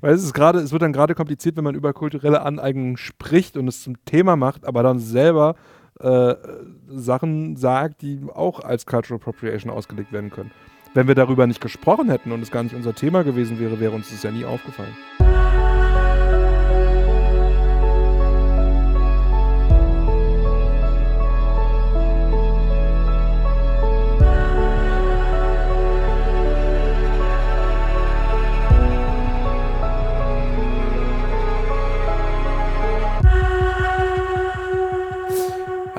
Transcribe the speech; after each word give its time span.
Weil 0.00 0.14
es 0.14 0.22
ist 0.22 0.34
gerade, 0.34 0.58
es 0.58 0.72
wird 0.72 0.82
dann 0.82 0.92
gerade 0.92 1.14
kompliziert, 1.14 1.56
wenn 1.56 1.64
man 1.64 1.74
über 1.74 1.92
kulturelle 1.92 2.42
Aneignung 2.42 2.96
spricht 2.96 3.56
und 3.56 3.68
es 3.68 3.82
zum 3.82 4.04
Thema 4.04 4.36
macht, 4.36 4.66
aber 4.66 4.82
dann 4.82 4.98
selber 4.98 5.54
äh, 6.00 6.34
Sachen 6.88 7.56
sagt, 7.56 8.02
die 8.02 8.20
auch 8.34 8.60
als 8.60 8.86
Cultural 8.86 9.20
Appropriation 9.20 9.72
ausgelegt 9.72 10.12
werden 10.12 10.30
können. 10.30 10.50
Wenn 10.94 11.08
wir 11.08 11.14
darüber 11.14 11.46
nicht 11.46 11.60
gesprochen 11.60 12.10
hätten 12.10 12.32
und 12.32 12.42
es 12.42 12.50
gar 12.50 12.62
nicht 12.62 12.74
unser 12.74 12.94
Thema 12.94 13.22
gewesen 13.22 13.58
wäre, 13.58 13.80
wäre 13.80 13.92
uns 13.92 14.10
das 14.10 14.22
ja 14.22 14.30
nie 14.30 14.44
aufgefallen. 14.44 14.96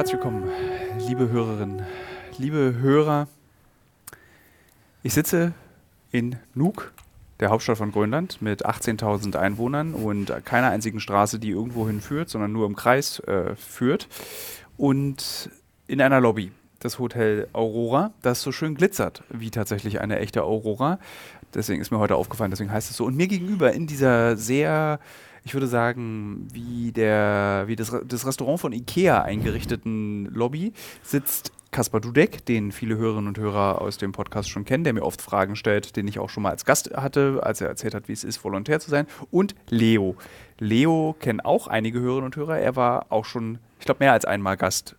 Herzlich 0.07 0.23
willkommen, 0.23 0.49
liebe 1.05 1.27
Hörerinnen, 1.27 1.81
liebe 2.38 2.75
Hörer. 2.79 3.27
Ich 5.03 5.13
sitze 5.13 5.52
in 6.11 6.38
Nuuk, 6.55 6.93
der 7.41 7.49
Hauptstadt 7.49 7.77
von 7.77 7.91
Grönland, 7.91 8.41
mit 8.41 8.65
18.000 8.65 9.35
Einwohnern 9.35 9.93
und 9.93 10.31
keiner 10.45 10.70
einzigen 10.70 11.01
Straße, 11.01 11.39
die 11.39 11.49
irgendwo 11.49 11.88
hinführt, 11.88 12.29
sondern 12.29 12.53
nur 12.53 12.67
im 12.67 12.77
Kreis 12.77 13.20
äh, 13.20 13.53
führt. 13.57 14.07
Und 14.77 15.49
in 15.88 15.99
einer 15.99 16.21
Lobby 16.21 16.53
das 16.79 16.99
Hotel 16.99 17.49
Aurora, 17.51 18.13
das 18.21 18.41
so 18.41 18.53
schön 18.53 18.76
glitzert 18.76 19.23
wie 19.27 19.51
tatsächlich 19.51 19.99
eine 19.99 20.20
echte 20.20 20.43
Aurora. 20.43 20.99
Deswegen 21.53 21.81
ist 21.81 21.91
mir 21.91 21.99
heute 21.99 22.15
aufgefallen, 22.15 22.51
deswegen 22.51 22.71
heißt 22.71 22.89
es 22.89 22.95
so. 22.95 23.03
Und 23.03 23.17
mir 23.17 23.27
gegenüber 23.27 23.73
in 23.73 23.87
dieser 23.87 24.37
sehr 24.37 25.01
ich 25.47 25.53
würde 25.53 25.67
sagen, 25.67 26.45
wie, 26.51 26.91
der, 26.91 27.63
wie 27.67 27.77
das, 27.77 27.95
das 28.05 28.27
Restaurant 28.27 28.59
von 28.59 28.73
Ikea 28.73 29.21
eingerichteten 29.21 30.26
Lobby 30.26 30.73
sitzt 31.04 31.54
Kaspar 31.71 32.01
Dudek, 32.01 32.45
den 32.45 32.73
viele 32.73 32.98
Hörerinnen 32.98 33.29
und 33.29 33.37
Hörer 33.37 33.81
aus 33.81 33.98
dem 33.98 34.12
Podcast 34.12 34.49
schon 34.49 34.65
kennen, 34.65 34.84
der 34.84 34.91
mir 34.91 35.04
oft 35.04 35.21
Fragen 35.21 35.55
stellt, 35.55 35.95
den 35.95 36.05
ich 36.05 36.20
auch 36.20 36.29
schon 36.29 36.43
mal 36.43 36.49
als 36.49 36.65
Gast 36.65 36.91
hatte, 36.93 37.39
als 37.43 37.62
er 37.62 37.70
erzählt 37.70 37.95
hat, 37.95 38.09
wie 38.09 38.12
es 38.12 38.26
ist, 38.26 38.43
Volontär 38.43 38.81
zu 38.81 38.89
sein. 38.89 39.07
Und 39.31 39.55
Leo. 39.70 40.17
Leo 40.59 41.15
kennen 41.17 41.39
auch 41.39 41.67
einige 41.67 42.01
Hörerinnen 42.01 42.26
und 42.26 42.35
Hörer. 42.35 42.59
Er 42.59 42.76
war 42.76 43.05
auch 43.07 43.23
schon, 43.23 43.59
ich 43.79 43.85
glaube, 43.85 44.04
mehr 44.04 44.11
als 44.11 44.26
einmal 44.26 44.57
Gast 44.57 44.98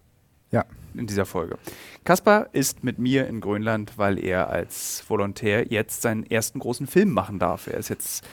ja. 0.51 0.65
in 0.95 1.07
dieser 1.07 1.27
Folge. 1.27 1.59
Kaspar 2.05 2.49
ist 2.53 2.85
mit 2.85 2.99
mir 2.99 3.27
in 3.27 3.43
Grönland, 3.43 3.99
weil 3.99 4.19
er 4.19 4.49
als 4.49 5.05
Volontär 5.07 5.67
jetzt 5.71 6.01
seinen 6.01 6.25
ersten 6.25 6.59
großen 6.59 6.87
Film 6.87 7.11
machen 7.11 7.39
darf. 7.39 7.67
Er 7.67 7.77
ist 7.77 7.91
jetzt 7.91 8.25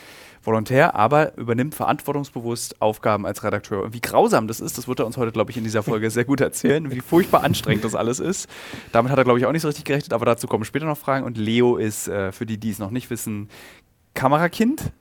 Volontär, 0.45 0.95
aber 0.95 1.37
übernimmt 1.37 1.75
verantwortungsbewusst 1.75 2.81
Aufgaben 2.81 3.25
als 3.25 3.43
Redakteur. 3.43 3.83
Und 3.83 3.93
wie 3.93 4.01
grausam 4.01 4.47
das 4.47 4.59
ist, 4.59 4.77
das 4.77 4.87
wird 4.87 4.99
er 4.99 5.05
uns 5.05 5.17
heute, 5.17 5.31
glaube 5.31 5.51
ich, 5.51 5.57
in 5.57 5.63
dieser 5.63 5.83
Folge 5.83 6.09
sehr 6.11 6.25
gut 6.25 6.41
erzählen, 6.41 6.91
wie 6.91 7.01
furchtbar 7.01 7.43
anstrengend 7.43 7.83
das 7.83 7.95
alles 7.95 8.19
ist. 8.19 8.49
Damit 8.91 9.11
hat 9.11 9.17
er, 9.17 9.23
glaube 9.23 9.39
ich, 9.39 9.45
auch 9.45 9.51
nicht 9.51 9.61
so 9.61 9.67
richtig 9.67 9.85
gerechnet, 9.85 10.13
aber 10.13 10.25
dazu 10.25 10.47
kommen 10.47 10.65
später 10.65 10.85
noch 10.85 10.97
Fragen. 10.97 11.25
Und 11.25 11.37
Leo 11.37 11.77
ist, 11.77 12.07
äh, 12.07 12.31
für 12.31 12.45
die, 12.45 12.57
die 12.57 12.69
es 12.69 12.79
noch 12.79 12.91
nicht 12.91 13.09
wissen, 13.09 13.49
Kamerakind. 14.13 14.91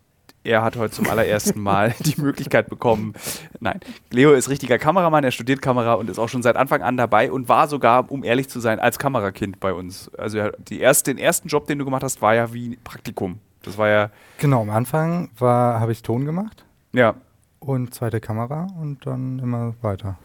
Er 0.47 0.63
hat 0.63 0.77
heute 0.77 0.93
zum 0.93 1.09
allerersten 1.09 1.59
Mal 1.61 1.95
die 2.01 2.21
Möglichkeit 2.21 2.69
bekommen. 2.69 3.15
Nein, 3.61 3.81
Leo 4.11 4.33
ist 4.33 4.51
richtiger 4.51 4.79
Kameramann, 4.79 5.25
er 5.25 5.31
studiert 5.31 5.63
Kamera 5.63 5.95
und 5.95 6.11
ist 6.11 6.19
auch 6.19 6.29
schon 6.29 6.43
seit 6.43 6.57
Anfang 6.57 6.83
an 6.83 6.99
dabei 6.99 7.33
und 7.33 7.49
war 7.49 7.67
sogar, 7.67 8.11
um 8.11 8.25
ehrlich 8.25 8.51
zu 8.51 8.61
sein, 8.61 8.79
als 8.79 8.99
Kamerakind 8.99 9.59
bei 9.59 9.73
uns. 9.73 10.11
Also 10.19 10.39
erste, 10.71 11.15
den 11.15 11.19
ersten 11.19 11.49
Job, 11.49 11.67
den 11.67 11.79
du 11.79 11.87
gemacht 11.87 12.03
hast, 12.03 12.21
war 12.21 12.35
ja 12.35 12.53
wie 12.53 12.77
Praktikum. 12.85 13.39
Das 13.65 13.79
war 13.79 13.89
ja. 13.89 14.11
Genau, 14.39 14.63
am 14.63 14.71
Anfang 14.71 15.31
habe 15.41 15.93
ich 15.93 16.03
Ton 16.03 16.25
gemacht. 16.25 16.65
Ja. 16.93 17.15
Und 17.59 17.95
zweite 17.95 18.21
Kamera 18.21 18.67
und 18.79 19.07
dann 19.07 19.39
immer 19.39 19.75
weiter. 19.81 20.19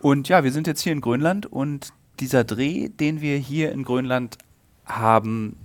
Und 0.00 0.28
ja, 0.28 0.44
wir 0.44 0.52
sind 0.52 0.66
jetzt 0.66 0.80
hier 0.80 0.92
in 0.92 1.00
Grönland 1.00 1.46
und 1.46 1.92
dieser 2.20 2.44
Dreh, 2.44 2.88
den 2.88 3.20
wir 3.20 3.36
hier 3.36 3.72
in 3.72 3.82
Grönland 3.82 4.38
haben, 4.86 5.56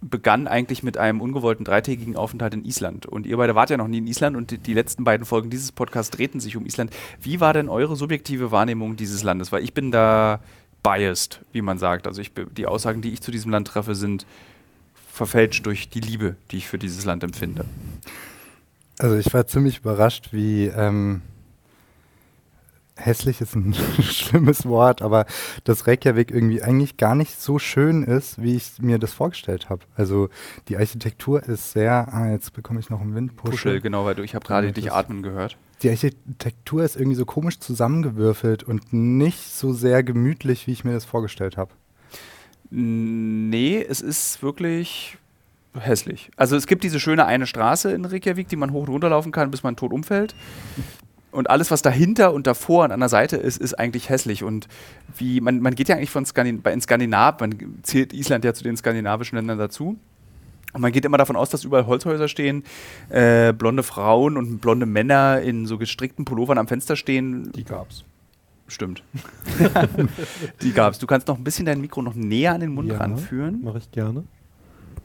begann 0.00 0.48
eigentlich 0.48 0.82
mit 0.82 0.98
einem 0.98 1.20
ungewollten 1.20 1.64
dreitägigen 1.64 2.16
Aufenthalt 2.16 2.54
in 2.54 2.64
Island. 2.64 3.06
Und 3.06 3.26
ihr 3.26 3.36
beide 3.36 3.54
wart 3.54 3.70
ja 3.70 3.76
noch 3.76 3.86
nie 3.86 3.98
in 3.98 4.06
Island 4.08 4.36
und 4.36 4.50
die, 4.50 4.58
die, 4.58 4.74
letzten 4.74 5.04
beiden 5.04 5.24
Folgen 5.24 5.48
dieses 5.48 5.70
Podcasts 5.70 6.10
drehten 6.10 6.40
sich 6.40 6.56
um 6.56 6.66
Island. 6.66 6.90
Wie 7.20 7.40
war 7.40 7.52
denn 7.52 7.68
eure 7.68 7.94
subjektive 7.94 8.50
Wahrnehmung 8.50 8.96
dieses 8.96 9.22
Landes? 9.22 9.52
Weil 9.52 9.62
ich 9.62 9.74
bin 9.74 9.92
da 9.92 10.40
biased, 10.82 11.40
wie 11.52 11.62
man 11.62 11.78
sagt. 11.78 12.08
Also 12.08 12.20
ich, 12.20 12.32
die 12.56 12.66
Aussagen, 12.66 13.00
die 13.00 13.12
ich 13.12 13.20
zu 13.20 13.30
diesem 13.30 13.52
Land 13.52 13.68
treffe, 13.68 13.94
sind 13.94 14.26
verfälscht 15.12 15.66
durch 15.66 15.90
die 15.90 16.00
Liebe, 16.00 16.36
die 16.50 16.56
ich 16.56 16.68
für 16.68 16.78
dieses 16.78 17.04
Land 17.04 17.22
empfinde. 17.22 17.66
Also 18.98 19.16
ich 19.16 19.32
war 19.34 19.46
ziemlich 19.46 19.78
überrascht, 19.78 20.28
wie 20.32 20.66
ähm, 20.66 21.20
hässlich 22.96 23.42
ist 23.42 23.54
ein 23.54 23.74
schlimmes 24.02 24.64
Wort, 24.64 25.02
aber 25.02 25.26
dass 25.64 25.86
Reykjavik 25.86 26.30
irgendwie 26.30 26.62
eigentlich 26.62 26.96
gar 26.96 27.14
nicht 27.14 27.38
so 27.38 27.58
schön 27.58 28.04
ist, 28.04 28.42
wie 28.42 28.56
ich 28.56 28.78
mir 28.80 28.98
das 28.98 29.12
vorgestellt 29.12 29.68
habe. 29.68 29.82
Also 29.96 30.30
die 30.68 30.78
Architektur 30.78 31.42
ist 31.42 31.72
sehr, 31.72 32.08
ah, 32.12 32.30
jetzt 32.30 32.54
bekomme 32.54 32.80
ich 32.80 32.88
noch 32.88 33.02
einen 33.02 33.14
Windpuschel. 33.14 33.50
Puschel, 33.50 33.80
genau, 33.82 34.06
weil 34.06 34.14
du, 34.14 34.22
ich 34.22 34.34
habe 34.34 34.46
gerade 34.46 34.72
dich 34.72 34.92
atmen 34.92 35.22
gehört. 35.22 35.58
Die 35.82 35.90
Architektur 35.90 36.84
ist 36.84 36.96
irgendwie 36.96 37.16
so 37.16 37.26
komisch 37.26 37.58
zusammengewürfelt 37.58 38.62
und 38.62 38.92
nicht 38.92 39.52
so 39.52 39.74
sehr 39.74 40.02
gemütlich, 40.02 40.66
wie 40.66 40.72
ich 40.72 40.84
mir 40.84 40.92
das 40.92 41.04
vorgestellt 41.04 41.56
habe. 41.56 41.72
Nee, 42.74 43.84
es 43.86 44.00
ist 44.00 44.42
wirklich 44.42 45.18
hässlich. 45.78 46.30
Also 46.36 46.56
es 46.56 46.66
gibt 46.66 46.84
diese 46.84 47.00
schöne 47.00 47.26
eine 47.26 47.46
Straße 47.46 47.92
in 47.92 48.06
Reykjavik, 48.06 48.48
die 48.48 48.56
man 48.56 48.72
hoch 48.72 48.84
und 48.84 48.88
runter 48.88 49.10
laufen 49.10 49.30
kann, 49.30 49.50
bis 49.50 49.62
man 49.62 49.76
tot 49.76 49.92
umfällt. 49.92 50.34
Und 51.32 51.50
alles, 51.50 51.70
was 51.70 51.82
dahinter 51.82 52.32
und 52.32 52.46
davor 52.46 52.84
und 52.84 52.92
an 52.92 53.00
der 53.00 53.10
Seite 53.10 53.36
ist, 53.36 53.58
ist 53.58 53.78
eigentlich 53.78 54.08
hässlich. 54.08 54.42
Und 54.42 54.68
wie 55.18 55.42
man, 55.42 55.60
man 55.60 55.74
geht 55.74 55.88
ja 55.88 55.96
eigentlich 55.96 56.10
von 56.10 56.24
Skandin 56.24 56.62
in 56.64 56.80
Skandinav, 56.80 57.40
man 57.40 57.54
zählt 57.82 58.14
Island 58.14 58.42
ja 58.44 58.54
zu 58.54 58.64
den 58.64 58.76
skandinavischen 58.78 59.36
Ländern 59.36 59.58
dazu. 59.58 59.98
Und 60.72 60.80
man 60.80 60.92
geht 60.92 61.04
immer 61.04 61.18
davon 61.18 61.36
aus, 61.36 61.50
dass 61.50 61.64
überall 61.64 61.86
Holzhäuser 61.86 62.28
stehen, 62.28 62.64
äh, 63.10 63.52
blonde 63.52 63.82
Frauen 63.82 64.38
und 64.38 64.60
blonde 64.60 64.86
Männer 64.86 65.42
in 65.42 65.66
so 65.66 65.76
gestrickten 65.76 66.24
Pullovern 66.24 66.56
am 66.56 66.68
Fenster 66.68 66.96
stehen. 66.96 67.52
Die 67.52 67.64
gab's. 67.64 68.04
Stimmt. 68.72 69.02
die 70.62 70.72
gab 70.72 70.94
es. 70.94 70.98
Du 70.98 71.06
kannst 71.06 71.28
noch 71.28 71.36
ein 71.36 71.44
bisschen 71.44 71.66
dein 71.66 71.80
Mikro 71.80 72.00
noch 72.00 72.14
näher 72.14 72.54
an 72.54 72.60
den 72.60 72.72
Mund 72.72 72.88
ja, 72.88 72.96
ranführen. 72.96 73.62
Mache 73.62 73.78
ich 73.78 73.90
gerne. 73.90 74.24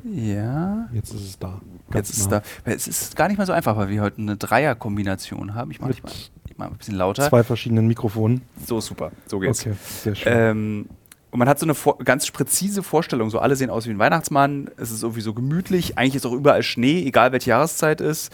Ja. 0.06 0.88
Jetzt 0.94 1.14
ist 1.14 1.22
es 1.22 1.38
da. 1.38 1.60
Jetzt 1.94 2.12
ist 2.12 2.20
es 2.20 2.28
da. 2.30 2.42
Es 2.64 2.88
ist 2.88 3.18
gar 3.18 3.28
nicht 3.28 3.38
mal 3.38 3.46
so 3.46 3.52
einfach, 3.52 3.76
weil 3.76 3.90
wir 3.90 4.02
heute 4.02 4.22
eine 4.22 4.38
Dreierkombination 4.38 5.54
haben. 5.54 5.72
Ich 5.72 5.82
mache 5.82 5.92
mal, 6.02 6.12
ich 6.50 6.58
mach 6.58 6.68
ein 6.68 6.78
bisschen 6.78 6.96
lauter. 6.96 7.28
Zwei 7.28 7.44
verschiedenen 7.44 7.88
Mikrofonen. 7.88 8.42
So 8.66 8.80
super. 8.80 9.12
So 9.26 9.40
geht's. 9.40 9.62
Okay, 9.62 9.76
sehr 10.04 10.16
schön. 10.16 10.34
Ähm, 10.34 10.90
und 11.32 11.40
man 11.40 11.50
hat 11.50 11.60
so 11.60 11.66
eine 11.66 12.04
ganz 12.06 12.32
präzise 12.32 12.84
Vorstellung. 12.84 13.30
So 13.30 13.40
alle 13.40 13.58
sehen 13.58 13.70
aus 13.70 13.86
wie 13.86 13.92
ein 13.92 14.00
Weihnachtsmann. 14.00 14.70
Es 14.78 14.92
ist 14.92 15.04
irgendwie 15.04 15.22
so 15.22 15.34
gemütlich. 15.34 15.98
Eigentlich 15.98 16.16
ist 16.16 16.26
auch 16.26 16.32
überall 16.32 16.64
Schnee, 16.64 17.04
egal 17.04 17.34
welche 17.34 17.50
Jahreszeit 17.50 18.00
ist. 18.00 18.32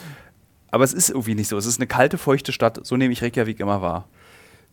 Aber 0.70 0.84
es 0.84 0.94
ist 0.94 1.10
irgendwie 1.10 1.34
nicht 1.34 1.48
so. 1.48 1.58
Es 1.58 1.66
ist 1.66 1.80
eine 1.80 1.88
kalte, 1.88 2.20
feuchte 2.20 2.52
Stadt. 2.52 2.86
So 2.86 2.98
nehme 2.98 3.14
ich 3.14 3.24
Reykjavik 3.24 3.60
immer 3.60 3.82
wahr. 3.82 4.08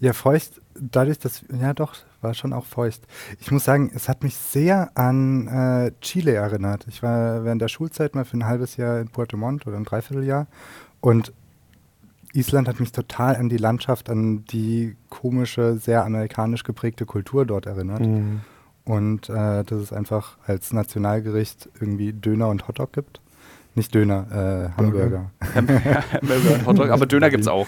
Ja, 0.00 0.14
feucht, 0.14 0.60
dadurch, 0.74 1.18
dass, 1.18 1.44
ja 1.60 1.74
doch, 1.74 1.94
war 2.22 2.32
schon 2.34 2.52
auch 2.52 2.64
feucht. 2.64 3.02
Ich 3.38 3.50
muss 3.50 3.64
sagen, 3.64 3.90
es 3.94 4.08
hat 4.08 4.22
mich 4.22 4.34
sehr 4.34 4.90
an 4.94 5.46
äh, 5.46 5.92
Chile 6.00 6.32
erinnert. 6.32 6.86
Ich 6.88 7.02
war 7.02 7.44
während 7.44 7.60
der 7.60 7.68
Schulzeit 7.68 8.14
mal 8.14 8.24
für 8.24 8.38
ein 8.38 8.46
halbes 8.46 8.76
Jahr 8.76 9.00
in 9.00 9.08
Puerto 9.08 9.36
Montt 9.36 9.66
oder 9.66 9.76
ein 9.76 9.84
Dreivierteljahr 9.84 10.46
und 11.00 11.32
Island 12.32 12.68
hat 12.68 12.80
mich 12.80 12.92
total 12.92 13.36
an 13.36 13.48
die 13.48 13.56
Landschaft, 13.56 14.08
an 14.08 14.44
die 14.46 14.96
komische, 15.08 15.76
sehr 15.76 16.04
amerikanisch 16.04 16.64
geprägte 16.64 17.04
Kultur 17.04 17.44
dort 17.44 17.66
erinnert. 17.66 18.00
Mhm. 18.00 18.40
Und 18.84 19.28
äh, 19.28 19.64
dass 19.64 19.80
es 19.80 19.92
einfach 19.92 20.38
als 20.46 20.72
Nationalgericht 20.72 21.68
irgendwie 21.80 22.12
Döner 22.12 22.48
und 22.48 22.66
Hotdog 22.68 22.92
gibt. 22.92 23.20
Nicht 23.74 23.94
Döner, 23.94 24.70
äh, 24.76 24.78
Hamburger. 24.80 25.30
Hamburger 25.54 26.54
und 26.54 26.66
Hotdog, 26.66 26.90
aber 26.90 27.06
Döner 27.06 27.30
gibt 27.30 27.42
es 27.42 27.48
auch. 27.48 27.66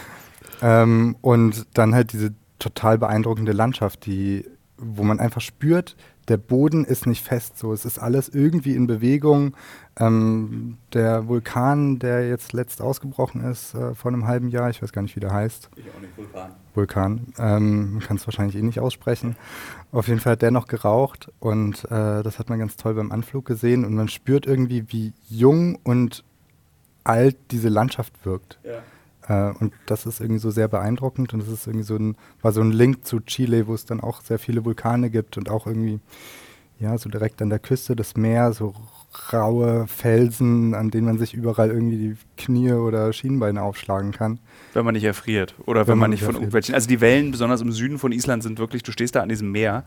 Ähm, 0.63 1.17
und 1.21 1.67
dann 1.75 1.95
halt 1.95 2.13
diese 2.13 2.33
total 2.59 2.97
beeindruckende 2.97 3.53
Landschaft, 3.53 4.07
die, 4.07 4.47
wo 4.79 5.03
man 5.03 5.21
einfach 5.21 5.41
spürt, 5.41 5.97
der 6.29 6.37
Boden 6.37 6.85
ist 6.85 7.07
nicht 7.07 7.25
fest, 7.25 7.59
so 7.59 7.73
es 7.73 7.85
ist 7.85 7.99
alles 7.99 8.29
irgendwie 8.29 8.77
in 8.77 8.87
Bewegung. 8.87 9.55
Ähm, 9.99 10.79
der 10.93 11.27
Vulkan, 11.27 11.99
der 11.99 12.29
jetzt 12.29 12.53
letzt 12.53 12.81
ausgebrochen 12.81 13.43
ist 13.43 13.75
äh, 13.75 13.95
vor 13.95 14.13
einem 14.13 14.27
halben 14.27 14.49
Jahr, 14.49 14.71
ich 14.71 14.81
weiß 14.81 14.93
gar 14.93 15.03
nicht, 15.03 15.17
wie 15.17 15.21
der 15.21 15.33
heißt. 15.33 15.69
Ich 15.75 15.85
auch 15.91 16.01
nicht, 16.01 16.17
Vulkan. 16.17 16.53
Vulkan, 16.75 17.27
ähm, 17.39 17.93
man 17.95 18.01
kann 18.01 18.17
es 18.17 18.27
wahrscheinlich 18.27 18.57
eh 18.57 18.63
nicht 18.63 18.79
aussprechen. 18.79 19.37
Auf 19.91 20.07
jeden 20.07 20.21
Fall 20.21 20.35
hat 20.35 20.43
der 20.43 20.53
noch 20.53 20.69
geraucht 20.69 21.31
und 21.41 21.85
äh, 21.87 22.23
das 22.23 22.39
hat 22.39 22.49
man 22.49 22.61
ganz 22.61 22.77
toll 22.77 22.95
beim 22.95 23.11
Anflug 23.11 23.45
gesehen 23.45 23.85
und 23.85 23.95
man 23.95 24.09
spürt 24.09 24.47
irgendwie, 24.47 24.85
wie 24.89 25.13
jung 25.29 25.77
und 25.83 26.25
alt 27.05 27.37
diese 27.51 27.69
Landschaft 27.69 28.25
wirkt. 28.25 28.61
Ja. 28.63 28.79
Äh, 29.29 29.53
und 29.59 29.73
das 29.87 30.07
ist 30.07 30.21
irgendwie 30.21 30.41
so 30.41 30.51
sehr 30.51 30.69
beeindruckend 30.69 31.33
und 31.33 31.41
das 31.41 31.49
ist 31.49 31.67
irgendwie 31.67 31.85
so 31.85 31.97
ein, 31.97 32.17
war 32.41 32.53
so 32.53 32.61
ein 32.61 32.73
Link 32.73 33.05
zu 33.05 33.21
Chile, 33.21 33.67
wo 33.67 33.75
es 33.75 33.85
dann 33.85 34.01
auch 34.01 34.21
sehr 34.23 34.39
viele 34.39 34.65
Vulkane 34.65 35.11
gibt 35.11 35.37
und 35.37 35.51
auch 35.51 35.67
irgendwie, 35.67 36.01
ja, 36.79 36.97
so 36.99 37.09
direkt 37.09 37.41
an 37.43 37.51
der 37.51 37.59
Küste 37.59 37.95
das 37.95 38.17
Meer, 38.17 38.53
so 38.53 38.75
raue 39.33 39.87
Felsen, 39.87 40.75
an 40.75 40.91
denen 40.91 41.07
man 41.07 41.19
sich 41.19 41.35
überall 41.35 41.71
irgendwie 41.71 41.97
die 41.97 42.17
Knie 42.37 42.73
oder 42.73 43.13
Schienbeine 43.13 43.63
aufschlagen 43.63 44.13
kann. 44.13 44.41
Wenn 44.73 44.85
man 44.85 44.95
nicht 44.95 45.05
erfriert. 45.05 45.55
Oder 45.67 45.83
wenn, 45.83 45.93
Wenn 45.93 45.99
man 45.99 46.01
man 46.01 46.11
nicht 46.11 46.25
von 46.25 46.35
irgendwelchen. 46.35 46.75
Also 46.75 46.89
die 46.89 47.01
Wellen, 47.01 47.31
besonders 47.31 47.61
im 47.61 47.73
Süden 47.73 47.99
von 47.99 48.13
Island, 48.13 48.43
sind 48.43 48.59
wirklich, 48.59 48.83
du 48.83 48.93
stehst 48.93 49.15
da 49.15 49.21
an 49.21 49.29
diesem 49.29 49.53
Meer, 49.53 49.85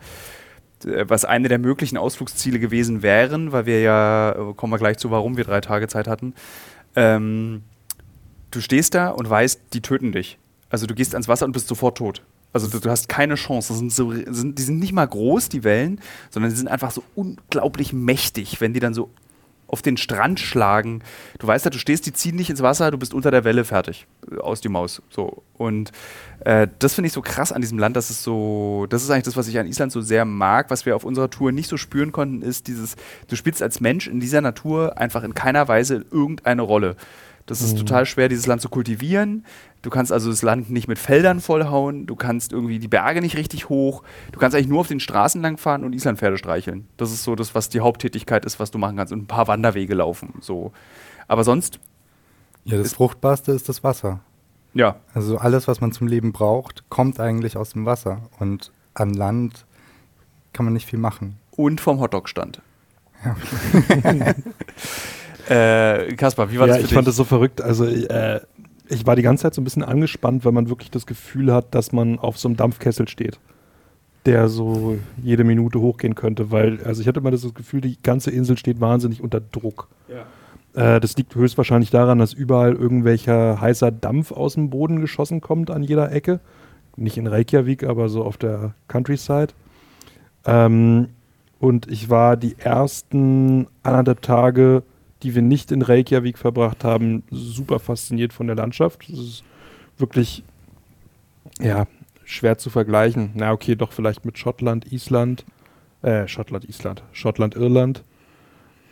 äh, 0.85 1.05
was 1.07 1.25
eine 1.25 1.47
der 1.47 1.59
möglichen 1.59 1.97
Ausflugsziele 1.97 2.59
gewesen 2.59 3.01
wären, 3.01 3.51
weil 3.51 3.65
wir 3.65 3.81
ja, 3.81 4.31
äh, 4.31 4.53
kommen 4.53 4.71
wir 4.71 4.77
gleich 4.77 4.97
zu, 4.97 5.11
warum 5.11 5.37
wir 5.37 5.43
drei 5.43 5.61
Tage 5.61 5.87
Zeit 5.87 6.07
hatten. 6.07 6.33
Ähm, 6.95 7.63
du 8.55 8.61
stehst 8.61 8.95
da 8.95 9.09
und 9.09 9.29
weißt, 9.29 9.61
die 9.73 9.81
töten 9.81 10.11
dich. 10.11 10.37
Also 10.69 10.87
du 10.87 10.95
gehst 10.95 11.13
ans 11.13 11.27
Wasser 11.27 11.45
und 11.45 11.51
bist 11.51 11.67
sofort 11.67 11.97
tot. 11.97 12.21
Also 12.53 12.67
du, 12.67 12.79
du 12.79 12.89
hast 12.89 13.09
keine 13.09 13.35
Chance. 13.35 13.73
Sind 13.73 13.91
so, 13.91 14.13
sind, 14.13 14.57
die 14.57 14.63
sind 14.63 14.79
nicht 14.79 14.93
mal 14.93 15.05
groß, 15.05 15.49
die 15.49 15.63
Wellen, 15.63 15.99
sondern 16.29 16.51
die 16.51 16.57
sind 16.57 16.69
einfach 16.69 16.91
so 16.91 17.03
unglaublich 17.15 17.91
mächtig, 17.91 18.61
wenn 18.61 18.73
die 18.73 18.79
dann 18.79 18.93
so 18.93 19.09
auf 19.67 19.81
den 19.81 19.97
Strand 19.97 20.39
schlagen. 20.39 21.01
Du 21.39 21.47
weißt 21.47 21.65
ja, 21.65 21.71
du 21.71 21.79
stehst, 21.79 22.05
die 22.05 22.13
ziehen 22.13 22.37
dich 22.37 22.49
ins 22.49 22.61
Wasser, 22.61 22.91
du 22.91 22.97
bist 22.97 23.13
unter 23.13 23.31
der 23.31 23.43
Welle 23.43 23.65
fertig. 23.65 24.07
Aus 24.39 24.61
die 24.61 24.69
Maus. 24.69 25.01
So. 25.09 25.43
Und 25.57 25.91
äh, 26.41 26.67
das 26.79 26.93
finde 26.93 27.07
ich 27.07 27.13
so 27.13 27.21
krass 27.21 27.51
an 27.51 27.61
diesem 27.61 27.79
Land, 27.79 27.95
dass 27.95 28.09
es 28.09 28.23
so, 28.23 28.85
das 28.89 29.03
ist 29.03 29.09
eigentlich 29.09 29.23
das, 29.23 29.37
was 29.37 29.47
ich 29.47 29.57
an 29.59 29.67
Island 29.67 29.91
so 29.91 30.01
sehr 30.01 30.23
mag, 30.23 30.69
was 30.69 30.85
wir 30.85 30.95
auf 30.95 31.03
unserer 31.03 31.29
Tour 31.29 31.51
nicht 31.51 31.67
so 31.67 31.77
spüren 31.77 32.11
konnten, 32.11 32.41
ist 32.41 32.67
dieses, 32.67 32.95
du 33.27 33.35
spielst 33.35 33.61
als 33.61 33.81
Mensch 33.81 34.07
in 34.07 34.19
dieser 34.19 34.41
Natur 34.41 34.97
einfach 34.97 35.23
in 35.23 35.33
keiner 35.33 35.67
Weise 35.67 36.05
irgendeine 36.11 36.61
Rolle. 36.61 36.95
Das 37.47 37.61
ist 37.61 37.77
total 37.77 38.07
schwer, 38.07 38.27
dieses 38.27 38.47
Land 38.47 38.61
zu 38.61 38.69
kultivieren. 38.69 39.45
Du 39.83 39.91
kannst 39.91 40.11
also 40.11 40.31
das 40.31 40.41
Land 40.41 40.71
nicht 40.71 40.87
mit 40.87 40.97
Feldern 40.97 41.39
vollhauen. 41.41 42.07
Du 42.07 42.15
kannst 42.15 42.51
irgendwie 42.51 42.79
die 42.79 42.87
Berge 42.87 43.21
nicht 43.21 43.37
richtig 43.37 43.69
hoch. 43.69 44.01
Du 44.31 44.39
kannst 44.39 44.55
eigentlich 44.55 44.67
nur 44.67 44.79
auf 44.79 44.87
den 44.87 44.99
Straßen 44.99 45.41
langfahren 45.43 45.83
und 45.83 45.93
Islandpferde 45.93 46.39
streicheln. 46.39 46.87
Das 46.97 47.11
ist 47.11 47.23
so 47.23 47.35
das, 47.35 47.53
was 47.53 47.69
die 47.69 47.81
Haupttätigkeit 47.81 48.45
ist, 48.45 48.59
was 48.59 48.71
du 48.71 48.79
machen 48.79 48.97
kannst. 48.97 49.13
Und 49.13 49.19
ein 49.23 49.27
paar 49.27 49.47
Wanderwege 49.47 49.93
laufen. 49.93 50.33
So. 50.41 50.71
Aber 51.27 51.43
sonst, 51.43 51.79
Ja, 52.63 52.77
das 52.79 52.93
Fruchtbarste 52.93 53.51
ist 53.51 53.69
das 53.69 53.83
Wasser. 53.83 54.21
ja, 54.73 54.95
Also 55.13 55.37
alles, 55.37 55.67
was 55.67 55.81
man 55.81 55.91
zum 55.91 56.07
Leben 56.07 56.31
braucht, 56.33 56.89
kommt 56.89 57.19
eigentlich 57.19 57.57
aus 57.57 57.73
dem 57.73 57.85
Wasser. 57.85 58.23
Und 58.39 58.71
an 58.95 59.13
Land 59.13 59.65
kann 60.51 60.65
man 60.65 60.73
nicht 60.73 60.87
viel 60.89 60.97
machen. 60.99 61.35
und 61.51 61.79
vom 61.79 61.99
Hotdog-Stand. 61.99 62.61
äh, 65.49 66.13
Kaspar, 66.15 66.51
wie 66.51 66.59
war 66.59 66.67
ja, 66.67 66.73
das 66.73 66.77
für 66.77 66.81
ich 66.83 66.89
dich? 66.89 66.95
fand 66.95 67.07
das 67.07 67.15
so 67.15 67.23
verrückt. 67.23 67.61
Also 67.61 67.85
äh, 67.85 68.41
ich 68.89 69.05
war 69.05 69.15
die 69.15 69.21
ganze 69.21 69.43
Zeit 69.43 69.53
so 69.53 69.61
ein 69.61 69.63
bisschen 69.63 69.83
angespannt, 69.83 70.45
weil 70.45 70.51
man 70.51 70.69
wirklich 70.69 70.91
das 70.91 71.05
Gefühl 71.05 71.53
hat, 71.53 71.73
dass 71.73 71.91
man 71.91 72.19
auf 72.19 72.37
so 72.37 72.47
einem 72.47 72.57
Dampfkessel 72.57 73.07
steht, 73.07 73.39
der 74.25 74.47
so 74.47 74.97
jede 75.21 75.43
Minute 75.43 75.79
hochgehen 75.79 76.15
könnte. 76.15 76.51
Weil, 76.51 76.83
also 76.83 77.01
ich 77.01 77.07
hatte 77.07 77.19
immer 77.19 77.31
das 77.31 77.53
Gefühl, 77.53 77.81
die 77.81 77.97
ganze 78.01 78.31
Insel 78.31 78.57
steht 78.57 78.79
wahnsinnig 78.79 79.21
unter 79.21 79.39
Druck. 79.39 79.87
Äh, 80.75 80.99
das 80.99 81.15
liegt 81.17 81.35
höchstwahrscheinlich 81.35 81.89
daran, 81.89 82.19
dass 82.19 82.33
überall 82.33 82.73
irgendwelcher 82.73 83.59
heißer 83.59 83.91
Dampf 83.91 84.31
aus 84.31 84.55
dem 84.55 84.69
Boden 84.69 84.99
geschossen 84.99 85.41
kommt 85.41 85.71
an 85.71 85.83
jeder 85.83 86.11
Ecke. 86.11 86.39
Nicht 86.97 87.17
in 87.17 87.27
Reykjavik, 87.27 87.83
aber 87.83 88.09
so 88.09 88.23
auf 88.23 88.37
der 88.37 88.73
Countryside. 88.87 89.53
Ähm, 90.45 91.09
und 91.59 91.89
ich 91.89 92.09
war 92.09 92.37
die 92.37 92.55
ersten 92.59 93.67
anderthalb 93.83 94.21
Tage, 94.21 94.83
die 95.23 95.35
wir 95.35 95.41
nicht 95.41 95.71
in 95.71 95.81
Reykjavik 95.81 96.37
verbracht 96.37 96.83
haben, 96.83 97.23
super 97.31 97.79
fasziniert 97.79 98.33
von 98.33 98.47
der 98.47 98.55
Landschaft. 98.55 99.09
Das 99.09 99.19
ist 99.19 99.43
wirklich, 99.97 100.43
ja, 101.59 101.87
schwer 102.25 102.57
zu 102.57 102.69
vergleichen. 102.69 103.31
Na, 103.35 103.51
okay, 103.51 103.75
doch 103.75 103.91
vielleicht 103.91 104.25
mit 104.25 104.37
Schottland, 104.37 104.91
Island, 104.91 105.45
äh, 106.01 106.27
Schottland, 106.27 106.65
Island, 106.65 107.03
Schottland, 107.13 107.55
Irland. 107.55 108.03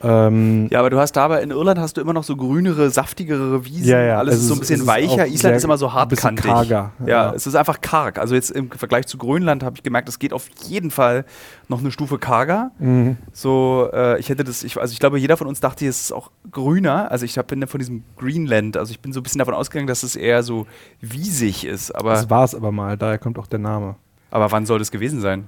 Ähm, 0.04 0.68
Ja, 0.70 0.80
aber 0.80 0.90
du 0.90 1.00
hast 1.00 1.14
dabei 1.14 1.42
in 1.42 1.52
Irland 1.52 1.80
hast 1.80 1.98
du 1.98 2.02
immer 2.02 2.14
noch 2.14 2.24
so 2.24 2.36
grünere, 2.36 2.90
saftigere 2.90 3.66
Wiesen. 3.66 3.88
Ja, 3.88 4.02
ja, 4.02 4.18
Alles 4.20 4.34
also 4.36 4.44
ist 4.44 4.48
so 4.50 4.54
ein 4.56 4.60
bisschen 4.60 4.88
weicher. 4.88 5.28
Island 5.28 5.56
ist 5.56 5.64
immer 5.64 5.78
so 5.78 5.94
hartkantig. 5.94 6.46
karger, 6.46 6.92
Ja, 7.06 7.08
ja. 7.08 7.34
es 7.34 7.48
ist 7.48 7.56
einfach 7.56 7.80
karg. 7.82 8.20
Also 8.20 8.36
jetzt 8.36 8.52
im 8.52 8.70
Vergleich 8.70 9.08
zu 9.08 9.18
Grönland 9.18 9.64
habe 9.64 9.78
ich 9.78 9.84
gemerkt, 9.84 10.10
es 10.10 10.20
geht 10.20 10.34
auf 10.34 10.48
jeden 10.68 10.92
Fall 10.92 11.26
noch 11.70 11.80
eine 11.80 11.92
Stufe 11.92 12.18
karger. 12.20 12.72
mhm. 12.80 13.18
So, 13.32 13.90
äh, 13.94 14.20
ich 14.20 14.30
hätte 14.30 14.44
das, 14.44 14.64
ich, 14.64 14.78
also 14.80 14.92
ich 14.92 15.00
glaube, 15.00 15.18
jeder 15.20 15.38
von 15.38 15.48
uns 15.48 15.60
dachte, 15.60 15.88
es 15.88 16.02
ist 16.02 16.12
auch 16.12 16.32
grüner. 16.52 17.10
Also 17.12 17.26
ich 17.26 17.36
bin 17.44 17.66
von 17.68 17.80
diesem 17.80 18.04
Greenland, 18.18 18.78
also 18.78 18.92
ich 18.92 19.00
bin 19.00 19.14
so 19.14 19.20
ein 19.20 19.24
bisschen 19.24 19.40
davon 19.40 19.54
ausgegangen, 19.54 19.88
dass 19.88 20.04
es 20.04 20.16
eher 20.16 20.44
so 20.44 20.68
wiesig 21.02 21.66
ist. 21.66 21.92
Aber, 21.92 22.12
Das 22.12 22.30
war 22.30 22.44
es 22.44 22.54
aber 22.54 22.72
mal, 22.72 22.98
daher 22.98 23.18
kommt 23.18 23.40
auch 23.40 23.48
der 23.48 23.60
Name. 23.60 23.96
aber 24.32 24.52
wann 24.52 24.66
soll 24.66 24.80
das 24.80 24.92
gewesen 24.92 25.22
sein? 25.22 25.48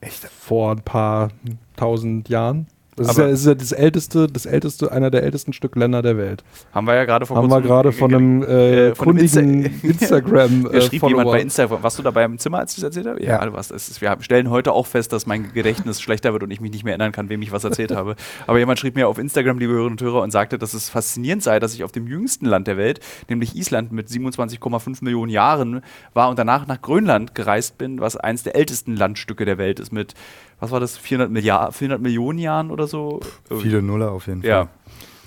Echt? 0.00 0.24
Vor 0.24 0.72
ein 0.72 0.82
paar 0.82 1.28
tausend 1.76 2.28
Jahren. 2.28 2.66
Das 2.96 3.08
ist 3.10 3.18
ja, 3.18 3.26
es 3.26 3.40
ist 3.40 3.46
ja 3.46 3.54
das 3.54 3.72
älteste, 3.72 4.26
das 4.28 4.46
älteste, 4.46 4.92
einer 4.92 5.10
der 5.10 5.22
ältesten 5.24 5.52
Stück 5.52 5.74
Länder 5.76 6.02
der 6.02 6.16
Welt. 6.16 6.44
Haben 6.72 6.86
wir 6.86 6.94
ja 6.94 7.04
gerade 7.04 7.26
vor 7.26 7.36
Haben 7.36 7.48
wir 7.50 7.60
gerade 7.60 7.92
von 7.92 8.14
einem 8.14 8.42
äh, 8.42 8.88
äh, 8.88 8.94
von 8.94 9.08
einem 9.08 9.18
kundigen 9.18 9.64
Insta- 9.64 9.84
Instagram 9.88 10.70
äh, 10.72 10.80
schrieb 10.80 11.02
jemand 11.02 11.30
bei 11.30 11.40
Instagram. 11.40 11.82
Warst 11.82 11.98
du 11.98 12.02
dabei 12.02 12.24
im 12.24 12.38
Zimmer, 12.38 12.58
als 12.58 12.72
ich 12.72 12.76
das 12.76 12.84
erzählt 12.84 13.06
habe? 13.06 13.22
Ja, 13.22 13.40
Ja. 13.40 13.44
du 13.46 13.52
warst. 13.52 13.70
Es 13.72 13.88
ist, 13.88 14.00
wir 14.00 14.16
stellen 14.20 14.50
heute 14.50 14.72
auch 14.72 14.86
fest, 14.86 15.12
dass 15.12 15.26
mein 15.26 15.52
Gedächtnis 15.52 16.00
schlechter 16.00 16.32
wird 16.32 16.42
und 16.42 16.50
ich 16.50 16.60
mich 16.60 16.70
nicht 16.70 16.84
mehr 16.84 16.92
erinnern 16.92 17.12
kann, 17.12 17.28
wem 17.28 17.42
ich 17.42 17.52
was 17.52 17.64
erzählt 17.64 17.90
habe. 17.94 18.16
Aber 18.46 18.58
jemand 18.58 18.78
schrieb 18.78 18.94
mir 18.94 19.08
auf 19.08 19.18
Instagram, 19.18 19.58
liebe 19.58 19.72
Hörerinnen 19.72 19.92
und 19.98 20.02
Hörer, 20.02 20.22
und 20.22 20.30
sagte, 20.30 20.58
dass 20.58 20.74
es 20.74 20.88
faszinierend 20.88 21.42
sei, 21.42 21.58
dass 21.60 21.74
ich 21.74 21.84
auf 21.84 21.92
dem 21.92 22.06
jüngsten 22.06 22.46
Land 22.46 22.66
der 22.66 22.76
Welt, 22.76 23.00
nämlich 23.28 23.56
Island 23.56 23.92
mit 23.92 24.08
27,5 24.08 25.02
Millionen 25.02 25.30
Jahren, 25.30 25.82
war 26.12 26.28
und 26.30 26.38
danach 26.38 26.66
nach 26.66 26.80
Grönland 26.80 27.34
gereist 27.34 27.78
bin, 27.78 28.00
was 28.00 28.16
eines 28.16 28.42
der 28.42 28.54
ältesten 28.56 28.96
Landstücke 28.96 29.44
der 29.44 29.58
Welt 29.58 29.80
ist 29.80 29.92
mit, 29.92 30.14
was 30.60 30.70
war 30.70 30.80
das, 30.80 30.96
400, 30.96 31.30
Milliard, 31.30 31.74
400 31.74 32.00
Millionen 32.00 32.38
Jahren 32.38 32.70
oder 32.70 32.83
so? 32.86 33.20
Viele 33.60 33.82
Nuller 33.82 34.12
auf 34.12 34.26
jeden 34.26 34.42
Fall. 34.42 34.50
Ja. 34.50 34.68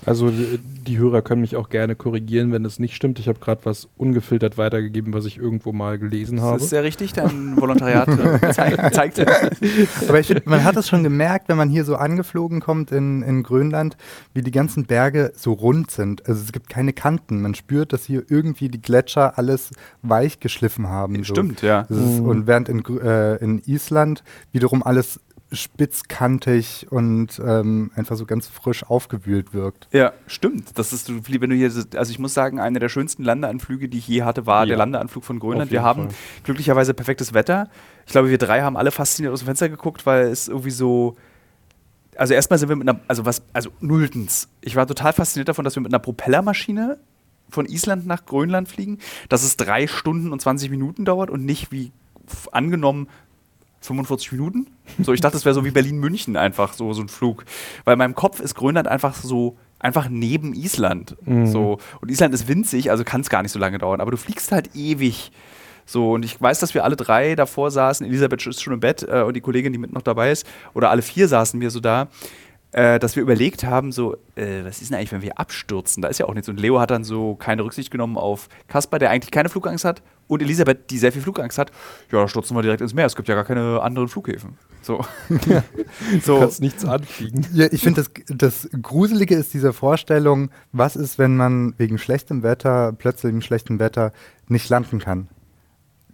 Also 0.06 0.30
die, 0.30 0.58
die 0.58 0.98
Hörer 0.98 1.22
können 1.22 1.40
mich 1.40 1.56
auch 1.56 1.68
gerne 1.68 1.94
korrigieren, 1.94 2.52
wenn 2.52 2.64
es 2.64 2.78
nicht 2.78 2.94
stimmt. 2.94 3.18
Ich 3.18 3.28
habe 3.28 3.38
gerade 3.40 3.60
was 3.64 3.88
ungefiltert 3.96 4.56
weitergegeben, 4.56 5.12
was 5.12 5.26
ich 5.26 5.38
irgendwo 5.38 5.72
mal 5.72 5.98
gelesen 5.98 6.40
habe. 6.40 6.54
Das 6.54 6.64
ist 6.64 6.70
sehr 6.70 6.82
richtig, 6.82 7.12
dein 7.12 7.60
Volontariat 7.60 8.08
äh, 8.08 8.50
zeigt, 8.52 8.94
zeigt 8.94 9.26
Aber 10.08 10.20
ich 10.20 10.34
man 10.46 10.64
hat 10.64 10.76
es 10.76 10.88
schon 10.88 11.02
gemerkt, 11.02 11.48
wenn 11.48 11.56
man 11.56 11.68
hier 11.68 11.84
so 11.84 11.96
angeflogen 11.96 12.60
kommt 12.60 12.92
in, 12.92 13.22
in 13.22 13.42
Grönland, 13.42 13.96
wie 14.32 14.42
die 14.42 14.50
ganzen 14.50 14.86
Berge 14.86 15.32
so 15.34 15.52
rund 15.52 15.90
sind. 15.90 16.26
Also 16.26 16.42
es 16.42 16.52
gibt 16.52 16.68
keine 16.68 16.92
Kanten. 16.92 17.42
Man 17.42 17.54
spürt, 17.54 17.92
dass 17.92 18.04
hier 18.04 18.22
irgendwie 18.28 18.68
die 18.68 18.80
Gletscher 18.80 19.36
alles 19.36 19.72
weich 20.02 20.40
geschliffen 20.40 20.88
haben. 20.88 21.16
So. 21.16 21.34
Stimmt, 21.34 21.62
ja. 21.62 21.82
Ist, 21.82 21.98
Mhm. 21.98 22.26
Und 22.26 22.46
während 22.46 22.68
in, 22.68 22.82
äh, 23.02 23.36
in 23.36 23.60
Island 23.66 24.22
wiederum 24.52 24.82
alles 24.82 25.20
spitzkantig 25.52 26.86
und 26.90 27.40
ähm, 27.44 27.90
einfach 27.94 28.16
so 28.16 28.26
ganz 28.26 28.48
frisch 28.48 28.84
aufgewühlt 28.84 29.54
wirkt. 29.54 29.88
Ja, 29.92 30.12
stimmt. 30.26 30.78
Das 30.78 30.92
ist, 30.92 31.08
wenn 31.08 31.50
du 31.50 31.56
hier, 31.56 31.72
also 31.96 32.10
ich 32.10 32.18
muss 32.18 32.34
sagen, 32.34 32.60
einer 32.60 32.78
der 32.80 32.88
schönsten 32.88 33.22
Landeanflüge, 33.22 33.88
die 33.88 33.98
ich 33.98 34.08
je 34.08 34.22
hatte, 34.22 34.46
war 34.46 34.64
Ja. 34.64 34.66
der 34.66 34.76
Landeanflug 34.78 35.24
von 35.24 35.38
Grönland. 35.38 35.70
Wir 35.70 35.82
haben 35.82 36.06
Fall. 36.10 36.14
glücklicherweise 36.44 36.92
perfektes 36.94 37.32
Wetter. 37.32 37.68
Ich 38.06 38.12
glaube, 38.12 38.30
wir 38.30 38.38
drei 38.38 38.60
haben 38.62 38.76
alle 38.76 38.90
fasziniert 38.90 39.32
aus 39.32 39.40
dem 39.40 39.46
Fenster 39.46 39.68
geguckt, 39.68 40.04
weil 40.06 40.26
es 40.26 40.48
irgendwie 40.48 40.70
so. 40.70 41.16
Also 42.16 42.34
erstmal 42.34 42.58
sind 42.58 42.68
wir 42.68 42.76
mit 42.76 42.88
einer, 42.88 43.00
also 43.06 43.24
was, 43.24 43.42
also 43.52 43.70
nulltens. 43.80 44.48
Ich 44.60 44.74
war 44.76 44.86
total 44.86 45.12
fasziniert 45.12 45.48
davon, 45.48 45.64
dass 45.64 45.76
wir 45.76 45.82
mit 45.82 45.92
einer 45.92 46.00
Propellermaschine 46.00 46.98
von 47.48 47.64
Island 47.66 48.06
nach 48.06 48.26
Grönland 48.26 48.68
fliegen, 48.68 48.98
dass 49.28 49.42
es 49.44 49.56
drei 49.56 49.86
Stunden 49.86 50.32
und 50.32 50.42
20 50.42 50.68
Minuten 50.70 51.04
dauert 51.04 51.30
und 51.30 51.44
nicht 51.44 51.70
wie 51.72 51.92
angenommen 52.52 53.08
45 53.80 54.32
Minuten. 54.32 54.66
So, 55.02 55.12
ich 55.12 55.20
dachte, 55.20 55.36
es 55.36 55.44
wäre 55.44 55.54
so 55.54 55.64
wie 55.64 55.70
Berlin-München 55.70 56.36
einfach 56.36 56.72
so, 56.72 56.92
so 56.92 57.02
ein 57.02 57.08
Flug. 57.08 57.44
Weil 57.84 57.92
in 57.92 57.98
meinem 57.98 58.14
Kopf 58.14 58.40
ist 58.40 58.54
Grönland 58.54 58.88
einfach 58.88 59.16
so, 59.16 59.56
einfach 59.78 60.08
neben 60.08 60.54
Island. 60.54 61.16
Mhm. 61.24 61.46
So. 61.46 61.78
Und 62.00 62.10
Island 62.10 62.34
ist 62.34 62.48
winzig, 62.48 62.90
also 62.90 63.04
kann 63.04 63.20
es 63.20 63.30
gar 63.30 63.42
nicht 63.42 63.52
so 63.52 63.58
lange 63.58 63.78
dauern. 63.78 64.00
Aber 64.00 64.10
du 64.10 64.16
fliegst 64.16 64.52
halt 64.52 64.74
ewig. 64.74 65.30
So, 65.86 66.12
und 66.12 66.24
ich 66.24 66.40
weiß, 66.40 66.58
dass 66.60 66.74
wir 66.74 66.84
alle 66.84 66.96
drei 66.96 67.34
davor 67.34 67.70
saßen. 67.70 68.06
Elisabeth 68.06 68.46
ist 68.46 68.62
schon 68.62 68.74
im 68.74 68.80
Bett 68.80 69.06
äh, 69.08 69.22
und 69.22 69.34
die 69.34 69.40
Kollegin, 69.40 69.72
die 69.72 69.78
mit 69.78 69.92
noch 69.92 70.02
dabei 70.02 70.30
ist, 70.30 70.46
oder 70.74 70.90
alle 70.90 71.00
vier 71.00 71.28
saßen 71.28 71.60
wir 71.62 71.70
so 71.70 71.80
da, 71.80 72.08
äh, 72.78 73.00
dass 73.00 73.16
wir 73.16 73.24
überlegt 73.24 73.64
haben, 73.64 73.90
so, 73.90 74.14
äh, 74.36 74.62
was 74.62 74.80
ist 74.80 74.90
denn 74.90 74.98
eigentlich, 74.98 75.10
wenn 75.10 75.22
wir 75.22 75.36
abstürzen? 75.36 76.00
Da 76.00 76.08
ist 76.08 76.18
ja 76.18 76.26
auch 76.26 76.34
nichts. 76.34 76.48
Und 76.48 76.60
Leo 76.60 76.78
hat 76.78 76.92
dann 76.92 77.02
so 77.02 77.34
keine 77.34 77.64
Rücksicht 77.64 77.90
genommen 77.90 78.16
auf 78.16 78.48
Kaspar, 78.68 79.00
der 79.00 79.10
eigentlich 79.10 79.32
keine 79.32 79.48
Flugangst 79.48 79.84
hat, 79.84 80.00
und 80.28 80.42
Elisabeth, 80.42 80.88
die 80.90 80.98
sehr 80.98 81.10
viel 81.10 81.22
Flugangst 81.22 81.58
hat. 81.58 81.72
Ja, 82.12 82.20
da 82.20 82.28
stürzen 82.28 82.56
wir 82.56 82.62
direkt 82.62 82.80
ins 82.80 82.94
Meer. 82.94 83.06
Es 83.06 83.16
gibt 83.16 83.26
ja 83.26 83.34
gar 83.34 83.44
keine 83.44 83.82
anderen 83.82 84.06
Flughäfen. 84.06 84.58
So. 84.82 85.04
Du 85.28 86.20
so. 86.22 86.38
kannst 86.38 86.60
nichts 86.60 86.84
anfliegen. 86.84 87.44
Ja, 87.52 87.66
ich 87.70 87.82
finde, 87.82 88.02
das, 88.02 88.10
das 88.28 88.68
Gruselige 88.80 89.34
ist 89.34 89.52
diese 89.54 89.72
Vorstellung, 89.72 90.50
was 90.70 90.94
ist, 90.94 91.18
wenn 91.18 91.36
man 91.36 91.74
wegen 91.78 91.98
schlechtem 91.98 92.44
Wetter, 92.44 92.92
plötzlich 92.96 93.32
im 93.32 93.42
schlechten 93.42 93.80
Wetter, 93.80 94.12
nicht 94.46 94.68
landen 94.68 95.00
kann. 95.00 95.28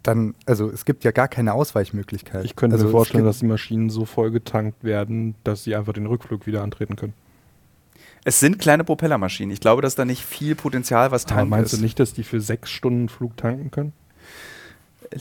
Dann, 0.04 0.34
also 0.44 0.68
es 0.68 0.84
gibt 0.84 1.02
ja 1.02 1.12
gar 1.12 1.28
keine 1.28 1.54
Ausweichmöglichkeit. 1.54 2.44
Ich 2.44 2.56
könnte 2.56 2.74
also 2.74 2.86
mir 2.86 2.92
vorstellen, 2.92 3.24
dass 3.24 3.38
die 3.38 3.46
Maschinen 3.46 3.88
so 3.88 4.04
voll 4.04 4.30
getankt 4.30 4.84
werden, 4.84 5.34
dass 5.44 5.64
sie 5.64 5.74
einfach 5.74 5.94
den 5.94 6.06
Rückflug 6.06 6.46
wieder 6.46 6.62
antreten 6.62 6.94
können. 6.94 7.14
Es 8.22 8.38
sind 8.38 8.58
kleine 8.58 8.84
Propellermaschinen. 8.84 9.50
Ich 9.50 9.60
glaube, 9.60 9.80
dass 9.80 9.94
da 9.94 10.04
nicht 10.04 10.22
viel 10.22 10.54
Potenzial, 10.54 11.10
was 11.10 11.24
Aber 11.24 11.36
tanken 11.36 11.50
meinst 11.50 11.72
ist. 11.72 11.80
du 11.80 11.82
nicht, 11.82 11.98
dass 11.98 12.12
die 12.12 12.22
für 12.22 12.40
sechs 12.40 12.70
Stunden 12.70 13.08
Flug 13.08 13.36
tanken 13.38 13.70
können? 13.70 13.92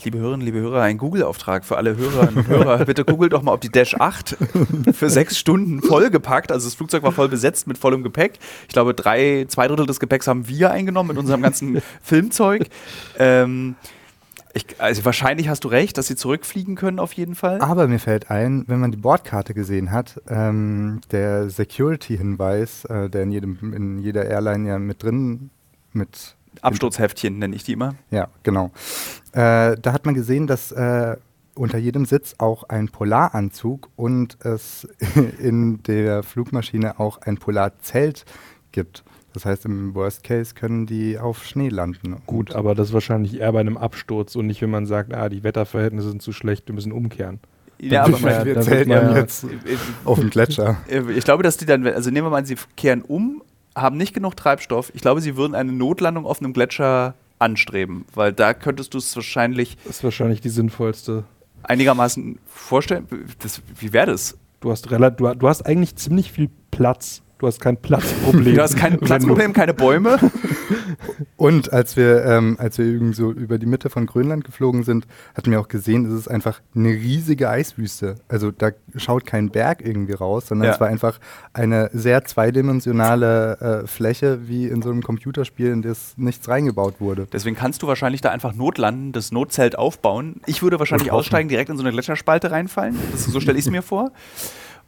Liebe 0.02 0.18
Hörerinnen, 0.18 0.44
liebe 0.44 0.58
Hörer, 0.58 0.82
ein 0.82 0.98
Google-Auftrag 0.98 1.64
für 1.64 1.76
alle 1.78 1.96
Hörerinnen 1.96 2.36
und 2.36 2.46
Hörer. 2.48 2.84
Bitte 2.84 3.04
googelt 3.04 3.32
doch 3.32 3.42
mal, 3.42 3.52
ob 3.52 3.60
die 3.60 3.70
Dash 3.70 3.94
8 3.94 4.36
für 4.92 5.08
sechs 5.08 5.38
Stunden 5.38 5.82
vollgepackt, 5.82 6.50
also 6.50 6.66
das 6.66 6.74
Flugzeug 6.74 7.02
war 7.04 7.12
voll 7.12 7.28
besetzt 7.28 7.66
mit 7.66 7.78
vollem 7.78 8.02
Gepäck. 8.02 8.38
Ich 8.62 8.72
glaube, 8.72 8.92
drei, 8.92 9.46
zwei 9.48 9.68
Drittel 9.68 9.86
des 9.86 10.00
Gepäcks 10.00 10.26
haben 10.26 10.48
wir 10.48 10.70
eingenommen 10.70 11.08
mit 11.08 11.18
unserem 11.18 11.42
ganzen 11.42 11.80
Filmzeug. 12.02 12.68
Ähm, 13.18 13.76
ich, 14.54 14.80
also 14.80 15.04
wahrscheinlich 15.04 15.48
hast 15.48 15.64
du 15.64 15.68
recht, 15.68 15.98
dass 15.98 16.06
sie 16.06 16.16
zurückfliegen 16.16 16.76
können 16.76 16.98
auf 16.98 17.12
jeden 17.12 17.34
Fall. 17.34 17.60
Aber 17.60 17.88
mir 17.88 17.98
fällt 17.98 18.30
ein, 18.30 18.64
wenn 18.68 18.78
man 18.78 18.92
die 18.92 18.96
Bordkarte 18.96 19.52
gesehen 19.52 19.90
hat, 19.90 20.20
ähm, 20.28 21.00
der 21.10 21.50
Security-Hinweis, 21.50 22.84
äh, 22.84 23.10
der 23.10 23.24
in, 23.24 23.32
jedem, 23.32 23.74
in 23.74 23.98
jeder 23.98 24.24
Airline 24.26 24.68
ja 24.68 24.78
mit 24.78 25.02
drin 25.02 25.50
mit 25.92 26.36
Absturzheftchen 26.60 27.38
nenne 27.38 27.56
ich 27.56 27.64
die 27.64 27.72
immer. 27.72 27.94
Ja, 28.10 28.28
genau. 28.42 28.70
Äh, 29.32 29.76
da 29.76 29.92
hat 29.92 30.06
man 30.06 30.14
gesehen, 30.14 30.46
dass 30.46 30.70
äh, 30.72 31.16
unter 31.54 31.78
jedem 31.78 32.04
Sitz 32.04 32.36
auch 32.38 32.64
ein 32.64 32.88
Polaranzug 32.88 33.90
und 33.96 34.38
es 34.44 34.88
in 35.38 35.82
der 35.82 36.22
Flugmaschine 36.22 37.00
auch 37.00 37.18
ein 37.18 37.38
Polarzelt 37.38 38.24
gibt. 38.72 39.04
Das 39.34 39.44
heißt, 39.44 39.64
im 39.66 39.94
Worst 39.94 40.22
Case 40.24 40.54
können 40.54 40.86
die 40.86 41.18
auf 41.18 41.44
Schnee 41.44 41.68
landen. 41.68 42.16
Gut, 42.26 42.54
aber 42.54 42.74
das 42.74 42.88
ist 42.88 42.94
wahrscheinlich 42.94 43.40
eher 43.40 43.52
bei 43.52 43.60
einem 43.60 43.76
Absturz 43.76 44.36
und 44.36 44.46
nicht, 44.46 44.62
wenn 44.62 44.70
man 44.70 44.86
sagt, 44.86 45.12
ah, 45.12 45.28
die 45.28 45.42
Wetterverhältnisse 45.44 46.08
sind 46.10 46.22
zu 46.22 46.32
schlecht, 46.32 46.66
wir 46.68 46.74
müssen 46.74 46.92
umkehren. 46.92 47.40
Ja, 47.80 48.04
aber 48.04 48.14
aber 48.16 48.22
wir 48.22 48.30
da 48.30 48.44
wird 48.46 48.64
zelten 48.64 48.88
man 48.90 49.10
ja- 49.10 49.16
jetzt 49.18 49.44
auf 50.04 50.20
dem 50.20 50.30
Gletscher. 50.30 50.76
Äh, 50.88 51.02
ich 51.12 51.24
glaube, 51.24 51.42
dass 51.42 51.56
die 51.56 51.66
dann, 51.66 51.84
also 51.86 52.10
nehmen 52.10 52.26
wir 52.26 52.30
mal 52.30 52.38
an, 52.38 52.46
sie 52.46 52.56
kehren 52.76 53.02
um, 53.02 53.42
haben 53.74 53.96
nicht 53.96 54.14
genug 54.14 54.36
Treibstoff. 54.36 54.92
Ich 54.94 55.02
glaube, 55.02 55.20
sie 55.20 55.36
würden 55.36 55.56
eine 55.56 55.72
Notlandung 55.72 56.24
auf 56.26 56.40
einem 56.40 56.52
Gletscher 56.52 57.14
anstreben, 57.40 58.04
weil 58.14 58.32
da 58.32 58.54
könntest 58.54 58.94
du 58.94 58.98
es 58.98 59.14
wahrscheinlich 59.16 59.76
Das 59.84 59.96
ist 59.96 60.04
wahrscheinlich 60.04 60.40
die 60.40 60.48
sinnvollste. 60.48 61.24
einigermaßen 61.64 62.38
vorstellen. 62.46 63.08
Das, 63.40 63.60
wie 63.80 63.92
wäre 63.92 64.06
das? 64.06 64.38
Du 64.60 64.70
hast, 64.70 64.88
du, 64.88 64.96
du 65.34 65.48
hast 65.48 65.66
eigentlich 65.66 65.96
ziemlich 65.96 66.30
viel 66.30 66.48
Platz. 66.70 67.20
Du 67.44 67.48
hast 67.48 67.60
kein 67.60 67.76
Platzproblem. 67.76 68.54
Du 68.54 68.62
hast 68.62 68.74
kein 68.74 68.98
Platzproblem, 68.98 69.52
keine 69.52 69.74
Bäume. 69.74 70.18
Und 71.36 71.74
als 71.74 71.94
wir, 71.94 72.24
ähm, 72.24 72.56
als 72.58 72.78
wir 72.78 72.86
irgendwie 72.86 73.12
so 73.14 73.32
über 73.32 73.58
die 73.58 73.66
Mitte 73.66 73.90
von 73.90 74.06
Grönland 74.06 74.44
geflogen 74.44 74.82
sind, 74.82 75.06
hatten 75.36 75.50
wir 75.50 75.60
auch 75.60 75.68
gesehen, 75.68 76.06
es 76.06 76.14
ist 76.20 76.28
einfach 76.28 76.62
eine 76.74 76.88
riesige 76.88 77.50
Eiswüste. 77.50 78.14
Also 78.28 78.50
da 78.50 78.70
schaut 78.96 79.26
kein 79.26 79.50
Berg 79.50 79.84
irgendwie 79.84 80.14
raus, 80.14 80.46
sondern 80.46 80.68
Ja. 80.68 80.72
es 80.72 80.80
war 80.80 80.88
einfach 80.88 81.18
eine 81.52 81.90
sehr 81.92 82.24
zweidimensionale 82.24 83.82
äh, 83.82 83.86
Fläche, 83.86 84.48
wie 84.48 84.66
in 84.66 84.80
so 84.80 84.90
einem 84.90 85.02
Computerspiel, 85.02 85.66
in 85.70 85.82
das 85.82 86.14
nichts 86.16 86.48
reingebaut 86.48 86.94
wurde. 86.98 87.26
Deswegen 87.30 87.56
kannst 87.56 87.82
du 87.82 87.86
wahrscheinlich 87.88 88.22
da 88.22 88.30
einfach 88.30 88.54
notlanden, 88.54 89.12
das 89.12 89.32
Notzelt 89.32 89.76
aufbauen. 89.76 90.40
Ich 90.46 90.62
würde 90.62 90.78
wahrscheinlich 90.78 91.12
aussteigen, 91.12 91.50
direkt 91.50 91.68
in 91.68 91.76
so 91.76 91.82
eine 91.82 91.92
Gletscherspalte 91.92 92.50
reinfallen. 92.50 92.96
Das, 93.12 93.26
so 93.26 93.38
stelle 93.38 93.58
ich 93.58 93.66
es 93.66 93.70
mir 93.70 93.82
vor. 93.82 94.12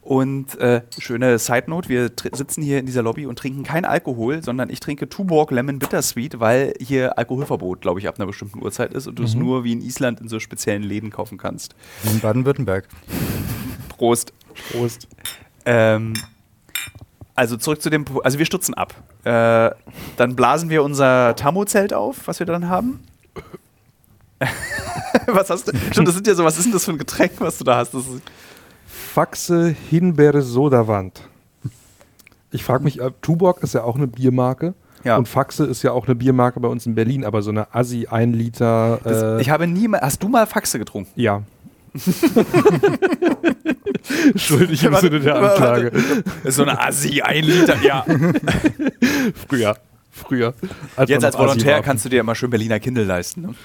Und 0.07 0.57
äh, 0.59 0.83
schöne 0.99 1.37
Side 1.37 1.65
Note: 1.67 1.89
Wir 1.89 2.09
sitzen 2.31 2.61
hier 2.61 2.79
in 2.79 2.85
dieser 2.85 3.01
Lobby 3.01 3.25
und 3.25 3.37
trinken 3.37 3.63
kein 3.63 3.83
Alkohol, 3.83 4.41
sondern 4.41 4.69
ich 4.69 4.79
trinke 4.79 5.09
Tuborg 5.09 5.51
Lemon 5.51 5.79
Bittersweet, 5.79 6.39
weil 6.39 6.73
hier 6.79 7.17
Alkoholverbot, 7.17 7.81
glaube 7.81 7.99
ich, 7.99 8.07
ab 8.07 8.15
einer 8.17 8.25
bestimmten 8.25 8.63
Uhrzeit 8.63 8.93
ist 8.93 9.07
und 9.07 9.19
du 9.19 9.23
es 9.23 9.35
nur 9.35 9.65
wie 9.65 9.73
in 9.73 9.81
Island 9.81 10.21
in 10.21 10.29
so 10.29 10.39
speziellen 10.39 10.81
Läden 10.81 11.09
kaufen 11.09 11.37
kannst. 11.37 11.75
Wie 12.03 12.11
in 12.11 12.19
Baden-Württemberg. 12.21 12.87
Prost. 13.97 14.31
Prost. 14.71 15.09
Ähm, 15.65 16.13
also 17.35 17.57
zurück 17.57 17.81
zu 17.81 17.89
dem, 17.89 18.05
Po- 18.05 18.19
also 18.21 18.39
wir 18.39 18.45
stürzen 18.45 18.75
ab. 18.75 18.95
Äh, 19.25 19.71
dann 20.15 20.37
blasen 20.37 20.69
wir 20.69 20.83
unser 20.83 21.35
Thermozelt 21.35 21.91
auf, 21.93 22.29
was 22.29 22.39
wir 22.39 22.45
dann 22.45 22.69
haben. 22.69 23.01
was 25.27 25.49
hast 25.49 25.67
du? 25.67 25.73
Stimmt, 25.91 26.07
das 26.07 26.15
sind 26.15 26.27
ja 26.27 26.33
so, 26.33 26.45
was 26.45 26.57
ist 26.57 26.63
denn 26.63 26.71
das 26.71 26.85
für 26.85 26.91
ein 26.91 26.97
Getränk, 26.97 27.33
was 27.39 27.57
du 27.57 27.65
da 27.65 27.75
hast? 27.77 27.93
Das 27.93 28.03
ist, 28.07 28.21
Faxe 29.17 29.75
Himbeere 29.89 30.43
Sodawand. 30.43 31.23
Ich 32.51 32.63
frage 32.63 32.83
mich, 32.83 33.01
äh, 33.01 33.09
Tuborg 33.23 33.63
ist 33.63 33.73
ja 33.73 33.81
auch 33.83 33.95
eine 33.95 34.05
Biermarke. 34.05 34.75
Ja. 35.03 35.17
Und 35.17 35.27
Faxe 35.27 35.65
ist 35.65 35.81
ja 35.81 35.91
auch 35.91 36.05
eine 36.05 36.13
Biermarke 36.13 36.59
bei 36.59 36.67
uns 36.67 36.85
in 36.85 36.93
Berlin, 36.93 37.25
aber 37.25 37.41
so 37.41 37.49
eine 37.49 37.73
Assi 37.73 38.05
1 38.05 38.37
Liter. 38.37 38.99
das, 39.03 39.23
äh, 39.23 39.41
ich 39.41 39.49
habe 39.49 39.65
nie 39.65 39.87
mal, 39.87 40.01
hast 40.01 40.21
du 40.21 40.29
mal 40.29 40.45
Faxe 40.45 40.77
getrunken? 40.77 41.09
ja. 41.15 41.41
Schuldig 44.35 44.83
im 44.83 44.93
Sinne 44.97 45.19
der 45.19 45.35
Anklage. 45.35 45.91
Das 46.43 46.55
so 46.55 46.61
eine 46.61 46.79
Assi, 46.79 47.23
ein 47.23 47.43
Liter, 47.43 47.81
ja. 47.81 48.05
Früher. 49.47 49.77
Früher. 50.11 50.53
Jetzt 51.07 51.25
als 51.25 51.33
noch 51.33 51.39
Assi 51.39 51.39
Volontär 51.39 51.81
kannst 51.81 52.05
du 52.05 52.09
dir 52.09 52.19
immer 52.19 52.35
schön 52.35 52.51
Berliner 52.51 52.79
Kindle 52.79 53.05
leisten. 53.05 53.41
Ne? 53.41 53.55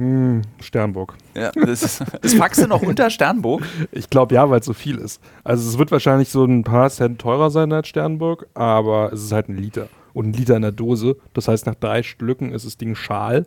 Hm, 0.00 0.40
Sternburg. 0.60 1.14
Ja, 1.34 1.52
das 1.52 1.82
ist, 1.82 2.02
ist 2.22 2.34
Faxe 2.38 2.66
noch 2.66 2.80
unter 2.80 3.10
Sternburg? 3.10 3.62
Ich 3.92 4.08
glaube 4.08 4.34
ja, 4.34 4.48
weil 4.48 4.60
es 4.60 4.64
so 4.64 4.72
viel 4.72 4.96
ist. 4.96 5.20
Also 5.44 5.68
es 5.68 5.76
wird 5.76 5.90
wahrscheinlich 5.90 6.30
so 6.30 6.42
ein 6.42 6.64
paar 6.64 6.88
Cent 6.88 7.20
teurer 7.20 7.50
sein 7.50 7.70
als 7.70 7.88
Sternburg, 7.88 8.46
aber 8.54 9.12
es 9.12 9.22
ist 9.22 9.32
halt 9.32 9.50
ein 9.50 9.58
Liter. 9.58 9.88
Und 10.14 10.28
ein 10.28 10.32
Liter 10.32 10.56
in 10.56 10.62
der 10.62 10.72
Dose. 10.72 11.16
Das 11.34 11.48
heißt, 11.48 11.66
nach 11.66 11.74
drei 11.74 12.02
Stücken 12.02 12.50
ist 12.50 12.64
das 12.64 12.78
Ding 12.78 12.94
schal 12.94 13.44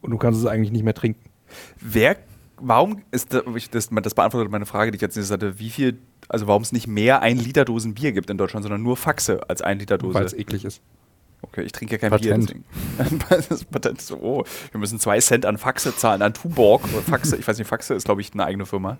und 0.00 0.10
du 0.10 0.16
kannst 0.16 0.40
es 0.40 0.46
eigentlich 0.46 0.72
nicht 0.72 0.84
mehr 0.84 0.94
trinken. 0.94 1.28
Wer, 1.78 2.16
warum 2.58 3.02
ist 3.10 3.34
das, 3.34 3.90
das 3.90 4.14
beantwortet 4.14 4.50
meine 4.50 4.64
Frage, 4.64 4.92
die 4.92 4.96
ich 4.96 5.02
jetzt 5.02 5.18
nicht 5.18 5.30
hatte, 5.30 5.58
wie 5.58 5.68
viel, 5.68 5.98
also 6.30 6.46
warum 6.46 6.62
es 6.62 6.72
nicht 6.72 6.86
mehr 6.86 7.20
ein 7.20 7.36
Liter 7.36 7.66
Dosen 7.66 7.92
Bier 7.92 8.12
gibt 8.12 8.30
in 8.30 8.38
Deutschland, 8.38 8.62
sondern 8.62 8.82
nur 8.82 8.96
Faxe 8.96 9.40
als 9.50 9.60
ein 9.60 9.78
Liter 9.78 9.98
Weil 10.00 10.24
es 10.24 10.32
Dose. 10.32 10.40
eklig 10.40 10.64
ist. 10.64 10.80
Okay, 11.42 11.62
ich 11.62 11.72
trinke 11.72 11.94
ja 11.94 11.98
kein 11.98 12.10
Patent. 12.10 12.52
Bier, 12.52 12.64
deswegen. 12.98 13.24
das 13.28 13.48
ist 13.48 13.70
Patent 13.70 14.00
so, 14.00 14.16
oh, 14.16 14.44
wir 14.72 14.80
müssen 14.80 14.98
zwei 14.98 15.18
Cent 15.20 15.46
an 15.46 15.56
Faxe 15.56 15.96
zahlen, 15.96 16.22
an 16.22 16.34
Tuborg. 16.34 16.84
Oder 16.84 17.02
Faxe, 17.02 17.36
ich 17.36 17.48
weiß 17.48 17.58
nicht, 17.58 17.66
Faxe 17.66 17.94
ist, 17.94 18.04
glaube 18.04 18.20
ich, 18.20 18.32
eine 18.34 18.44
eigene 18.44 18.66
Firma. 18.66 18.98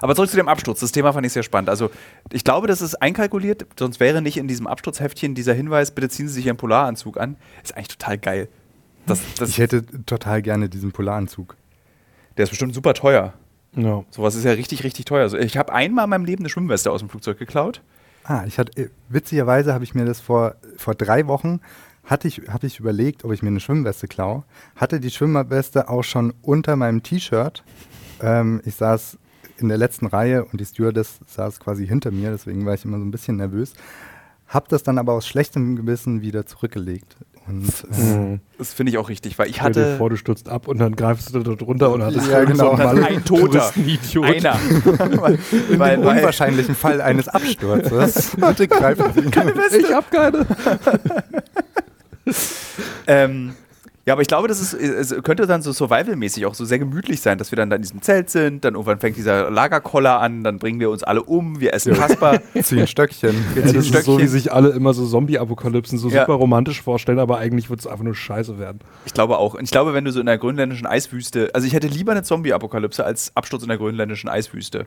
Aber 0.00 0.14
zurück 0.14 0.30
zu 0.30 0.36
dem 0.36 0.48
Absturz. 0.48 0.80
Das 0.80 0.92
Thema 0.92 1.12
fand 1.12 1.26
ich 1.26 1.32
sehr 1.32 1.42
spannend. 1.42 1.68
Also, 1.68 1.90
ich 2.30 2.44
glaube, 2.44 2.66
das 2.66 2.80
ist 2.80 2.94
einkalkuliert, 2.96 3.66
sonst 3.78 4.00
wäre 4.00 4.22
nicht 4.22 4.38
in 4.38 4.48
diesem 4.48 4.66
Absturzheftchen 4.66 5.34
dieser 5.34 5.54
Hinweis, 5.54 5.90
bitte 5.90 6.08
ziehen 6.08 6.28
Sie 6.28 6.34
sich 6.34 6.46
Ihren 6.46 6.56
Polaranzug 6.56 7.18
an. 7.18 7.36
Ist 7.62 7.76
eigentlich 7.76 7.88
total 7.88 8.18
geil. 8.18 8.48
Das, 9.06 9.20
das, 9.38 9.50
Ich 9.50 9.58
hätte 9.58 9.84
total 10.06 10.42
gerne 10.42 10.68
diesen 10.68 10.92
Polaranzug. 10.92 11.56
der 12.36 12.44
ist 12.44 12.50
bestimmt 12.50 12.74
super 12.74 12.94
teuer. 12.94 13.34
Ja. 13.74 14.04
Sowas 14.10 14.34
ist 14.34 14.44
ja 14.44 14.52
richtig, 14.52 14.84
richtig 14.84 15.06
teuer. 15.06 15.22
Also 15.22 15.38
ich 15.38 15.56
habe 15.56 15.72
einmal 15.72 16.04
in 16.04 16.10
meinem 16.10 16.24
Leben 16.24 16.42
eine 16.42 16.50
Schwimmweste 16.50 16.90
aus 16.90 17.00
dem 17.00 17.08
Flugzeug 17.08 17.38
geklaut. 17.38 17.80
Ah, 18.24 18.44
ich 18.46 18.58
hatte, 18.58 18.80
äh, 18.80 18.88
witzigerweise 19.08 19.74
habe 19.74 19.84
ich 19.84 19.94
mir 19.94 20.04
das 20.04 20.20
vor, 20.20 20.54
vor 20.76 20.94
drei 20.94 21.26
Wochen, 21.26 21.60
hatte 22.04 22.28
ich, 22.28 22.42
habe 22.48 22.66
ich 22.66 22.80
überlegt, 22.80 23.24
ob 23.24 23.32
ich 23.32 23.42
mir 23.42 23.48
eine 23.48 23.60
Schwimmweste 23.60 24.08
klaue. 24.08 24.44
Hatte 24.76 25.00
die 25.00 25.10
Schwimmweste 25.10 25.88
auch 25.88 26.02
schon 26.02 26.34
unter 26.42 26.76
meinem 26.76 27.02
T-Shirt. 27.02 27.62
Ähm, 28.20 28.60
ich 28.64 28.74
saß 28.76 29.18
in 29.58 29.68
der 29.68 29.78
letzten 29.78 30.06
Reihe 30.06 30.44
und 30.44 30.60
die 30.60 30.64
Stewardess 30.64 31.20
saß 31.26 31.60
quasi 31.60 31.86
hinter 31.86 32.10
mir, 32.10 32.30
deswegen 32.30 32.66
war 32.66 32.74
ich 32.74 32.84
immer 32.84 32.98
so 32.98 33.04
ein 33.04 33.10
bisschen 33.10 33.36
nervös. 33.36 33.74
Hab 34.48 34.68
das 34.68 34.82
dann 34.82 34.98
aber 34.98 35.14
aus 35.14 35.26
schlechtem 35.26 35.76
Gewissen 35.76 36.20
wieder 36.20 36.44
zurückgelegt. 36.46 37.16
Und 37.46 37.68
äh. 37.90 38.38
Das 38.58 38.72
finde 38.72 38.92
ich 38.92 38.98
auch 38.98 39.08
richtig, 39.08 39.38
weil 39.38 39.48
ich 39.48 39.56
Stell 39.56 39.72
dir 39.72 39.80
hatte 39.80 39.96
vor, 39.96 40.10
du 40.10 40.16
stürzt 40.16 40.48
ab 40.48 40.68
und 40.68 40.78
dann 40.78 40.94
greifst 40.94 41.34
du 41.34 41.40
da 41.40 41.54
drunter 41.54 41.90
und 41.92 42.02
hattest 42.02 42.28
Ja, 42.28 42.40
so 42.40 42.46
genau. 42.46 42.72
einen 42.72 43.04
ein 43.04 43.24
Toter. 43.24 43.70
Touristenidiot. 43.72 44.24
einer. 44.24 44.58
in 45.70 45.78
weil, 45.78 45.96
dem 45.96 46.04
weil, 46.04 46.18
unwahrscheinlichen 46.18 46.74
Fall 46.74 47.00
eines 47.00 47.28
Absturzes. 47.28 48.36
Bitte 48.36 48.68
greifen 48.68 49.04
Sie. 49.14 49.78
Ich 49.78 49.92
hab 49.92 50.10
keine. 50.10 50.46
ähm, 53.06 53.54
ja, 54.04 54.14
aber 54.14 54.22
ich 54.22 54.28
glaube, 54.28 54.48
das 54.48 54.60
ist, 54.60 54.74
es 54.74 55.14
könnte 55.22 55.46
dann 55.46 55.62
so 55.62 55.72
Survival-mäßig 55.72 56.44
auch 56.46 56.54
so 56.54 56.64
sehr 56.64 56.78
gemütlich 56.80 57.20
sein, 57.20 57.38
dass 57.38 57.52
wir 57.52 57.56
dann 57.56 57.70
da 57.70 57.76
in 57.76 57.82
diesem 57.82 58.02
Zelt 58.02 58.30
sind, 58.30 58.64
dann 58.64 58.74
irgendwann 58.74 58.98
fängt 58.98 59.16
dieser 59.16 59.48
Lagerkoller 59.50 60.18
an, 60.20 60.42
dann 60.42 60.58
bringen 60.58 60.80
wir 60.80 60.90
uns 60.90 61.04
alle 61.04 61.22
um, 61.22 61.60
wir 61.60 61.72
essen 61.72 61.94
Kasper. 61.94 62.40
Ziehen 62.62 62.86
Stöckchen. 62.88 63.34
Wir 63.54 63.62
Ja, 63.62 63.68
ziehen 63.68 63.76
das 63.76 63.86
ist 63.86 63.92
so, 63.92 63.98
Stöckchen. 64.00 64.18
wie 64.18 64.26
sich 64.26 64.52
alle 64.52 64.70
immer 64.70 64.92
so 64.92 65.06
Zombie-Apokalypsen 65.06 65.98
so 65.98 66.08
Ja. 66.08 66.22
super 66.22 66.34
romantisch 66.34 66.82
vorstellen, 66.82 67.20
aber 67.20 67.38
eigentlich 67.38 67.70
wird 67.70 67.78
es 67.78 67.86
einfach 67.86 68.02
nur 68.04 68.14
scheiße 68.16 68.58
werden. 68.58 68.80
Ich 69.06 69.14
glaube 69.14 69.38
auch. 69.38 69.54
Und 69.54 69.62
ich 69.62 69.70
glaube, 69.70 69.94
wenn 69.94 70.04
du 70.04 70.10
so 70.10 70.18
in 70.20 70.26
der 70.26 70.38
grönländischen 70.38 70.86
Eiswüste, 70.86 71.50
also 71.54 71.66
ich 71.66 71.72
hätte 71.72 71.86
lieber 71.86 72.10
eine 72.12 72.24
Zombie-Apokalypse 72.24 73.04
als 73.04 73.30
Absturz 73.36 73.62
in 73.62 73.68
der 73.68 73.78
grönländischen 73.78 74.28
Eiswüste. 74.28 74.86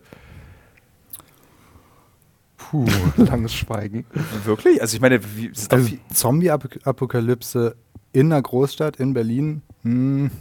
Puh, 2.58 2.86
langes 3.18 3.54
Schweigen. 3.54 4.06
Wirklich? 4.44 4.82
Also 4.82 4.96
ich 4.96 5.02
meine, 5.02 5.20
wie, 5.38 5.52
Also 5.70 5.90
Zombie-Apokalypse 6.14 7.76
in 8.16 8.32
einer 8.32 8.42
Großstadt 8.42 8.98
in 8.98 9.14
Berlin. 9.14 9.62
Hm. 9.84 10.32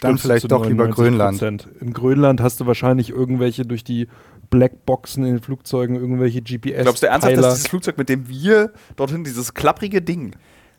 Du 0.00 0.16
vielleicht 0.16 0.50
doch 0.50 0.64
lieber 0.66 0.84
99%. 0.84 1.66
In 1.80 1.92
Grönland 1.92 2.40
hast 2.40 2.60
du 2.60 2.66
wahrscheinlich 2.66 3.10
irgendwelche 3.10 3.66
durch 3.66 3.82
die 3.82 4.06
Blackboxen 4.50 5.24
in 5.24 5.34
den 5.34 5.42
Flugzeugen, 5.42 5.96
irgendwelche 5.96 6.40
GPS. 6.40 6.82
Glaubst 6.82 7.02
du 7.02 7.08
ernsthaft, 7.08 7.36
dass 7.38 7.54
dieses 7.54 7.66
Flugzeug, 7.68 7.98
mit 7.98 8.08
dem 8.08 8.28
wir 8.28 8.72
dorthin, 8.94 9.24
dieses 9.24 9.54
klapprige 9.54 10.00
Ding, 10.02 10.36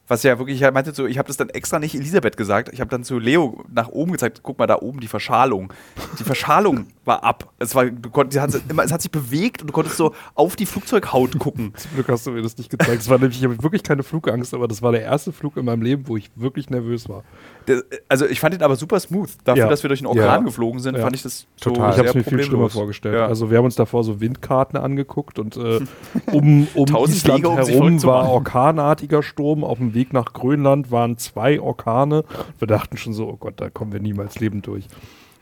was 0.07 0.23
ja 0.23 0.37
wirklich, 0.37 0.61
ich 0.61 0.71
meinte 0.71 0.93
so, 0.93 1.05
ich 1.05 1.17
habe 1.17 1.27
das 1.27 1.37
dann 1.37 1.49
extra 1.49 1.79
nicht 1.79 1.95
Elisabeth 1.95 2.37
gesagt, 2.37 2.69
ich 2.71 2.79
habe 2.79 2.89
dann 2.89 3.03
zu 3.03 3.19
Leo 3.19 3.63
nach 3.69 3.89
oben 3.89 4.13
gezeigt, 4.13 4.41
guck 4.43 4.59
mal 4.59 4.67
da 4.67 4.79
oben 4.79 4.99
die 4.99 5.07
Verschalung. 5.07 5.73
Die 6.19 6.23
Verschalung 6.23 6.87
war 7.05 7.23
ab. 7.23 7.51
Es, 7.59 7.75
war, 7.75 7.85
du 7.85 8.09
konnt, 8.09 8.37
hat, 8.39 8.61
immer, 8.69 8.83
es 8.83 8.91
hat 8.91 9.01
sich 9.01 9.11
bewegt 9.11 9.61
und 9.61 9.67
du 9.67 9.73
konntest 9.73 9.97
so 9.97 10.13
auf 10.35 10.55
die 10.55 10.65
Flugzeughaut 10.65 11.37
gucken. 11.39 11.73
Zum 11.77 11.91
Glück 11.95 12.07
hast 12.09 12.25
du 12.25 12.31
mir 12.31 12.41
das 12.41 12.57
nicht 12.57 12.69
gezeigt. 12.69 12.99
Das 12.99 13.09
war 13.09 13.17
nämlich, 13.17 13.37
ich 13.37 13.43
habe 13.43 13.61
wirklich 13.61 13.83
keine 13.83 14.03
Flugangst, 14.03 14.53
aber 14.53 14.67
das 14.67 14.81
war 14.81 14.91
der 14.91 15.01
erste 15.01 15.31
Flug 15.31 15.57
in 15.57 15.65
meinem 15.65 15.81
Leben, 15.81 16.07
wo 16.07 16.17
ich 16.17 16.31
wirklich 16.35 16.69
nervös 16.69 17.09
war. 17.09 17.23
Der, 17.67 17.83
also 18.09 18.25
ich 18.25 18.39
fand 18.39 18.55
ihn 18.55 18.61
aber 18.61 18.75
super 18.75 18.99
smooth. 18.99 19.29
Dafür, 19.43 19.63
Ja. 19.63 19.69
dass 19.69 19.83
wir 19.83 19.87
durch 19.89 19.99
einen 20.01 20.07
Orkan 20.07 20.23
Ja. 20.25 20.37
geflogen 20.37 20.79
sind, 20.79 20.95
Ja. 20.95 21.03
fand 21.03 21.15
ich 21.15 21.23
das 21.23 21.45
so 21.61 21.71
Total. 21.71 21.91
Ich 21.91 21.97
habe 21.97 22.07
es 22.09 22.15
mir 22.15 22.23
viel 22.23 22.43
schlimmer 22.43 22.69
vorgestellt. 22.69 23.15
Also 23.17 23.49
wir 23.49 23.57
haben 23.57 23.65
uns 23.65 23.75
davor 23.75 24.03
so 24.03 24.19
Windkarten 24.21 24.77
angeguckt 24.79 25.39
und 25.39 25.57
äh, 25.57 25.79
um, 26.31 26.67
um 26.73 26.85
Island 26.87 27.25
Wege, 27.37 27.49
um 27.49 27.57
herum 27.57 28.03
war 28.03 28.29
orkanartiger 28.29 29.23
Sturm. 29.23 29.63
Auf 29.63 29.77
dem 29.77 29.93
Weg 29.93 30.13
nach 30.13 30.33
Grönland 30.33 30.91
waren 30.91 31.17
zwei 31.17 31.59
Orkane. 31.59 32.23
Wir 32.59 32.67
dachten 32.67 32.97
schon 32.97 33.13
so, 33.13 33.27
oh 33.27 33.37
Gott, 33.37 33.55
da 33.57 33.69
kommen 33.69 33.93
wir 33.93 33.99
niemals 33.99 34.39
lebend 34.39 34.67
durch. 34.67 34.87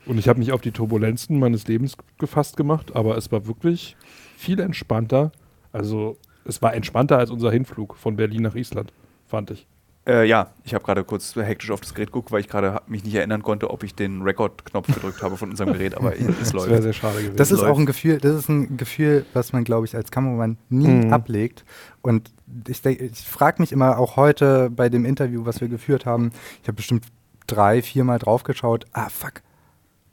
Und 0.06 0.18
ich 0.18 0.28
habe 0.28 0.38
mich 0.38 0.52
auf 0.52 0.60
die 0.60 0.72
Turbulenzen 0.72 1.38
meines 1.38 1.66
Lebens 1.68 1.96
gefasst 2.18 2.56
gemacht, 2.56 2.94
aber 2.96 3.16
es 3.16 3.30
war 3.30 3.46
wirklich 3.46 3.96
viel 4.36 4.58
entspannter. 4.60 5.30
Also 5.72 6.16
es 6.44 6.60
war 6.60 6.74
entspannter 6.74 7.18
als 7.18 7.30
unser 7.30 7.50
Hinflug 7.52 7.96
von 7.96 8.16
Berlin 8.16 8.42
nach 8.42 8.54
Island, 8.56 8.92
fand 9.26 9.50
ich. 9.52 9.66
Äh, 10.04 10.26
ja, 10.26 10.50
ich 10.64 10.74
habe 10.74 10.82
gerade 10.84 11.04
kurz 11.04 11.36
hektisch 11.36 11.70
auf 11.70 11.80
das 11.80 11.94
Gerät 11.94 12.08
geguckt, 12.08 12.32
weil 12.32 12.40
ich 12.40 12.48
gerade 12.48 12.80
mich 12.88 13.04
nicht 13.04 13.14
erinnern 13.14 13.44
konnte, 13.44 13.70
ob 13.70 13.84
ich 13.84 13.94
den 13.94 14.22
Record-Knopf 14.22 14.92
gedrückt 14.92 15.22
habe 15.22 15.36
von 15.36 15.50
unserem 15.50 15.72
Gerät, 15.72 15.94
aber 15.96 16.12
es 16.18 16.26
Das 16.50 16.54
wäre 16.54 16.66
läuft. 16.70 16.82
sehr 16.82 16.92
schade 16.92 17.18
gewesen. 17.18 17.36
Das 17.36 17.52
ist 17.52 17.60
läuft. 17.60 17.70
auch 17.72 17.78
ein 17.78 17.86
Gefühl, 17.86 18.18
das 18.18 18.34
ist 18.34 18.48
ein 18.48 18.76
Gefühl, 18.76 19.24
was 19.32 19.52
man, 19.52 19.62
glaube 19.62 19.86
ich, 19.86 19.94
als 19.94 20.10
Kameramann 20.10 20.58
nie 20.70 20.88
Mhm. 20.88 21.12
ablegt. 21.12 21.64
Und 22.00 22.32
ich, 22.66 22.84
ich 22.84 23.20
frage 23.20 23.62
mich 23.62 23.70
immer 23.70 23.96
auch 23.98 24.16
heute 24.16 24.70
bei 24.70 24.88
dem 24.88 25.04
Interview, 25.04 25.44
was 25.46 25.60
wir 25.60 25.68
geführt 25.68 26.04
haben, 26.04 26.32
ich 26.62 26.66
habe 26.66 26.74
bestimmt 26.74 27.04
drei, 27.46 27.80
viermal 27.80 28.18
drauf 28.18 28.42
geschaut, 28.42 28.86
ah 28.92 29.08
fuck, 29.08 29.34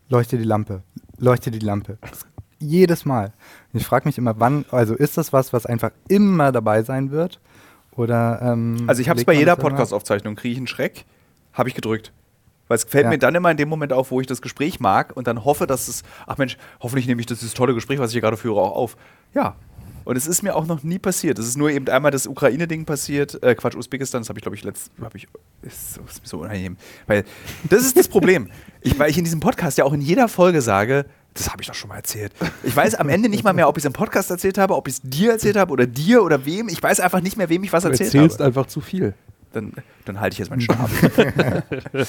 leuchte 0.10 0.38
die 0.38 0.44
Lampe, 0.44 0.84
leuchte 1.18 1.52
die 1.52 1.60
Lampe. 1.60 1.98
Jedes 2.60 3.06
Mal. 3.06 3.32
Ich 3.72 3.86
frage 3.86 4.08
mich 4.08 4.18
immer, 4.18 4.40
wann, 4.40 4.66
also 4.72 4.94
ist 4.96 5.18
das 5.18 5.32
was, 5.32 5.54
was 5.54 5.66
einfach 5.66 5.92
immer 6.10 6.52
dabei 6.52 6.84
sein 6.84 7.12
wird? 7.12 7.40
Oder, 7.96 8.42
ähm, 8.42 8.84
Also 8.88 9.02
ich 9.02 9.10
habe 9.10 9.20
es 9.20 9.26
bei 9.26 9.34
jeder 9.34 9.56
Podcast-Aufzeichnung, 9.56 10.36
kriege 10.36 10.52
ich 10.54 10.58
einen 10.58 10.68
Schreck, 10.68 11.06
habe 11.54 11.70
ich 11.70 11.76
gedrückt. 11.76 12.12
Weil 12.68 12.76
es 12.78 12.84
fällt 12.84 13.06
Ja. 13.06 13.10
mir 13.10 13.18
dann 13.18 13.34
immer 13.34 13.50
in 13.50 13.58
dem 13.58 13.68
Moment 13.70 13.94
auf, 13.94 14.12
wo 14.12 14.22
ich 14.22 14.28
das 14.28 14.42
Gespräch 14.42 14.80
mag 14.80 15.16
und 15.16 15.26
dann 15.28 15.44
hoffe, 15.44 15.68
dass 15.68 15.88
es, 15.88 16.04
ach 16.28 16.38
Mensch, 16.38 16.58
hoffentlich 16.82 17.08
nehme 17.08 17.20
ich 17.22 17.26
das, 17.26 17.40
dieses 17.40 17.54
tolle 17.56 17.74
Gespräch, 17.74 17.98
was 18.00 18.10
ich 18.12 18.14
hier 18.14 18.22
gerade 18.22 18.38
führe, 18.38 18.60
auch 18.62 18.76
auf. 18.76 18.98
Ja. 19.34 19.56
Und 20.10 20.16
es 20.16 20.26
ist 20.26 20.42
mir 20.42 20.56
auch 20.56 20.66
noch 20.66 20.82
nie 20.82 20.98
passiert. 20.98 21.38
Es 21.38 21.46
ist 21.46 21.56
nur 21.56 21.70
eben 21.70 21.88
einmal 21.88 22.10
das 22.10 22.26
Ukraine-Ding 22.26 22.84
passiert, 22.86 23.44
äh, 23.44 23.54
Quatsch, 23.54 23.76
Usbekistan, 23.76 24.22
das 24.22 24.30
habe 24.30 24.40
ich, 24.40 24.42
glaube 24.42 24.56
ich, 24.56 24.64
letzt, 24.64 24.90
habe 25.00 25.16
ich, 25.16 25.28
ist 25.62 25.94
so, 25.94 26.02
ist 26.02 26.26
so 26.26 26.40
unangenehm. 26.40 26.78
Weil 27.06 27.26
das 27.70 27.86
ist 27.86 27.96
das 27.96 28.08
Problem. 28.08 28.50
Ich, 28.82 28.98
weil 28.98 29.12
ich 29.12 29.20
in 29.20 29.24
diesem 29.24 29.40
Podcast 29.40 29.78
ja 29.78 29.84
auch 29.84 29.94
in 29.94 30.02
jeder 30.02 30.28
Folge 30.28 30.64
sage, 30.64 31.06
das 31.36 31.52
habe 31.52 31.62
ich 31.62 31.68
doch 31.68 31.76
schon 31.76 31.90
mal 31.90 31.98
erzählt. 31.98 32.34
Ich 32.64 32.76
weiß 32.76 32.96
am 32.96 33.08
Ende 33.08 33.30
nicht 33.30 33.44
mal 33.44 33.54
mehr, 33.54 33.70
ob 33.70 33.78
ich 33.78 33.84
es 33.84 33.86
im 33.86 33.94
Podcast 33.94 34.32
erzählt 34.32 34.58
habe, 34.58 34.76
ob 34.76 34.88
ich 34.88 34.96
es 34.96 35.02
dir 35.04 35.34
erzählt 35.34 35.58
habe 35.58 35.72
oder 35.72 35.86
dir 35.86 36.24
oder 36.24 36.44
wem. 36.44 36.70
Ich 36.70 36.82
weiß 36.82 37.02
einfach 37.02 37.22
nicht 37.22 37.38
mehr, 37.38 37.50
wem 37.50 37.64
ich 37.64 37.72
was 37.72 37.84
du 37.84 37.90
erzählt 37.90 38.12
erzählst 38.12 38.40
habe 38.40 38.46
einfach 38.46 38.66
zu 38.66 38.82
viel. 38.82 39.14
dann, 39.54 39.74
dann 40.06 40.20
halte 40.20 40.34
ich 40.34 40.40
jetzt 40.40 40.50
meinen 40.50 40.62
Stab. 40.62 40.90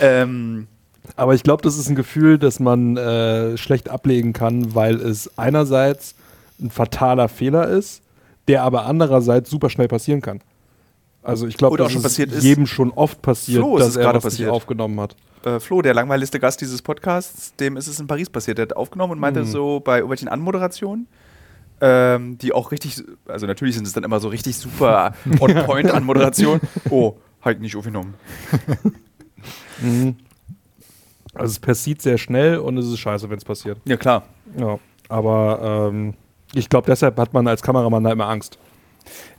ähm, 0.00 0.66
Aber 1.14 1.34
ich 1.34 1.42
glaube, 1.42 1.62
das 1.62 1.76
ist 1.76 1.90
ein 1.90 1.94
Gefühl, 1.94 2.38
das 2.38 2.58
man 2.58 2.96
äh, 2.96 3.58
schlecht 3.58 3.90
ablegen 3.90 4.32
kann, 4.32 4.74
weil 4.74 4.94
es 4.94 5.36
einerseits 5.36 6.14
ein 6.60 6.70
fataler 6.70 7.28
Fehler 7.28 7.68
ist, 7.68 8.02
der 8.48 8.62
aber 8.62 8.86
andererseits 8.86 9.50
super 9.50 9.70
schnell 9.70 9.88
passieren 9.88 10.20
kann. 10.20 10.40
Also 11.22 11.46
ich 11.46 11.56
glaube, 11.56 11.76
dass 11.78 11.90
schon 11.92 12.02
passiert 12.02 12.32
ist. 12.32 12.44
jedem 12.44 12.66
schon 12.66 12.90
oft 12.90 13.22
passiert, 13.22 13.60
Flo 13.62 13.76
ist 13.78 13.80
dass 13.80 13.88
es 13.90 13.96
er 13.96 14.02
gerade 14.02 14.18
was 14.18 14.24
nicht 14.24 14.32
passiert. 14.32 14.50
aufgenommen 14.50 15.00
hat. 15.00 15.16
äh, 15.46 15.58
Flo, 15.58 15.80
der 15.80 15.94
langweiligste 15.94 16.38
Gast 16.38 16.60
dieses 16.60 16.82
Podcasts, 16.82 17.54
dem 17.56 17.76
ist 17.78 17.86
es 17.86 17.98
in 17.98 18.06
Paris 18.06 18.28
passiert. 18.28 18.58
Der 18.58 18.64
hat 18.64 18.76
aufgenommen 18.76 19.12
und 19.14 19.20
meinte 19.20 19.40
Hm. 19.40 19.46
so 19.46 19.80
bei 19.80 19.96
irgendwelchen 19.96 20.28
Anmoderationen, 20.28 21.06
ähm, 21.80 22.36
die 22.38 22.52
auch 22.52 22.72
richtig, 22.72 23.02
also 23.26 23.46
natürlich 23.46 23.74
sind 23.74 23.86
es 23.86 23.94
dann 23.94 24.04
immer 24.04 24.20
so 24.20 24.28
richtig 24.28 24.56
super 24.58 25.14
on-point-Anmoderationen. 25.40 26.60
Oh, 26.90 27.14
halt 27.42 27.60
nicht 27.60 27.74
aufgenommen. 27.76 28.14
Mhm. 29.82 30.16
Also 31.34 31.50
es 31.52 31.58
passiert 31.58 32.00
sehr 32.00 32.16
schnell 32.16 32.58
und 32.58 32.78
es 32.78 32.86
ist 32.86 32.98
scheiße, 32.98 33.28
wenn 33.28 33.38
es 33.38 33.44
passiert. 33.44 33.78
Ja, 33.84 33.96
klar. 33.96 34.22
Ja, 34.56 34.78
aber 35.08 35.90
ähm, 35.92 36.14
ich 36.54 36.68
glaube, 36.68 36.86
deshalb 36.86 37.18
hat 37.18 37.32
man 37.32 37.46
als 37.46 37.62
Kameramann 37.62 38.04
da 38.04 38.12
immer 38.12 38.28
Angst. 38.28 38.58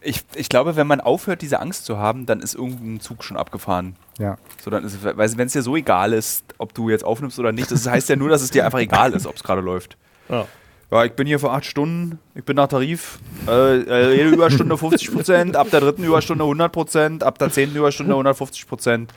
Ich, 0.01 0.23
ich 0.35 0.49
glaube, 0.49 0.75
wenn 0.75 0.85
man 0.85 1.01
aufhört, 1.01 1.41
diese 1.41 1.59
Angst 1.59 1.85
zu 1.85 1.97
haben, 1.97 2.25
dann 2.27 2.39
ist 2.39 2.53
irgendein 2.53 2.99
Zug 2.99 3.23
schon 3.23 3.37
abgefahren. 3.37 3.95
Ja. 4.19 4.37
So, 4.63 4.69
dann 4.69 4.83
ist, 4.83 5.03
weil 5.03 5.37
wenn 5.37 5.47
es 5.47 5.53
dir 5.53 5.63
so 5.63 5.75
egal 5.75 6.13
ist, 6.13 6.45
ob 6.59 6.73
du 6.73 6.89
jetzt 6.89 7.03
aufnimmst 7.03 7.39
oder 7.39 7.51
nicht, 7.51 7.71
das 7.71 7.87
heißt 7.87 8.09
ja 8.09 8.15
nur, 8.15 8.29
dass 8.29 8.41
es 8.41 8.51
dir 8.51 8.65
einfach 8.65 8.79
egal 8.79 9.13
ist, 9.13 9.25
ob 9.25 9.35
es 9.35 9.43
gerade 9.43 9.61
läuft. 9.61 9.97
Ja. 10.29 10.45
Ja, 10.91 11.03
ich 11.03 11.13
bin 11.13 11.25
hier 11.25 11.39
für 11.39 11.49
acht 11.49 11.65
Stunden, 11.65 12.19
ich 12.35 12.43
bin 12.43 12.55
nach 12.55 12.67
Tarif, 12.67 13.17
äh, 13.47 13.79
äh, 13.79 14.15
jede 14.15 14.29
Überstunde 14.29 14.77
50 14.77 15.11
Prozent, 15.11 15.55
ab 15.55 15.71
der 15.71 15.79
dritten 15.79 16.03
Überstunde 16.03 16.43
100 16.43 16.71
Prozent, 16.71 17.23
ab 17.23 17.39
der 17.39 17.49
zehnten 17.49 17.75
Überstunde 17.75 18.13
150 18.13 18.67
Prozent. 18.67 19.11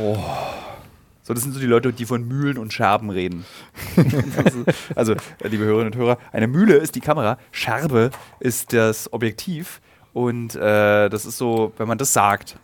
Oh. 0.00 0.16
So, 1.22 1.34
das 1.34 1.44
sind 1.44 1.52
so 1.52 1.60
die 1.60 1.66
Leute, 1.66 1.92
die 1.92 2.04
von 2.04 2.26
Mühlen 2.26 2.58
und 2.58 2.72
Scherben 2.72 3.10
reden. 3.10 3.44
Also, 4.94 5.12
äh, 5.12 5.48
liebe 5.48 5.64
Hörerinnen 5.64 5.92
und 5.92 5.98
Hörer, 5.98 6.18
eine 6.32 6.46
Mühle 6.46 6.74
ist 6.74 6.94
die 6.94 7.00
Kamera, 7.00 7.38
Scherbe 7.52 8.10
ist 8.40 8.72
das 8.72 9.12
Objektiv 9.12 9.80
und 10.12 10.54
äh, 10.56 11.08
das 11.08 11.24
ist 11.24 11.38
so, 11.38 11.72
wenn 11.78 11.88
man 11.88 11.98
das 11.98 12.12
sagt, 12.12 12.56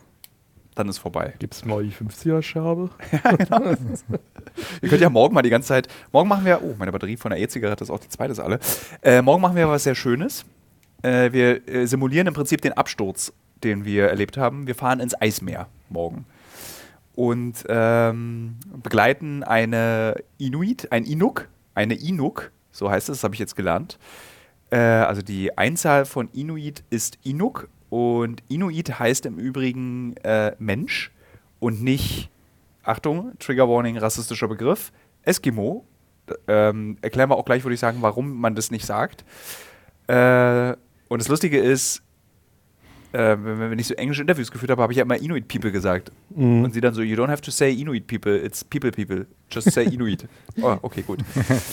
dann 0.75 0.87
ist 0.87 0.97
vorbei. 0.97 1.33
Gibt 1.39 1.53
es 1.55 1.65
mal 1.65 1.83
die 1.83 1.91
50er-Scherbe? 1.91 2.89
Ihr 4.81 4.89
könnt 4.89 5.01
ja 5.01 5.09
morgen 5.09 5.33
mal 5.33 5.41
die 5.41 5.49
ganze 5.49 5.67
Zeit. 5.69 5.87
Morgen 6.11 6.29
machen 6.29 6.45
wir. 6.45 6.61
Oh, 6.63 6.75
meine 6.77 6.91
Batterie 6.91 7.17
von 7.17 7.31
der 7.31 7.39
E-Zigarette 7.39 7.83
ist 7.83 7.89
auch 7.89 7.99
die 7.99 8.09
zweite 8.09 8.31
ist 8.31 8.39
alle. 8.39 8.59
Äh, 9.01 9.21
morgen 9.21 9.41
machen 9.41 9.55
wir 9.55 9.67
was 9.67 9.83
sehr 9.83 9.95
Schönes. 9.95 10.45
Äh, 11.01 11.31
wir 11.33 11.67
äh, 11.67 11.85
simulieren 11.85 12.27
im 12.27 12.33
Prinzip 12.33 12.61
den 12.61 12.73
Absturz, 12.73 13.33
den 13.63 13.83
wir 13.83 14.07
erlebt 14.07 14.37
haben. 14.37 14.67
Wir 14.67 14.75
fahren 14.75 14.99
ins 14.99 15.19
Eismeer 15.19 15.67
morgen. 15.89 16.25
Und 17.19 17.65
ähm, 17.67 18.55
begleiten 18.81 19.43
eine 19.43 20.15
Inuit, 20.37 20.89
ein 20.93 21.03
Inuk, 21.03 21.49
eine 21.75 21.95
Inuk, 21.95 22.49
so 22.71 22.89
heißt 22.89 23.09
es, 23.09 23.17
das 23.17 23.23
habe 23.25 23.33
ich 23.33 23.41
jetzt 23.41 23.57
gelernt. 23.57 23.99
Äh, 24.69 24.77
also 24.77 25.21
die 25.21 25.57
Einzahl 25.57 26.05
von 26.05 26.29
Inuit 26.29 26.85
ist 26.89 27.17
Inuk 27.23 27.67
und 27.89 28.41
Inuit 28.47 28.99
heißt 28.99 29.25
im 29.25 29.37
Übrigen 29.37 30.15
äh, 30.23 30.55
Mensch 30.59 31.11
und 31.59 31.83
nicht, 31.83 32.29
Achtung, 32.83 33.33
Trigger 33.37 33.67
Warning, 33.67 33.97
rassistischer 33.97 34.47
Begriff, 34.47 34.93
Eskimo. 35.23 35.85
Ähm, 36.47 36.99
erklären 37.01 37.29
wir 37.29 37.35
auch 37.35 37.43
gleich, 37.43 37.65
würde 37.65 37.73
ich 37.73 37.81
sagen, 37.81 37.97
warum 37.99 38.39
man 38.39 38.55
das 38.55 38.71
nicht 38.71 38.85
sagt. 38.85 39.25
Äh, 40.07 40.71
und 41.09 41.21
das 41.21 41.27
Lustige 41.27 41.59
ist, 41.59 42.01
äh, 43.11 43.35
wenn, 43.41 43.59
wenn 43.71 43.79
ich 43.79 43.87
so 43.87 43.93
englische 43.95 44.21
Interviews 44.21 44.51
geführt 44.51 44.71
habe, 44.71 44.81
habe 44.81 44.93
ich 44.93 44.97
ja 44.97 45.03
immer 45.03 45.17
Inuit 45.17 45.47
People 45.47 45.71
gesagt. 45.71 46.11
Mhm. 46.35 46.63
Und 46.63 46.73
sie 46.73 46.81
dann 46.81 46.93
so, 46.93 47.01
you 47.01 47.15
don't 47.17 47.29
have 47.29 47.41
to 47.41 47.51
say 47.51 47.71
Inuit 47.73 48.07
People, 48.07 48.35
it's 48.43 48.63
People 48.63 48.91
People. 48.91 49.25
Just 49.51 49.71
say 49.71 49.83
Inuit. 49.85 50.27
oh, 50.61 50.77
okay, 50.81 51.01
gut. 51.01 51.19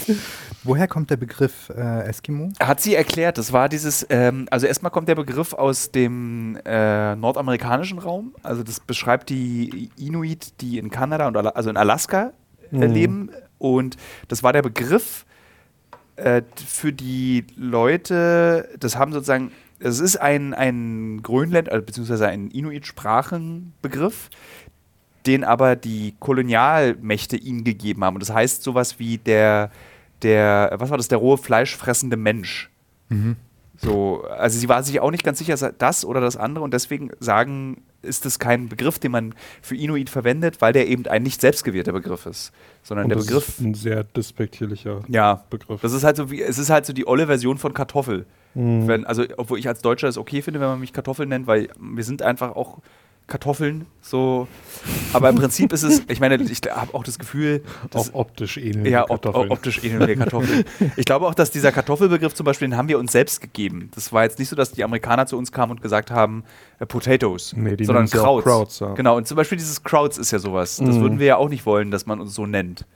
Woher 0.64 0.88
kommt 0.88 1.10
der 1.10 1.16
Begriff 1.16 1.70
äh, 1.76 2.08
Eskimo? 2.08 2.50
Hat 2.60 2.80
sie 2.80 2.94
erklärt, 2.94 3.38
das 3.38 3.52
war 3.52 3.68
dieses, 3.68 4.06
ähm, 4.08 4.46
also 4.50 4.66
erstmal 4.66 4.90
kommt 4.90 5.08
der 5.08 5.14
Begriff 5.14 5.52
aus 5.52 5.90
dem 5.90 6.58
äh, 6.64 7.14
nordamerikanischen 7.16 7.98
Raum. 7.98 8.34
Also 8.42 8.62
das 8.62 8.80
beschreibt 8.80 9.28
die 9.30 9.90
Inuit, 9.98 10.60
die 10.60 10.78
in 10.78 10.90
Kanada 10.90 11.28
und 11.28 11.36
also 11.36 11.70
in 11.70 11.76
Alaska 11.76 12.32
äh, 12.72 12.76
Mhm. 12.76 12.82
leben. 12.94 13.30
Und 13.58 13.96
das 14.28 14.42
war 14.42 14.52
der 14.52 14.62
Begriff 14.62 15.24
äh, 16.16 16.42
für 16.66 16.92
die 16.92 17.44
Leute, 17.56 18.68
das 18.80 18.96
haben 18.96 19.12
sozusagen, 19.12 19.52
es 19.78 20.00
ist 20.00 20.16
ein, 20.16 20.54
ein 20.54 21.22
Grönland, 21.22 21.70
also 21.70 21.84
beziehungsweise 21.84 22.28
ein 22.28 22.50
Inuit-Sprachenbegriff, 22.50 24.30
den 25.26 25.44
aber 25.44 25.76
die 25.76 26.14
Kolonialmächte 26.18 27.36
ihnen 27.36 27.64
gegeben 27.64 28.04
haben. 28.04 28.14
Und 28.14 28.20
das 28.20 28.32
heißt 28.32 28.62
sowas 28.62 28.98
wie 28.98 29.18
der, 29.18 29.70
der, 30.22 30.74
was 30.78 30.90
war 30.90 30.96
das, 30.96 31.08
der 31.08 31.18
rohe 31.18 31.38
fleischfressende 31.38 32.16
Mensch. 32.16 32.70
So, 33.78 34.24
also 34.24 34.58
sie 34.58 34.68
war 34.68 34.82
sich 34.82 35.00
auch 35.00 35.10
nicht 35.10 35.24
ganz 35.24 35.38
sicher, 35.38 35.54
das 35.72 36.04
oder 36.04 36.20
das 36.20 36.36
andere 36.36 36.64
und 36.64 36.72
deswegen 36.72 37.10
sagen, 37.20 37.82
ist 38.02 38.24
das 38.24 38.38
kein 38.38 38.68
Begriff, 38.68 38.98
den 38.98 39.12
man 39.12 39.34
für 39.60 39.76
Inuit 39.76 40.08
verwendet, 40.08 40.60
weil 40.60 40.72
der 40.72 40.86
eben 40.88 41.06
ein 41.06 41.22
nicht 41.22 41.40
selbstgewählter 41.40 41.92
Begriff 41.92 42.26
ist, 42.26 42.52
sondern 42.82 43.04
Und 43.04 43.08
der 43.10 43.18
das 43.18 43.26
Begriff, 43.26 43.48
ist 43.48 43.60
ein 43.60 43.74
sehr 43.74 44.04
despektierlicher 44.04 45.02
ja, 45.08 45.44
Begriff. 45.50 45.80
das 45.80 45.92
ist 45.92 46.04
halt 46.04 46.16
so 46.16 46.30
wie, 46.30 46.40
es 46.40 46.58
ist 46.58 46.70
halt 46.70 46.86
so 46.86 46.92
die 46.92 47.06
olle 47.06 47.26
Version 47.26 47.58
von 47.58 47.74
Kartoffel. 47.74 48.26
Mhm. 48.56 48.88
Wenn, 48.88 49.04
also, 49.06 49.24
obwohl 49.36 49.58
ich 49.58 49.68
als 49.68 49.82
Deutscher 49.82 50.08
es 50.08 50.16
okay 50.18 50.42
finde, 50.42 50.60
wenn 50.60 50.68
man 50.68 50.80
mich 50.80 50.92
Kartoffel 50.92 51.26
nennt, 51.26 51.46
weil 51.46 51.68
wir 51.78 52.02
sind 52.04 52.22
einfach 52.22 52.56
auch 52.56 52.78
Kartoffeln, 53.28 53.86
so. 54.02 54.46
Aber 55.12 55.28
im 55.28 55.34
Prinzip 55.34 55.72
ist 55.72 55.82
es, 55.82 56.02
ich 56.08 56.20
meine, 56.20 56.36
ich 56.36 56.60
habe 56.70 56.94
auch 56.94 57.02
das 57.02 57.18
Gefühl, 57.18 57.62
dass, 57.90 58.14
auch 58.14 58.20
optisch 58.20 58.56
ähneln 58.56 58.86
ja, 58.86 59.02
Kartoffeln. 59.04 59.50
optisch 59.50 59.82
ähneln 59.82 60.06
wir 60.06 60.14
Kartoffeln. 60.16 60.64
Ich 60.96 61.04
glaube 61.06 61.26
auch, 61.26 61.34
dass 61.34 61.50
dieser 61.50 61.72
Kartoffelbegriff 61.72 62.34
zum 62.34 62.44
Beispiel, 62.44 62.68
den 62.68 62.76
haben 62.76 62.88
wir 62.88 63.00
uns 63.00 63.10
selbst 63.10 63.40
gegeben. 63.40 63.90
Das 63.96 64.12
war 64.12 64.22
jetzt 64.22 64.38
nicht 64.38 64.48
so, 64.48 64.54
dass 64.54 64.70
die 64.70 64.84
Amerikaner 64.84 65.26
zu 65.26 65.36
uns 65.36 65.50
kamen 65.50 65.72
und 65.72 65.82
gesagt 65.82 66.12
haben, 66.12 66.44
äh, 66.78 66.86
Potatoes, 66.86 67.52
Nee, 67.56 67.76
sondern 67.82 68.08
Krauts. 68.08 68.44
Krauts, 68.44 68.78
ja. 68.78 68.94
Genau, 68.94 69.16
und 69.16 69.26
zum 69.26 69.36
Beispiel 69.36 69.58
dieses 69.58 69.82
Krauts 69.82 70.18
ist 70.18 70.30
ja 70.30 70.38
sowas. 70.38 70.76
Das 70.76 70.94
Mhm. 70.94 71.00
würden 71.00 71.18
wir 71.18 71.26
ja 71.26 71.36
auch 71.36 71.48
nicht 71.48 71.66
wollen, 71.66 71.90
dass 71.90 72.06
man 72.06 72.20
uns 72.20 72.32
so 72.32 72.46
nennt. 72.46 72.86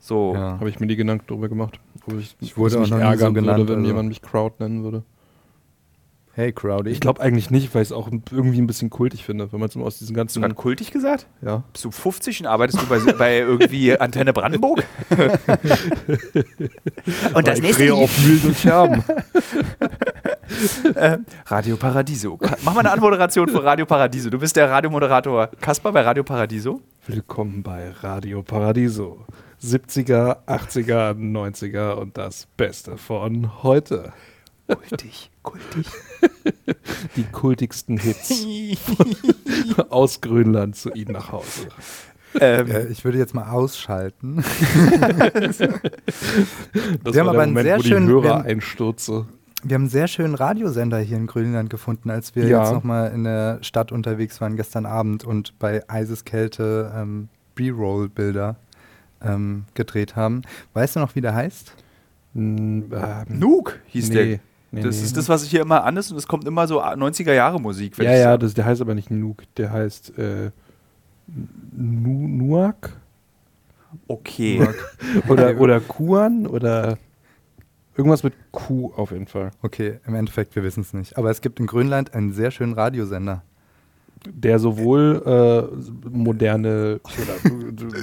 So. 0.00 0.32
Ja. 0.34 0.58
Habe 0.58 0.68
ich 0.68 0.80
mir 0.80 0.86
die 0.86 0.96
Gedanken 0.96 1.24
darüber 1.28 1.48
gemacht. 1.48 1.78
Ob 2.06 2.18
ich, 2.18 2.34
Ich 2.40 2.56
wurde 2.56 2.76
auch 2.76 2.80
mich 2.80 2.90
noch 2.90 2.96
nie 2.96 3.04
so 3.04 3.08
ärgern 3.10 3.34
genannt, 3.34 3.58
würde, 3.58 3.72
wenn 3.72 3.78
also. 3.80 3.88
jemand 3.88 4.08
mich 4.08 4.22
Crowd 4.22 4.56
nennen 4.58 4.82
würde. 4.82 5.04
Hey, 6.32 6.52
Crowdy. 6.52 6.90
Ich 6.90 7.00
glaube 7.00 7.20
eigentlich 7.20 7.50
nicht, 7.50 7.74
weil 7.74 7.82
ich 7.82 7.88
es 7.88 7.92
auch 7.92 8.08
irgendwie 8.30 8.62
ein 8.62 8.66
bisschen 8.66 8.88
kultig 8.88 9.24
finde, 9.24 9.52
wenn 9.52 9.58
man 9.58 9.68
es 9.68 9.76
aus 9.76 9.98
diesen 9.98 10.14
Hast 10.14 10.14
du 10.14 10.20
ganzen. 10.20 10.42
gerade 10.42 10.54
kultig 10.54 10.92
gesagt? 10.92 11.26
Ja. 11.42 11.64
Bist 11.72 11.84
du 11.84 11.90
50 11.90 12.40
und 12.40 12.46
arbeitest 12.46 12.80
du 12.80 12.86
bei, 12.86 12.98
bei 13.12 13.38
irgendwie 13.38 13.98
Antenne 13.98 14.32
Brandenburg? 14.32 14.84
und 17.34 17.46
das 17.46 17.58
ich 17.58 17.62
nächste 17.64 17.82
drehe 17.82 17.92
Lied, 17.92 18.02
auf 18.04 18.24
Mühlen 18.24 18.42
und 18.46 18.56
Scherben. 18.56 19.04
äh, 20.94 21.18
Radio 21.46 21.76
Paradiso. 21.76 22.38
Mach 22.62 22.74
mal 22.74 22.80
eine 22.80 22.92
Anmoderation 22.92 23.48
für 23.48 23.62
Radio 23.64 23.84
Paradiso. 23.84 24.30
Du 24.30 24.38
bist 24.38 24.54
der 24.56 24.70
Radiomoderator 24.70 25.48
Kasper 25.60 25.90
bei 25.92 26.02
Radio 26.02 26.22
Paradiso. 26.22 26.80
Willkommen 27.06 27.62
bei 27.62 27.90
Radio 27.90 28.42
Paradiso. 28.42 29.26
70er, 29.62 30.38
80er, 30.46 31.14
90er 31.14 31.92
und 31.94 32.16
das 32.16 32.46
Beste 32.56 32.96
von 32.96 33.62
heute. 33.62 34.12
Kultig, 34.68 35.30
kultig. 35.42 35.86
Die 37.16 37.24
kultigsten 37.24 37.98
Hits 37.98 38.46
aus 39.90 40.20
Grönland 40.20 40.76
zu 40.76 40.90
Ihnen 40.92 41.12
nach 41.12 41.32
Hause. 41.32 41.68
ähm, 42.38 42.70
Äh, 42.70 42.86
ich 42.86 43.04
würde 43.04 43.18
jetzt 43.18 43.34
mal 43.34 43.50
ausschalten. 43.50 44.44
Das 47.02 47.14
Wir 47.14 47.20
haben 47.20 47.28
aber 47.28 47.42
einen 47.42 47.52
Moment, 47.52 47.66
sehr 47.66 47.78
wo 47.78 47.82
die 47.82 47.88
schönen- 47.88 48.06
wir 48.08 48.14
Hörer 48.22 48.34
haben- 48.38 48.46
einstürze. 48.48 49.26
Wir 49.62 49.74
haben 49.74 49.82
einen 49.82 49.90
sehr 49.90 50.08
schönen 50.08 50.34
Radiosender 50.36 50.98
hier 51.00 51.18
in 51.18 51.26
Grönland 51.26 51.68
gefunden, 51.68 52.08
als 52.08 52.34
wir 52.34 52.46
Ja. 52.46 52.62
jetzt 52.62 52.72
nochmal 52.72 53.12
in 53.12 53.24
der 53.24 53.58
Stadt 53.62 53.92
unterwegs 53.92 54.40
waren 54.40 54.56
gestern 54.56 54.86
Abend 54.86 55.24
und 55.24 55.58
bei 55.58 55.82
Eiseskälte 55.88 56.90
ähm, 56.96 57.28
B-Roll-Bilder 57.56 58.56
ähm, 59.22 59.64
gedreht 59.74 60.16
haben. 60.16 60.42
Weißt 60.74 60.96
du 60.96 61.00
noch, 61.00 61.14
wie 61.14 61.20
der 61.20 61.34
heißt? 61.34 61.74
Ähm, 62.34 62.88
Nuke 63.28 63.74
hieß 63.86 64.10
der. 64.10 64.24
nee, 64.24 64.40
nee, 64.70 64.82
Das 64.82 64.98
nee. 64.98 65.02
ist 65.04 65.16
das, 65.16 65.28
was 65.28 65.44
hier 65.44 65.60
immer 65.62 65.84
an 65.84 65.96
ist 65.96 66.10
und 66.10 66.16
es 66.18 66.26
kommt 66.28 66.46
immer 66.46 66.66
so 66.66 66.82
90er 66.82 67.32
Jahre 67.32 67.60
Musik. 67.60 67.98
wenn 67.98 68.06
Ja, 68.06 68.12
ich 68.14 68.18
ja, 68.20 68.36
das, 68.38 68.54
der 68.54 68.64
heißt 68.64 68.80
aber 68.80 68.94
nicht 68.94 69.10
Nuke, 69.10 69.44
der 69.56 69.72
heißt 69.72 70.16
äh, 70.18 70.50
Nu 71.72 72.28
Nuak 72.28 72.96
Okay. 74.06 74.64
oder, 75.28 75.58
oder 75.60 75.80
Kuan 75.80 76.46
oder 76.46 76.96
irgendwas 77.96 78.22
mit 78.22 78.34
Q 78.52 78.92
auf 78.94 79.10
jeden 79.10 79.26
Fall. 79.26 79.50
Okay, 79.62 79.98
im 80.06 80.14
Endeffekt, 80.14 80.54
wir 80.54 80.62
wissen 80.62 80.82
es 80.82 80.92
nicht. 80.92 81.18
Aber 81.18 81.30
es 81.30 81.40
gibt 81.40 81.58
in 81.60 81.66
Grönland 81.66 82.14
einen 82.14 82.32
sehr 82.32 82.50
schönen 82.50 82.72
Radiosender. 82.72 83.42
Der 84.28 84.58
sowohl 84.58 85.22
äh, 85.24 86.08
moderne, 86.08 87.00
oder, 87.04 87.98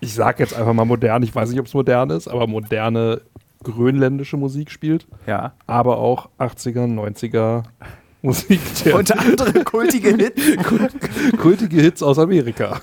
ich 0.00 0.14
sag 0.14 0.40
jetzt 0.40 0.54
einfach 0.54 0.72
mal 0.72 0.84
modern, 0.84 1.22
ich 1.22 1.34
weiß 1.34 1.50
nicht, 1.50 1.60
ob 1.60 1.66
es 1.66 1.74
modern 1.74 2.10
ist, 2.10 2.28
aber 2.28 2.46
moderne 2.46 3.20
grönländische 3.62 4.36
Musik 4.38 4.70
spielt, 4.70 5.06
Ja. 5.26 5.52
aber 5.66 5.98
auch 5.98 6.30
80er, 6.38 6.86
90er 6.86 7.62
Musik 8.22 8.60
Unter 8.94 9.18
anderem 9.18 9.64
kultige 9.64 10.14
Hits. 10.14 10.42
kultige 11.38 11.80
Hits 11.80 12.02
aus 12.02 12.18
Amerika. 12.18 12.78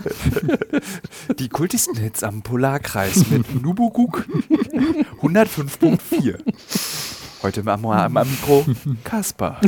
Die 1.37 1.47
kultigsten 1.49 1.95
Hits 1.95 2.23
am 2.23 2.41
Polarkreis 2.41 3.29
mit 3.29 3.61
Nubuguk 3.61 4.25
105.4. 5.21 6.37
Heute 7.43 7.63
am, 7.71 7.85
am 7.85 8.13
Mikro 8.13 8.65
Kasper. 9.03 9.61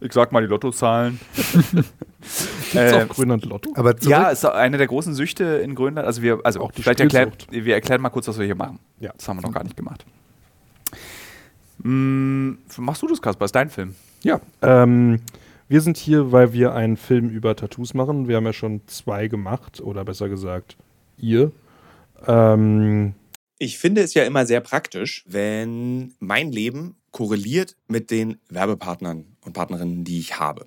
Ich 0.00 0.12
sag 0.12 0.32
mal 0.32 0.40
die 0.40 0.46
Lottozahlen. 0.48 1.20
Gibt's 1.72 2.74
Äh, 2.74 3.02
auf 3.02 3.08
Grönland 3.08 3.44
Lotto? 3.44 3.70
Aber 3.74 3.96
zurück, 3.96 4.10
ja, 4.10 4.30
ist 4.30 4.44
eine 4.44 4.78
der 4.78 4.86
großen 4.86 5.14
Süchte 5.14 5.44
in 5.44 5.74
Grönland. 5.74 6.06
Also 6.06 6.22
wir, 6.22 6.40
also 6.44 6.60
Auch 6.60 6.72
die 6.72 6.82
vielleicht 6.82 7.00
erklären, 7.00 7.32
wir 7.50 7.74
erklären 7.74 8.00
mal 8.00 8.10
kurz, 8.10 8.28
was 8.28 8.38
wir 8.38 8.46
hier 8.46 8.54
machen. 8.54 8.78
Ja. 8.98 9.12
Das 9.16 9.28
haben 9.28 9.38
wir 9.38 9.42
noch 9.42 9.52
gar 9.52 9.64
nicht 9.64 9.76
gemacht. 9.76 10.04
Mm, 11.82 12.52
machst 12.78 13.02
du 13.02 13.06
das, 13.08 13.20
Kasper? 13.22 13.44
Ist 13.44 13.54
dein 13.54 13.70
Film. 13.70 13.94
Ja, 14.22 14.40
ähm, 14.62 15.20
wir 15.68 15.80
sind 15.80 15.96
hier, 15.96 16.30
weil 16.32 16.52
wir 16.52 16.74
einen 16.74 16.96
Film 16.96 17.30
über 17.30 17.56
Tattoos 17.56 17.94
machen. 17.94 18.28
Wir 18.28 18.36
haben 18.36 18.44
ja 18.44 18.52
schon 18.52 18.82
zwei 18.86 19.28
gemacht, 19.28 19.80
oder 19.80 20.04
besser 20.04 20.28
gesagt, 20.28 20.76
ihr. 21.16 21.52
Ähm, 22.26 23.14
Ich 23.58 23.78
finde 23.78 24.02
es 24.02 24.12
ja 24.14 24.24
immer 24.24 24.44
sehr 24.46 24.60
praktisch, 24.60 25.24
wenn 25.26 26.12
mein 26.18 26.52
Leben 26.52 26.96
korreliert 27.10 27.76
mit 27.88 28.10
den 28.10 28.40
Werbepartnern 28.48 29.36
und 29.44 29.52
Partnerinnen, 29.52 30.04
die 30.04 30.18
ich 30.18 30.38
habe. 30.38 30.66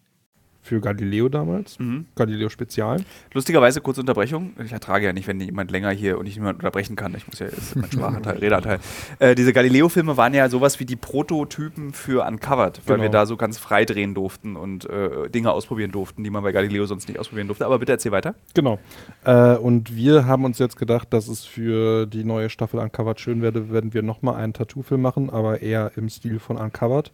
Für 0.63 0.79
Galileo 0.79 1.27
damals. 1.27 1.79
Mhm. 1.79 2.05
Galileo 2.15 2.47
Spezial. 2.49 3.03
Lustigerweise, 3.33 3.81
kurze 3.81 4.01
Unterbrechung. 4.01 4.51
Ich 4.63 4.71
ertrage 4.71 5.05
ja 5.07 5.11
nicht, 5.13 5.27
wenn 5.27 5.39
jemand 5.41 5.71
länger 5.71 5.89
hier 5.89 6.19
und 6.19 6.27
ich 6.27 6.35
niemand 6.35 6.59
unterbrechen 6.59 6.95
kann. 6.95 7.15
Ich 7.15 7.27
muss 7.27 7.39
ja, 7.39 7.47
ist 7.47 7.75
mein 7.75 7.91
Sprachanteil, 7.91 8.37
Redeanteil. 8.41 8.79
Äh, 9.17 9.33
diese 9.33 9.53
Galileo-Filme 9.53 10.17
waren 10.17 10.35
ja 10.35 10.47
sowas 10.49 10.79
wie 10.79 10.85
die 10.85 10.95
Prototypen 10.95 11.93
für 11.93 12.25
Uncovered, 12.27 12.79
weil 12.85 12.97
Genau. 12.97 13.03
wir 13.03 13.09
da 13.09 13.25
so 13.25 13.37
ganz 13.37 13.57
frei 13.57 13.85
drehen 13.85 14.13
durften 14.13 14.55
und 14.55 14.87
äh, 14.87 15.29
Dinge 15.29 15.51
ausprobieren 15.51 15.91
durften, 15.91 16.23
die 16.23 16.29
man 16.29 16.43
bei 16.43 16.51
Galileo 16.51 16.85
sonst 16.85 17.07
nicht 17.07 17.17
ausprobieren 17.19 17.47
durfte. 17.47 17.65
Aber 17.65 17.79
bitte 17.79 17.93
erzähl 17.93 18.11
weiter. 18.11 18.35
Genau. 18.53 18.77
Äh, 19.25 19.55
und 19.55 19.95
wir 19.95 20.27
haben 20.27 20.45
uns 20.45 20.59
jetzt 20.59 20.77
gedacht, 20.77 21.07
dass 21.11 21.27
es 21.27 21.43
für 21.43 22.05
die 22.05 22.23
neue 22.23 22.51
Staffel 22.51 22.79
Uncovered 22.79 23.19
schön 23.19 23.41
werde, 23.41 23.71
wenn 23.71 23.93
wir 23.95 24.03
nochmal 24.03 24.35
einen 24.35 24.53
Tattoo-Film 24.53 25.01
machen, 25.01 25.29
aber 25.31 25.61
eher 25.63 25.91
im 25.95 26.07
Stil 26.09 26.37
von 26.37 26.57
Uncovered 26.57 27.11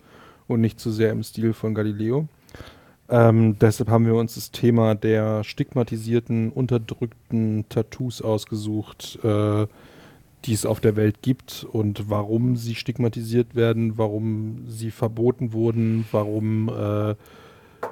und 0.47 0.59
nicht 0.59 0.79
zu 0.81 0.91
sehr 0.91 1.11
im 1.11 1.23
Stil 1.23 1.53
von 1.53 1.73
Galileo. 1.73 2.27
Ähm, 3.09 3.57
deshalb 3.59 3.89
haben 3.89 4.05
wir 4.05 4.15
uns 4.15 4.35
das 4.35 4.51
Thema 4.51 4.95
der 4.95 5.43
stigmatisierten, 5.43 6.51
unterdrückten 6.51 7.65
Tattoos 7.69 8.21
ausgesucht, 8.21 9.19
äh, 9.23 9.67
die 10.45 10.53
es 10.53 10.65
auf 10.65 10.79
der 10.79 10.95
Welt 10.95 11.21
gibt 11.21 11.65
und 11.71 12.09
warum 12.09 12.57
sie 12.57 12.75
stigmatisiert 12.75 13.55
werden, 13.55 13.97
warum 13.97 14.65
sie 14.67 14.91
verboten 14.91 15.53
wurden, 15.53 16.05
warum 16.11 16.69
äh, 16.69 17.15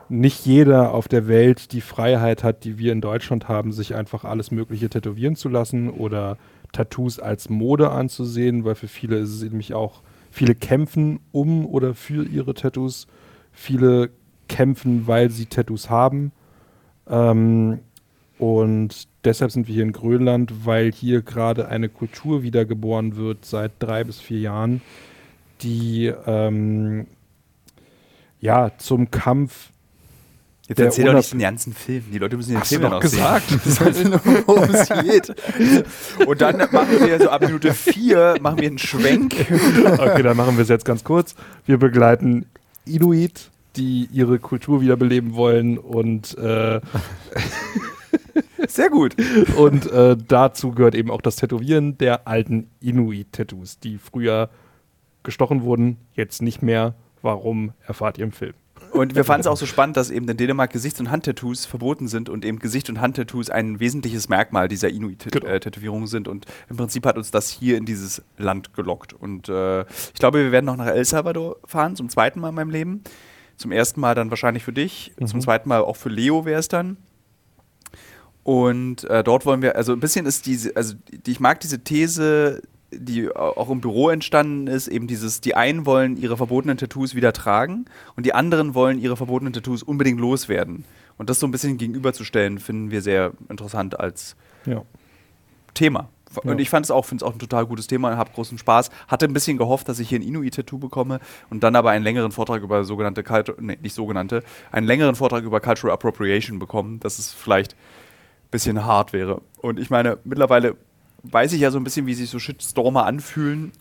nicht 0.10 0.46
jeder 0.46 0.94
auf 0.94 1.08
der 1.08 1.28
Welt 1.28 1.72
die 1.72 1.82
Freiheit 1.82 2.44
hat, 2.44 2.64
die 2.64 2.78
wir 2.78 2.92
in 2.92 3.02
Deutschland 3.02 3.48
haben, 3.48 3.72
sich 3.72 3.96
einfach 3.96 4.26
alles 4.26 4.52
Mögliche 4.52 4.90
tätowieren 4.90 5.36
zu 5.36 5.50
lassen 5.50 5.90
oder 5.90 6.38
Tattoos 6.72 7.20
als 7.20 7.50
Mode 7.50 7.92
anzusehen, 7.92 8.66
weil 8.66 8.76
für 8.76 8.88
viele 8.88 9.18
ist 9.18 9.30
es 9.30 9.42
nämlich 9.44 9.74
auch, 9.74 10.02
viele 10.30 10.56
kämpfen 10.56 11.22
um 11.32 11.66
oder 11.66 11.94
für 11.94 12.26
ihre 12.28 12.54
Tattoos, 12.54 13.08
viele 13.54 14.10
kämpfen, 14.48 15.08
weil 15.08 15.30
sie 15.30 15.46
Tattoos 15.46 15.90
haben. 15.90 16.32
Ähm, 17.08 17.80
und 18.38 19.08
deshalb 19.24 19.52
sind 19.52 19.68
wir 19.68 19.74
hier 19.76 19.84
in 19.84 19.94
Grönland, 19.94 20.66
weil 20.66 20.92
hier 20.92 21.22
gerade 21.22 21.68
eine 21.68 21.90
Kultur 21.90 22.44
wiedergeboren 22.44 23.16
wird 23.16 23.46
seit 23.46 23.72
drei 23.80 24.04
bis 24.04 24.20
vier 24.20 24.40
Jahren, 24.40 24.82
die 25.62 26.12
ähm, 26.26 27.08
ja 28.42 28.72
zum 28.78 29.10
Kampf 29.12 29.72
Jetzt 30.68 30.80
erzähl 30.80 31.06
doch 31.06 31.14
nicht 31.14 31.32
den 31.32 31.40
ganzen 31.40 31.74
Film. 31.74 32.04
Die 32.12 32.18
Leute 32.18 32.38
müssen 32.38 32.54
den 32.54 32.60
Hast 32.60 32.72
du 32.72 32.80
Film 32.80 32.84
ja 32.84 32.90
doch 32.90 33.00
gesagt. 33.00 33.50
sehen. 33.50 33.62
Das 33.66 33.80
heißt 33.80 34.04
nur, 34.06 34.20
worum 34.48 34.64
es 34.64 34.90
geht. 34.90 35.36
Und 36.26 36.42
dann 36.42 36.58
machen 36.58 37.06
wir 37.06 37.20
so 37.20 37.30
ab 37.30 37.42
Minute 37.42 37.74
vier 37.74 38.36
machen 38.42 38.60
wir 38.60 38.68
einen 38.68 38.80
Schwenk. 38.80 39.36
Okay, 39.86 40.24
dann 40.24 40.36
machen 40.36 40.58
wir 40.58 40.64
es 40.64 40.70
jetzt 40.70 40.86
ganz 40.86 41.04
kurz. 41.04 41.36
Wir 41.68 41.78
begleiten 41.78 42.48
Inuit, 42.86 43.52
die 43.76 44.08
ihre 44.12 44.40
Kultur 44.40 44.82
wiederbeleben 44.82 45.36
wollen 45.36 45.78
und, 45.78 46.38
äh, 46.38 46.82
Sehr 48.68 48.90
gut. 48.90 49.16
und 49.58 49.92
äh, 49.92 50.18
dazu 50.28 50.72
gehört 50.72 50.96
eben 50.96 51.12
auch 51.12 51.22
das 51.22 51.36
Tätowieren 51.38 51.98
der 51.98 52.28
alten 52.28 52.70
Inuit-Tattoos, 52.82 53.80
die 53.80 53.98
früher 53.98 54.50
gestochen 55.24 55.64
wurden, 55.64 55.98
jetzt 56.14 56.42
nicht 56.42 56.62
mehr. 56.62 56.96
Warum 57.22 57.74
erfahrt 57.86 58.18
ihr 58.18 58.26
im 58.26 58.32
Film? 58.32 58.54
Und 58.92 59.16
wir 59.16 59.24
fanden 59.26 59.42
es 59.42 59.48
auch 59.48 59.58
so 59.58 59.66
spannend, 59.66 59.98
dass 59.98 60.10
eben 60.12 60.28
in 60.30 60.38
Dänemark 60.38 60.72
Gesichts- 60.72 61.00
und 61.00 61.10
Handtattoos 61.10 61.66
verboten 61.66 62.08
sind 62.08 62.30
und 62.30 62.46
eben 62.46 62.60
Gesicht- 62.60 62.90
und 62.90 63.02
Handtattoos 63.02 63.50
ein 63.50 63.80
wesentliches 63.80 64.30
Merkmal 64.30 64.68
dieser 64.68 64.90
Genau. 64.90 65.08
Inuit-Tätowierungen 65.08 66.08
sind. 66.08 66.28
Und 66.28 66.46
im 66.70 66.78
Prinzip 66.78 67.06
hat 67.06 67.18
uns 67.18 67.32
das 67.32 67.50
hier 67.50 67.78
in 67.78 67.86
dieses 67.86 68.22
Land 68.38 68.74
gelockt. 68.74 69.14
Und 69.14 69.50
äh, 69.50 69.82
ich 69.82 70.20
glaube, 70.20 70.44
wir 70.44 70.52
werden 70.52 70.66
noch 70.66 70.78
nach 70.78 70.88
El 70.88 71.04
Salvador 71.04 71.58
fahren, 71.66 71.96
zum 71.96 72.10
zweiten 72.10 72.40
Mal 72.40 72.50
in 72.50 72.56
meinem 72.56 72.70
Leben. 72.70 73.04
Zum 73.58 73.72
ersten 73.72 74.00
Mal 74.02 74.16
dann 74.16 74.30
wahrscheinlich 74.30 74.64
für 74.64 74.74
dich, 74.74 75.14
zum 75.26 75.40
zweiten 75.42 75.70
Mal 75.70 75.82
auch 75.82 75.96
für 75.96 76.10
Leo 76.10 76.46
wäre 76.46 76.60
es 76.60 76.68
dann. 76.68 76.98
Und 78.44 79.06
äh, 79.06 79.24
dort 79.24 79.46
wollen 79.46 79.62
wir, 79.62 79.76
also 79.76 79.94
ein 79.94 80.00
bisschen 80.00 80.26
ist 80.26 80.46
diese, 80.46 80.76
also 80.76 80.94
die, 81.26 81.32
ich 81.32 81.40
mag 81.40 81.60
diese 81.62 81.84
These, 81.84 82.62
die 82.92 83.28
au- 83.36 83.54
auch 83.58 83.70
im 83.72 83.82
Büro 83.82 84.10
entstanden 84.10 84.68
ist, 84.68 84.88
eben 84.88 85.08
dieses, 85.08 85.42
die 85.42 85.56
einen 85.56 85.86
wollen 85.86 86.16
ihre 86.18 86.38
verbotenen 86.38 86.78
Tattoos 86.78 87.16
wieder 87.16 87.34
tragen 87.34 87.86
und 88.16 88.26
die 88.26 88.34
anderen 88.36 88.76
wollen 88.76 89.00
ihre 89.00 89.18
verbotenen 89.18 89.54
Tattoos 89.54 89.82
unbedingt 89.82 90.20
loswerden. 90.20 90.86
Und 91.18 91.30
das 91.30 91.40
so 91.40 91.48
ein 91.48 91.52
bisschen 91.52 91.78
gegenüberzustellen, 91.78 92.60
finden 92.60 92.92
wir 92.92 93.02
sehr 93.02 93.32
interessant 93.50 94.00
als 94.00 94.36
Ja. 94.66 94.84
Thema. 95.74 96.10
Ja. 96.44 96.52
Und 96.52 96.60
ich 96.60 96.70
fand 96.70 96.86
es 96.86 96.92
auch, 96.92 97.06
finde 97.06 97.24
es 97.24 97.30
auch 97.30 97.34
ein 97.34 97.40
total 97.40 97.66
gutes 97.66 97.88
Thema 97.88 98.12
und 98.12 98.18
habe 98.18 98.32
großen 98.34 98.58
Spaß. 98.58 98.90
Hatte 99.08 99.26
ein 99.26 99.34
bisschen 99.34 99.58
gehofft, 99.58 99.88
dass 99.90 100.00
ich 100.00 100.10
hier 100.10 100.20
ein 100.20 100.24
Inuit-Tattoo 100.24 100.78
bekomme 100.78 101.20
und 101.50 101.64
dann 101.64 101.76
aber 101.76 101.92
einen 101.92 102.04
längeren 102.04 102.32
Vortrag 102.32 102.62
über 102.62 102.84
sogenannte, 102.84 103.22
Cultu- 103.22 103.56
nee, 103.60 103.78
nicht 103.82 103.96
sogenannte, 103.96 104.44
einen 104.72 104.88
längeren 104.88 105.16
Vortrag 105.16 105.44
über 105.44 105.60
Cultural 105.60 105.94
Appropriation 105.94 106.60
bekommen, 106.60 107.00
dass 107.00 107.20
es 107.20 107.32
vielleicht 107.32 107.74
ein 107.74 108.52
bisschen 108.52 108.86
hart 108.86 109.14
wäre. 109.14 109.42
Und 109.62 109.80
ich 109.80 109.90
meine, 109.90 110.18
mittlerweile 110.24 110.76
weiß 111.24 111.54
ich 111.54 111.62
ja 111.62 111.72
so 111.72 111.78
ein 111.78 111.84
bisschen, 111.84 112.06
wie 112.06 112.14
sich 112.14 112.30
so 112.30 112.40
Shitstormer 112.40 113.06
anfühlen, 113.06 113.72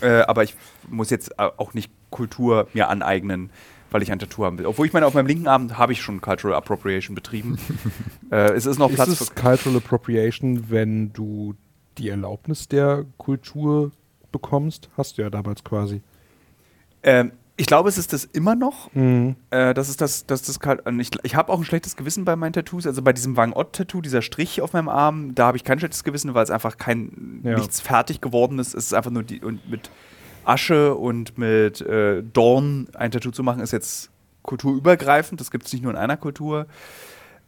äh, 0.00 0.20
aber 0.22 0.44
ich 0.44 0.54
muss 0.88 1.10
jetzt 1.10 1.38
auch 1.38 1.74
nicht 1.74 1.90
Kultur 2.10 2.68
mir 2.74 2.88
aneignen, 2.88 3.50
weil 3.90 4.02
ich 4.02 4.10
ein 4.10 4.18
Tattoo 4.18 4.44
haben 4.44 4.58
will. 4.58 4.66
Obwohl 4.66 4.86
ich 4.86 4.92
meine, 4.92 5.06
auf 5.06 5.14
meinem 5.14 5.26
linken 5.26 5.46
Arm 5.46 5.78
habe 5.78 5.92
ich 5.92 6.02
schon 6.02 6.20
Cultural 6.20 6.56
Appropriation 6.56 7.14
betrieben. 7.14 7.58
äh, 8.30 8.52
es 8.52 8.66
ist 8.66 8.78
noch 8.78 8.90
Ist 8.90 8.96
Platz 8.96 9.20
es 9.20 9.34
Cultural 9.34 9.76
Appropriation, 9.78 10.68
wenn 10.68 11.12
du 11.12 11.54
die 11.98 12.08
Erlaubnis 12.08 12.68
der 12.68 13.04
Kultur 13.18 13.92
bekommst? 14.32 14.88
Hast 14.96 15.18
du 15.18 15.22
ja 15.22 15.30
damals 15.30 15.62
quasi. 15.64 16.02
Ähm, 17.02 17.32
ich 17.56 17.66
glaube, 17.66 17.88
es 17.88 17.98
ist 17.98 18.12
das 18.12 18.24
immer 18.24 18.56
noch. 18.56 18.92
Mhm. 18.94 19.36
Äh, 19.50 19.74
das 19.74 19.88
ist 19.88 20.00
das, 20.00 20.26
das, 20.26 20.42
das 20.42 20.58
kalt- 20.58 20.82
ich, 21.00 21.10
ich 21.22 21.36
habe 21.36 21.52
auch 21.52 21.58
ein 21.58 21.64
schlechtes 21.64 21.94
Gewissen 21.94 22.24
bei 22.24 22.34
meinen 22.34 22.52
Tattoos. 22.52 22.84
Also 22.86 23.00
bei 23.02 23.12
diesem 23.12 23.36
Wang 23.36 23.52
Ott 23.52 23.74
Tattoo, 23.74 24.00
dieser 24.00 24.22
Strich 24.22 24.60
auf 24.60 24.72
meinem 24.72 24.88
Arm, 24.88 25.34
da 25.36 25.46
habe 25.46 25.56
ich 25.56 25.62
kein 25.62 25.78
schlechtes 25.78 26.02
Gewissen, 26.02 26.34
weil 26.34 26.42
es 26.42 26.50
einfach 26.50 26.78
kein 26.78 27.40
Ja. 27.44 27.56
nichts 27.56 27.80
fertig 27.80 28.20
geworden 28.20 28.58
ist. 28.58 28.74
Es 28.74 28.86
ist 28.86 28.94
einfach 28.94 29.12
nur 29.12 29.22
die 29.22 29.40
und 29.40 29.70
mit 29.70 29.90
Asche 30.44 30.94
und 30.96 31.38
mit 31.38 31.80
äh, 31.82 32.22
Dorn 32.24 32.88
ein 32.94 33.12
Tattoo 33.12 33.30
zu 33.30 33.42
machen, 33.44 33.60
ist 33.60 33.72
jetzt 33.72 34.10
kulturübergreifend. 34.42 35.40
Das 35.40 35.50
gibt 35.50 35.66
es 35.66 35.72
nicht 35.72 35.82
nur 35.82 35.92
in 35.92 35.98
einer 35.98 36.16
Kultur. 36.16 36.66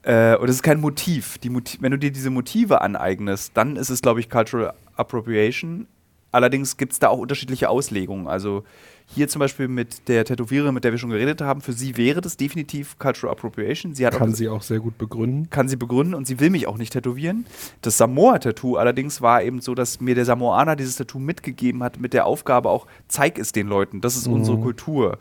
Äh, 0.07 0.37
und 0.37 0.49
es 0.49 0.57
ist 0.57 0.62
kein 0.62 0.81
Motiv. 0.81 1.37
Die 1.38 1.51
Moti 1.51 1.79
wenn 1.81 1.90
du 1.90 1.99
dir 1.99 2.11
diese 2.12 2.31
Motive 2.31 2.81
aneignest, 2.81 3.53
dann 3.55 3.77
ist 3.77 3.90
es, 3.90 4.01
glaube 4.03 4.21
ich, 4.21 4.31
Cultural 4.31 4.73
Appropriation. 4.97 5.87
Allerdings 6.33 6.77
gibt 6.77 6.92
es 6.92 6.99
da 6.99 7.09
auch 7.09 7.19
unterschiedliche 7.19 7.69
Auslegungen. 7.71 8.27
Also 8.29 8.62
hier 9.07 9.27
zum 9.29 9.38
Beispiel 9.40 9.69
mit 9.69 10.07
der 10.09 10.25
Tätowiererin, 10.25 10.75
mit 10.75 10.85
der 10.85 10.90
wir 10.92 10.99
schon 10.99 11.11
geredet 11.11 11.40
haben, 11.40 11.61
für 11.61 11.73
sie 11.73 11.97
wäre 11.97 12.21
das 12.21 12.37
definitiv 12.37 12.99
Cultural 12.99 13.33
Appropriation. 13.33 13.95
Sie 13.95 14.07
auch 14.07 14.11
Kann 14.11 14.31
das- 14.31 14.38
sie 14.38 14.49
auch 14.49 14.62
sehr 14.62 14.81
gut 14.81 14.99
begründen. 14.99 15.49
kann 15.51 15.69
sie 15.69 15.77
begründen 15.77 16.14
und 16.14 16.27
sie 16.27 16.38
will 16.38 16.51
mich 16.51 16.66
auch 16.66 16.77
nicht 16.79 16.92
tätowieren. 16.92 17.47
Das 17.83 17.97
Samoa-Tattoo 17.99 18.77
allerdings 18.77 19.23
war 19.23 19.42
eben 19.42 19.61
so, 19.61 19.75
dass 19.75 20.01
mir 20.01 20.14
der 20.14 20.25
Samoaner 20.25 20.77
dieses 20.77 20.97
Tattoo 20.97 21.19
mitgegeben 21.21 21.83
hat 21.83 21.99
mit 22.01 22.12
der 22.12 22.27
Aufgabe 22.27 22.69
auch, 22.69 22.87
zeig 23.09 23.38
es 23.38 23.53
den 23.53 23.66
Leuten, 23.69 24.01
das 24.01 24.16
ist 24.16 24.27
unsere 24.27 24.59
Kultur. 24.59 25.19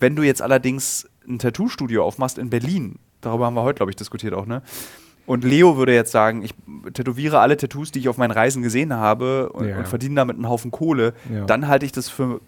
Wenn 0.00 0.16
du 0.16 0.22
jetzt 0.22 0.42
allerdings 0.42 1.08
ein 1.28 1.38
Tattoo-Studio 1.38 2.04
aufmachst 2.04 2.38
in 2.38 2.50
Berlin, 2.50 2.98
darüber 3.20 3.46
haben 3.46 3.54
wir 3.54 3.62
heute, 3.62 3.76
glaube 3.78 3.90
ich, 3.90 3.96
diskutiert 3.96 4.34
auch, 4.34 4.46
ne? 4.46 4.62
Und 5.26 5.44
Leo 5.44 5.76
würde 5.76 5.94
jetzt 5.94 6.10
sagen, 6.10 6.42
ich 6.42 6.54
tätowiere 6.92 7.38
alle 7.38 7.56
Tattoos, 7.56 7.92
die 7.92 8.00
ich 8.00 8.08
auf 8.08 8.16
meinen 8.16 8.32
Reisen 8.32 8.62
gesehen 8.62 8.92
habe 8.94 9.50
und, 9.50 9.68
Ja. 9.68 9.78
und 9.78 9.86
verdiene 9.86 10.16
damit 10.16 10.36
einen 10.36 10.48
Haufen 10.48 10.70
Kohle, 10.72 11.12
Ja. 11.32 11.44
dann 11.44 11.68
halte 11.68 11.86
ich 11.86 11.92
das 11.92 12.08
für 12.08 12.40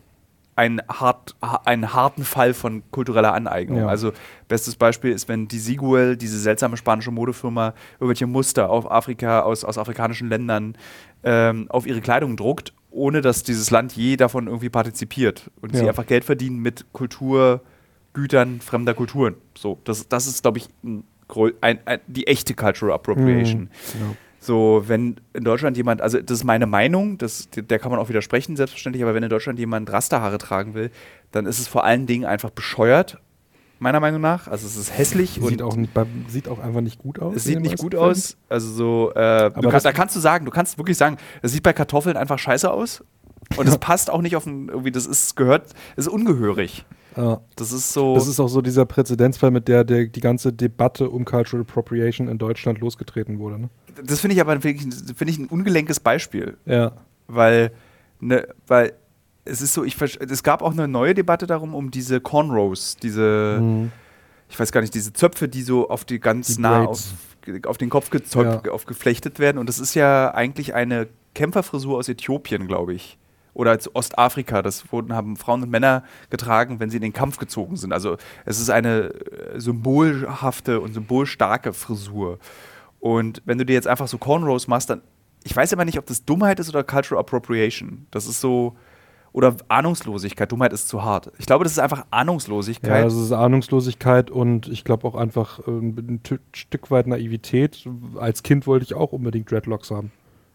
einen, 0.56 0.82
hart, 0.88 1.34
ha- 1.40 1.62
einen 1.64 1.94
harten 1.94 2.24
Fall 2.24 2.52
von 2.54 2.82
kultureller 2.90 3.32
Aneignung. 3.34 3.78
Ja. 3.78 3.86
Also 3.86 4.12
bestes 4.48 4.74
Beispiel 4.76 5.12
ist, 5.12 5.28
wenn 5.28 5.48
die 5.48 5.58
Siguel, 5.58 6.16
diese 6.16 6.38
seltsame 6.38 6.76
spanische 6.76 7.10
Modefirma, 7.10 7.72
irgendwelche 8.00 8.26
Muster 8.26 8.68
auf 8.68 8.90
Afrika, 8.90 9.40
aus, 9.40 9.64
aus 9.64 9.78
afrikanischen 9.78 10.28
Ländern 10.28 10.76
ähm, 11.24 11.66
auf 11.70 11.86
ihre 11.86 12.00
Kleidung 12.00 12.36
druckt, 12.36 12.72
ohne 12.90 13.20
dass 13.22 13.44
dieses 13.44 13.70
Land 13.70 13.92
je 13.92 14.16
davon 14.16 14.46
irgendwie 14.48 14.68
partizipiert. 14.68 15.50
Und 15.62 15.74
sie 15.74 15.88
einfach 15.88 16.06
Geld 16.06 16.24
verdienen 16.24 16.58
mit 16.58 16.84
Kulturgütern 18.12 18.60
fremder 18.60 18.94
Kulturen. 18.94 19.36
So, 19.56 19.78
das, 19.84 20.08
das 20.08 20.26
ist, 20.26 20.42
glaube 20.42 20.58
ich, 20.58 20.68
ein, 20.84 21.04
ein, 21.60 21.78
ein, 21.84 22.00
die 22.06 22.26
echte 22.26 22.54
Cultural 22.54 22.94
Appropriation. 22.94 23.70
Ja. 23.94 24.16
So, 24.38 24.82
wenn 24.86 25.16
in 25.34 25.44
Deutschland 25.44 25.76
jemand, 25.76 26.02
also 26.02 26.20
das 26.20 26.38
ist 26.38 26.44
meine 26.44 26.66
Meinung, 26.66 27.16
das, 27.16 27.48
der 27.54 27.78
kann 27.78 27.90
man 27.90 28.00
auch 28.00 28.08
widersprechen, 28.08 28.56
selbstverständlich, 28.56 29.02
aber 29.02 29.14
wenn 29.14 29.22
in 29.22 29.30
Deutschland 29.30 29.58
jemand 29.58 29.90
Rasterhaare 29.92 30.38
tragen 30.38 30.74
will, 30.74 30.90
dann 31.30 31.46
ist 31.46 31.60
es 31.60 31.68
vor 31.68 31.84
allen 31.84 32.06
Dingen 32.06 32.24
einfach 32.24 32.50
bescheuert, 32.50 33.20
meiner 33.78 34.00
Meinung 34.00 34.20
nach. 34.20 34.48
Also 34.48 34.66
es 34.66 34.76
ist 34.76 34.96
hässlich 34.96 35.40
und 35.40 35.48
Sieht 35.48 35.62
auch, 35.62 35.76
nicht, 35.76 35.92
sieht 36.28 36.48
auch 36.48 36.58
einfach 36.58 36.80
nicht 36.80 36.98
gut 36.98 37.20
aus. 37.20 37.36
es 37.36 37.44
sieht 37.44 37.56
den 37.56 37.62
nicht 37.62 37.78
gut 37.78 37.94
Fällen. 37.94 38.04
aus. 38.04 38.36
Also 38.48 38.72
so, 38.72 39.12
äh, 39.14 39.50
kannst, 39.50 39.86
da 39.86 39.92
kannst 39.92 40.16
du 40.16 40.20
sagen, 40.20 40.44
du 40.44 40.50
kannst 40.50 40.76
wirklich 40.76 40.96
sagen, 40.96 41.16
es 41.40 41.52
sieht 41.52 41.62
bei 41.62 41.72
Kartoffeln 41.72 42.16
einfach 42.16 42.38
scheiße 42.38 42.70
aus. 42.70 43.04
Und 43.56 43.68
es 43.68 43.78
passt 43.78 44.10
auch 44.10 44.22
nicht 44.22 44.36
auf 44.36 44.46
ein, 44.46 44.68
irgendwie, 44.68 44.92
das 44.92 45.06
ist 45.06 45.36
gehört, 45.36 45.72
es 45.96 46.06
ist 46.06 46.12
ungehörig. 46.12 46.84
Ja. 47.16 47.40
Das 47.56 47.72
ist 47.72 47.92
so. 47.92 48.14
Das 48.14 48.26
ist 48.26 48.40
auch 48.40 48.48
so 48.48 48.62
dieser 48.62 48.84
Präzedenzfall, 48.86 49.50
mit 49.50 49.68
der, 49.68 49.84
der 49.84 50.06
die 50.06 50.20
ganze 50.20 50.52
Debatte 50.52 51.10
um 51.10 51.24
Cultural 51.24 51.62
Appropriation 51.62 52.28
in 52.28 52.38
Deutschland 52.38 52.78
losgetreten 52.80 53.38
wurde. 53.38 53.58
Ne? 53.60 53.70
das 54.04 54.20
finde 54.20 54.34
ich 54.34 54.40
aber 54.40 54.62
wirklich, 54.64 54.88
finde 55.16 55.30
ich 55.30 55.38
ein 55.38 55.46
ungelenkes 55.48 56.00
Beispiel. 56.00 56.56
Ja. 56.64 56.92
weil, 57.28 57.72
ne, 58.20 58.46
weil 58.66 58.94
es 59.44 59.60
ist 59.60 59.74
so, 59.74 59.84
ich 59.84 60.00
es 60.00 60.42
gab 60.42 60.62
auch 60.62 60.72
eine 60.72 60.88
neue 60.88 61.14
Debatte 61.14 61.46
darum, 61.46 61.74
um 61.74 61.90
diese 61.90 62.20
Cornrows, 62.20 62.96
diese, 62.96 63.58
Mhm. 63.60 63.92
ich 64.48 64.58
weiß 64.58 64.72
gar 64.72 64.80
nicht, 64.80 64.94
diese 64.94 65.12
Zöpfe, 65.12 65.48
die 65.48 65.62
so 65.62 65.90
auf 65.90 66.04
die 66.04 66.20
ganz 66.20 66.56
Die 66.56 66.62
nah 66.62 66.84
auf, 66.84 67.02
auf 67.66 67.76
den 67.76 67.90
Kopf 67.90 68.10
gezäumt, 68.10 68.66
Ja. 68.66 68.72
auf 68.72 68.86
geflechtet 68.86 69.38
werden. 69.38 69.58
Und 69.58 69.68
das 69.68 69.78
ist 69.78 69.94
ja 69.94 70.32
eigentlich 70.32 70.74
eine 70.74 71.08
Kämpferfrisur 71.34 71.98
aus 71.98 72.08
Äthiopien, 72.08 72.66
glaube 72.68 72.94
ich. 72.94 73.18
Oder 73.54 73.76
aus 73.76 73.94
Ostafrika. 73.94 74.62
Das 74.62 74.90
wurden, 74.92 75.12
haben 75.12 75.36
Frauen 75.36 75.62
und 75.62 75.70
Männer 75.70 76.04
getragen, 76.30 76.80
wenn 76.80 76.88
sie 76.90 76.96
in 76.96 77.02
den 77.02 77.12
Kampf 77.12 77.36
gezogen 77.36 77.76
sind. 77.76 77.92
Also 77.92 78.16
es 78.46 78.58
ist 78.60 78.70
eine 78.70 79.10
äh, 79.12 79.60
symbolhafte 79.60 80.80
und 80.80 80.94
symbolstarke 80.94 81.72
Frisur. 81.72 82.38
Und 83.00 83.42
wenn 83.44 83.58
du 83.58 83.66
dir 83.66 83.74
jetzt 83.74 83.88
einfach 83.88 84.08
so 84.08 84.16
Cornrows 84.16 84.68
machst, 84.68 84.88
dann, 84.88 85.02
ich 85.44 85.54
weiß 85.54 85.72
aber 85.72 85.84
nicht, 85.84 85.98
ob 85.98 86.06
das 86.06 86.24
Dummheit 86.24 86.60
ist 86.60 86.68
oder 86.70 86.84
Cultural 86.84 87.20
Appropriation. 87.20 88.06
Das 88.10 88.26
ist 88.26 88.40
so, 88.40 88.74
oder 89.32 89.54
Ahnungslosigkeit. 89.68 90.50
Dummheit 90.50 90.72
ist 90.72 90.88
zu 90.88 91.02
hart. 91.02 91.32
Ich 91.38 91.46
glaube, 91.46 91.64
das 91.64 91.72
ist 91.72 91.78
einfach 91.78 91.98
Ja, 91.98 92.04
Ahnungslosigkeit. 92.10 93.04
das 93.04 93.14
ist 93.14 93.32
Ahnungslosigkeit 93.32 94.30
und 94.30 94.68
ich 94.68 94.84
glaube 94.84 95.06
auch 95.08 95.14
einfach 95.14 95.58
äh, 95.66 95.70
ein 95.70 96.20
Tü- 96.22 96.38
Stück 96.54 96.90
weit 96.90 97.06
Naivität. 97.06 97.86
Als 98.16 98.42
Kind 98.42 98.66
wollte 98.66 98.84
ich 98.84 98.94
auch 98.94 99.12
unbedingt 99.12 99.50
Dreadlocks 99.50 99.90
haben. 99.90 100.10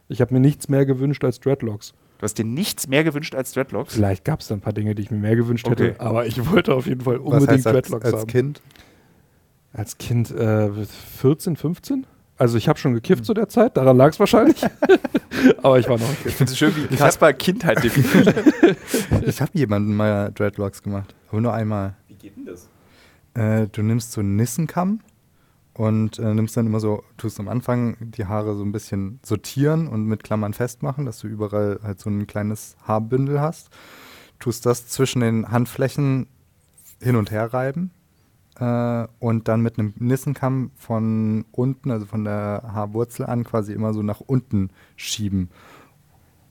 Ich 0.09 0.21
habe 0.21 0.33
mir 0.33 0.39
nichts 0.39 0.69
mehr 0.69 0.85
gewünscht 0.85 1.23
als 1.23 1.39
Dreadlocks. 1.39 1.93
du 2.19 2.23
hast 2.23 2.37
dir 2.37 2.45
nichts 2.45 2.87
mehr 2.87 3.03
gewünscht 3.03 3.35
als 3.35 3.51
Dreadlocks. 3.51 3.93
Vielleicht 3.95 4.23
gab 4.25 4.39
es 4.39 4.47
da 4.47 4.55
ein 4.55 4.61
paar 4.61 4.73
Dinge, 4.73 4.95
die 4.95 5.01
ich 5.03 5.11
mir 5.11 5.17
mehr 5.17 5.35
gewünscht 5.35 5.67
Okay. 5.67 5.89
hätte, 5.89 6.01
aber 6.01 6.25
ich 6.25 6.49
wollte 6.49 6.73
auf 6.73 6.85
jeden 6.87 7.01
Fall 7.01 7.19
Was 7.19 7.25
unbedingt 7.41 7.49
heißt 7.65 7.67
als, 7.67 7.73
Dreadlocks 7.75 8.05
als 8.05 8.15
haben. 8.21 8.27
Kind? 8.27 8.61
Als 9.73 9.97
Kind 9.97 10.31
äh, 10.31 10.69
14, 11.19 11.55
15? 11.57 12.05
Also 12.39 12.57
ich 12.57 12.69
habe 12.69 12.77
schon 12.77 12.93
gekifft 12.93 13.25
zu 13.25 13.33
der 13.33 13.49
Zeit, 13.49 13.75
daran 13.77 13.97
lag 13.97 14.09
es 14.11 14.19
wahrscheinlich. 14.19 14.63
aber 15.63 15.79
ich 15.79 15.89
war 15.89 15.97
noch 15.97 16.07
ein 16.07 16.13
Ich 16.13 16.23
Kind. 16.23 16.33
finde 16.35 16.51
es 16.51 16.57
schön, 16.57 16.73
wie 16.75 16.95
Kaspar 16.95 17.33
Kindheit 17.33 17.83
definiert. 17.83 18.33
Ich 19.25 19.41
habe 19.41 19.51
jemanden 19.55 19.95
mal 19.95 20.31
Dreadlocks 20.33 20.83
gemacht, 20.83 21.15
aber 21.29 21.41
nur 21.41 21.53
einmal. 21.53 21.95
Wie 22.07 22.13
geht 22.15 22.35
denn 22.37 22.45
das? 22.45 22.69
Äh, 23.33 23.67
du 23.71 23.81
nimmst 23.81 24.11
so 24.11 24.21
einen 24.21 24.35
Nissenkamm 24.35 24.99
und 25.77 26.17
äh, 26.17 26.33
nimmst 26.33 26.57
dann 26.57 26.65
immer 26.65 26.79
so, 26.79 27.03
tust 27.17 27.39
am 27.39 27.47
Anfang 27.47 27.97
die 27.99 28.25
Haare 28.25 28.55
so 28.55 28.63
ein 28.63 28.71
bisschen 28.71 29.19
sortieren 29.23 29.87
und 29.87 30.05
mit 30.05 30.23
Klammern 30.23 30.53
festmachen, 30.53 31.05
dass 31.05 31.19
du 31.19 31.27
überall 31.27 31.79
halt 31.83 31.99
so 31.99 32.09
ein 32.09 32.25
kleines 32.25 32.75
Haarbündel 32.83 33.39
hast. 33.39 33.69
Tust 34.39 34.65
das 34.65 34.87
zwischen 34.87 35.19
den 35.19 35.51
Handflächen 35.51 36.27
hin 36.99 37.15
und 37.15 37.29
her 37.29 37.53
reiben 37.53 37.91
äh, 38.59 39.07
und 39.19 39.47
dann 39.47 39.61
mit 39.61 39.77
einem 39.77 39.93
Nissenkamm 39.99 40.71
von 40.75 41.45
unten, 41.51 41.91
also 41.91 42.07
von 42.07 42.23
der 42.23 42.63
Haarwurzel 42.73 43.27
an, 43.27 43.43
quasi 43.43 43.71
immer 43.71 43.93
so 43.93 44.01
nach 44.01 44.19
unten 44.19 44.71
schieben 44.95 45.49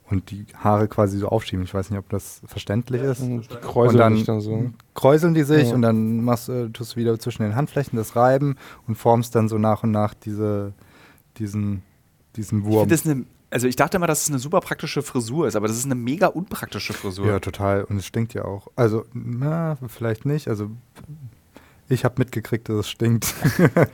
und 0.09 0.31
die 0.31 0.45
Haare 0.55 0.87
quasi 0.87 1.17
so 1.17 1.27
aufschieben. 1.29 1.65
Ich 1.65 1.73
weiß 1.73 1.89
nicht, 1.89 1.99
ob 1.99 2.09
das 2.09 2.41
verständlich 2.45 3.01
ist. 3.01 3.21
Die 3.21 3.41
kräuseln 3.61 3.89
Und 3.95 3.97
dann, 3.99 4.15
sich 4.15 4.25
dann 4.25 4.41
so. 4.41 4.71
kräuseln 4.93 5.33
die 5.33 5.43
sich 5.43 5.69
Ja. 5.69 5.75
und 5.75 5.81
dann 5.81 6.23
machst, 6.23 6.47
äh, 6.49 6.69
tust 6.69 6.93
du 6.95 6.99
wieder 6.99 7.19
zwischen 7.19 7.43
den 7.43 7.55
Handflächen 7.55 7.97
das 7.97 8.15
Reiben 8.15 8.55
und 8.87 8.95
formst 8.95 9.35
dann 9.35 9.49
so 9.49 9.57
nach 9.57 9.83
und 9.83 9.91
nach 9.91 10.13
diese, 10.13 10.73
diesen, 11.37 11.83
diesen 12.35 12.59
Ich 12.61 12.65
Wurm. 12.65 12.89
eine, 13.05 13.25
also 13.49 13.67
ich 13.67 13.75
dachte 13.75 13.97
immer, 13.97 14.07
dass 14.07 14.23
es 14.23 14.29
eine 14.29 14.39
super 14.39 14.59
praktische 14.61 15.01
Frisur 15.01 15.47
ist, 15.47 15.55
aber 15.55 15.67
das 15.67 15.77
ist 15.77 15.85
eine 15.85 15.95
mega 15.95 16.27
unpraktische 16.27 16.93
Frisur. 16.93 17.27
ja, 17.27 17.39
total. 17.39 17.83
Und 17.83 17.97
es 17.97 18.05
stinkt 18.05 18.33
ja 18.33 18.45
auch. 18.45 18.67
Also, 18.75 19.05
na, 19.13 19.77
vielleicht 19.87 20.25
nicht. 20.25 20.47
Also, 20.47 20.69
ich 21.89 22.03
habe 22.05 22.15
mitgekriegt, 22.17 22.67
dass 22.69 22.77
es 22.77 22.89
stinkt. 22.89 23.33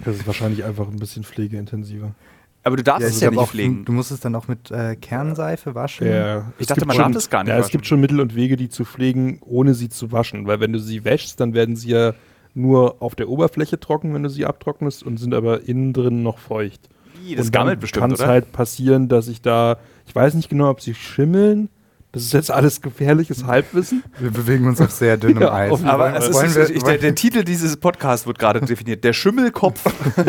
Das 0.06 0.16
ist 0.16 0.26
wahrscheinlich 0.28 0.64
einfach 0.64 0.88
ein 0.88 0.98
bisschen 0.98 1.24
pflegeintensiver. 1.24 2.16
Aber 2.64 2.78
du 2.78 2.84
darfst 2.84 3.08
es 3.08 3.20
ja 3.20 3.30
nicht 3.30 3.40
auch, 3.40 3.50
pflegen. 3.50 3.84
Du 3.84 3.92
musst 3.92 4.12
es 4.12 4.22
dann 4.22 4.36
auch 4.36 4.48
mit 4.48 4.72
äh, 4.72 4.96
Kernseife 4.96 5.76
waschen. 5.76 6.08
Ja, 6.08 6.52
Ich 6.58 6.62
es 6.62 6.68
dachte, 6.68 6.82
gibt 6.82 6.88
man 6.88 6.96
schon, 6.96 7.04
darf 7.06 7.14
das 7.14 7.30
gar 7.30 7.44
nicht 7.44 7.52
Ja, 7.52 7.60
es 7.60 7.70
gibt 7.70 7.86
schon 7.86 8.00
Mittel 8.00 8.22
und 8.22 8.36
Wege, 8.36 8.56
die 8.56 8.70
zu 8.70 8.86
pflegen, 8.86 9.40
ohne 9.42 9.74
sie 9.74 9.90
zu 9.90 10.12
waschen. 10.12 10.48
Weil 10.48 10.60
wenn 10.62 10.72
du 10.72 10.80
sie 10.80 11.04
wäschst, 11.04 11.40
dann 11.40 11.54
werden 11.54 11.76
sie 11.76 11.90
ja 11.90 12.14
nur 12.54 13.02
auf 13.02 13.16
der 13.16 13.28
Oberfläche 13.30 13.80
trocken, 13.80 14.14
wenn 14.14 14.24
du 14.24 14.30
sie 14.30 14.46
abtrocknest, 14.46 15.04
und 15.04 15.18
sind 15.18 15.34
aber 15.34 15.68
innen 15.68 15.92
drin 15.92 16.24
noch 16.24 16.38
feucht. 16.38 16.90
Das 17.14 17.30
und 17.30 17.38
dann 17.38 17.52
gammelt 17.52 17.80
bestimmt, 17.80 18.02
kann 18.02 18.12
es 18.12 18.26
halt 18.26 18.52
passieren, 18.52 19.08
dass 19.08 19.28
ich 19.28 19.42
da, 19.42 19.78
ich 20.06 20.16
weiß 20.16 20.34
nicht 20.36 20.50
genau, 20.50 20.70
ob 20.70 20.82
sie 20.82 20.94
schimmeln. 20.94 21.70
Das 22.14 22.22
ist 22.22 22.32
jetzt 22.34 22.52
alles 22.52 22.80
gefährliches 22.82 23.44
Halbwissen. 23.46 24.04
Wir 24.20 24.30
bewegen 24.30 24.68
uns 24.68 24.80
auf 24.80 24.92
sehr 24.92 25.18
dünnem 25.18 25.42
Ja, 25.42 25.52
Eis. 25.54 25.84
aber 25.84 26.16
es 26.16 26.28
ist, 26.30 26.56
wir- 26.56 26.70
ich, 26.70 26.84
der, 26.84 27.00
der 27.00 27.16
Titel 27.16 27.44
dieses 27.44 27.76
Podcasts 27.78 28.28
wird 28.28 28.38
gerade 28.38 28.62
definiert. 28.62 29.04
Der 29.04 29.14
Schimmelkopf. 29.14 29.82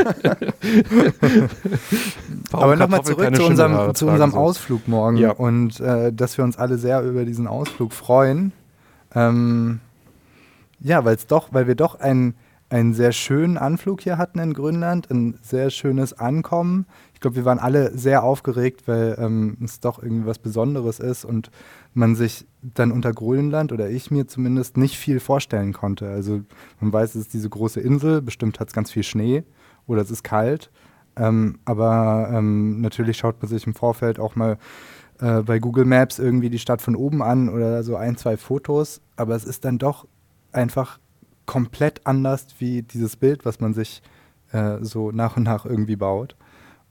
Aber 2.52 2.76
nochmal 2.76 3.02
zurück 3.02 3.34
zu 3.36 3.44
unserem, 3.44 3.94
zu 3.94 4.06
unserem. 4.08 4.34
Ausflug 4.34 4.88
morgen 4.88 5.16
Ja. 5.18 5.32
und 5.32 5.78
äh, 5.80 6.10
dass 6.12 6.38
wir 6.38 6.44
uns 6.44 6.56
alle 6.56 6.78
sehr 6.78 7.02
über 7.02 7.24
diesen 7.26 7.46
Ausflug 7.46 7.92
freuen. 7.92 8.52
Ähm, 9.14 9.80
ja, 10.80 11.04
weil 11.04 11.16
es 11.16 11.26
doch, 11.26 11.48
weil 11.52 11.66
wir 11.66 11.74
doch 11.74 12.00
einen, 12.00 12.34
einen 12.70 12.94
sehr 12.94 13.12
schönen 13.12 13.58
Anflug 13.58 14.00
hier 14.00 14.16
hatten 14.18 14.38
in 14.38 14.54
Grönland, 14.54 15.10
ein 15.10 15.38
sehr 15.42 15.68
schönes 15.70 16.18
Ankommen. 16.18 16.86
Ich 17.14 17.20
glaube, 17.20 17.36
wir 17.36 17.44
waren 17.44 17.58
alle 17.58 17.96
sehr 17.96 18.22
aufgeregt, 18.22 18.86
weil 18.86 19.16
ähm, 19.18 19.56
es 19.64 19.80
doch 19.80 20.02
irgendwie 20.02 20.26
was 20.26 20.38
Besonderes 20.38 21.00
ist 21.00 21.24
und 21.24 21.50
man 21.94 22.16
sich 22.16 22.46
dann 22.62 22.92
unter 22.92 23.12
Grönland 23.12 23.72
oder 23.72 23.88
ich 23.88 24.10
mir 24.10 24.26
zumindest 24.26 24.76
nicht 24.76 24.98
viel 24.98 25.20
vorstellen 25.20 25.72
konnte. 25.72 26.08
Also 26.08 26.42
man 26.80 26.92
weiß, 26.92 27.14
es 27.14 27.22
ist 27.22 27.32
diese 27.32 27.48
große 27.48 27.80
Insel, 27.80 28.20
bestimmt 28.20 28.60
hat 28.60 28.68
es 28.68 28.74
ganz 28.74 28.90
viel 28.90 29.04
Schnee 29.04 29.44
oder 29.86 30.02
es 30.02 30.10
ist 30.10 30.24
kalt. 30.24 30.70
Ähm, 31.16 31.58
aber 31.64 32.30
ähm, 32.32 32.80
natürlich 32.80 33.16
schaut 33.16 33.40
man 33.40 33.48
sich 33.48 33.66
im 33.66 33.74
Vorfeld 33.74 34.18
auch 34.18 34.34
mal 34.34 34.58
äh, 35.20 35.42
bei 35.42 35.58
Google 35.58 35.84
Maps 35.84 36.18
irgendwie 36.18 36.50
die 36.50 36.58
Stadt 36.58 36.82
von 36.82 36.96
oben 36.96 37.22
an 37.22 37.48
oder 37.48 37.82
so 37.82 37.96
ein, 37.96 38.16
zwei 38.16 38.36
Fotos. 38.36 39.00
Aber 39.16 39.34
es 39.34 39.44
ist 39.44 39.64
dann 39.64 39.78
doch 39.78 40.06
einfach 40.52 40.98
komplett 41.46 42.06
anders 42.06 42.46
wie 42.58 42.82
dieses 42.82 43.16
Bild, 43.16 43.44
was 43.44 43.60
man 43.60 43.74
sich 43.74 44.02
äh, 44.52 44.78
so 44.80 45.10
nach 45.10 45.36
und 45.36 45.44
nach 45.44 45.64
irgendwie 45.64 45.96
baut. 45.96 46.36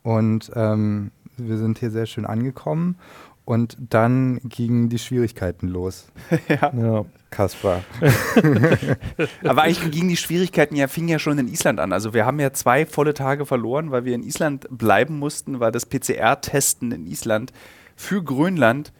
Und 0.03 0.51
ähm, 0.55 1.11
wir 1.37 1.57
sind 1.57 1.79
hier 1.79 1.91
sehr 1.91 2.05
schön 2.05 2.25
angekommen. 2.25 2.97
Und 3.45 3.75
dann 3.89 4.39
gingen 4.45 4.87
die 4.89 4.99
Schwierigkeiten 4.99 5.67
los. 5.67 6.07
Ja. 6.47 7.05
Kaspar. 7.29 7.81
Aber 9.43 9.63
eigentlich 9.63 9.89
gingen 9.91 10.07
die 10.09 10.17
Schwierigkeiten 10.17 10.75
ja, 10.75 10.87
fingen 10.87 11.07
ja 11.07 11.17
schon 11.17 11.39
in 11.39 11.47
Island 11.47 11.79
an. 11.79 11.91
Also 11.91 12.13
wir 12.13 12.25
haben 12.27 12.39
ja 12.39 12.53
zwei 12.53 12.85
volle 12.85 13.15
Tage 13.15 13.45
verloren, 13.47 13.89
weil 13.91 14.05
wir 14.05 14.13
in 14.13 14.21
Island 14.23 14.67
bleiben 14.69 15.17
mussten, 15.17 15.59
weil 15.59 15.71
das 15.71 15.87
PCR-Testen 15.87 16.91
in 16.91 17.07
Island 17.07 17.51
für 17.95 18.23
Grönland 18.23 18.93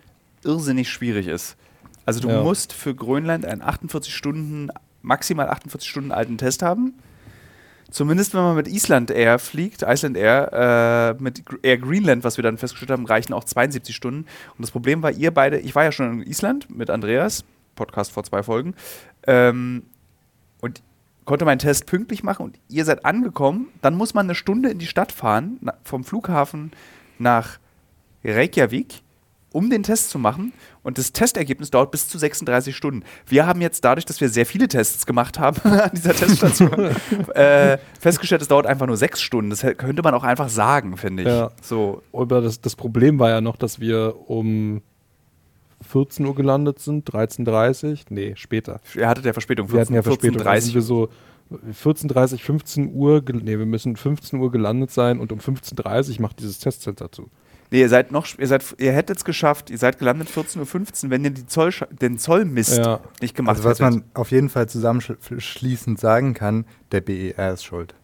irrsinnig 0.43 0.89
schwierig 0.89 1.27
ist. 1.27 1.55
Also 2.05 2.19
du 2.21 2.29
Ja. 2.29 2.41
musst 2.41 2.73
für 2.73 2.95
Grönland 2.95 3.45
einen 3.45 3.61
48 3.61 4.13
Stunden, 4.13 4.69
maximal 5.03 5.47
48 5.49 5.87
Stunden 5.87 6.11
alten 6.11 6.37
Test 6.39 6.63
haben. 6.63 6.95
Zumindest 7.93 8.33
wenn 8.33 8.41
man 8.41 8.55
mit 8.55 8.67
Island 8.67 9.11
Air 9.11 9.37
fliegt, 9.37 9.83
Iceland 9.83 10.17
Air, 10.17 11.15
äh, 11.19 11.21
mit 11.21 11.43
Air 11.61 11.77
Greenland, 11.77 12.23
was 12.23 12.37
wir 12.37 12.41
dann 12.41 12.57
festgestellt 12.57 12.89
haben, 12.89 13.05
reichen 13.05 13.33
auch 13.33 13.43
72 13.43 13.95
Stunden. 13.95 14.21
Und 14.21 14.61
das 14.61 14.71
Problem 14.71 15.03
war, 15.03 15.11
ihr 15.11 15.31
beide, 15.31 15.59
ich 15.59 15.75
war 15.75 15.83
ja 15.83 15.91
schon 15.91 16.23
in 16.23 16.27
Island 16.27 16.75
mit 16.75 16.89
Andreas, 16.89 17.45
Podcast 17.75 18.11
vor 18.11 18.23
zwei 18.23 18.41
Folgen, 18.41 18.73
ähm, 19.27 19.83
und 20.59 20.81
konnte 21.25 21.45
meinen 21.45 21.59
Test 21.59 21.85
pünktlich 21.85 22.23
machen 22.23 22.47
und 22.47 22.59
ihr 22.67 22.83
seid 22.83 23.05
angekommen. 23.05 23.67
Dann 23.83 23.93
muss 23.93 24.15
man 24.15 24.25
eine 24.25 24.33
Stunde 24.33 24.69
in 24.69 24.79
die 24.79 24.87
Stadt 24.87 25.11
fahren, 25.11 25.59
vom 25.83 26.03
Flughafen 26.03 26.71
nach 27.19 27.59
Reykjavik, 28.25 29.03
um 29.51 29.69
den 29.69 29.83
Test 29.83 30.09
zu 30.09 30.17
machen. 30.17 30.51
Und 30.83 30.97
das 30.97 31.13
Testergebnis 31.13 31.71
dauert 31.71 31.91
bis 31.91 32.07
zu 32.07 32.17
36 32.17 32.75
Stunden. 32.75 33.03
Wir 33.25 33.45
haben 33.45 33.61
jetzt 33.61 33.83
dadurch, 33.85 34.05
dass 34.05 34.19
wir 34.19 34.29
sehr 34.29 34.45
viele 34.45 34.67
Tests 34.67 35.05
gemacht 35.05 35.39
haben 35.39 35.59
an 35.63 35.91
dieser 35.93 36.13
Teststation, 36.13 36.71
äh, 37.35 37.77
festgestellt, 37.99 38.41
es 38.41 38.49
dauert 38.49 38.65
einfach 38.65 38.85
nur 38.85 38.97
sechs 38.97 39.21
Stunden. 39.21 39.49
Das 39.49 39.61
könnte 39.61 40.03
man 40.03 40.13
auch 40.13 40.23
einfach 40.23 40.49
sagen, 40.49 40.97
finde 40.97 41.23
ich. 41.23 41.29
Ja. 41.29 41.51
So, 41.61 42.03
Aber 42.11 42.41
das, 42.41 42.61
das 42.61 42.75
Problem 42.75 43.17
war 43.19 43.29
ja 43.29 43.41
noch, 43.41 43.55
dass 43.55 43.79
wir 43.79 44.15
um 44.27 44.81
14 45.83 46.25
Uhr 46.25 46.35
gelandet 46.35 46.79
sind, 46.79 47.09
13.30 47.09 47.91
Uhr. 47.91 47.97
Nee, 48.09 48.33
später. 48.35 48.79
ihr 48.95 49.07
hattet 49.07 49.25
ja 49.25 49.33
Verspätung. 49.33 49.71
Wir 49.71 49.81
hatten 49.81 49.93
ja 49.93 50.01
14, 50.01 50.19
Verspätung. 50.19 50.37
Da 50.39 50.51
30. 50.51 50.65
sind 50.65 50.75
wir 50.75 50.81
so 50.81 51.09
14.30 51.51 52.39
15 52.39 52.93
Uhr, 52.93 53.23
nee, 53.31 53.57
wir 53.57 53.65
müssen 53.65 53.95
15 53.95 54.39
Uhr 54.39 54.51
gelandet 54.51 54.91
sein 54.91 55.19
und 55.19 55.31
um 55.31 55.39
15.30 55.39 56.15
Uhr 56.15 56.21
macht 56.21 56.39
dieses 56.39 56.59
Testcenter 56.59 57.11
zu. 57.11 57.29
Nee, 57.73 57.79
ihr 57.81 57.89
seid 57.89 58.11
noch, 58.11 58.27
ihr 58.37 58.45
seid, 58.45 58.63
ihr 58.77 58.91
hättet 58.91 59.17
es 59.17 59.25
geschafft, 59.25 59.71
ihr 59.71 59.79
seid 59.79 59.97
gelandet 59.97 60.29
14.15 60.29 61.05
Uhr, 61.05 61.09
wenn 61.09 61.23
ihr 61.23 61.31
die 61.31 61.47
Zoll, 61.47 61.71
den 61.89 62.19
Zollmist 62.19 62.77
Ja. 62.77 62.99
nicht 63.19 63.35
gemacht 63.35 63.55
Also 63.57 63.67
was 63.67 63.79
hättet. 63.79 63.95
man 63.95 64.03
auf 64.13 64.29
jeden 64.29 64.49
Fall 64.49 64.69
zusammenschließend 64.69 65.99
sagen 65.99 66.35
kann, 66.35 66.65
der 66.91 67.01
BER 67.01 67.53
ist 67.53 67.63
schuld. 67.63 67.95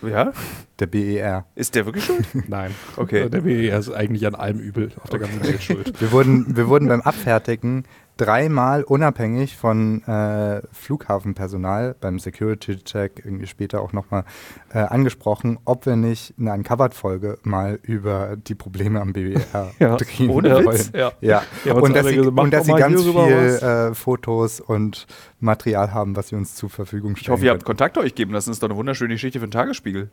ja? 0.00 0.32
Der 0.78 0.86
BER. 0.86 1.44
Ist 1.54 1.74
der 1.74 1.84
wirklich 1.84 2.04
schuld? 2.06 2.26
Nein. 2.48 2.74
Okay. 2.96 3.28
Der 3.28 3.42
BER 3.42 3.78
ist 3.78 3.90
eigentlich 3.90 4.26
an 4.26 4.34
allem 4.34 4.58
Übel 4.58 4.90
auf 5.02 5.10
der 5.10 5.18
ganzen 5.18 5.44
Welt 5.44 5.62
schuld. 5.62 6.00
Wir 6.00 6.10
wurden, 6.10 6.56
wir 6.56 6.66
wurden 6.66 6.88
beim 6.88 7.02
Abfertigen 7.02 7.84
dreimal 8.16 8.82
unabhängig 8.84 9.56
von 9.56 10.02
äh, 10.04 10.62
Flughafenpersonal 10.72 11.96
beim 12.00 12.18
Security-Check 12.18 13.22
irgendwie 13.24 13.46
später 13.46 13.80
auch 13.80 13.92
nochmal 13.92 14.24
äh, 14.72 14.78
angesprochen, 14.78 15.58
ob 15.64 15.86
wir 15.86 15.96
nicht 15.96 16.34
eine 16.38 16.52
Uncovered-Folge 16.52 17.38
mal 17.42 17.78
über 17.82 18.36
die 18.36 18.54
Probleme 18.54 19.00
am 19.00 19.12
BWR 19.12 19.72
Ja, 19.78 19.96
drehen 19.96 20.30
ohne 20.30 20.64
wollen. 20.64 20.66
Witz? 20.68 20.92
Ja. 20.94 21.12
Ja, 21.20 21.42
und, 21.74 21.94
dass 21.96 22.06
sie, 22.06 22.20
und 22.20 22.50
dass 22.52 22.66
sie 22.66 22.74
ganz 22.74 23.02
viel 23.02 23.18
äh, 23.18 23.94
Fotos 23.94 24.60
und 24.60 25.06
Material 25.40 25.92
haben, 25.92 26.16
was 26.16 26.28
sie 26.28 26.36
uns 26.36 26.54
zur 26.54 26.70
Verfügung 26.70 27.16
stellen. 27.16 27.24
Ich 27.24 27.30
hoffe, 27.30 27.44
ihr 27.44 27.50
habt 27.50 27.60
können. 27.60 27.78
Kontakte 27.78 28.00
euch 28.00 28.14
geben 28.14 28.32
lassen. 28.32 28.50
Das 28.50 28.56
ist 28.56 28.62
doch 28.62 28.68
eine 28.68 28.76
wunderschöne 28.76 29.14
Geschichte 29.14 29.40
für 29.40 29.46
den 29.46 29.52
Tagesspiegel. 29.52 30.10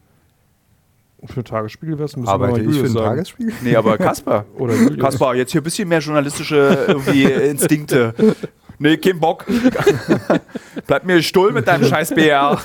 Für 1.26 1.44
Tagesspiegel 1.44 1.98
wäre 1.98 2.06
es 2.06 2.16
ein 2.16 2.22
bisschen 2.22 2.34
Arbeite 2.34 2.62
ich 2.62 2.76
für 2.78 2.84
den 2.84 2.92
sagen. 2.94 3.06
Tagesspiegel? 3.06 3.54
Nee, 3.62 3.76
aber 3.76 3.98
Kasper. 3.98 4.46
Oder 4.58 4.76
Julius. 4.76 5.00
Kaspar, 5.00 5.36
jetzt 5.36 5.52
hier 5.52 5.60
ein 5.62 5.64
bisschen 5.66 5.88
mehr 5.90 6.00
journalistische 6.00 6.86
irgendwie 6.88 7.24
Instinkte. 7.24 8.14
Nee, 8.78 8.96
kein 8.98 9.20
Bock. 9.20 9.46
Bleib 10.88 11.04
mir 11.06 11.22
stuhl 11.22 11.52
mit 11.52 11.68
deinem 11.68 11.84
scheiß 11.84 12.14
BR. 12.16 12.58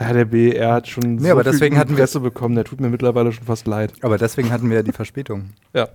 Ja, 0.00 0.12
der 0.12 0.24
BER 0.24 0.72
hat 0.72 0.88
schon 0.88 1.16
Nee, 1.16 1.30
aber 1.30 1.44
deswegen 1.44 1.78
hatten 1.78 1.90
wir- 1.90 1.98
Presse 1.98 2.20
bekommen. 2.20 2.54
Der 2.56 2.64
tut 2.64 2.80
mir 2.80 2.88
mittlerweile 2.88 3.30
schon 3.32 3.44
fast 3.44 3.66
leid. 3.66 3.92
Aber 4.02 4.18
deswegen 4.18 4.50
hatten 4.50 4.68
wir 4.68 4.78
ja 4.78 4.82
die 4.82 4.92
Verspätung. 4.92 5.50
Ja. 5.74 5.88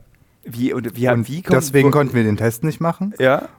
Wie, 0.45 0.71
und 0.71 0.95
wie, 0.95 1.09
und 1.09 1.27
wie 1.27 1.41
kommt- 1.41 1.57
deswegen 1.57 1.89
wo- 1.89 1.91
konnten 1.91 2.13
wir 2.15 2.23
den 2.23 2.37
Test 2.37 2.63
nicht 2.63 2.79
machen. 2.79 3.13
Ja, 3.19 3.49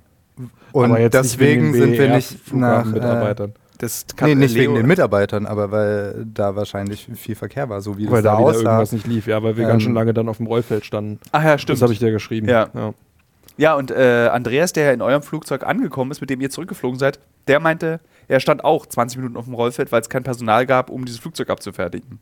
Und 0.73 0.87
aber 0.87 1.01
jetzt 1.01 1.13
deswegen 1.15 1.75
sind 1.75 1.93
wir 1.99 2.15
nicht 2.15 2.55
nach. 2.55 2.87
Äh, 2.87 2.89
Mitarbeitern. 2.89 3.53
Das 3.79 4.07
nee, 4.22 4.35
nicht 4.35 4.55
Leo- 4.55 4.62
wegen 4.62 4.74
den 4.74 4.87
Mitarbeitern, 4.87 5.47
aber 5.47 5.70
weil 5.70 6.26
da 6.35 6.57
wahrscheinlich 6.57 7.09
viel 7.14 7.35
Verkehr 7.37 7.68
war, 7.68 7.81
so 7.81 7.97
wie 7.97 8.11
weil 8.11 8.22
das 8.22 8.24
da 8.24 8.33
da 8.33 8.39
wieder 8.39 8.49
aussah. 8.51 8.59
irgendwas 8.62 8.93
nicht 8.93 9.07
lief. 9.07 9.26
Ja, 9.26 9.43
weil 9.43 9.57
wir 9.57 9.64
Ähm, 9.64 9.70
ganz 9.70 9.83
schön 9.85 9.95
lange 9.95 10.12
dann 10.12 10.29
auf 10.29 10.37
dem 10.39 10.47
Rollfeld 10.47 10.85
standen. 10.85 11.20
Ach 11.33 11.43
ja, 11.45 11.57
stimmt. 11.59 11.76
Das 11.79 11.83
habe 11.83 11.93
ich 11.93 11.99
dir 11.99 12.11
geschrieben. 12.11 12.49
Ja. 12.49 12.68
ja. 12.74 12.93
Ja, 13.57 13.74
und 13.74 13.91
äh, 13.91 14.29
Andreas, 14.33 14.72
der 14.72 14.93
in 14.95 15.03
eurem 15.03 15.22
Flugzeug 15.22 15.64
angekommen 15.66 16.12
ist, 16.12 16.20
mit 16.20 16.31
dem 16.31 16.41
ihr 16.41 16.49
zurückgeflogen 16.51 16.97
seid, 16.99 17.18
der 17.49 17.59
meinte, 17.59 17.99
er 18.29 18.39
stand 18.39 18.62
auch 18.62 18.87
20 18.87 19.18
Minuten 19.18 19.37
auf 19.37 19.47
dem 19.47 19.55
Rollfeld, 19.55 19.91
weil 19.91 20.01
es 20.01 20.09
kein 20.09 20.22
Personal 20.22 20.64
gab, 20.64 20.91
um 20.91 21.05
dieses 21.05 21.20
Flugzeug 21.20 21.51
abzufertigen. 21.51 22.20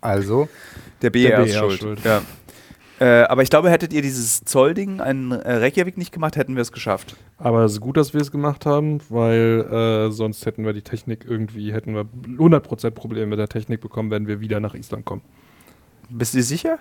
Also, 0.00 0.48
Der 1.02 1.10
BR, 1.10 1.28
Der 1.30 1.40
ist 1.46 1.52
BR 1.52 1.58
schuld. 1.60 1.72
ist 1.74 1.80
schuld. 1.80 2.00
Ja. 2.04 2.22
Äh, 3.00 3.22
aber 3.22 3.42
ich 3.42 3.50
glaube, 3.50 3.70
hättet 3.70 3.92
ihr 3.92 4.02
dieses 4.02 4.40
Zollding 4.44 5.00
in 5.00 5.30
äh, 5.32 5.52
Reykjavik 5.54 5.96
nicht 5.96 6.12
gemacht, 6.12 6.36
hätten 6.36 6.56
wir 6.56 6.62
es 6.62 6.72
geschafft. 6.72 7.16
Aber 7.36 7.64
es 7.64 7.72
ist 7.72 7.80
gut, 7.80 7.96
dass 7.96 8.12
wir 8.12 8.20
es 8.20 8.32
gemacht 8.32 8.66
haben, 8.66 9.00
weil 9.08 10.08
äh, 10.08 10.10
sonst 10.10 10.44
hätten 10.46 10.64
wir 10.64 10.72
die 10.72 10.82
Technik 10.82 11.24
irgendwie, 11.28 11.72
hätten 11.72 11.94
wir 11.94 12.06
100% 12.26 12.90
Probleme 12.90 13.26
mit 13.26 13.38
der 13.38 13.48
Technik 13.48 13.80
bekommen, 13.80 14.10
wenn 14.10 14.26
wir 14.26 14.40
wieder 14.40 14.58
nach 14.58 14.74
Island 14.74 15.04
kommen. 15.04 15.22
Bist 16.08 16.34
du 16.34 16.42
sicher? 16.42 16.78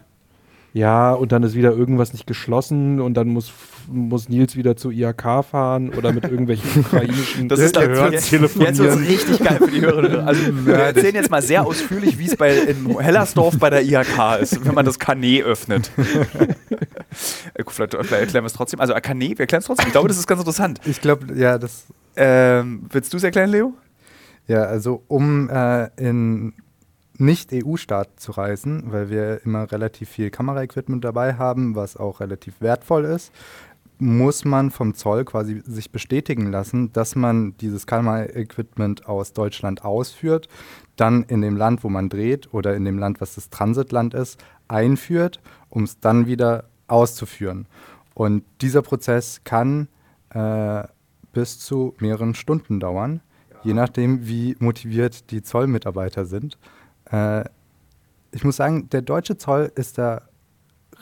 Ja, 0.73 1.13
und 1.13 1.31
dann 1.31 1.43
ist 1.43 1.55
wieder 1.55 1.71
irgendwas 1.71 2.13
nicht 2.13 2.27
geschlossen 2.27 2.99
und 3.01 3.15
dann 3.15 3.29
muss, 3.29 3.51
muss 3.87 4.29
Nils 4.29 4.55
wieder 4.55 4.75
zu 4.75 4.91
IHK 4.91 5.43
fahren 5.43 5.93
oder 5.93 6.13
mit 6.13 6.25
irgendwelchen 6.25 6.81
ukrainischen 6.85 7.49
Das 7.49 7.59
ist 7.59 7.75
dann 7.75 7.87
Behörden 7.87 8.13
jetzt, 8.13 8.31
jetzt 8.31 8.57
wird's 8.59 8.79
richtig 9.09 9.39
geil 9.39 9.57
für 9.57 9.71
die 9.71 9.81
Hörerinnen. 9.81 10.11
und 10.11 10.17
Hörer. 10.17 10.27
Also 10.27 10.65
wir 10.65 10.75
erzählen 10.75 11.15
jetzt 11.15 11.31
mal 11.31 11.41
sehr 11.41 11.65
ausführlich, 11.65 12.19
wie 12.19 12.25
es 12.25 12.35
bei 12.35 12.55
in 12.55 12.99
Hellersdorf 12.99 13.57
bei 13.57 13.69
der 13.69 13.83
IHK 13.83 14.41
ist, 14.41 14.65
wenn 14.65 14.75
man 14.75 14.85
das 14.85 14.99
Kanä 14.99 15.41
öffnet. 15.43 15.91
Äh, 17.55 17.63
gut, 17.63 17.73
vielleicht, 17.73 17.93
vielleicht 17.93 18.11
erklären 18.11 18.43
wir 18.43 18.47
es 18.47 18.53
trotzdem. 18.53 18.79
Also 18.79 18.93
äh, 18.93 19.01
Kanä, 19.01 19.29
wir 19.29 19.39
erklären 19.39 19.61
es 19.61 19.65
trotzdem. 19.65 19.87
Ich 19.87 19.91
glaube, 19.91 20.07
das 20.07 20.17
ist 20.17 20.27
ganz 20.27 20.41
interessant. 20.41 20.79
ich 20.85 21.01
glaube, 21.01 21.33
ja, 21.35 21.57
das. 21.57 21.85
Ähm, 22.15 22.83
willst 22.91 23.11
du 23.11 23.17
es 23.17 23.23
erklären, 23.23 23.49
Leo? 23.49 23.73
Ja, 24.47 24.63
also 24.63 25.03
um 25.07 25.49
äh, 25.49 25.89
in 25.97 26.53
Nicht-EU-Staat 27.17 28.19
zu 28.19 28.31
reisen, 28.31 28.91
weil 28.91 29.09
wir 29.09 29.41
immer 29.43 29.71
relativ 29.71 30.09
viel 30.09 30.29
Kameraequipment 30.29 31.03
dabei 31.03 31.35
haben, 31.35 31.75
was 31.75 31.97
auch 31.97 32.19
relativ 32.19 32.61
wertvoll 32.61 33.05
ist, 33.05 33.31
muss 33.99 34.45
man 34.45 34.69
vom 34.69 34.93
Zoll 34.93 35.25
quasi 35.25 35.61
sich 35.65 35.91
bestätigen 35.91 36.51
lassen, 36.51 36.93
dass 36.93 37.15
man 37.15 37.55
dieses 37.57 37.87
Kameraequipment 37.87 39.07
aus 39.07 39.33
Deutschland 39.33 39.83
ausführt, 39.83 40.47
dann 40.95 41.23
in 41.23 41.41
dem 41.41 41.57
Land, 41.57 41.83
wo 41.83 41.89
man 41.89 42.09
dreht 42.09 42.53
oder 42.53 42.75
in 42.75 42.85
dem 42.85 42.99
Land, 42.99 43.21
was 43.21 43.35
das 43.35 43.49
Transitland 43.49 44.13
ist, 44.13 44.43
einführt, 44.67 45.39
um 45.69 45.83
es 45.83 45.99
dann 45.99 46.27
wieder 46.27 46.65
auszuführen. 46.87 47.65
Und 48.13 48.43
dieser 48.61 48.81
Prozess 48.81 49.41
kann 49.43 49.87
äh, 50.29 50.83
bis 51.33 51.59
zu 51.59 51.95
mehreren 51.99 52.35
Stunden 52.35 52.79
dauern, 52.79 53.21
je 53.63 53.73
nachdem, 53.73 54.27
wie 54.27 54.55
motiviert 54.59 55.31
die 55.31 55.41
Zollmitarbeiter 55.41 56.25
sind. 56.25 56.57
Äh, 57.11 57.43
ich 58.31 58.43
muss 58.43 58.57
sagen, 58.57 58.89
der 58.89 59.01
deutsche 59.01 59.37
Zoll 59.37 59.71
ist 59.75 59.97
da 59.97 60.21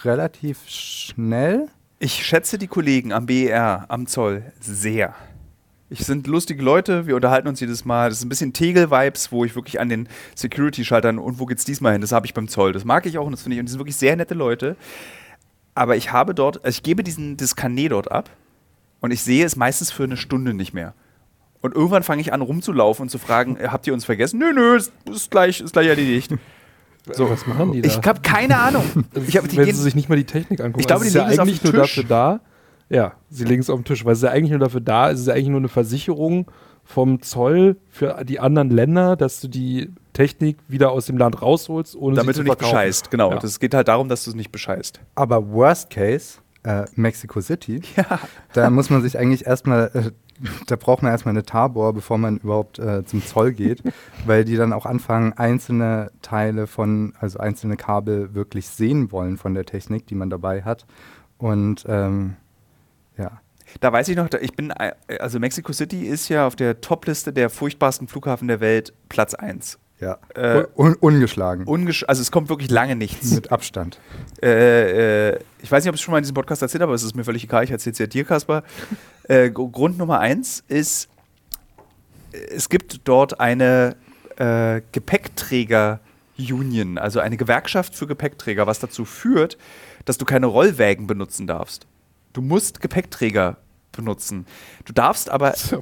relativ 0.04 0.68
schnell. 0.68 1.68
Ich 2.00 2.26
schätze 2.26 2.58
die 2.58 2.68
Kollegen 2.68 3.14
am 3.14 3.26
BER, 3.26 3.86
am 3.88 4.08
Zoll, 4.08 4.52
sehr. 4.60 5.16
Ich 5.90 6.00
sind 6.00 6.28
lustige 6.28 6.64
Leute, 6.64 7.06
wir 7.06 7.16
unterhalten 7.16 7.48
uns 7.48 7.60
jedes 7.60 7.86
Mal. 7.86 8.10
Das 8.10 8.18
ist 8.18 8.26
ein 8.26 8.30
bisschen 8.30 8.54
Tegel-Vibes, 8.54 9.32
wo 9.32 9.46
ich 9.46 9.56
wirklich 9.56 9.80
an 9.80 9.88
den 9.88 10.10
Security-Schaltern 10.36 11.20
und 11.20 11.40
wo 11.40 11.46
geht's 11.46 11.64
diesmal 11.64 11.94
hin? 11.94 12.02
Das 12.02 12.12
habe 12.12 12.26
ich 12.26 12.34
beim 12.34 12.48
Zoll. 12.48 12.74
Das 12.74 12.86
mag 12.86 13.06
ich 13.06 13.18
auch 13.18 13.26
und 13.26 13.32
das 13.32 13.44
finde 13.44 13.56
ich. 13.56 13.60
Und 13.60 13.68
die 13.68 13.72
sind 13.72 13.80
wirklich 13.80 13.96
sehr 13.96 14.16
nette 14.16 14.34
Leute. 14.34 14.76
Aber 15.76 15.96
ich 15.96 16.12
habe 16.12 16.34
dort, 16.34 16.64
also 16.66 16.76
ich 16.76 16.84
gebe 16.84 17.04
diesen, 17.04 17.38
das 17.38 17.56
Kanä 17.56 17.88
dort 17.88 18.12
ab 18.12 18.30
und 19.00 19.12
ich 19.12 19.22
sehe 19.22 19.46
es 19.46 19.56
meistens 19.56 19.92
für 19.92 20.04
eine 20.04 20.18
Stunde 20.18 20.54
nicht 20.54 20.74
mehr. 20.74 20.94
Und 21.66 21.76
irgendwann 21.76 22.04
fange 22.04 22.22
ich 22.22 22.32
an 22.34 22.42
rumzulaufen 22.42 23.04
und 23.04 23.10
zu 23.10 23.18
fragen, 23.18 23.58
äh, 23.58 23.68
habt 23.70 23.86
ihr 23.88 23.94
uns 23.94 24.06
vergessen? 24.06 24.40
Nö, 24.40 24.54
nö, 24.54 24.76
ist, 24.78 24.92
ist, 25.12 25.32
gleich, 25.32 25.62
ist 25.62 25.74
gleich 25.74 25.88
erledigt. 25.88 26.34
So, 27.12 27.30
was 27.30 27.46
machen 27.46 27.72
die 27.72 27.82
da? 27.82 27.88
Ich 27.88 27.98
habe 28.08 28.22
keine 28.22 28.58
Ahnung. 28.58 28.84
Ich 29.28 29.38
hab, 29.38 29.48
die 29.48 29.58
wenn 29.58 29.66
gehen, 29.66 29.76
sie 29.76 29.82
sich 29.84 29.96
nicht 29.96 30.10
mal 30.10 30.16
die 30.16 30.24
Technik 30.24 30.60
angucken. 30.60 30.80
Ich 30.80 30.88
glaube, 30.88 31.04
Also 31.04 31.20
die 31.20 31.26
es 31.26 31.30
ist 31.30 31.30
legen 31.30 31.32
es 31.32 31.36
ja 31.38 31.44
auf 31.44 31.48
eigentlich 31.48 31.64
nur 31.64 31.74
Tisch. 31.74 31.96
dafür 31.96 32.04
da. 32.04 32.40
Ja, 32.90 33.14
sie 33.30 33.44
legen 33.46 33.62
es 33.62 33.70
auf 33.70 33.80
den 33.80 33.86
Tisch, 33.86 34.06
weil 34.06 34.14
es 34.14 34.20
ist 34.20 34.24
ja 34.24 34.32
eigentlich 34.32 34.52
nur 34.52 34.60
dafür 34.60 34.82
da, 34.82 35.12
es 35.12 35.20
ist 35.20 35.28
ja 35.28 35.34
eigentlich 35.34 35.50
nur 35.50 35.60
eine 35.60 35.68
Versicherung 35.70 36.50
vom 36.84 37.22
Zoll 37.22 37.78
für 37.90 38.24
die 38.24 38.40
anderen 38.40 38.70
Länder, 38.70 39.16
dass 39.16 39.42
du 39.42 39.48
die 39.48 39.90
Technik 40.14 40.58
wieder 40.68 40.92
aus 40.92 41.08
dem 41.08 41.18
Land 41.18 41.42
rausholst, 41.42 41.96
ohne 41.96 42.16
damit 42.16 42.36
sie 42.36 42.42
du 42.42 42.46
zu 42.46 42.50
nicht 42.52 42.60
verkaufen. 42.60 42.76
bescheißt. 42.76 43.12
Genau. 43.12 43.32
Ja. 43.32 43.40
Das 43.40 43.60
geht 43.60 43.74
halt 43.74 43.88
darum, 43.88 44.08
dass 44.08 44.24
du 44.24 44.30
es 44.32 44.36
nicht 44.36 44.52
bescheißt. 44.52 45.00
Aber 45.16 45.50
Worst 45.52 45.90
Case, 45.90 46.38
äh, 46.64 46.86
Mexico 46.96 47.42
City, 47.42 47.82
da 48.54 48.70
muss 48.70 48.90
man 48.92 49.02
sich 49.02 49.18
eigentlich 49.18 49.46
erstmal, 49.48 49.90
äh, 49.94 50.12
da 50.68 50.76
braucht 50.76 51.04
man 51.04 51.12
erstmal 51.12 51.34
eine 51.34 51.44
Tabor, 51.44 51.94
bevor 51.94 52.18
man 52.18 52.38
überhaupt 52.38 52.80
äh, 52.80 53.06
zum 53.06 53.26
Zoll 53.26 53.54
geht, 53.54 53.84
weil 54.26 54.46
die 54.46 54.56
dann 54.56 54.74
auch 54.74 54.86
anfangen, 54.86 55.34
einzelne 55.34 56.12
Teile 56.22 56.68
von, 56.68 57.14
also 57.20 57.40
einzelne 57.40 57.78
Kabel 57.78 58.34
wirklich 58.34 58.68
sehen 58.68 59.12
wollen 59.12 59.38
von 59.38 59.54
der 59.54 59.66
Technik, 59.66 60.08
die 60.08 60.16
man 60.16 60.30
dabei 60.30 60.64
hat. 60.64 60.86
Und 61.38 61.86
ähm, 61.88 62.36
ja. 63.18 63.40
Da 63.82 63.92
weiß 63.92 64.08
ich 64.10 64.16
noch, 64.16 64.30
ich 64.40 64.54
bin, 64.56 64.70
äh, 64.72 64.94
also 65.20 65.40
Mexico 65.40 65.74
City 65.74 66.06
ist 66.06 66.30
ja 66.30 66.48
auf 66.48 66.56
der 66.56 66.82
Topliste 66.82 67.34
der 67.34 67.50
furchtbarsten 67.50 68.08
Flughafen 68.08 68.48
der 68.48 68.60
Welt 68.60 68.94
Platz 69.10 69.34
1. 69.34 69.80
Ja, 70.00 70.18
Äh, 70.36 70.66
Un 70.76 70.96
ungeschlagen. 70.96 71.66
Ungesch 71.66 72.04
also 72.08 72.22
es 72.22 72.30
kommt 72.30 72.50
wirklich 72.50 72.70
lange 72.70 72.96
nichts. 72.98 73.32
mit 73.32 73.52
Abstand. 73.52 74.00
Äh, 74.42 75.30
äh, 75.32 75.40
ich 75.62 75.72
weiß 75.72 75.84
nicht, 75.84 75.90
ob 75.90 75.96
ich 75.96 76.02
es 76.02 76.04
schon 76.04 76.12
mal 76.12 76.18
in 76.18 76.24
diesem 76.24 76.34
Podcast 76.36 76.62
erzählt 76.62 76.82
habe, 76.82 76.90
aber 76.90 76.96
es 76.96 77.04
ist 77.04 77.16
mir 77.16 77.24
völlig 77.24 77.46
egal. 77.46 77.64
Ich 77.64 77.72
erzähle 77.72 77.94
es 77.94 78.00
ja 78.00 78.08
dir, 78.08 78.26
Kaspar. 78.26 78.64
Äh, 79.28 79.50
Gr- 79.50 79.72
Grund 79.72 79.98
Nummer 79.98 80.20
eins 80.20 80.64
ist, 80.68 81.10
äh, 82.32 82.38
es 82.38 82.70
gibt 82.70 83.02
dort 83.06 83.40
eine 83.40 83.96
äh, 84.38 84.82
Gepäckträger-Union, 84.92 86.98
also 86.98 87.20
eine 87.20 87.38
Gewerkschaft 87.38 87.96
für 87.96 88.08
Gepäckträger, 88.08 88.66
was 88.68 88.80
dazu 88.80 89.06
führt, 89.06 89.58
dass 90.06 90.18
du 90.18 90.26
keine 90.26 90.48
Rollwägen 90.48 91.08
benutzen 91.08 91.48
darfst. 91.48 91.88
Du 92.34 92.42
musst 92.42 92.82
Gepäckträger 92.82 93.58
benutzen. 93.92 94.46
Du 94.84 94.94
darfst 94.94 95.30
aber 95.30 95.56
ja 95.56 95.80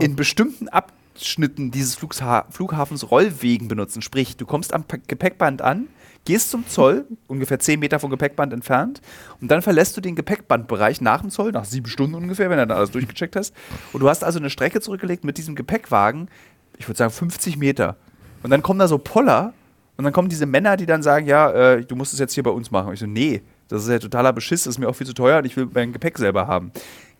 in 0.00 0.16
bestimmten 0.16 0.68
Abschnitten 0.68 1.70
dieses 1.70 1.94
Flugha 1.94 2.44
Flughafens 2.50 3.10
Rollwegen 3.10 3.68
benutzen. 3.68 4.02
Sprich, 4.02 4.36
du 4.36 4.44
kommst 4.44 4.74
am 4.74 4.84
Gepäckband 5.06 5.62
an, 5.62 5.86
gehst 6.24 6.50
zum 6.50 6.66
Zoll, 6.66 7.06
ungefähr 7.26 7.58
10 7.58 7.80
Meter 7.80 7.98
vom 7.98 8.10
Gepäckband 8.10 8.52
entfernt, 8.52 9.00
und 9.40 9.50
dann 9.50 9.62
verlässt 9.62 9.96
du 9.96 10.00
den 10.00 10.16
Gepäckbandbereich 10.16 11.00
nach 11.00 11.20
dem 11.20 11.30
Zoll, 11.30 11.52
nach 11.52 11.64
sieben 11.64 11.86
Stunden 11.86 12.14
ungefähr, 12.14 12.50
wenn 12.50 12.58
du 12.58 12.66
dann 12.66 12.76
alles 12.76 12.90
durchgecheckt 12.90 13.36
hast. 13.36 13.54
Und 13.92 14.00
du 14.00 14.08
hast 14.08 14.24
also 14.24 14.38
eine 14.38 14.50
Strecke 14.50 14.80
zurückgelegt 14.80 15.24
mit 15.24 15.38
diesem 15.38 15.54
Gepäckwagen, 15.54 16.28
ich 16.78 16.88
würde 16.88 16.98
sagen 16.98 17.12
50 17.12 17.56
Meter. 17.56 17.96
Und 18.42 18.50
dann 18.50 18.62
kommen 18.62 18.78
da 18.78 18.88
so 18.88 18.98
Poller 18.98 19.54
und 19.96 20.04
dann 20.04 20.12
kommen 20.12 20.28
diese 20.28 20.46
Männer, 20.46 20.76
die 20.76 20.86
dann 20.86 21.02
sagen, 21.02 21.26
ja, 21.26 21.50
äh, 21.50 21.84
du 21.84 21.96
musst 21.96 22.12
es 22.12 22.18
jetzt 22.18 22.34
hier 22.34 22.42
bei 22.42 22.50
uns 22.50 22.70
machen. 22.70 22.88
Und 22.88 22.94
ich 22.94 23.00
so, 23.00 23.06
nee, 23.06 23.42
das 23.68 23.84
ist 23.84 23.88
ja 23.88 23.98
totaler 23.98 24.32
Beschiss, 24.32 24.64
das 24.64 24.74
ist 24.74 24.78
mir 24.78 24.88
auch 24.88 24.96
viel 24.96 25.06
zu 25.06 25.14
teuer 25.14 25.38
und 25.38 25.44
ich 25.46 25.56
will 25.56 25.68
mein 25.72 25.92
Gepäck 25.92 26.18
selber 26.18 26.46
haben. 26.46 26.72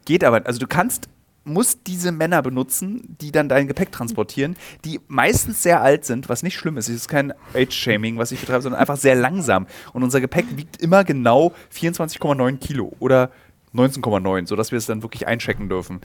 Geht 0.05 0.25
aber, 0.25 0.47
also 0.47 0.59
du 0.59 0.67
kannst, 0.67 1.09
musst 1.45 1.87
diese 1.87 2.13
Männer 2.13 2.43
benutzen, 2.43 3.17
die 3.21 3.31
dann 3.31 3.49
dein 3.49 3.69
Gepäck 3.69 3.93
transportieren, 3.93 4.57
die 4.85 5.01
meistens 5.09 5.63
sehr 5.63 5.83
alt 5.83 6.05
sind, 6.05 6.29
was 6.29 6.43
nicht 6.43 6.57
schlimm 6.57 6.77
ist. 6.77 6.89
Es 6.89 6.97
ist 6.97 7.09
kein 7.09 7.33
Age-Shaming, 7.55 8.19
was 8.19 8.33
ich 8.33 8.41
betreibe, 8.41 8.63
sondern 8.63 8.81
einfach 8.81 8.97
sehr 8.97 9.15
langsam. 9.15 9.67
Und 9.93 10.03
unser 10.03 10.21
Gepäck 10.21 10.57
wiegt 10.57 10.81
immer 10.81 11.05
genau 11.05 11.53
24,9 11.75 12.59
Kilo 12.59 12.93
oder 12.99 13.31
19,9, 13.75 14.47
sodass 14.47 14.71
wir 14.71 14.79
es 14.79 14.87
dann 14.87 15.03
wirklich 15.03 15.27
einchecken 15.27 15.69
dürfen. 15.69 16.01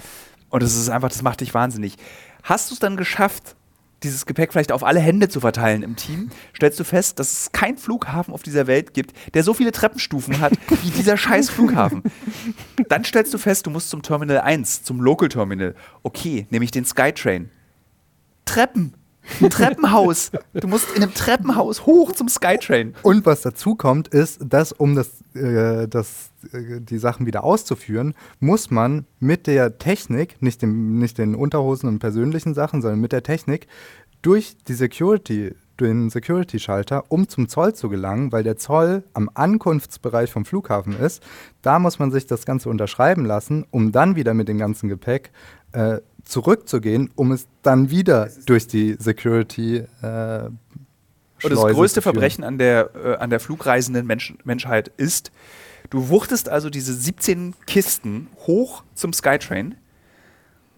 Und 0.49 0.63
das 0.63 0.75
ist 0.75 0.89
einfach, 0.89 1.09
das 1.09 1.21
macht 1.21 1.41
dich 1.41 1.53
wahnsinnig. 1.53 1.95
Hast 2.43 2.69
du 2.69 2.73
es 2.73 2.79
dann 2.79 2.97
geschafft, 2.97 3.55
dieses 4.03 4.25
Gepäck 4.25 4.51
vielleicht 4.51 4.71
auf 4.71 4.83
alle 4.83 4.99
Hände 4.99 5.29
zu 5.29 5.39
verteilen 5.39 5.83
im 5.83 5.95
Team, 5.95 6.29
stellst 6.55 6.79
du 6.79 6.83
fest, 6.83 7.19
dass 7.19 7.31
es 7.31 7.51
keinen 7.51 7.77
Flughafen 7.77 8.33
auf 8.33 8.43
dieser 8.43 8.67
Welt 8.67 8.93
gibt, 8.93 9.13
der 9.33 9.43
so 9.43 9.53
viele 9.53 9.71
Treppenstufen 9.71 10.39
hat 10.39 10.53
wie 10.83 10.91
dieser 10.91 11.17
scheiß 11.17 11.49
Flughafen. 11.49 12.03
dann 12.87 13.03
stellst 13.03 13.33
du 13.33 13.37
fest, 13.37 13.65
du 13.65 13.71
musst 13.71 13.89
zum 13.89 14.01
Terminal 14.01 14.41
1, 14.41 14.83
zum 14.83 15.01
Local 15.01 15.29
Terminal. 15.29 15.75
Okay, 16.03 16.47
nehme 16.49 16.65
ich 16.65 16.71
den 16.71 16.85
Skytrain. 16.85 17.49
Treppen. 18.45 18.93
Ein 19.41 19.49
Treppenhaus. 19.49 20.31
Du 20.53 20.67
musst 20.67 20.95
in 20.95 21.03
einem 21.03 21.13
Treppenhaus 21.13 21.85
hoch 21.85 22.11
zum 22.11 22.27
Skytrain. 22.27 22.95
Und 23.03 23.25
was 23.25 23.41
dazu 23.41 23.75
kommt, 23.75 24.07
ist, 24.09 24.39
dass 24.43 24.71
um 24.71 24.95
das, 24.95 25.21
äh, 25.33 25.87
das, 25.87 26.31
äh, 26.51 26.81
die 26.81 26.97
Sachen 26.97 27.25
wieder 27.25 27.43
auszuführen, 27.43 28.13
muss 28.39 28.71
man 28.71 29.05
mit 29.19 29.47
der 29.47 29.77
Technik, 29.77 30.41
nicht, 30.41 30.61
dem, 30.61 30.99
nicht 30.99 31.17
den 31.17 31.35
Unterhosen 31.35 31.87
und 31.89 31.99
persönlichen 31.99 32.53
Sachen, 32.53 32.81
sondern 32.81 32.99
mit 32.99 33.11
der 33.11 33.23
Technik, 33.23 33.67
durch 34.21 34.57
die 34.67 34.73
Security, 34.73 35.55
den 35.79 36.09
Security-Schalter, 36.09 37.05
um 37.07 37.29
zum 37.29 37.47
Zoll 37.47 37.73
zu 37.73 37.89
gelangen, 37.89 38.31
weil 38.31 38.43
der 38.43 38.57
Zoll 38.57 39.03
am 39.13 39.29
Ankunftsbereich 39.33 40.31
vom 40.31 40.43
Flughafen 40.43 40.99
ist. 40.99 41.23
Da 41.61 41.79
muss 41.79 41.99
man 41.99 42.11
sich 42.11 42.27
das 42.27 42.45
Ganze 42.45 42.69
unterschreiben 42.69 43.25
lassen, 43.25 43.65
um 43.71 43.91
dann 43.91 44.15
wieder 44.15 44.33
mit 44.33 44.49
dem 44.49 44.57
ganzen 44.57 44.89
Gepäck 44.89 45.31
äh, 45.71 45.99
zurückzugehen, 46.23 47.09
um 47.15 47.31
es 47.31 47.47
dann 47.61 47.89
wieder 47.89 48.29
durch 48.45 48.67
die 48.67 48.95
Security 48.99 49.77
äh, 50.01 50.49
Und 51.43 51.51
das 51.51 51.59
größte. 51.59 52.01
Verbrechen 52.01 52.43
an 52.43 52.57
der, 52.57 52.91
äh, 52.95 53.15
an 53.15 53.29
der 53.29 53.39
flugreisenden 53.39 54.05
Mensch 54.05 54.33
Menschheit 54.43 54.89
ist, 54.97 55.31
du 55.89 56.09
wuchtest 56.09 56.49
also 56.49 56.69
diese 56.69 56.93
17 56.93 57.55
Kisten 57.65 58.27
hoch 58.45 58.83
zum 58.93 59.13
Skytrain 59.13 59.75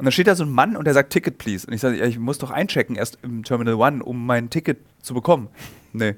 und 0.02 0.06
dann 0.06 0.12
steht 0.12 0.26
da 0.26 0.34
so 0.34 0.44
ein 0.44 0.50
Mann 0.50 0.76
und 0.76 0.86
der 0.86 0.96
sagt 0.96 1.14
Ticket 1.14 1.38
please. 1.38 1.68
Und 1.68 1.74
ich 1.74 1.82
sage, 1.82 1.98
ja, 1.98 2.06
ich 2.06 2.18
muss 2.18 2.40
doch 2.40 2.50
einchecken 2.50 2.96
erst 2.96 3.20
im 3.22 3.44
Terminal 3.44 3.76
One, 3.76 4.04
um 4.04 4.26
mein 4.26 4.50
Ticket 4.50 4.80
zu 5.04 5.14
bekommen. 5.14 5.48
Nee. 5.94 6.16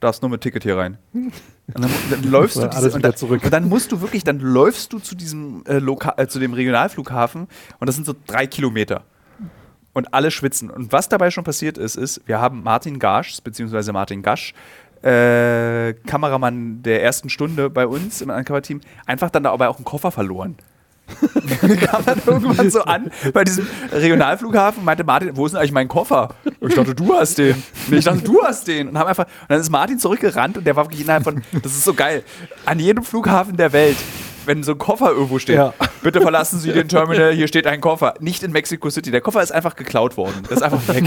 Darfst 0.00 0.22
nur 0.22 0.30
mit 0.30 0.42
Ticket 0.42 0.62
hier 0.62 0.76
rein. 0.76 0.98
Und 1.12 1.32
dann, 1.66 1.90
dann 2.10 2.22
läufst 2.30 2.56
du 2.56 2.66
diese, 2.66 2.92
und, 2.92 3.02
dann, 3.02 3.16
zurück. 3.16 3.42
und 3.44 3.52
dann 3.52 3.68
musst 3.68 3.92
du 3.92 4.00
wirklich, 4.00 4.24
dann 4.24 4.40
läufst 4.40 4.92
du 4.92 4.98
zu 4.98 5.14
diesem 5.14 5.64
äh, 5.66 5.78
äh, 5.78 6.26
zu 6.26 6.38
dem 6.38 6.52
Regionalflughafen 6.52 7.48
und 7.78 7.86
das 7.86 7.96
sind 7.96 8.04
so 8.04 8.14
drei 8.26 8.46
Kilometer. 8.46 9.04
Und 9.94 10.12
alle 10.12 10.30
schwitzen. 10.30 10.68
Und 10.68 10.92
was 10.92 11.08
dabei 11.08 11.30
schon 11.30 11.44
passiert 11.44 11.78
ist, 11.78 11.96
ist, 11.96 12.20
wir 12.26 12.38
haben 12.38 12.62
Martin 12.62 12.98
Gasch, 12.98 13.38
beziehungsweise 13.42 13.94
Martin 13.94 14.20
Gasch, 14.20 14.52
äh, 15.02 15.94
Kameramann 16.06 16.82
der 16.82 17.02
ersten 17.02 17.30
Stunde 17.30 17.70
bei 17.70 17.86
uns 17.86 18.20
im 18.20 18.28
Uncover-Team, 18.28 18.82
einfach 19.06 19.30
dann 19.30 19.44
dabei 19.44 19.68
auch 19.68 19.76
einen 19.76 19.86
Koffer 19.86 20.10
verloren. 20.10 20.56
kam 21.86 22.04
dann 22.04 22.20
irgendwann 22.26 22.70
so 22.70 22.82
an 22.82 23.10
bei 23.32 23.44
diesem 23.44 23.66
Regionalflughafen 23.92 24.84
meinte 24.84 25.04
Martin, 25.04 25.36
wo 25.36 25.46
ist 25.46 25.52
denn 25.52 25.60
eigentlich 25.60 25.72
mein 25.72 25.88
Koffer? 25.88 26.34
Und 26.60 26.70
ich 26.70 26.74
dachte, 26.74 26.94
du 26.94 27.14
hast 27.14 27.38
den. 27.38 27.62
Nee, 27.88 27.98
ich 27.98 28.04
dachte, 28.04 28.22
du 28.22 28.42
hast 28.42 28.66
den. 28.66 28.88
Und, 28.88 28.98
haben 28.98 29.06
einfach, 29.08 29.24
und 29.26 29.48
dann 29.50 29.60
ist 29.60 29.70
Martin 29.70 29.98
zurückgerannt 29.98 30.58
und 30.58 30.66
der 30.66 30.74
war 30.76 30.84
wirklich 30.84 31.02
innerhalb 31.02 31.24
von, 31.24 31.42
das 31.62 31.72
ist 31.72 31.84
so 31.84 31.94
geil, 31.94 32.22
an 32.64 32.78
jedem 32.80 33.04
Flughafen 33.04 33.56
der 33.56 33.72
Welt, 33.72 33.96
wenn 34.46 34.62
so 34.62 34.72
ein 34.72 34.78
Koffer 34.78 35.10
irgendwo 35.10 35.38
steht, 35.38 35.56
Ja. 35.56 35.74
bitte 36.02 36.20
verlassen 36.20 36.58
Sie 36.60 36.72
den 36.72 36.88
Terminal, 36.88 37.32
hier 37.32 37.48
steht 37.48 37.66
ein 37.66 37.80
Koffer. 37.80 38.14
Nicht 38.20 38.42
in 38.42 38.52
Mexico 38.52 38.90
City. 38.90 39.10
Der 39.10 39.20
Koffer 39.20 39.42
ist 39.42 39.52
einfach 39.52 39.76
geklaut 39.76 40.16
worden. 40.16 40.42
Der 40.48 40.56
ist 40.56 40.62
einfach 40.62 40.86
weg. 40.94 41.04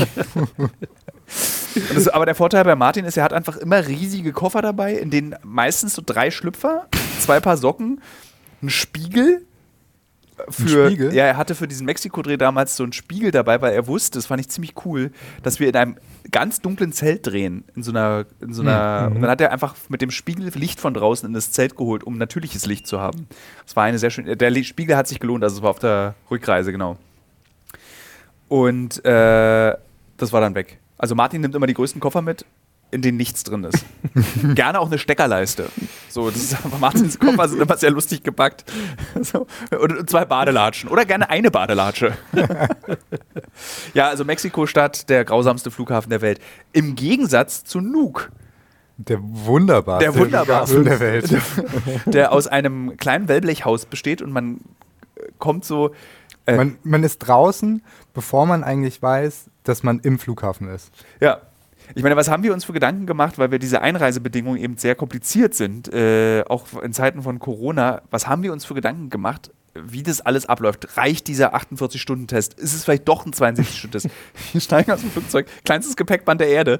Das, 1.93 2.07
aber 2.07 2.25
der 2.25 2.35
Vorteil 2.35 2.63
bei 2.63 2.75
Martin 2.75 3.05
ist, 3.05 3.15
er 3.17 3.23
hat 3.23 3.33
einfach 3.33 3.55
immer 3.57 3.85
riesige 3.87 4.31
Koffer 4.33 4.61
dabei, 4.61 4.93
in 4.95 5.09
denen 5.09 5.35
meistens 5.43 5.93
so 5.93 6.01
drei 6.05 6.31
Schlüpfer, 6.31 6.87
zwei 7.19 7.39
Paar 7.39 7.57
Socken, 7.57 8.01
ein 8.61 8.69
Spiegel. 8.69 9.45
Für? 10.49 10.91
Ja, 11.13 11.25
er 11.25 11.37
hatte 11.37 11.55
für 11.55 11.67
diesen 11.67 11.85
Mexiko-Dreh 11.85 12.37
damals 12.37 12.75
so 12.75 12.83
einen 12.83 12.93
Spiegel 12.93 13.31
dabei, 13.31 13.61
weil 13.61 13.73
er 13.73 13.87
wusste, 13.87 14.17
das 14.17 14.27
fand 14.27 14.39
ich 14.41 14.49
ziemlich 14.49 14.73
cool, 14.85 15.11
dass 15.43 15.59
wir 15.59 15.67
in 15.67 15.75
einem 15.75 15.97
ganz 16.31 16.61
dunklen 16.61 16.93
Zelt 16.93 17.27
drehen. 17.27 17.63
In 17.75 17.83
so 17.83 17.91
einer, 17.91 18.25
in 18.41 18.53
so 18.53 18.61
einer, 18.61 19.11
Und 19.13 19.21
dann 19.21 19.29
hat 19.29 19.41
er 19.41 19.51
einfach 19.51 19.75
mit 19.89 20.01
dem 20.01 20.11
Spiegel 20.11 20.49
Licht 20.55 20.79
von 20.79 20.93
draußen 20.93 21.27
in 21.27 21.33
das 21.33 21.51
Zelt 21.51 21.75
geholt, 21.75 22.03
um 22.03 22.17
natürliches 22.17 22.65
Licht 22.65 22.87
zu 22.87 22.99
haben. 22.99 23.27
Das 23.65 23.75
war 23.75 23.83
eine 23.83 23.99
sehr 23.99 24.09
schöne. 24.09 24.37
Der 24.37 24.63
Spiegel 24.63 24.95
hat 24.95 25.07
sich 25.07 25.19
gelohnt, 25.19 25.43
also 25.43 25.57
es 25.57 25.61
war 25.61 25.71
auf 25.71 25.79
der 25.79 26.15
Rückreise, 26.29 26.71
genau. 26.71 26.97
Und 28.47 29.03
äh, 29.05 29.75
das 30.17 30.33
war 30.33 30.41
dann 30.41 30.55
weg. 30.55 30.79
Also 30.97 31.15
Martin 31.15 31.41
nimmt 31.41 31.55
immer 31.55 31.67
die 31.67 31.73
größten 31.73 32.01
Koffer 32.01 32.21
mit, 32.21 32.45
in 32.91 33.01
denen 33.01 33.17
nichts 33.17 33.43
drin 33.43 33.63
ist. 33.63 33.85
Gerne 34.55 34.79
auch 34.79 34.87
eine 34.87 34.97
Steckerleiste. 34.97 35.67
So, 36.09 36.29
das 36.29 36.37
ist 36.41 36.57
Martins 36.79 37.19
Koffer 37.19 37.47
sind 37.47 37.61
immer 37.61 37.77
sehr 37.77 37.91
lustig 37.91 38.23
gepackt. 38.23 38.65
So, 39.21 39.45
und, 39.79 40.09
zwei 40.09 40.25
Badelatschen. 40.25 40.89
Oder 40.89 41.05
gerne 41.05 41.29
eine 41.29 41.51
Badelatsche. 41.51 42.17
ja, 43.93 44.07
also 44.07 44.23
Mexiko-Stadt, 44.25 45.09
der 45.09 45.25
grausamste 45.25 45.71
Flughafen 45.71 46.09
der 46.09 46.21
Welt. 46.21 46.39
Im 46.71 46.95
Gegensatz 46.95 47.63
zu 47.63 47.79
Nuuk, 47.81 48.31
Der 48.97 49.19
wunderbarste 49.21 50.05
Der 50.11 50.15
wunderbarste. 50.19 50.75
Flughafen 50.75 50.99
der 50.99 50.99
Welt. 50.99 51.41
der 52.05 52.31
aus 52.31 52.47
einem 52.47 52.97
kleinen 52.97 53.27
Wellblechhaus 53.27 53.85
besteht 53.85 54.21
und 54.21 54.31
man 54.31 54.61
äh, 55.15 55.21
kommt 55.37 55.65
so. 55.65 55.91
Äh, 56.45 56.55
Man, 56.55 56.77
man 56.83 57.03
ist 57.03 57.19
draußen, 57.19 57.83
bevor 58.13 58.45
man 58.45 58.63
eigentlich 58.63 59.01
weiß, 59.01 59.49
dass 59.63 59.83
man 59.83 59.99
im 59.99 60.17
Flughafen 60.19 60.67
ist. 60.69 60.91
Ja. 61.19 61.41
Ich 61.95 62.03
meine, 62.03 62.15
was 62.15 62.29
haben 62.29 62.43
wir 62.43 62.53
uns 62.53 62.65
für 62.65 62.73
Gedanken 62.73 63.05
gemacht, 63.05 63.37
weil 63.37 63.51
wir 63.51 63.59
diese 63.59 63.81
Einreisebedingungen 63.81 64.59
eben 64.61 64.77
sehr 64.77 64.95
kompliziert 64.95 65.53
sind, 65.53 65.91
äh, 65.93 66.43
auch 66.47 66.81
in 66.81 66.93
Zeiten 66.93 67.23
von 67.23 67.39
Corona. 67.39 68.01
Was 68.11 68.27
haben 68.27 68.43
wir 68.43 68.53
uns 68.53 68.65
für 68.65 68.73
Gedanken 68.73 69.09
gemacht, 69.09 69.51
wie 69.73 70.03
das 70.03 70.21
alles 70.21 70.45
abläuft? 70.45 70.97
Reicht 70.97 71.27
dieser 71.27 71.55
48-Stunden-Test? 71.55 72.55
Ist 72.55 72.73
es 72.73 72.83
vielleicht 72.83 73.07
doch 73.07 73.25
ein 73.25 73.31
72-Stunden-Test? 73.31 74.09
Wir 74.51 74.61
steigen 74.61 74.91
aus 74.91 75.01
dem 75.01 75.11
Flugzeug, 75.11 75.47
kleinstes 75.63 75.95
Gepäckband 75.95 76.41
der 76.41 76.49
Erde. 76.49 76.79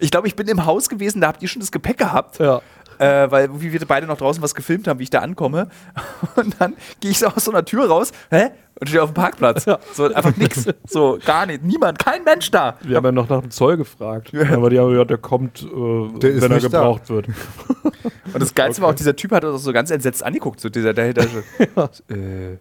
Ich 0.00 0.10
glaube, 0.10 0.26
ich 0.26 0.36
bin 0.36 0.48
im 0.48 0.66
Haus 0.66 0.88
gewesen, 0.88 1.20
da 1.20 1.28
habt 1.28 1.42
ihr 1.42 1.48
schon 1.48 1.60
das 1.60 1.72
Gepäck 1.72 1.98
gehabt. 1.98 2.38
Ja. 2.38 2.60
Äh, 2.98 3.30
weil 3.30 3.60
wie 3.60 3.72
wir 3.72 3.80
beide 3.86 4.06
noch 4.06 4.18
draußen 4.18 4.42
was 4.42 4.54
gefilmt 4.54 4.88
haben, 4.88 4.98
wie 4.98 5.04
ich 5.04 5.10
da 5.10 5.20
ankomme. 5.20 5.68
Und 6.36 6.56
dann 6.58 6.74
gehe 7.00 7.10
ich 7.10 7.18
so 7.18 7.26
aus 7.26 7.44
so 7.44 7.50
einer 7.50 7.64
Tür 7.64 7.88
raus, 7.88 8.12
hä? 8.30 8.50
Und 8.80 8.88
stehe 8.88 9.02
auf 9.02 9.10
dem 9.10 9.14
Parkplatz. 9.14 9.66
So, 9.92 10.12
einfach 10.12 10.36
nix. 10.36 10.66
So, 10.86 11.18
gar 11.24 11.46
nicht. 11.46 11.62
Niemand, 11.62 11.98
kein 11.98 12.24
Mensch 12.24 12.50
da. 12.50 12.78
Wir 12.82 12.96
haben 12.96 13.04
ja 13.04 13.12
noch 13.12 13.28
nach 13.28 13.40
dem 13.40 13.50
Zoll 13.50 13.76
gefragt. 13.76 14.32
Aber 14.34 14.70
die 14.70 14.78
haben 14.78 14.90
gesagt, 14.90 15.10
der 15.10 15.18
kommt, 15.18 15.62
äh, 15.62 16.18
Der 16.18 16.40
wenn 16.40 16.42
er 16.42 16.48
nicht 16.56 16.64
da. 16.64 16.80
gebraucht 16.80 17.08
wird. 17.08 17.28
Und 17.28 18.42
das 18.42 18.54
Geilste 18.54 18.82
war 18.82 18.90
auch, 18.90 18.94
dieser 18.94 19.14
Typ 19.14 19.32
hat 19.32 19.44
uns 19.44 19.62
so 19.62 19.72
ganz 19.72 19.90
entsetzt 19.90 20.24
angeguckt, 20.24 20.58
so 20.58 20.68
dieser 20.68 20.94
dahinter. 20.94 21.26
So, 21.28 21.82
äh, 22.14 22.58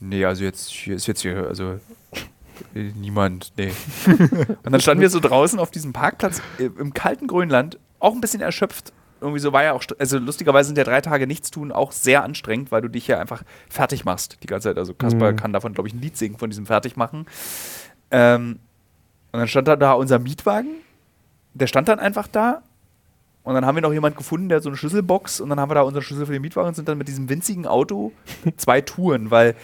nee, 0.00 0.24
also 0.24 0.42
jetzt 0.42 0.70
hier 0.70 0.96
ist 0.96 1.06
jetzt 1.06 1.20
hier, 1.20 1.46
also 1.48 1.78
äh, 2.74 2.90
niemand, 2.96 3.52
nee. 3.56 3.72
Und 4.64 4.72
dann 4.72 4.80
standen 4.80 5.02
wir 5.02 5.10
so 5.10 5.20
draußen 5.20 5.58
auf 5.58 5.70
diesem 5.70 5.92
Parkplatz 5.92 6.40
äh, 6.58 6.64
im 6.64 6.94
kalten 6.94 7.26
Grönland, 7.26 7.78
auch 7.98 8.14
ein 8.14 8.20
bisschen 8.20 8.40
erschöpft. 8.40 8.92
Irgendwie 9.22 9.40
so 9.40 9.52
war 9.52 9.62
ja 9.62 9.72
auch, 9.72 9.82
also 9.98 10.18
lustigerweise 10.18 10.66
sind 10.66 10.78
ja 10.78 10.84
drei 10.84 11.00
Tage 11.00 11.26
nichts 11.26 11.50
tun 11.50 11.72
auch 11.72 11.92
sehr 11.92 12.22
anstrengend, 12.24 12.70
weil 12.70 12.82
du 12.82 12.88
dich 12.88 13.06
ja 13.06 13.18
einfach 13.18 13.42
fertig 13.70 14.04
machst 14.04 14.38
die 14.42 14.46
ganze 14.46 14.68
Zeit. 14.68 14.78
Also 14.78 14.92
Kasper 14.94 15.32
Mhm. 15.32 15.36
kann 15.36 15.52
davon, 15.52 15.72
glaube 15.72 15.88
ich, 15.88 15.94
ein 15.94 16.00
Lied 16.00 16.16
singen, 16.16 16.36
von 16.38 16.50
diesem 16.50 16.66
Fertigmachen. 16.66 17.26
Ähm, 18.10 18.58
und 19.32 19.38
dann 19.38 19.48
stand 19.48 19.68
da, 19.68 19.76
da 19.76 19.92
unser 19.92 20.18
Mietwagen, 20.18 20.74
der 21.54 21.66
stand 21.66 21.88
dann 21.88 21.98
einfach 21.98 22.28
da 22.28 22.62
und 23.44 23.54
dann 23.54 23.64
haben 23.64 23.74
wir 23.76 23.82
noch 23.82 23.92
jemanden 23.92 24.18
gefunden, 24.18 24.48
der 24.48 24.56
hat 24.56 24.62
so 24.62 24.68
eine 24.68 24.76
Schlüsselbox 24.76 25.40
und 25.40 25.48
dann 25.48 25.58
haben 25.58 25.70
wir 25.70 25.74
da 25.74 25.82
unseren 25.82 26.02
Schlüssel 26.02 26.26
für 26.26 26.32
den 26.32 26.42
Mietwagen 26.42 26.68
und 26.68 26.74
sind 26.74 26.88
dann 26.88 26.98
mit 26.98 27.08
diesem 27.08 27.28
winzigen 27.28 27.66
Auto 27.66 28.12
zwei 28.56 28.80
Touren, 28.82 29.30
weil 29.30 29.54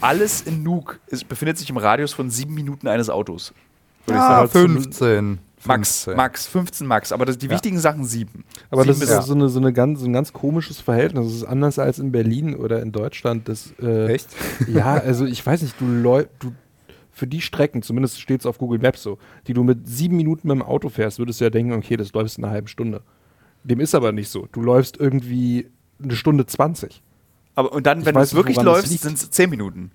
alles 0.00 0.42
in 0.42 0.62
Nuuk 0.62 0.98
ist, 1.06 1.28
befindet 1.28 1.56
sich 1.56 1.70
im 1.70 1.76
Radius 1.76 2.12
von 2.12 2.28
sieben 2.28 2.54
Minuten 2.54 2.88
eines 2.88 3.08
Autos. 3.08 3.54
Würde 4.06 4.18
ich 4.18 4.24
sagen. 4.24 4.48
15. 4.50 5.38
Max, 5.66 6.04
15. 6.04 6.16
Max, 6.16 6.46
15 6.46 6.86
Max, 6.86 7.12
aber 7.12 7.24
das, 7.24 7.38
die 7.38 7.48
wichtigen 7.50 7.78
Sachen 7.78 8.04
sieben. 8.04 8.44
Aber 8.70 8.82
Sieben 8.82 8.98
das 9.00 9.08
ist 9.08 9.14
auch 9.16 9.22
so, 9.22 9.34
eine, 9.34 9.48
so, 9.48 9.58
eine 9.58 9.72
ganz, 9.72 10.00
so 10.00 10.06
ein 10.06 10.12
ganz 10.12 10.32
komisches 10.32 10.80
Verhältnis. 10.80 11.26
Das 11.26 11.34
ist 11.34 11.44
anders 11.44 11.78
als 11.78 11.98
in 11.98 12.12
Berlin 12.12 12.54
oder 12.56 12.82
in 12.82 12.92
Deutschland. 12.92 13.48
Das, 13.48 13.72
äh, 13.80 14.12
Echt? 14.12 14.28
Ja, 14.68 14.94
also 14.94 15.24
ich 15.26 15.44
weiß 15.44 15.62
nicht, 15.62 15.80
du, 15.80 15.86
läu- 15.86 16.26
du 16.38 16.52
für 17.12 17.26
die 17.26 17.40
Strecken, 17.40 17.82
zumindest 17.82 18.20
steht 18.20 18.40
es 18.40 18.46
auf 18.46 18.58
Google 18.58 18.80
Maps 18.80 19.02
so, 19.02 19.18
die 19.46 19.54
du 19.54 19.62
mit 19.62 19.86
sieben 19.88 20.16
Minuten 20.16 20.48
mit 20.48 20.56
dem 20.56 20.62
Auto 20.62 20.88
fährst, 20.88 21.18
würdest 21.18 21.40
du 21.40 21.44
ja 21.44 21.50
denken, 21.50 21.72
okay, 21.72 21.96
das 21.96 22.12
läufst 22.12 22.38
in 22.38 22.44
einer 22.44 22.52
halben 22.52 22.66
Stunde. 22.68 23.02
Dem 23.62 23.80
ist 23.80 23.94
aber 23.94 24.12
nicht 24.12 24.28
so. 24.28 24.48
Du 24.52 24.60
läufst 24.62 24.98
irgendwie 24.98 25.70
eine 26.02 26.16
Stunde 26.16 26.44
20. 26.44 27.02
Aber 27.54 27.72
und 27.72 27.86
dann, 27.86 28.00
Ich 28.00 28.06
wenn 28.06 28.14
du 28.14 28.20
es 28.20 28.34
wirklich 28.34 28.60
läufst, 28.60 28.98
sind 29.00 29.16
es 29.16 29.30
zehn 29.30 29.48
Minuten. 29.48 29.92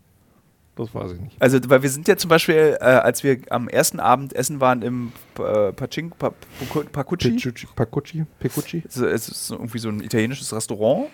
Das 0.80 0.96
weiß 0.96 1.12
ich 1.12 1.20
nicht. 1.20 1.36
Also, 1.42 1.60
weil 1.68 1.84
wir 1.84 1.90
sind 1.90 2.08
ja 2.08 2.16
zum 2.16 2.30
Beispiel, 2.30 2.78
äh, 2.80 2.84
als 2.86 3.22
wir 3.22 3.40
am 3.50 3.68
ersten 3.68 4.00
Abend 4.00 4.32
essen 4.34 4.62
waren 4.62 4.82
im 4.82 5.12
äh, 5.38 5.74
Pacin, 5.74 6.12
pa, 6.12 6.32
Pacu- 6.62 6.86
Pacucci? 6.90 7.38
Pacucci? 7.76 8.24
Picucci? 8.40 8.84
es 8.88 8.96
es 8.96 9.28
ist 9.28 9.52
irgendwie 9.52 9.80
so 9.80 9.90
ein 9.90 10.00
italienisches 10.02 10.54
Restaurant. 10.54 11.08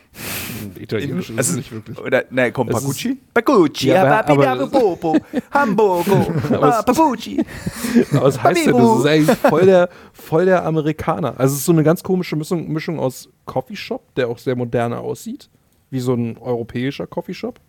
Italienisch 0.79 1.31
ist 1.31 1.37
Also- 1.39 1.51
es 1.51 1.57
nicht 1.57 1.71
wirklich. 1.71 1.99
Oder, 1.99 2.25
ne, 2.29 2.51
komm, 2.51 2.69
Es 2.69 2.75
Pacucci? 2.75 3.17
Pacucci, 3.33 3.87
Ja, 3.87 3.95
ja, 4.05 4.19
aber- 4.23 4.47
aber, 4.47 4.67
Popo, 4.67 5.17
Hamburgo, 5.51 6.31
Pacucci. 6.51 7.43
Aber 8.11 8.21
was 8.21 8.43
heißt 8.43 8.67
denn 8.67 8.77
das? 8.77 8.99
Ist 8.99 9.05
eigentlich 9.07 9.37
voll 9.39 9.65
der, 9.65 9.89
voll 10.13 10.45
der 10.45 10.63
Amerikaner. 10.63 11.39
Also 11.39 11.53
es 11.53 11.61
ist 11.61 11.65
so 11.65 11.71
eine 11.71 11.83
ganz 11.83 12.03
komische 12.03 12.35
Mischung, 12.35 12.71
Mischung 12.71 12.99
aus 12.99 13.29
Coffeeshop, 13.45 14.13
der 14.15 14.27
auch 14.27 14.37
sehr 14.37 14.55
modern 14.55 14.93
aussieht, 14.93 15.49
wie 15.89 15.99
so 15.99 16.13
ein 16.13 16.37
europäischer 16.37 17.07
Coffeeshop. 17.07 17.59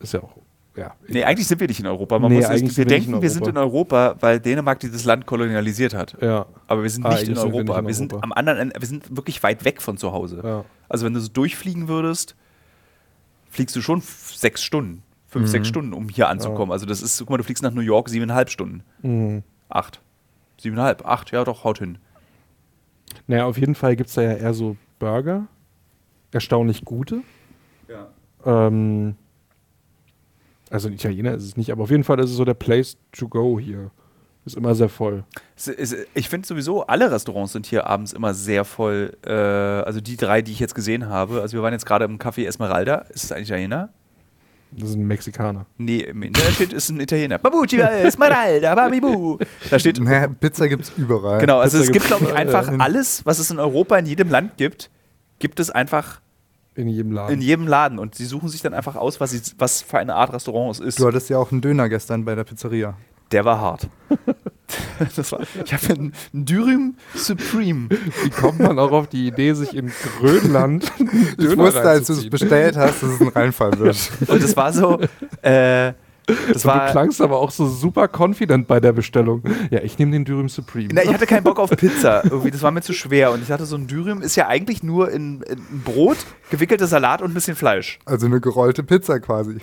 Ist 0.00 0.12
ja 0.12 0.20
auch, 0.22 0.36
ja. 0.76 0.94
Nee, 1.08 1.24
eigentlich 1.24 1.46
sind 1.46 1.60
wir 1.60 1.66
nicht 1.68 1.80
in 1.80 1.86
Europa. 1.86 2.18
Man 2.18 2.30
Nee, 2.30 2.36
muss 2.38 2.46
eigentlich 2.46 2.76
wir 2.76 2.84
wir 2.84 2.86
denken, 2.86 3.14
in 3.14 3.22
wir 3.22 3.30
sind 3.30 3.46
in 3.46 3.56
Europa, 3.56 4.16
weil 4.20 4.40
Dänemark 4.40 4.78
dieses 4.80 5.04
Land 5.04 5.26
kolonialisiert 5.26 5.94
hat. 5.94 6.16
Ja, 6.20 6.46
Aber 6.68 6.82
wir 6.82 6.90
sind 6.90 7.04
Ah, 7.06 7.10
nicht 7.10 7.22
in 7.22 7.28
eigentlich 7.30 7.40
sind 7.40 7.52
wir 7.52 7.58
Europa. 7.60 7.78
in 7.80 7.86
wir 7.86 7.94
sind 7.94 8.12
Europa. 8.12 8.24
am 8.24 8.32
anderen 8.32 8.58
Ende, 8.58 8.80
wir 8.80 8.86
sind 8.88 9.16
wirklich 9.16 9.42
weit 9.42 9.64
weg 9.64 9.80
von 9.82 9.96
zu 9.96 10.12
Hause. 10.12 10.40
ja. 10.44 10.64
Also 10.88 11.04
wenn 11.06 11.14
du 11.14 11.20
so 11.20 11.28
durchfliegen 11.28 11.88
würdest, 11.88 12.36
fliegst 13.50 13.74
du 13.74 13.80
schon 13.80 14.00
sechs 14.02 14.62
Stunden, 14.62 15.02
fünf, 15.26 15.46
Mhm. 15.46 15.50
sechs 15.50 15.68
Stunden, 15.68 15.92
um 15.92 16.08
hier 16.08 16.28
anzukommen. 16.28 16.72
Also 16.72 16.86
das 16.86 17.02
ist, 17.02 17.18
guck 17.18 17.30
mal, 17.30 17.36
du 17.38 17.44
fliegst 17.44 17.62
nach 17.62 17.72
New 17.72 17.80
York 17.80 18.08
siebeneinhalb 18.08 18.50
Stunden. 18.50 18.82
Mhm. 19.02 19.42
Acht. 19.68 20.00
Siebeneinhalb, 20.60 21.04
acht, 21.06 21.32
ja 21.32 21.42
doch, 21.44 21.64
haut 21.64 21.78
hin. 21.78 21.98
Naja, 23.26 23.46
auf 23.46 23.58
jeden 23.58 23.74
Fall 23.74 23.96
gibt 23.96 24.08
es 24.08 24.14
da 24.14 24.22
ja 24.22 24.32
eher 24.34 24.54
so 24.54 24.76
Burger. 24.98 25.46
Erstaunlich 26.32 26.84
gute. 26.84 27.22
Ja. 27.88 28.08
Ähm, 28.44 29.16
also 30.70 30.88
ein 30.88 30.94
Italiener 30.94 31.34
ist 31.34 31.44
es 31.44 31.56
nicht, 31.56 31.70
aber 31.70 31.84
auf 31.84 31.90
jeden 31.90 32.04
Fall 32.04 32.18
ist 32.20 32.30
es 32.30 32.36
so 32.36 32.44
der 32.44 32.54
Place 32.54 32.96
to 33.12 33.28
go 33.28 33.58
hier. 33.58 33.90
Ist 34.44 34.56
immer 34.56 34.76
sehr 34.76 34.88
voll. 34.88 35.24
Ich 36.14 36.28
finde 36.28 36.46
sowieso, 36.46 36.86
alle 36.86 37.10
Restaurants 37.10 37.52
sind 37.52 37.66
hier 37.66 37.88
abends 37.88 38.12
immer 38.12 38.32
sehr 38.32 38.64
voll. 38.64 39.16
Äh, 39.26 39.32
also 39.32 40.00
die 40.00 40.16
drei, 40.16 40.40
die 40.40 40.52
ich 40.52 40.60
jetzt 40.60 40.76
gesehen 40.76 41.08
habe. 41.08 41.40
Also 41.42 41.56
wir 41.56 41.62
waren 41.64 41.72
jetzt 41.72 41.84
gerade 41.84 42.04
im 42.04 42.18
Café 42.18 42.46
Esmeralda. 42.46 42.98
Ist 43.12 43.24
es 43.24 43.32
ein 43.32 43.42
Italiener? 43.42 43.88
Das 44.70 44.90
ist 44.90 44.96
ein 44.96 45.06
Mexikaner. 45.06 45.66
Nee, 45.78 45.98
im 46.00 46.22
Internet 46.22 46.52
steht, 46.52 46.72
ist 46.72 46.90
ein 46.90 47.00
Italiener. 47.00 47.38
Babucci 47.38 47.78
Esmeralda, 47.80 48.74
Babibu. 48.74 49.38
Da 49.68 49.78
steht, 49.80 49.98
Naja, 49.98 50.28
Pizza 50.28 50.68
gibt 50.68 50.84
es 50.84 50.92
überall. 50.96 51.40
genau, 51.40 51.58
also 51.58 51.78
Pizza 51.78 51.88
es 51.88 51.92
gibt, 51.92 52.06
glaube 52.06 52.24
ich, 52.26 52.32
einfach 52.34 52.68
alles, 52.78 53.26
was 53.26 53.40
es 53.40 53.50
in 53.50 53.58
Europa 53.58 53.96
in 53.98 54.06
jedem 54.06 54.28
Land 54.28 54.56
gibt, 54.58 54.90
gibt 55.40 55.58
es 55.58 55.70
einfach 55.70 56.20
In 56.76 56.88
jedem 56.88 57.12
Laden. 57.12 57.34
in 57.34 57.40
jedem 57.40 57.66
Laden. 57.66 57.98
Und 57.98 58.14
sie 58.14 58.26
suchen 58.26 58.48
sich 58.48 58.62
dann 58.62 58.74
einfach 58.74 58.96
aus, 58.96 59.18
was, 59.18 59.30
sie, 59.30 59.40
was 59.58 59.82
für 59.82 59.98
eine 59.98 60.14
Art 60.14 60.32
Restaurant 60.32 60.74
es 60.74 60.80
ist. 60.80 61.00
Du 61.00 61.06
hattest 61.06 61.30
ja 61.30 61.38
auch 61.38 61.50
einen 61.50 61.62
Döner 61.62 61.88
gestern 61.88 62.24
bei 62.24 62.34
der 62.34 62.44
Pizzeria. 62.44 62.96
Der 63.32 63.44
war 63.44 63.60
hart. 63.60 63.88
das 65.16 65.32
war, 65.32 65.40
ich 65.64 65.72
habe 65.72 65.94
einen 65.94 66.12
Dürüm 66.32 66.96
Supreme. 67.14 67.88
Wie 67.90 68.30
kommt 68.30 68.60
man 68.60 68.78
auch 68.78 68.92
auf 68.92 69.08
die 69.08 69.26
Idee, 69.26 69.54
sich 69.54 69.74
in 69.74 69.90
Grönland 70.20 70.92
einen 71.00 71.28
Ich 71.30 71.36
Döner 71.36 71.64
wusste, 71.64 71.80
als 71.80 72.06
du 72.06 72.12
es 72.12 72.30
bestellt 72.30 72.76
hast, 72.76 73.02
dass 73.02 73.10
es 73.10 73.20
ein 73.20 73.28
Reinfall 73.28 73.78
wird. 73.78 73.96
Und 74.28 74.42
es 74.42 74.56
war 74.56 74.72
so, 74.72 75.00
äh, 75.42 75.92
das 76.26 76.64
Und 76.64 76.70
war, 76.70 76.86
du 76.86 76.92
klangst 76.92 77.20
aber 77.20 77.38
auch 77.38 77.50
so 77.50 77.66
super 77.68 78.08
confident 78.08 78.66
bei 78.66 78.80
der 78.80 78.92
Bestellung. 78.92 79.42
Ja, 79.70 79.80
ich 79.82 79.98
nehme 79.98 80.12
den 80.12 80.24
Dürüm 80.24 80.48
Supreme. 80.48 80.88
Na, 80.92 81.02
ich 81.02 81.12
hatte 81.12 81.26
keinen 81.26 81.44
Bock 81.44 81.58
auf 81.58 81.70
Pizza. 81.70 82.24
Irgendwie, 82.24 82.50
das 82.50 82.62
war 82.62 82.70
mir 82.70 82.82
zu 82.82 82.92
schwer. 82.92 83.32
Und 83.32 83.42
ich 83.42 83.48
dachte, 83.48 83.64
so 83.64 83.76
ein 83.76 83.86
Dürüm 83.86 84.22
ist 84.22 84.36
ja 84.36 84.48
eigentlich 84.48 84.82
nur 84.82 85.10
in, 85.10 85.42
in 85.42 85.58
ein 85.58 85.82
Brot, 85.84 86.18
gewickelter 86.50 86.86
Salat 86.86 87.22
und 87.22 87.30
ein 87.30 87.34
bisschen 87.34 87.56
Fleisch. 87.56 87.98
Also 88.04 88.26
eine 88.26 88.40
gerollte 88.40 88.82
Pizza 88.82 89.20
quasi. 89.20 89.58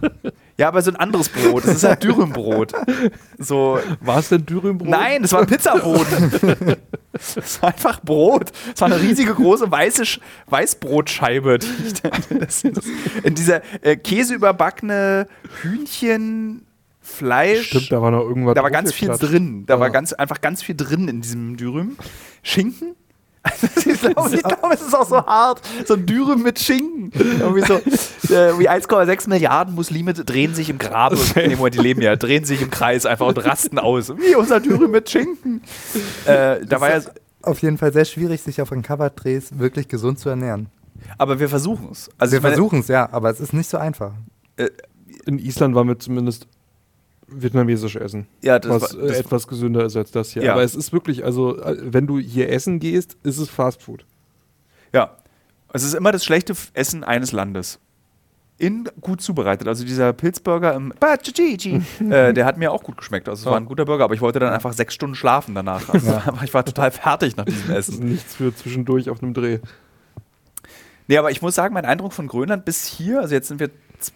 Ja, 0.58 0.68
aber 0.68 0.82
so 0.82 0.90
ein 0.90 0.96
anderes 0.96 1.28
Brot. 1.28 1.64
Das 1.64 1.76
ist 1.76 1.84
halt 1.84 2.02
Dürümbrot. 2.02 2.72
So, 3.38 3.78
War 4.00 4.18
es 4.18 4.28
denn 4.28 4.44
Dürümbrot? 4.44 4.88
nein, 4.88 5.22
das 5.22 5.32
war 5.32 5.46
Pizzaboden. 5.46 6.76
Das 7.12 7.62
war 7.62 7.70
einfach 7.70 8.00
Brot. 8.00 8.50
Das 8.72 8.80
war 8.80 8.86
eine 8.92 9.00
riesige 9.00 9.34
große 9.34 9.70
weiße 9.70 10.04
Sch 10.04 10.20
Weißbrotscheibe. 10.46 11.58
die 11.58 11.66
ich 11.86 11.94
dann- 12.02 12.12
das- 12.40 12.62
das- 12.62 12.84
In 13.22 13.34
dieser 13.34 13.62
äh, 13.84 13.96
käseüberbackene 13.96 15.26
Hühnchen, 15.62 16.64
Fleisch. 17.00 17.68
Stimmt, 17.68 17.90
da 17.92 18.02
war 18.02 18.10
noch 18.10 18.20
irgendwas. 18.22 18.54
Da 18.54 18.62
war 18.62 18.70
ganz 18.70 18.92
viel 18.92 19.08
drin. 19.08 19.64
Da 19.66 19.80
war 19.80 19.86
Ja. 19.86 19.92
ganz, 19.92 20.12
einfach 20.12 20.40
ganz 20.42 20.62
viel 20.62 20.74
drin 20.76 21.08
in 21.08 21.20
diesem 21.22 21.56
Dürüm. 21.56 21.96
Schinken? 22.42 22.94
ich 23.76 24.00
glaube, 24.00 24.34
ich 24.34 24.42
glaube, 24.42 24.74
es 24.74 24.82
ist 24.82 24.94
auch 24.94 25.08
so 25.08 25.16
hart. 25.16 25.60
So 25.86 25.94
ein 25.94 26.06
Dürüm 26.06 26.42
mit 26.42 26.58
Schinken. 26.58 27.12
Irgendwie 27.14 27.62
so, 27.62 27.74
äh, 27.74 28.58
wie 28.58 28.68
1,6 28.68 29.28
Milliarden 29.28 29.74
Muslime 29.74 30.14
drehen 30.14 30.54
sich 30.54 30.70
im 30.70 30.78
Grabe. 30.78 31.16
Nee, 31.36 31.56
Moment, 31.56 31.74
die 31.74 31.78
leben 31.80 32.00
ja, 32.02 32.16
drehen 32.16 32.44
sich 32.44 32.62
im 32.62 32.70
Kreis 32.70 33.06
einfach 33.06 33.26
und 33.26 33.44
rasten 33.44 33.78
aus. 33.78 34.10
Wie 34.10 34.34
unser 34.34 34.60
Dürüm 34.60 34.90
mit 34.90 35.08
Schinken. 35.08 35.62
Äh, 36.24 36.64
da 36.66 36.80
war 36.80 36.90
ja, 36.90 37.00
Auf 37.42 37.60
jeden 37.62 37.78
Fall 37.78 37.92
sehr 37.92 38.04
schwierig, 38.04 38.42
sich 38.42 38.60
auf 38.60 38.72
Uncovered-Drehs 38.72 39.58
wirklich 39.58 39.88
gesund 39.88 40.18
zu 40.18 40.28
ernähren. 40.28 40.68
aber 41.16 41.38
wir 41.40 41.48
versuchen 41.48 41.88
es. 41.92 42.10
Also 42.18 42.32
Wir 42.32 42.40
versuchen 42.40 42.80
es, 42.80 42.88
ja, 42.88 43.08
aber 43.12 43.30
es 43.30 43.40
ist 43.40 43.52
nicht 43.52 43.70
so 43.70 43.78
einfach. 43.78 44.12
In 45.26 45.38
Island 45.38 45.74
waren 45.74 45.88
wir 45.88 45.98
zumindest 45.98 46.46
vietnamesisch 47.28 47.96
essen. 47.96 48.26
Ja, 48.42 48.58
das 48.58 48.70
was 48.70 48.96
war- 48.96 49.04
äh, 49.04 49.08
das- 49.08 49.18
etwas 49.18 49.46
gesünder 49.46 49.84
ist 49.84 49.96
als 49.96 50.10
das 50.10 50.30
hier. 50.30 50.42
Ja. 50.42 50.52
Aber 50.52 50.62
es 50.62 50.74
ist 50.74 50.92
wirklich, 50.92 51.24
also, 51.24 51.58
äh, 51.60 51.76
wenn 51.80 52.06
du 52.06 52.18
hier 52.18 52.50
essen 52.50 52.80
gehst, 52.80 53.16
ist 53.22 53.38
es 53.38 53.48
Fast 53.48 53.82
Food. 53.82 54.04
Ja. 54.92 55.16
Es 55.72 55.82
ist 55.84 55.94
immer 55.94 56.12
das 56.12 56.24
schlechte 56.24 56.54
Essen 56.72 57.04
eines 57.04 57.32
Landes. 57.32 57.78
In 58.60 58.88
gut 59.00 59.20
zubereitet. 59.20 59.68
Also 59.68 59.84
dieser 59.84 60.12
Pilzburger 60.12 60.74
im 60.74 60.92
äh, 62.10 62.32
der 62.32 62.44
hat 62.44 62.56
mir 62.56 62.72
auch 62.72 62.82
gut 62.82 62.96
geschmeckt. 62.96 63.28
Also 63.28 63.40
es 63.40 63.44
Ja. 63.44 63.50
war 63.52 63.58
ein 63.60 63.66
guter 63.66 63.84
Burger, 63.84 64.02
aber 64.04 64.14
ich 64.14 64.20
wollte 64.20 64.38
dann 64.40 64.52
einfach 64.52 64.72
sechs 64.72 64.94
Stunden 64.94 65.14
schlafen 65.14 65.54
danach. 65.54 65.88
Also, 65.90 66.10
aber 66.26 66.42
ich 66.42 66.52
war 66.54 66.64
total 66.64 66.90
fertig 66.90 67.36
nach 67.36 67.44
diesem 67.44 67.68
Das 67.68 67.88
ist 67.88 67.94
Essen. 67.96 68.08
nichts 68.12 68.34
für 68.34 68.52
zwischendurch 68.54 69.10
auf 69.10 69.22
einem 69.22 69.34
Dreh. 69.34 69.58
Nee, 71.06 71.18
aber 71.18 71.30
ich 71.30 71.40
muss 71.40 71.54
sagen, 71.54 71.72
mein 71.74 71.84
Eindruck 71.84 72.12
von 72.12 72.26
Grönland 72.26 72.64
bis 72.64 72.84
hier, 72.86 73.20
also 73.20 73.34
jetzt 73.34 73.48
sind 73.48 73.60
wir, 73.60 73.70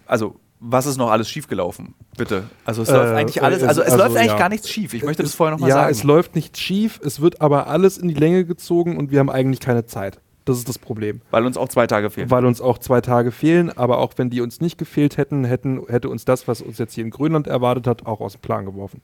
also 0.06 0.40
was 0.64 0.86
ist 0.86 0.96
noch 0.96 1.10
alles 1.10 1.28
schiefgelaufen? 1.28 1.94
Bitte. 2.16 2.44
Also 2.64 2.82
es 2.82 2.88
Äh, 2.88 2.92
läuft 2.92 3.14
eigentlich 3.14 3.42
alles, 3.42 3.62
äh, 3.62 3.66
also 3.66 3.82
es 3.82 3.92
also, 3.92 4.04
läuft 4.04 4.16
eigentlich 4.16 4.32
ja. 4.32 4.38
gar 4.38 4.48
nichts 4.48 4.70
schief. 4.70 4.94
Ich 4.94 5.02
möchte 5.02 5.22
das 5.22 5.34
vorher 5.34 5.52
nochmal 5.52 5.70
ja, 5.70 5.76
sagen. 5.76 5.90
es 5.90 6.04
läuft 6.04 6.36
nicht 6.36 6.56
schief, 6.56 7.00
es 7.04 7.20
wird 7.20 7.40
aber 7.40 7.66
alles 7.66 7.98
in 7.98 8.08
die 8.08 8.14
Länge 8.14 8.44
gezogen 8.44 8.96
und 8.96 9.10
wir 9.10 9.18
haben 9.18 9.30
eigentlich 9.30 9.60
keine 9.60 9.86
Zeit. 9.86 10.20
Das 10.44 10.58
ist 10.58 10.68
das 10.68 10.78
Problem. 10.78 11.20
weil 11.30 11.46
uns 11.46 11.56
auch 11.56 11.68
zwei 11.68 11.86
Tage 11.86 12.10
fehlen. 12.10 12.30
Weil 12.30 12.44
uns 12.46 12.60
auch 12.60 12.78
zwei 12.78 13.00
Tage 13.00 13.30
fehlen, 13.30 13.76
aber 13.76 13.98
auch 13.98 14.12
wenn 14.16 14.30
die 14.30 14.40
uns 14.40 14.60
nicht 14.60 14.78
gefehlt 14.78 15.16
hätten, 15.16 15.44
hätten 15.44 15.82
hätte 15.88 16.08
uns 16.08 16.24
das, 16.24 16.48
was 16.48 16.62
uns 16.62 16.78
jetzt 16.78 16.94
hier 16.94 17.04
in 17.04 17.10
Grönland 17.10 17.46
erwartet 17.46 17.86
hat, 17.86 18.06
auch 18.06 18.20
aus 18.20 18.32
dem 18.32 18.40
Plan 18.40 18.64
geworfen. 18.64 19.02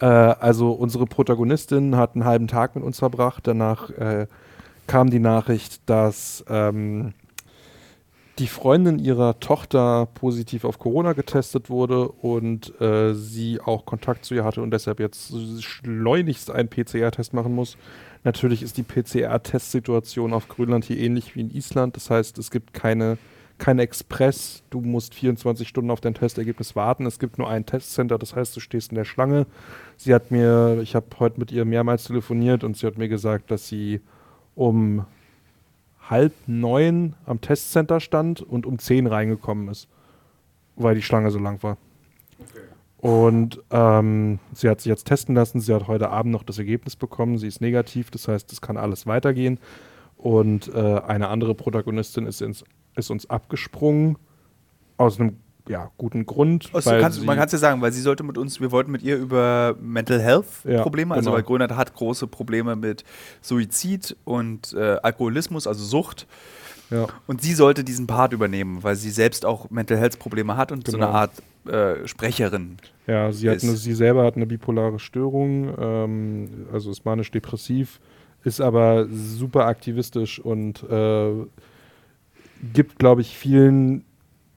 Äh, 0.00 0.06
also 0.06 0.72
unsere 0.72 1.06
Protagonistin 1.06 1.96
hat 1.96 2.14
einen 2.14 2.24
halben 2.24 2.48
Tag 2.48 2.76
mit 2.76 2.84
uns 2.84 2.98
verbracht. 2.98 3.46
Danach 3.46 3.90
äh, 3.90 4.26
kam 4.86 5.10
die 5.10 5.18
Nachricht, 5.18 5.88
dass 5.88 6.44
ähm, 6.48 7.12
die 8.38 8.48
Freundin 8.48 8.98
ihrer 8.98 9.38
Tochter 9.38 10.08
positiv 10.14 10.64
auf 10.64 10.78
Corona 10.78 11.12
getestet 11.12 11.70
wurde 11.70 12.08
und 12.08 12.80
äh, 12.80 13.14
sie 13.14 13.60
auch 13.60 13.86
Kontakt 13.86 14.24
zu 14.24 14.34
ihr 14.34 14.44
hatte 14.44 14.60
und 14.60 14.72
deshalb 14.72 14.98
jetzt 14.98 15.32
schleunigst 15.62 16.50
einen 16.50 16.68
PCR-Test 16.68 17.32
machen 17.32 17.54
muss. 17.54 17.76
Natürlich 18.24 18.62
ist 18.62 18.76
die 18.76 18.82
PCR-Testsituation 18.82 20.32
auf 20.32 20.48
Grönland 20.48 20.84
hier 20.84 20.98
ähnlich 20.98 21.36
wie 21.36 21.42
in 21.42 21.50
Island. 21.54 21.94
Das 21.94 22.10
heißt, 22.10 22.38
es 22.38 22.50
gibt 22.50 22.74
keine, 22.74 23.18
keine 23.58 23.82
Express. 23.82 24.64
Du 24.70 24.80
musst 24.80 25.14
24 25.14 25.68
Stunden 25.68 25.90
auf 25.90 26.00
dein 26.00 26.14
Testergebnis 26.14 26.74
warten. 26.74 27.06
Es 27.06 27.20
gibt 27.20 27.38
nur 27.38 27.48
ein 27.48 27.66
Testcenter. 27.66 28.18
Das 28.18 28.34
heißt, 28.34 28.56
du 28.56 28.60
stehst 28.60 28.90
in 28.90 28.96
der 28.96 29.04
Schlange. 29.04 29.46
Sie 29.96 30.12
hat 30.12 30.32
mir, 30.32 30.80
ich 30.82 30.96
habe 30.96 31.06
heute 31.20 31.38
mit 31.38 31.52
ihr 31.52 31.64
mehrmals 31.64 32.04
telefoniert 32.04 32.64
und 32.64 32.76
sie 32.76 32.86
hat 32.86 32.98
mir 32.98 33.08
gesagt, 33.08 33.50
dass 33.52 33.68
sie 33.68 34.00
um 34.56 35.04
halb 36.10 36.32
neun 36.46 37.14
am 37.26 37.40
Testcenter 37.40 38.00
stand 38.00 38.42
und 38.42 38.66
um 38.66 38.78
zehn 38.78 39.06
reingekommen 39.06 39.68
ist, 39.68 39.88
weil 40.76 40.94
die 40.94 41.02
Schlange 41.02 41.30
so 41.30 41.38
lang 41.38 41.62
war. 41.62 41.76
Und 42.98 43.60
ähm, 43.70 44.38
sie 44.54 44.68
hat 44.68 44.80
sich 44.80 44.88
jetzt 44.88 45.04
testen 45.04 45.34
lassen. 45.34 45.60
Sie 45.60 45.74
hat 45.74 45.88
heute 45.88 46.08
Abend 46.08 46.32
noch 46.32 46.42
das 46.42 46.58
Ergebnis 46.58 46.96
bekommen. 46.96 47.36
Sie 47.36 47.46
ist 47.46 47.60
negativ, 47.60 48.10
das 48.10 48.28
heißt, 48.28 48.50
es 48.50 48.62
kann 48.62 48.78
alles 48.78 49.06
weitergehen. 49.06 49.58
Und 50.16 50.74
äh, 50.74 51.00
eine 51.06 51.28
andere 51.28 51.54
Protagonistin 51.54 52.26
ist, 52.26 52.40
ins, 52.40 52.64
ist 52.96 53.10
uns 53.10 53.28
abgesprungen 53.28 54.16
aus 54.96 55.20
einem 55.20 55.36
ja, 55.68 55.90
guten 55.96 56.26
Grund. 56.26 56.68
Also 56.72 56.90
kannst, 56.90 57.24
man 57.24 57.36
kann 57.36 57.46
es 57.46 57.52
ja 57.52 57.58
sagen, 57.58 57.80
weil 57.80 57.92
sie 57.92 58.02
sollte 58.02 58.22
mit 58.22 58.36
uns, 58.36 58.60
wir 58.60 58.70
wollten 58.70 58.90
mit 58.90 59.02
ihr 59.02 59.16
über 59.16 59.76
Mental 59.80 60.20
Health 60.20 60.46
Ja, 60.64 60.82
Probleme, 60.82 61.14
also 61.14 61.26
genau. 61.30 61.36
weil 61.36 61.42
Grönland 61.42 61.74
hat 61.76 61.94
große 61.94 62.26
Probleme 62.26 62.76
mit 62.76 63.04
Suizid 63.40 64.14
und 64.24 64.72
äh, 64.74 64.96
Alkoholismus, 65.02 65.66
also 65.66 65.82
Sucht. 65.84 66.26
ja. 66.90 67.06
Und 67.26 67.40
sie 67.42 67.54
sollte 67.54 67.82
diesen 67.84 68.06
Part 68.06 68.32
übernehmen, 68.34 68.82
weil 68.82 68.96
sie 68.96 69.10
selbst 69.10 69.46
auch 69.46 69.70
Mental 69.70 69.96
Health 69.96 70.18
Probleme 70.18 70.56
hat 70.56 70.70
und 70.70 70.86
so 70.86 70.92
Genau. 70.98 71.08
eine 71.08 71.14
Art 71.14 71.30
äh, 71.66 72.06
Sprecherin. 72.06 72.76
Ja, 73.06 73.32
sie, 73.32 73.48
hat 73.48 73.62
eine, 73.62 73.72
sie 73.76 73.94
selber 73.94 74.24
hat 74.24 74.36
eine 74.36 74.46
bipolare 74.46 74.98
Störung, 74.98 75.74
ähm, 75.78 76.66
also 76.72 76.90
ist 76.90 77.04
manisch-depressiv, 77.06 78.00
ist 78.44 78.60
aber 78.60 79.06
super 79.10 79.64
aktivistisch 79.66 80.38
und 80.40 80.82
äh, 80.90 81.32
gibt, 82.72 82.98
glaube 82.98 83.20
ich, 83.22 83.36
vielen 83.36 84.04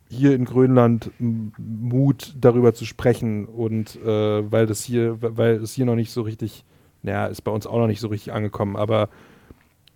hier 0.09 0.33
in 0.33 0.45
Grönland 0.45 1.11
Mut, 1.19 2.35
darüber 2.39 2.73
zu 2.73 2.85
sprechen 2.85 3.45
und 3.45 3.95
äh, 4.03 4.51
weil 4.51 4.65
das 4.65 4.83
hier, 4.83 5.17
weil 5.21 5.55
es 5.55 5.73
hier 5.73 5.85
noch 5.85 5.95
nicht 5.95 6.11
so 6.11 6.21
richtig, 6.21 6.63
naja, 7.03 7.27
ist 7.27 7.41
bei 7.41 7.51
uns 7.51 7.67
auch 7.67 7.79
noch 7.79 7.87
nicht 7.87 7.99
so 7.99 8.07
richtig 8.07 8.33
angekommen, 8.33 8.75
aber 8.75 9.09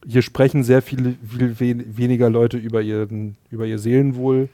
hier 0.05 0.21
sprechen 0.21 0.63
sehr 0.63 0.81
viele, 0.81 1.15
viel 1.23 1.59
wen, 1.59 1.97
weniger 1.97 2.29
Leute 2.29 2.57
über, 2.57 2.81
ihren, 2.81 3.37
über 3.49 3.65
ihr 3.65 3.79
Seelenwohl 3.79 4.49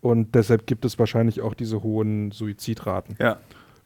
und 0.00 0.34
deshalb 0.34 0.66
gibt 0.66 0.84
es 0.84 0.98
wahrscheinlich 0.98 1.40
auch 1.40 1.54
diese 1.54 1.82
hohen 1.82 2.30
Suizidraten. 2.32 3.16
Ja. 3.18 3.38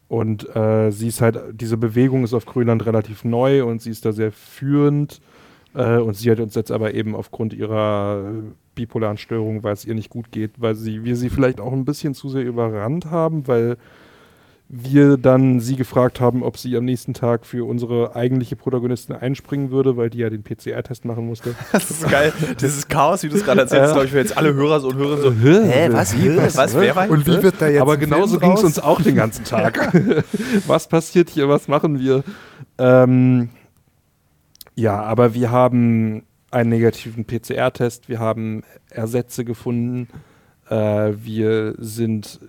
Und 0.08 0.54
äh, 0.54 0.90
sie 0.92 1.08
ist 1.08 1.20
halt, 1.20 1.38
diese 1.52 1.76
Bewegung 1.76 2.24
ist 2.24 2.32
auf 2.32 2.46
Grönland 2.46 2.86
relativ 2.86 3.24
neu 3.24 3.64
und 3.64 3.82
sie 3.82 3.90
ist 3.90 4.04
da 4.04 4.12
sehr 4.12 4.32
führend. 4.32 5.20
Äh, 5.76 5.98
und 5.98 6.14
sie 6.16 6.30
hat 6.30 6.40
uns 6.40 6.54
jetzt 6.54 6.72
aber 6.72 6.94
eben 6.94 7.14
aufgrund 7.14 7.52
ihrer 7.52 8.24
äh, 8.24 8.42
bipolaren 8.74 9.18
Störung, 9.18 9.62
weil 9.62 9.74
es 9.74 9.84
ihr 9.84 9.94
nicht 9.94 10.10
gut 10.10 10.32
geht, 10.32 10.52
weil 10.58 10.74
sie, 10.74 11.04
wir 11.04 11.16
sie 11.16 11.28
vielleicht 11.28 11.60
auch 11.60 11.72
ein 11.72 11.84
bisschen 11.84 12.14
zu 12.14 12.28
sehr 12.28 12.44
überrannt 12.44 13.06
haben, 13.06 13.46
weil 13.46 13.76
wir 14.68 15.16
dann 15.16 15.60
sie 15.60 15.76
gefragt 15.76 16.20
haben, 16.20 16.42
ob 16.42 16.58
sie 16.58 16.76
am 16.76 16.84
nächsten 16.84 17.14
Tag 17.14 17.46
für 17.46 17.64
unsere 17.68 18.16
eigentliche 18.16 18.56
Protagonistin 18.56 19.14
einspringen 19.14 19.70
würde, 19.70 19.96
weil 19.96 20.10
die 20.10 20.18
ja 20.18 20.28
den 20.30 20.42
PCR-Test 20.42 21.04
machen 21.04 21.24
musste. 21.26 21.54
Das 21.72 21.88
ist 21.90 22.08
geil. 22.10 22.32
Dieses 22.60 22.88
Chaos, 22.88 23.22
wie 23.22 23.28
du 23.28 23.36
es 23.36 23.44
gerade 23.44 23.60
erzählst, 23.60 23.88
Ja. 23.88 23.92
glaube 23.92 24.06
ich, 24.06 24.10
für 24.10 24.18
jetzt 24.18 24.36
alle 24.36 24.54
Hörer 24.54 24.82
und 24.82 24.96
Hörer 24.96 25.18
so. 25.18 25.32
Hä, 25.32 25.88
was? 25.92 26.16
Wie? 26.16 26.36
Was? 26.36 26.74
Wer 26.74 26.96
war 26.96 27.08
Und 27.08 27.26
wie 27.26 27.42
wird 27.42 27.54
da 27.60 27.68
jetzt 27.68 27.80
Aber 27.80 27.96
genauso 27.96 28.40
ging 28.40 28.52
es 28.52 28.64
uns 28.64 28.78
auch 28.80 29.00
den 29.00 29.14
ganzen 29.14 29.44
Tag. 29.44 29.92
was 30.66 30.88
passiert 30.88 31.30
hier? 31.30 31.48
Was 31.48 31.68
machen 31.68 32.00
wir? 32.00 32.24
Ähm, 32.78 33.50
ja, 34.76 35.02
aber 35.02 35.34
wir 35.34 35.50
haben 35.50 36.22
einen 36.52 36.70
negativen 36.70 37.24
PCR-Test, 37.24 38.08
wir 38.08 38.20
haben 38.20 38.62
Ersätze 38.90 39.44
gefunden, 39.44 40.08
äh, 40.70 41.12
wir 41.16 41.74
sind 41.78 42.40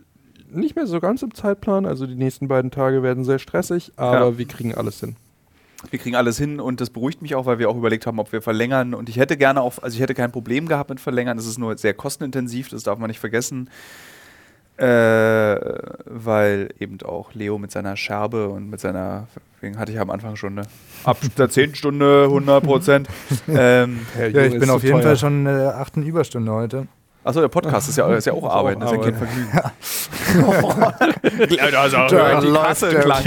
nicht 0.52 0.76
mehr 0.76 0.88
so 0.88 1.00
ganz 1.00 1.24
im 1.24 1.34
Zeitplan, 1.34 1.86
also 1.86 2.06
die 2.06 2.16
nächsten 2.16 2.48
beiden 2.48 2.72
Tage 2.72 3.04
werden 3.04 3.24
sehr 3.26 3.40
stressig, 3.40 3.92
aber 3.98 4.20
Ja. 4.28 4.38
wir 4.38 4.46
kriegen 4.46 4.76
alles 4.76 5.00
hin. 5.00 5.16
Wir 5.90 6.00
kriegen 6.00 6.16
alles 6.16 6.38
hin 6.38 6.60
und 6.60 6.82
das 6.82 6.90
beruhigt 6.90 7.22
mich 7.22 7.36
auch, 7.36 7.46
weil 7.46 7.60
wir 7.60 7.70
auch 7.70 7.76
überlegt 7.78 8.08
haben, 8.08 8.20
ob 8.20 8.32
wir 8.32 8.42
verlängern. 8.42 8.94
Und 8.96 9.10
ich 9.10 9.18
hätte 9.18 9.38
gerne 9.38 9.62
auch, 9.62 9.78
also 9.82 9.94
ich 9.96 10.02
hätte 10.02 10.16
kein 10.16 10.32
Problem 10.32 10.68
gehabt 10.68 10.90
mit 10.90 11.00
verlängern. 11.00 11.38
Es 11.38 11.46
ist 11.46 11.60
nur 11.60 11.78
sehr 11.78 11.94
kostenintensiv, 11.94 12.70
das 12.70 12.82
darf 12.84 12.98
man 12.98 13.10
nicht 13.10 13.20
vergessen. 13.20 13.70
Äh, 14.78 14.86
weil 16.06 16.70
eben 16.80 17.00
auch 17.04 17.34
Leo 17.34 17.58
mit 17.58 17.72
seiner 17.72 17.98
Scherbe 17.98 18.48
und 18.50 18.70
mit 18.70 18.80
seiner, 18.80 19.28
deswegen 19.56 19.80
hatte 19.80 19.92
ich 19.92 20.00
am 20.00 20.12
Anfang 20.12 20.36
schon 20.36 20.60
eine, 20.60 20.68
ab 21.04 21.18
der 21.36 21.50
10. 21.50 21.74
Stunde 21.74 22.26
100 22.26 22.64
Prozent. 22.64 23.08
ähm, 23.48 24.06
Ja, 24.20 24.44
ich 24.44 24.60
bin 24.60 24.70
auf 24.70 24.84
jeden 24.84 25.02
Fall 25.02 25.18
schon 25.18 25.40
in 25.40 25.46
der 25.46 25.78
achten 25.80 26.04
Überstunde 26.04 26.52
heute. 26.52 26.88
achso, 27.24 27.42
der 27.42 27.48
Podcast 27.48 27.90
ist 27.90 27.98
ja, 27.98 28.08
ist 28.14 28.26
ja 28.26 28.34
auch 28.34 28.48
Arbeit, 28.54 28.78
auch 28.78 28.82
das 28.82 28.92
ist 28.92 28.98
ja 28.98 29.04
kein. 29.12 29.16
Vergnügen. 29.16 29.60
also, 31.78 31.98
Da 32.10 32.40
die 32.40 32.48
läuft 32.48 32.66
Kasse 32.68 32.90
der. 32.90 33.24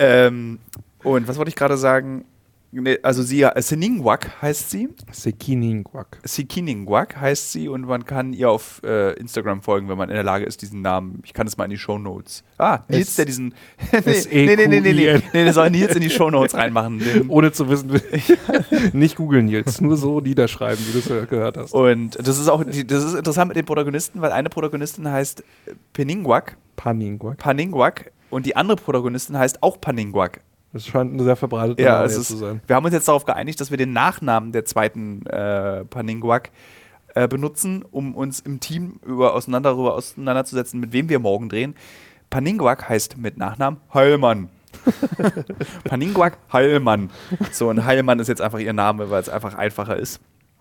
Ähm, 0.00 0.58
und 1.04 1.28
was 1.28 1.36
wollte 1.36 1.50
ich 1.50 1.56
gerade 1.56 1.76
sagen? 1.76 2.24
Nee, 2.70 2.98
also 3.02 3.22
sie, 3.22 3.42
äh, 3.42 3.62
Seningwak 3.62 4.42
heißt 4.42 4.70
sie. 4.70 4.90
Sekiningwak. 5.10 6.18
Sikiningwak 6.22 7.18
heißt 7.18 7.52
sie 7.52 7.68
und 7.68 7.86
man 7.86 8.04
kann 8.04 8.34
ihr 8.34 8.50
auf 8.50 8.82
äh, 8.84 9.14
Instagram 9.14 9.62
folgen, 9.62 9.88
wenn 9.88 9.96
man 9.96 10.10
in 10.10 10.14
der 10.14 10.24
Lage 10.24 10.44
ist, 10.44 10.60
diesen 10.60 10.82
Namen. 10.82 11.22
Ich 11.24 11.32
kann 11.32 11.46
es 11.46 11.56
mal 11.56 11.64
in 11.64 11.70
die 11.70 11.78
Show 11.78 11.98
Notes. 11.98 12.44
Ah, 12.58 12.80
Nils, 12.88 13.16
der 13.16 13.24
diesen. 13.24 13.54
nee, 13.92 14.00
nee, 14.04 14.56
nee, 14.56 14.66
nee, 14.66 14.80
nee, 14.80 14.92
nee, 14.92 15.22
nee, 15.32 15.44
der 15.44 15.52
soll 15.54 15.70
Nils 15.70 15.94
in 15.94 16.02
die 16.02 16.10
Show 16.10 16.30
Notes 16.30 16.54
reinmachen. 16.54 16.98
Den, 17.08 17.30
Ohne 17.30 17.52
zu 17.52 17.70
wissen, 17.70 17.90
nicht 18.92 19.16
googeln 19.16 19.48
jetzt, 19.48 19.80
nur 19.80 19.96
so 19.96 20.20
niederschreiben, 20.20 20.84
wie 20.86 20.92
du 20.92 20.98
es 20.98 21.28
gehört 21.28 21.56
hast. 21.56 21.72
und 21.72 22.16
das 22.18 22.38
ist 22.38 22.48
auch 22.48 22.62
das 22.64 23.04
ist 23.04 23.14
interessant 23.14 23.48
mit 23.48 23.56
den 23.56 23.64
Protagonisten, 23.64 24.20
weil 24.20 24.32
eine 24.32 24.50
Protagonistin 24.50 25.08
heißt 25.08 25.42
Peningwak, 25.94 26.58
Paningwak. 26.76 27.38
Paningwak 27.38 28.12
und 28.30 28.44
die 28.44 28.56
andere 28.56 28.76
Protagonistin 28.76 29.38
heißt 29.38 29.62
auch 29.62 29.80
Paningwak. 29.80 30.40
Das 30.72 30.86
scheint 30.86 31.14
ein 31.14 31.20
sehr 31.20 31.36
verbreiteter 31.36 31.82
Ja, 31.82 31.98
Name 32.00 32.08
zu 32.10 32.22
sein. 32.36 32.60
wir 32.66 32.76
haben 32.76 32.84
uns 32.84 32.94
jetzt 32.94 33.08
darauf 33.08 33.24
geeinigt, 33.24 33.60
dass 33.60 33.70
wir 33.70 33.78
den 33.78 33.92
Nachnamen 33.92 34.52
der 34.52 34.64
zweiten 34.64 35.24
äh, 35.26 35.84
Paningwak 35.86 36.50
äh, 37.14 37.26
benutzen, 37.26 37.84
um 37.90 38.14
uns 38.14 38.40
im 38.40 38.60
Team 38.60 39.00
über 39.04 39.34
auseinander, 39.34 39.70
darüber 39.70 39.94
auseinanderzusetzen, 39.94 40.78
mit 40.78 40.92
wem 40.92 41.08
wir 41.08 41.18
morgen 41.20 41.48
drehen. 41.48 41.74
Paningwak 42.30 42.88
heißt 42.88 43.16
mit 43.16 43.38
Nachnamen 43.38 43.80
Heilmann. 43.94 44.50
Paningwak 45.84 46.38
Heilmann. 46.52 47.10
So, 47.52 47.70
und 47.70 47.84
Heilmann 47.84 48.18
ist 48.18 48.28
jetzt 48.28 48.40
einfach 48.42 48.58
ihr 48.58 48.72
Name, 48.74 49.10
weil 49.10 49.20
es 49.20 49.28
einfach 49.28 49.54
einfacher 49.54 49.96
ist. 49.96 50.20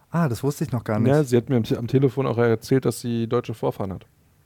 Ah, 0.10 0.30
das 0.30 0.42
wusste 0.44 0.64
ich 0.64 0.72
noch 0.72 0.84
gar 0.86 1.00
nicht. 1.00 1.10
Ja, 1.10 1.24
sie 1.24 1.36
hat 1.36 1.50
mir 1.50 1.58
am, 1.58 1.64
am 1.78 1.88
Telefon 1.88 2.26
auch 2.28 2.38
erzählt, 2.38 2.86
dass 2.86 3.02
sie 3.02 3.28
deutsche 3.28 3.54
Vorfahren 3.54 3.92
hat. 3.94 4.06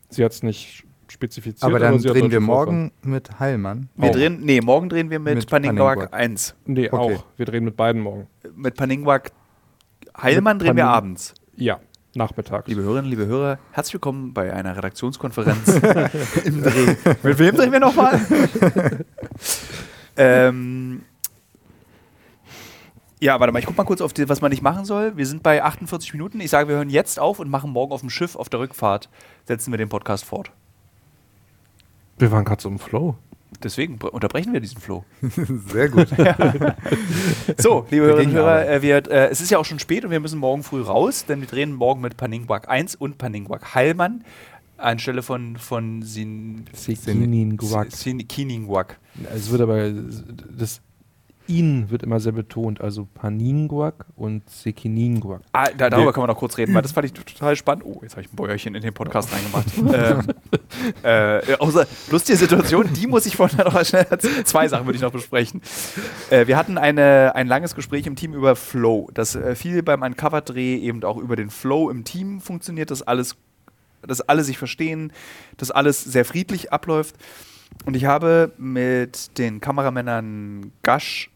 Sie 0.09 0.25
hat 0.25 0.31
es 0.31 0.41
nicht 0.43 0.83
spezifiziert. 1.11 1.63
aber 1.63 1.79
dann 1.79 1.97
drehen 2.01 2.31
wir 2.31 2.41
Vorfahren. 2.41 2.91
morgen 2.91 2.91
mit 3.03 3.39
Heilmann. 3.39 3.89
Wir 3.95 4.09
Auch. 4.09 4.13
drehen, 4.13 4.39
nee, 4.41 4.61
morgen 4.61 4.89
drehen 4.89 5.09
wir 5.09 5.19
mit, 5.19 5.35
Mit 5.35 5.49
Paningwak 5.49 5.95
Paningwak. 6.11 6.13
1. 6.19 6.55
Nee, 6.65 6.89
Okay. 6.89 7.15
auch. 7.15 7.25
Wir 7.37 7.45
drehen 7.45 7.63
mit 7.65 7.75
beiden 7.75 8.01
morgen. 8.01 8.27
Mit 8.55 8.75
Paningwak 8.75 9.31
Heilmann 10.19 10.57
Mit 10.57 10.67
drehen 10.67 10.75
wir 10.77 10.83
Paning- 10.85 10.95
abends. 10.95 11.33
Ja, 11.55 11.79
nachmittags. 12.15 12.67
Liebe 12.67 12.81
Hörerinnen, 12.81 13.09
liebe 13.09 13.25
Hörer, 13.25 13.59
herzlich 13.71 13.93
willkommen 13.95 14.33
bei 14.33 14.51
einer 14.53 14.75
Redaktionskonferenz 14.75 15.67
im 16.45 16.61
Dreh. 16.63 16.95
Mit 17.23 17.39
wem 17.39 17.55
drehen 17.55 17.71
wir 17.71 17.79
nochmal? 17.79 18.19
ähm, 20.17 21.03
ja, 23.19 23.39
warte 23.39 23.53
mal, 23.53 23.59
ich 23.59 23.65
guck 23.65 23.77
mal 23.77 23.83
kurz 23.83 24.01
auf 24.01 24.13
die, 24.13 24.27
was 24.29 24.41
man 24.41 24.49
nicht 24.49 24.63
machen 24.63 24.83
soll. 24.83 25.15
Wir 25.15 25.27
sind 25.27 25.43
bei 25.43 25.63
48 25.63 26.13
Minuten. 26.13 26.39
Ich 26.41 26.49
sage, 26.49 26.67
wir 26.69 26.75
hören 26.77 26.89
jetzt 26.89 27.19
auf 27.19 27.39
und 27.39 27.49
machen 27.49 27.71
morgen 27.71 27.91
auf 27.93 27.99
dem 28.01 28.09
Schiff 28.09 28.35
auf 28.35 28.49
der 28.49 28.59
Rückfahrt, 28.59 29.09
setzen 29.45 29.71
wir 29.71 29.77
den 29.77 29.89
Podcast 29.89 30.25
fort. 30.25 30.51
Wir 32.21 32.31
waren 32.31 32.45
gerade 32.45 32.61
so 32.61 32.69
im 32.69 32.79
Flow. 32.79 33.15
Deswegen 33.63 33.97
bre- 33.97 34.09
unterbrechen 34.09 34.53
wir 34.53 34.61
diesen 34.61 34.79
Flow. 34.79 35.03
Sehr 35.67 35.89
gut. 35.89 36.07
So, 37.57 37.85
liebe 37.89 38.05
Wir 38.05 38.13
Hörerinnen 38.13 38.31
und 38.35 38.41
Hörer, 38.41 38.67
äh, 38.69 38.81
wir, 38.81 38.95
äh, 39.11 39.27
es 39.29 39.41
ist 39.41 39.51
ja 39.51 39.57
auch 39.57 39.65
schon 39.65 39.79
spät 39.79 40.05
und 40.05 40.11
wir 40.11 40.19
müssen 40.19 40.39
morgen 40.39 40.63
früh 40.63 40.81
raus, 40.81 41.25
denn 41.25 41.41
wir 41.41 41.47
drehen 41.47 41.73
morgen 41.73 42.01
mit 42.01 42.17
Paningwak 42.17 42.69
1 42.69 42.95
und 42.95 43.17
Paningwak 43.17 43.75
Heilmann 43.75 44.23
anstelle 44.77 45.21
von, 45.21 45.57
von 45.57 46.01
Sin, 46.01 46.65
Sekiningwak. 46.73 47.91
Sin, 47.91 48.27
Kiningwak. 48.27 48.97
Es 49.35 49.51
wird 49.51 49.61
aber, 49.61 49.91
das 49.91 50.81
ihn 51.51 51.89
wird 51.89 52.03
immer 52.03 52.19
sehr 52.19 52.31
betont, 52.31 52.79
also 52.81 53.07
Paningwak 53.13 54.05
und 54.15 54.49
Sekiningwak. 54.49 55.41
Ah, 55.51 55.65
da, 55.77 55.89
darüber 55.89 56.07
Wir- 56.07 56.13
kann 56.13 56.21
man 56.21 56.29
noch 56.29 56.37
kurz 56.37 56.57
reden, 56.57 56.73
weil 56.73 56.81
das 56.81 56.93
fand 56.93 57.05
ich 57.05 57.13
total 57.13 57.55
spannend. 57.55 57.83
Oh, 57.85 57.99
jetzt 58.01 58.13
habe 58.13 58.21
ich 58.21 58.31
ein 58.31 58.35
Bäuerchen 58.35 58.73
in 58.75 58.81
den 58.81 58.93
Podcast 58.93 59.29
reingemacht. 59.33 59.67
ähm, 59.93 60.27
äh, 61.03 61.55
außer 61.57 61.85
lustige 62.09 62.37
Situation, 62.37 62.89
die 62.93 63.07
muss 63.07 63.25
ich 63.25 63.35
vorhin 63.35 63.57
noch 63.65 63.73
mal 63.73 63.85
schnell 63.85 64.07
erzählen. 64.09 64.45
Zwei 64.45 64.67
Sachen 64.67 64.85
würde 64.85 64.95
ich 64.95 65.01
noch 65.01 65.11
besprechen. 65.11 65.61
Äh, 66.29 66.47
wir 66.47 66.57
hatten 66.57 66.77
eine, 66.77 67.33
ein 67.35 67.47
langes 67.47 67.75
Gespräch 67.75 68.07
im 68.07 68.15
Team 68.15 68.33
über 68.33 68.55
Flow, 68.55 69.09
dass 69.13 69.35
äh, 69.35 69.55
viel 69.55 69.83
beim 69.83 70.01
Uncover-Dreh 70.01 70.77
eben 70.77 71.03
auch 71.03 71.17
über 71.17 71.35
den 71.35 71.49
Flow 71.49 71.89
im 71.89 72.03
Team 72.03 72.39
funktioniert, 72.41 72.91
dass 72.91 73.01
alles, 73.01 73.35
dass 74.01 74.21
alle 74.21 74.43
sich 74.43 74.57
verstehen, 74.57 75.11
dass 75.57 75.71
alles 75.71 76.03
sehr 76.03 76.25
friedlich 76.25 76.71
abläuft. 76.73 77.15
Und 77.85 77.95
ich 77.95 78.05
habe 78.05 78.51
mit 78.57 79.37
den 79.37 79.61
Kameramännern 79.61 80.71
Gasch, 80.83 81.29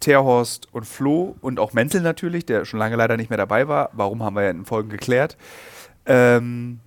Terhorst 0.00 0.68
und 0.72 0.86
Flo 0.86 1.36
und 1.40 1.58
auch 1.58 1.72
Menzel 1.72 2.00
natürlich, 2.00 2.46
der 2.46 2.64
schon 2.64 2.78
lange 2.78 2.96
leider 2.96 3.16
nicht 3.16 3.30
mehr 3.30 3.36
dabei 3.36 3.68
war. 3.68 3.90
Warum 3.92 4.22
haben 4.22 4.36
wir 4.36 4.42
ja 4.42 4.50
in 4.50 4.64
Folgen 4.64 4.88
geklärt. 4.88 5.36
Ähm, 6.06 6.80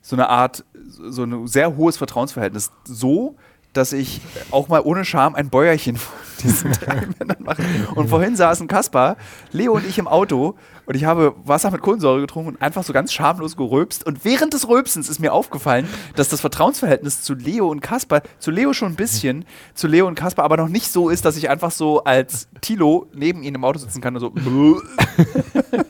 so 0.00 0.16
eine 0.16 0.28
Art, 0.28 0.64
so 0.74 1.22
ein 1.24 1.46
sehr 1.46 1.76
hohes 1.76 1.96
Vertrauensverhältnis. 1.96 2.72
So, 2.84 3.36
dass 3.72 3.92
ich 3.92 4.20
auch 4.50 4.68
mal 4.68 4.80
ohne 4.82 5.04
Scham 5.04 5.34
ein 5.34 5.48
Bäuerchen 5.48 5.96
von 5.96 6.12
diesen 6.42 6.72
drei 6.72 7.06
Männern 7.18 7.36
mache. 7.40 7.62
Und 7.94 8.08
vorhin 8.08 8.36
saßen 8.36 8.68
Kaspar, 8.68 9.16
Leo 9.52 9.72
und 9.72 9.86
ich 9.86 9.98
im 9.98 10.08
Auto 10.08 10.56
und 10.86 10.96
ich 10.96 11.04
habe 11.04 11.34
Wasser 11.44 11.70
mit 11.70 11.80
Kohlensäure 11.80 12.20
getrunken 12.20 12.50
und 12.50 12.62
einfach 12.62 12.82
so 12.82 12.92
ganz 12.92 13.12
schamlos 13.12 13.56
gerülpst. 13.56 14.04
Und 14.04 14.24
während 14.24 14.52
des 14.52 14.68
Rülpsens 14.68 15.08
ist 15.08 15.20
mir 15.20 15.32
aufgefallen, 15.32 15.88
dass 16.16 16.28
das 16.28 16.40
Vertrauensverhältnis 16.40 17.22
zu 17.22 17.34
Leo 17.34 17.68
und 17.68 17.80
Kaspar, 17.80 18.22
zu 18.38 18.50
Leo 18.50 18.72
schon 18.72 18.92
ein 18.92 18.96
bisschen, 18.96 19.44
zu 19.74 19.86
Leo 19.86 20.06
und 20.06 20.16
Kaspar 20.16 20.44
aber 20.44 20.56
noch 20.56 20.68
nicht 20.68 20.90
so 20.90 21.08
ist, 21.08 21.24
dass 21.24 21.36
ich 21.36 21.48
einfach 21.48 21.70
so 21.70 22.02
als 22.04 22.48
Tilo 22.60 23.06
neben 23.14 23.42
ihnen 23.42 23.56
im 23.56 23.64
Auto 23.64 23.78
sitzen 23.78 24.00
kann 24.00 24.16
und 24.16 24.20
so. 24.20 24.82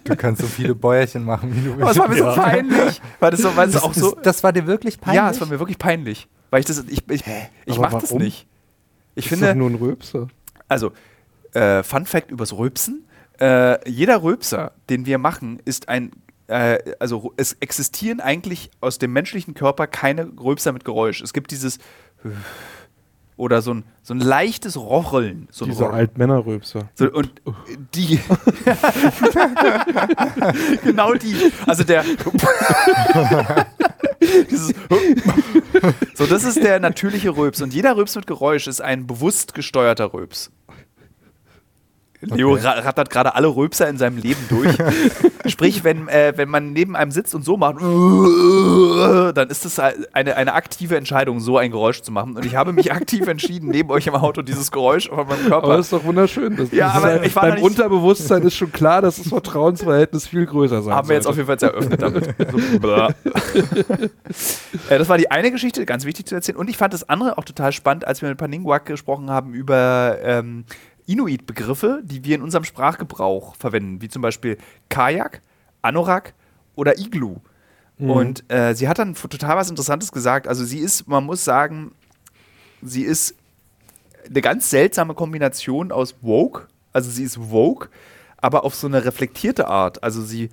Du 0.05 0.17
kannst 0.17 0.43
so 0.43 0.47
viele 0.47 0.75
Bäuerchen 0.75 1.25
machen, 1.25 1.55
wie 1.55 1.61
du 1.61 1.73
Aber 1.75 1.91
es 1.91 1.99
war 1.99 2.09
mir 2.09 2.19
so 2.19 2.25
peinlich. 2.25 3.01
War 3.21 3.31
das 3.31 3.41
so, 3.41 3.57
weil 3.57 3.69
es 3.69 3.75
das, 3.75 3.83
auch 3.83 3.95
so. 3.95 4.11
das, 4.11 4.23
das 4.23 4.45
war 4.45 4.53
dir 4.53 4.67
wirklich 4.67 5.01
peinlich? 5.01 5.17
Ja, 5.17 5.31
es 5.31 5.41
war 5.41 5.49
mir 5.49 5.59
wirklich 5.59 5.79
peinlich. 5.79 6.29
Weil 6.53 6.61
ich 6.61 6.67
das, 6.67 6.85
ich, 6.87 7.03
ich, 7.09 7.25
ich 7.65 7.79
Aber 7.79 7.91
mach 7.91 8.01
das 8.03 8.13
nicht. 8.13 8.47
Ich 9.15 9.25
ist 9.25 9.33
doch 9.33 9.39
finde, 9.39 9.55
nur 9.55 9.71
ein 9.71 9.75
Röpser. 9.77 10.29
also, 10.69 10.93
äh, 11.55 11.83
Fun 11.83 12.05
Fact 12.05 12.31
übers 12.31 12.53
Rülpsen. 12.53 13.09
Äh, 13.41 13.89
jeder 13.89 14.23
Rülpser, 14.23 14.73
den 14.91 15.07
wir 15.07 15.17
machen, 15.17 15.61
ist 15.65 15.89
ein, 15.89 16.13
äh, 16.49 16.79
also 16.99 17.33
es 17.39 17.55
existieren 17.55 18.21
eigentlich 18.21 18.71
aus 18.83 18.99
dem 18.99 19.15
menschlichen 19.15 19.55
Körper 19.55 19.87
keine 19.87 20.31
Rülpser 20.39 20.73
mit 20.73 20.85
Geräusch. 20.85 21.23
Es 21.23 21.33
gibt 21.33 21.53
dieses 21.53 21.79
oder 23.43 23.61
so 23.61 23.75
ein, 23.75 23.85
so 24.03 24.15
ein 24.15 24.21
leichtes 24.21 24.77
Rocheln. 24.77 25.49
So 25.51 25.65
Roch- 25.65 25.93
Altmännerröpser. 25.93 26.89
so, 26.95 27.11
und 27.11 27.31
die. 27.95 28.21
genau 30.85 31.15
die. 31.15 31.35
Also 31.67 31.83
der. 31.85 32.05
Dieses 34.49 34.69
so, 36.15 36.27
das 36.27 36.45
ist 36.45 36.63
der 36.63 36.79
natürliche 36.79 37.37
Röps. 37.37 37.61
Und 37.61 37.75
jeder 37.75 37.97
Röps 37.97 38.15
mit 38.15 38.29
Geräusch 38.29 38.69
ist 38.69 38.81
ein 38.81 39.09
bewusst 39.09 39.53
gesteuerter 39.55 40.15
Röps. 40.15 40.53
Leo 42.23 42.55
ra 42.55 42.71
rattert 42.73 43.11
gerade 43.11 43.35
alle 43.35 43.49
Rülpser 43.49 43.89
in 43.89 43.99
seinem 43.99 44.17
Leben 44.17 44.41
durch. 44.49 44.73
Sprich, 45.47 45.83
wenn, 45.85 46.09
äh, 46.09 46.33
wenn 46.37 46.49
man 46.49 46.73
neben 46.73 46.95
einem 46.95 47.11
sitzt 47.11 47.35
und 47.35 47.45
so 47.45 47.57
macht, 47.57 47.81
dann 47.81 49.49
ist 49.49 49.65
das 49.65 49.79
eine, 50.13 50.37
eine 50.37 50.55
aktive 50.55 50.97
Entscheidung, 50.97 51.41
so 51.41 51.59
ein 51.59 51.73
Geräusch 51.73 52.03
zu 52.03 52.13
machen. 52.13 52.37
Und 52.37 52.47
ich 52.47 52.55
habe 52.55 52.73
mich 52.73 52.93
aktiv 52.93 53.27
entschieden, 53.27 53.71
neben 53.71 53.91
euch 53.91 54.07
im 54.07 54.15
Auto 54.15 54.43
dieses 54.43 54.71
Geräusch 54.71 55.09
von 55.09 55.27
meinem 55.27 55.49
Körper. 55.49 55.65
Aber 55.65 55.77
das 55.77 55.87
ist 55.87 55.93
doch 55.93 56.05
wunderschön. 56.05 56.57
Das, 56.57 56.71
Ja, 56.71 56.91
aber 56.93 57.15
ist, 57.21 57.27
ich 57.27 57.37
war 57.37 57.43
beim 57.43 57.55
nicht- 57.55 57.65
Unterbewusstern 57.65 58.43
ist 58.43 58.55
schon 58.55 58.71
klar, 58.71 59.03
dass 59.03 59.17
das 59.17 59.29
Vertrauensverhältnis 59.29 60.29
viel 60.29 60.47
größer 60.47 60.83
sein 60.83 60.95
Haben 60.95 61.09
wir 61.09 61.17
jetzt 61.17 61.27
auf 61.27 61.37
jeden 61.37 61.47
Fall 61.47 61.59
eröffnet 61.61 62.01
damit. 62.01 62.35
So, 62.83 62.89
äh, 64.89 64.99
das 64.99 65.09
war 65.09 65.19
die 65.19 65.31
eine 65.31 65.51
Geschichte, 65.51 65.85
ganz 65.87 66.05
wichtig 66.05 66.27
zu 66.27 66.35
erzählen. 66.35 66.57
Und 66.57 66.71
ich 66.71 66.77
fand 66.77 66.95
das 66.95 67.09
andere 67.09 67.39
auch 67.39 67.45
total 67.45 67.73
spannend, 67.73 68.07
als 68.07 68.23
wir 68.23 68.29
mit 68.29 68.39
Paninguak 68.39 68.87
gesprochen 68.87 69.31
haben 69.31 69.55
über 69.55 70.19
ähm, 70.23 70.65
Inuit-Begriffe, 71.07 72.03
die 72.05 72.25
wir 72.25 72.37
in 72.37 72.43
unserem 72.43 72.65
Sprachgebrauch 72.65 73.57
verwenden, 73.57 74.01
wie 74.03 74.09
zum 74.09 74.23
Beispiel 74.23 74.59
Kajak, 74.89 75.43
Anorak 75.83 76.35
oder 76.75 76.99
Iglu. 76.99 77.37
Und 77.99 78.51
äh, 78.51 78.75
sie 78.75 78.89
hat 78.89 78.99
dann 78.99 79.15
total 79.15 79.57
was 79.57 79.71
Interessantes 79.71 80.11
gesagt. 80.11 80.49
Also 80.49 80.65
sie 80.65 80.79
ist, 80.79 81.07
man 81.07 81.25
muss 81.25 81.45
sagen, 81.45 81.93
sie 82.83 83.03
ist 83.03 83.37
eine 84.29 84.41
ganz 84.41 84.71
seltsame 84.71 85.15
Kombination 85.15 85.93
aus 85.93 86.17
woke, 86.21 86.67
also 86.93 87.11
sie 87.11 87.25
ist 87.25 87.51
woke, 87.51 87.89
aber 88.39 88.65
auf 88.65 88.75
so 88.75 88.87
eine 88.87 89.05
reflektierte 89.05 89.69
Art. 89.69 90.03
Also 90.03 90.23
sie 90.23 90.51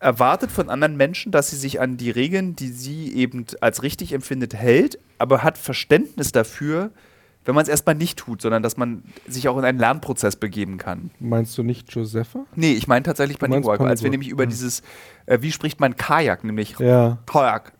erwartet 0.00 0.50
von 0.50 0.68
anderen 0.68 0.96
Menschen, 0.96 1.30
dass 1.30 1.50
sie 1.50 1.56
sich 1.56 1.80
an 1.80 1.96
die 1.96 2.10
Regeln, 2.10 2.56
die 2.56 2.70
sie 2.70 3.14
eben 3.14 3.46
als 3.60 3.84
richtig 3.84 4.12
empfindet, 4.12 4.54
hält, 4.54 4.98
aber 5.18 5.44
hat 5.44 5.58
Verständnis 5.58 6.32
dafür, 6.32 6.90
wenn 7.44 7.54
man 7.54 7.62
es 7.62 7.68
erstmal 7.68 7.94
nicht 7.94 8.18
tut, 8.18 8.40
sondern 8.42 8.62
dass 8.62 8.76
man 8.76 9.02
sich 9.26 9.48
auch 9.48 9.58
in 9.58 9.64
einen 9.64 9.78
Lernprozess 9.78 10.36
begeben 10.36 10.78
kann. 10.78 11.10
Meinst 11.18 11.56
du 11.58 11.62
nicht 11.62 11.92
Josepha? 11.94 12.44
Nee, 12.54 12.72
ich 12.72 12.86
meine 12.88 13.02
tatsächlich 13.02 13.40
meinst 13.40 13.50
Paninguak, 13.52 13.80
als 13.80 14.02
wir 14.02 14.10
nämlich 14.10 14.28
über 14.30 14.46
dieses, 14.46 14.82
äh, 15.26 15.38
wie 15.40 15.50
spricht 15.52 15.80
man 15.80 15.96
Kajak, 15.96 16.44
nämlich 16.44 16.78
Ja. 16.78 17.18
Kajak. 17.26 17.72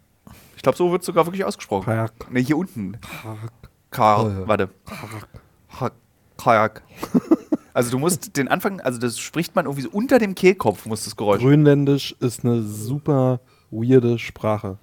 Ich 0.56 0.62
glaube, 0.62 0.78
so 0.78 0.90
wird 0.92 1.02
es 1.02 1.06
sogar 1.06 1.26
wirklich 1.26 1.44
ausgesprochen. 1.44 1.84
Kajak. 1.86 2.30
Ne, 2.32 2.40
hier 2.40 2.56
unten. 2.56 2.96
Kajak. 3.90 4.48
Warte. 4.48 4.68
Ha- 5.80 5.90
Kajak. 6.38 6.82
Also 7.74 7.90
du 7.90 7.98
musst 7.98 8.36
den 8.36 8.48
Anfang, 8.48 8.82
also 8.82 8.98
das 8.98 9.18
spricht 9.18 9.54
man 9.56 9.64
irgendwie 9.64 9.80
so 9.84 9.88
unter 9.88 10.18
dem 10.18 10.34
Kehlkopf, 10.34 10.84
muss 10.84 11.04
das 11.04 11.16
Geräusch. 11.16 11.40
Grönländisch 11.40 12.14
ist 12.20 12.44
eine 12.44 12.60
super 12.62 13.40
weirde 13.70 14.18
Sprache. 14.18 14.76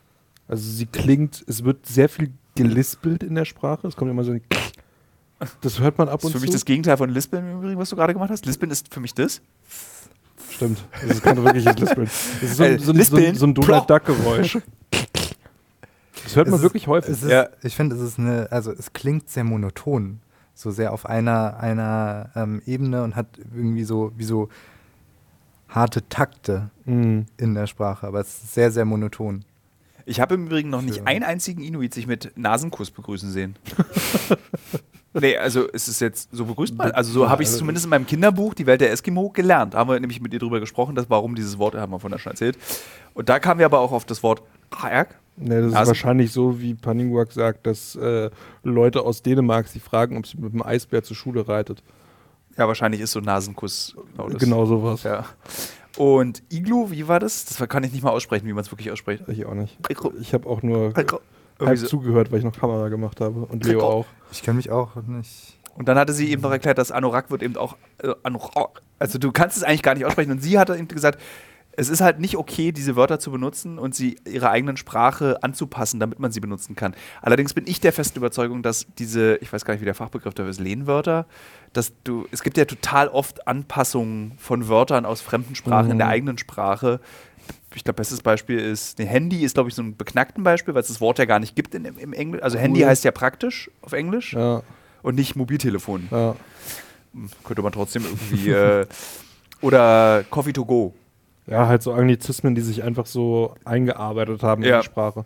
Also 0.48 0.68
sie 0.68 0.88
klingt, 0.88 1.44
es 1.46 1.64
wird 1.64 1.86
sehr 1.86 2.10
viel 2.10 2.34
gelispelt 2.56 3.24
in 3.24 3.36
der 3.36 3.46
Sprache. 3.46 3.88
Es 3.88 3.96
kommt 3.96 4.12
immer 4.12 4.24
so 4.24 4.32
ein 4.32 4.42
Das 5.62 5.80
hört 5.80 5.98
man 5.98 6.10
ab 6.10 6.16
Das 6.22 6.26
und 6.26 6.30
ist 6.32 6.34
für 6.36 6.42
mich 6.42 6.50
zu. 6.52 6.56
das 6.58 6.66
Gegenteil 6.66 6.98
von 6.98 7.10
Lispeln 7.10 7.50
im 7.50 7.60
Übrigen, 7.60 7.80
was 7.80 7.90
du 7.90 7.96
gerade 7.96 8.14
gemacht 8.14 8.30
hast. 8.30 8.46
Lispeln 8.46 8.72
ist 8.72 8.94
für 8.94 9.00
mich 9.00 9.14
das. 9.14 9.42
Stimmt. 10.52 10.84
Das 11.02 11.12
ist 11.18 11.24
kein 11.24 11.42
wirkliches 11.44 11.78
Lispeln. 11.78 12.10
Das 12.42 12.50
ist 12.50 12.58
so, 12.58 12.64
Äh, 12.64 12.74
ein- 12.74 12.80
so, 12.80 12.92
ein- 12.92 13.02
so, 13.04 13.16
ein- 13.18 13.36
so 13.36 13.46
ein 13.46 13.54
Donald 13.54 13.90
Duck-Geräusch. 13.90 14.58
Das 16.24 16.36
hört 16.36 16.48
man 16.48 16.56
Es 16.56 16.60
ist- 16.60 16.64
wirklich 16.64 16.88
häufig. 16.88 17.12
Es 17.12 17.24
ist, 17.24 17.30
Ja. 17.32 17.48
Ich 17.64 17.76
finde, 17.76 17.96
es 17.96 18.02
ist 18.02 18.20
eine, 18.20 18.52
also 18.52 18.72
es 18.72 18.92
klingt 18.92 19.30
sehr 19.30 19.44
monoton, 19.46 20.20
so 20.54 20.72
sehr 20.72 20.92
auf 20.92 21.06
einer, 21.06 21.58
einer 21.60 22.32
ähm, 22.36 22.62
Ebene 22.66 23.04
und 23.04 23.16
hat 23.16 23.28
irgendwie 23.56 23.84
so, 23.86 24.12
wie 24.18 24.26
so 24.26 24.50
harte 25.70 26.08
Takte 26.10 26.70
Mhm. 26.86 27.28
in 27.38 27.54
der 27.54 27.68
Sprache, 27.68 28.06
aber 28.08 28.20
es 28.20 28.28
ist 28.44 28.54
sehr, 28.54 28.72
sehr 28.72 28.84
monoton. 28.86 29.46
Ich 30.10 30.20
habe 30.20 30.34
im 30.36 30.48
Übrigen 30.48 30.70
noch 30.70 30.82
nicht 30.82 31.00
Für- 31.00 31.08
einen 31.08 31.24
einzigen 31.24 31.62
Inuit 31.62 31.94
sich 31.94 32.08
mit 32.08 32.36
Nasenkuss 32.36 32.90
begrüßen 32.90 33.32
sehen. 33.32 33.56
nee, 35.14 35.38
also 35.38 35.68
es 35.72 35.88
ist 35.88 36.02
jetzt, 36.02 36.30
so 36.32 36.46
begrüßt 36.46 36.76
man. 36.76 36.92
Also 36.92 37.12
so 37.12 37.30
habe 37.30 37.44
ich 37.44 37.50
es 37.50 37.58
zumindest 37.58 37.86
in 37.86 37.90
meinem 37.92 38.08
Kinderbuch, 38.08 38.54
Die 38.56 38.66
Welt 38.66 38.82
der 38.82 38.92
Eskimo, 38.92 39.30
gelernt. 39.30 39.76
Da 39.76 39.80
haben 39.80 39.90
wir 39.90 40.00
nämlich 40.00 40.20
mit 40.20 40.34
ihr 40.34 40.40
drüber 40.40 40.60
gesprochen, 40.60 40.96
dass, 40.96 41.10
warum 41.10 41.36
dieses 41.36 41.60
Wort, 41.60 41.76
haben 41.76 41.92
wir 41.92 42.00
von 42.00 42.12
der 42.12 42.18
schon 42.18 42.32
erzählt. 42.32 42.58
Und 43.14 43.30
da 43.30 43.40
kamen 43.40 43.60
wir 43.60 43.66
aber 43.68 43.80
auch 43.80 43.92
auf 43.92 44.06
das 44.06 44.24
Wort 44.24 44.42
Kajak. 44.72 45.20
Nee, 45.38 45.62
das 45.62 45.68
ist 45.68 45.74
wahrscheinlich 45.88 46.32
so, 46.32 46.60
wie 46.60 46.74
Paninguak 46.74 47.32
sagt, 47.32 47.66
dass 47.68 47.96
äh, 47.96 48.30
Leute 48.64 49.02
aus 49.04 49.22
Dänemark 49.22 49.68
sie 49.68 49.80
fragen, 49.80 50.18
ob 50.18 50.26
sie 50.28 50.38
mit 50.38 50.54
dem 50.54 50.62
Eisbär 50.64 51.04
zur 51.04 51.16
Schule 51.16 51.48
reitet. 51.48 51.82
Ja, 52.58 52.68
wahrscheinlich 52.68 53.00
ist 53.00 53.12
so 53.14 53.22
Nasenkuss. 53.22 53.96
Genau, 54.12 54.28
das. 54.30 54.42
Genau 54.42 54.66
sowas. 54.66 55.04
Ja. 55.04 55.26
Und 56.00 56.44
Iglu, 56.50 56.92
wie 56.92 57.10
war 57.10 57.20
das? 57.20 57.44
Das 57.44 57.68
kann 57.68 57.84
ich 57.84 57.92
nicht 57.92 58.04
mal 58.04 58.12
aussprechen, 58.12 58.48
wie 58.48 58.54
man 58.54 58.64
es 58.64 58.72
wirklich 58.72 58.90
ausspricht. 58.90 59.28
Ich 59.28 59.46
auch 59.46 59.54
nicht. 59.54 59.78
Ich 60.22 60.34
habe 60.34 60.48
auch 60.48 60.64
nur 60.64 60.94
halb 61.60 61.78
so. 61.78 61.88
zugehört, 61.88 62.32
weil 62.32 62.40
ich 62.40 62.46
noch 62.46 62.58
Kamera 62.58 62.88
gemacht 62.88 63.20
habe. 63.20 63.42
Und 63.42 63.66
Leo 63.66 63.82
auch. 63.82 64.06
Ich 64.32 64.42
kann 64.42 64.56
mich 64.56 64.72
auch 64.72 64.96
nicht. 64.96 65.60
Und 65.76 65.90
dann 65.90 65.98
hatte 65.98 66.14
sie 66.14 66.32
eben 66.32 66.42
noch 66.42 66.52
erklärt, 66.52 66.78
dass 66.78 66.94
Anorak 66.94 67.32
wird 67.32 67.44
eben 67.44 67.58
auch 67.58 67.76
äh, 67.98 68.14
Anorak. 68.24 68.82
Also 68.98 69.20
du 69.20 69.34
kannst 69.34 69.58
es 69.58 69.64
eigentlich 69.64 69.84
gar 69.84 69.94
nicht 69.94 70.06
aussprechen. 70.06 70.32
Und 70.32 70.42
sie 70.42 70.58
hat 70.58 70.70
eben 70.70 70.88
gesagt, 70.88 71.20
es 71.80 71.90
ist 71.90 72.02
halt 72.02 72.20
nicht 72.20 72.36
okay, 72.38 72.72
diese 72.72 72.96
Wörter 72.96 73.20
zu 73.20 73.32
benutzen 73.32 73.80
und 73.80 73.96
sie 73.96 74.18
ihrer 74.30 74.50
eigenen 74.52 74.76
Sprache 74.78 75.42
anzupassen, 75.42 76.00
damit 76.00 76.20
man 76.20 76.32
sie 76.32 76.40
benutzen 76.42 76.76
kann. 76.76 76.94
Allerdings 77.22 77.54
bin 77.54 77.66
ich 77.68 77.80
der 77.80 77.94
festen 77.94 78.18
Überzeugung, 78.20 78.62
dass 78.64 78.86
diese, 78.98 79.36
ich 79.38 79.52
weiß 79.54 79.64
gar 79.66 79.74
nicht, 79.74 79.82
wie 79.82 79.86
der 79.86 79.96
Fachbegriff 79.96 80.34
dafür 80.34 80.50
ist, 80.52 80.60
Lehnwörter, 80.60 81.26
dass 81.74 81.94
du, 82.04 82.28
es 82.32 82.44
gibt 82.44 82.58
ja 82.58 82.66
total 82.66 83.08
oft 83.08 83.48
Anpassungen 83.48 84.34
von 84.38 84.68
Wörtern 84.68 85.06
aus 85.06 85.22
fremden 85.22 85.56
Sprachen 85.56 85.92
in 85.92 85.98
der 85.98 86.08
Mhm. 86.08 86.14
eigenen 86.14 86.38
Sprache. 86.38 87.00
Ich 87.76 87.84
glaube, 87.84 87.98
bestes 87.98 88.22
Beispiel 88.22 88.60
ist, 88.60 89.00
nee, 89.00 89.06
Handy 89.06 89.44
ist, 89.44 89.54
glaube 89.54 89.70
ich, 89.70 89.76
so 89.76 89.82
ein 89.82 89.96
beknackten 89.96 90.44
Beispiel, 90.44 90.74
weil 90.74 90.82
es 90.82 90.88
das 90.90 91.00
Wort 91.02 91.18
ja 91.20 91.26
gar 91.26 91.40
nicht 91.40 91.56
gibt 91.56 91.76
in, 91.76 91.86
im 91.86 92.14
Englisch. 92.14 92.42
Also 92.44 92.58
Handy 92.58 92.82
heißt 92.82 93.04
ja 93.04 93.12
praktisch 93.12 93.70
auf 93.82 93.94
Englisch 93.94 94.34
Ja, 94.34 94.64
und 95.02 95.16
nicht 95.16 95.36
Mobiltelefon. 95.36 96.08
ja. 96.12 96.36
Könnte 97.44 97.62
man 97.64 97.72
trotzdem 97.72 98.04
irgendwie. 98.04 98.50
äh, 98.52 98.86
oder 99.62 100.24
Coffee 100.30 100.54
to 100.54 100.66
go. 100.66 100.94
Ja, 101.50 101.68
halt 101.68 101.82
so 101.84 101.94
Anglizismen, 101.94 102.56
die 102.56 102.62
sich 102.62 102.84
einfach 102.84 103.06
so 103.06 103.56
eingearbeitet 103.66 104.44
haben 104.44 104.64
in 104.64 104.70
Ja. 104.70 104.80
die 104.80 104.86
Sprache. 104.86 105.26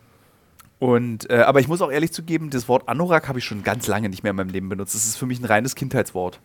Und, 0.79 1.29
äh, 1.29 1.37
aber 1.41 1.59
ich 1.59 1.67
muss 1.67 1.81
auch 1.81 1.91
ehrlich 1.91 2.11
zugeben, 2.11 2.49
das 2.49 2.67
Wort 2.67 2.89
Anorak 2.89 3.27
habe 3.29 3.39
ich 3.39 3.45
schon 3.45 3.63
ganz 3.63 3.87
lange 3.87 4.09
nicht 4.09 4.23
mehr 4.23 4.31
in 4.31 4.35
meinem 4.35 4.49
Leben 4.49 4.69
benutzt. 4.69 4.95
Das 4.95 5.05
ist 5.05 5.15
für 5.17 5.25
mich 5.25 5.39
ein 5.39 5.45
reines 5.45 5.75
Kindheitswort. 5.75 6.39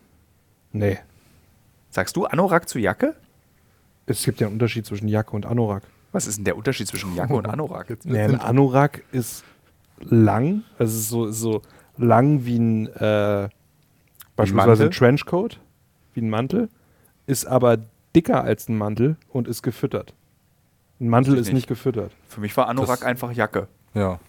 Nee. 0.71 0.97
Sagst 1.89 2.15
du 2.15 2.25
Anorak 2.25 2.69
zu 2.69 2.79
Jacke? 2.79 3.15
Es 4.05 4.23
gibt 4.23 4.39
ja 4.39 4.47
einen 4.47 4.55
Unterschied 4.55 4.85
zwischen 4.85 5.07
Jacke 5.07 5.31
und 5.35 5.45
Anorak. 5.45 5.83
Was 6.11 6.25
ist 6.25 6.37
denn 6.37 6.45
der 6.45 6.55
Unterschied 6.57 6.87
zwischen 6.87 7.15
Jacke 7.15 7.33
und 7.33 7.47
Anorak? 7.47 7.89
Jetzt 7.89 8.05
Nee, 8.05 8.21
ein 8.21 8.39
Anorak 8.39 9.03
ist 9.11 9.43
lang, 9.99 10.63
also 10.77 10.97
so, 10.97 11.31
so 11.31 11.61
lang 11.97 12.45
wie 12.45 12.57
ein 12.57 12.87
äh, 12.87 13.49
beispielsweise 14.35 14.85
ein? 14.85 14.91
Trenchcoat, 14.91 15.59
wie 16.13 16.21
ein 16.21 16.29
Mantel, 16.29 16.69
ist 17.27 17.45
aber 17.45 17.77
dicker 18.15 18.43
als 18.43 18.67
ein 18.69 18.77
Mantel 18.77 19.17
und 19.29 19.47
ist 19.47 19.61
gefüttert. 19.63 20.13
Ein 20.99 21.09
Mantel 21.09 21.35
ist 21.37 21.47
nicht. 21.47 21.53
nicht 21.53 21.67
gefüttert. 21.67 22.11
Für 22.27 22.41
mich 22.41 22.55
war 22.57 22.67
Anorak 22.67 22.99
Das- 22.99 23.03
einfach 23.03 23.31
Jacke. 23.31 23.67
Ja. 23.93 24.19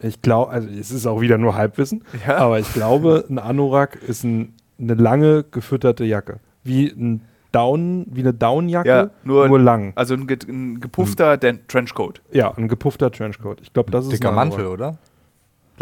Ich 0.00 0.20
glaube, 0.20 0.50
also 0.50 0.68
es 0.68 0.90
ist 0.90 1.06
auch 1.06 1.20
wieder 1.20 1.38
nur 1.38 1.54
Halbwissen, 1.54 2.04
Ja. 2.26 2.38
aber 2.38 2.58
ich 2.58 2.72
glaube, 2.72 3.24
ein 3.28 3.38
Anorak 3.38 3.96
ist 4.02 4.24
ein, 4.24 4.54
eine 4.80 4.94
lange 4.94 5.44
gefütterte 5.44 6.04
Jacke. 6.04 6.40
Wie 6.64 6.88
ein 6.88 7.22
Down, 7.52 8.06
wie 8.10 8.20
eine 8.20 8.32
Downjacke, 8.32 8.88
Ja, 8.88 9.10
nur- 9.24 9.58
lang. 9.60 9.92
Also 9.94 10.14
ein, 10.14 10.26
ge 10.26 10.38
ein 10.48 10.80
gepuffter 10.80 11.36
Den- 11.36 11.66
Trenchcoat. 11.68 12.22
Ja, 12.32 12.50
ein 12.56 12.66
gepuffter 12.66 13.10
Trenchcoat. 13.12 13.60
Ich 13.60 13.72
glaube, 13.72 13.90
das 13.90 14.06
ist 14.06 14.12
Dicker 14.14 14.30
ein 14.30 14.34
Mantel, 14.34 14.66
oder? 14.66 14.96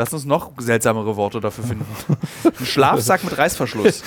Lass 0.00 0.14
uns 0.14 0.24
noch 0.24 0.52
seltsamere 0.58 1.14
Worte 1.16 1.40
dafür 1.40 1.62
finden. 1.62 1.84
Ein 2.58 2.64
Schlafsack 2.64 3.22
mit 3.22 3.36
Reißverschluss. 3.36 4.02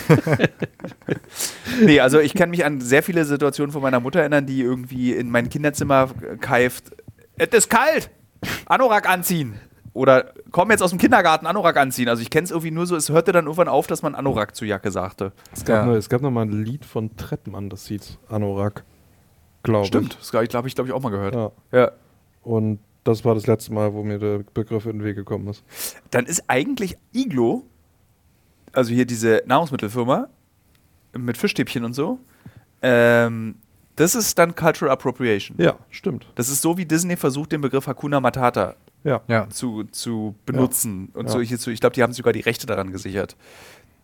nee, 1.85 1.99
also 1.99 2.19
ich 2.19 2.33
kann 2.33 2.49
mich 2.49 2.65
an 2.65 2.81
sehr 2.81 3.03
viele 3.03 3.25
Situationen 3.25 3.71
von 3.71 3.83
meiner 3.83 3.99
Mutter 3.99 4.21
erinnern, 4.21 4.47
die 4.47 4.59
irgendwie 4.59 5.13
in 5.13 5.29
mein 5.29 5.49
Kinderzimmer 5.49 6.09
keift. 6.39 6.85
Es 7.37 7.49
ist 7.49 7.69
kalt! 7.69 8.09
Anorak 8.65 9.07
anziehen! 9.07 9.59
Oder 9.93 10.33
komm 10.49 10.71
jetzt 10.71 10.81
aus 10.81 10.89
dem 10.89 10.97
Kindergarten, 10.97 11.45
Anorak 11.45 11.77
anziehen. 11.77 12.09
Also 12.09 12.23
ich 12.23 12.31
kenne 12.31 12.45
es 12.45 12.49
irgendwie 12.49 12.71
nur 12.71 12.87
so, 12.87 12.95
es 12.95 13.09
hörte 13.09 13.31
dann 13.31 13.45
irgendwann 13.45 13.67
auf, 13.67 13.85
dass 13.85 14.01
man 14.01 14.15
Anorak 14.15 14.55
zu 14.55 14.65
Jacke 14.65 14.89
sagte. 14.89 15.31
Es 15.53 15.63
gab, 15.63 15.85
Ja. 15.85 15.85
noch, 15.85 15.93
es 15.95 16.09
gab 16.09 16.23
noch 16.23 16.31
mal 16.31 16.41
ein 16.41 16.63
Lied 16.63 16.85
von 16.85 17.15
Trettmann, 17.17 17.69
das 17.69 17.85
hieß 17.85 18.17
Anorak. 18.29 18.83
Glaube 19.61 19.85
Stimmt, 19.85 20.17
das 20.19 20.31
glaube 20.31 20.45
ich, 20.45 20.49
glaube 20.49 20.67
ich, 20.67 20.73
glaub 20.73 20.87
ich 20.87 20.93
auch 20.93 21.01
mal 21.03 21.11
gehört. 21.11 21.35
Ja. 21.35 21.51
Ja. 21.71 21.91
Und 22.41 22.79
das 23.03 23.25
war 23.25 23.35
das 23.35 23.47
letzte 23.47 23.73
Mal, 23.73 23.93
wo 23.93 24.03
mir 24.03 24.19
der 24.19 24.39
Begriff 24.53 24.85
in 24.85 24.99
den 24.99 25.03
Weg 25.03 25.15
gekommen 25.15 25.47
ist. 25.47 25.63
Dann 26.11 26.25
ist 26.25 26.43
eigentlich 26.47 26.95
Iglo, 27.13 27.63
also 28.71 28.93
hier 28.93 29.05
diese 29.05 29.43
Nahrungsmittelfirma 29.45 30.27
mit 31.17 31.37
Fischstäbchen 31.37 31.83
und 31.85 31.93
so, 31.93 32.19
ähm, 32.81 33.55
das 33.95 34.15
ist 34.15 34.37
dann 34.39 34.55
Cultural 34.55 34.91
Appropriation. 34.91 35.57
Ja, 35.59 35.75
stimmt. 35.91 36.25
Das 36.35 36.49
ist 36.49 36.61
so, 36.61 36.77
wie 36.77 36.85
Disney 36.85 37.15
versucht, 37.15 37.51
den 37.51 37.61
Begriff 37.61 37.85
Hakuna 37.87 38.19
Matata 38.19 38.75
Ja. 39.03 39.21
Ja. 39.27 39.47
zu, 39.49 39.83
zu 39.85 40.33
benutzen. 40.45 41.09
Und 41.13 41.27
Ja. 41.27 41.31
so 41.31 41.41
hier 41.41 41.59
zu, 41.59 41.69
ich 41.69 41.79
glaube, 41.79 41.93
die 41.93 42.01
haben 42.01 42.13
sogar 42.13 42.33
die 42.33 42.39
Rechte 42.39 42.65
daran 42.65 42.91
gesichert. 42.91 43.35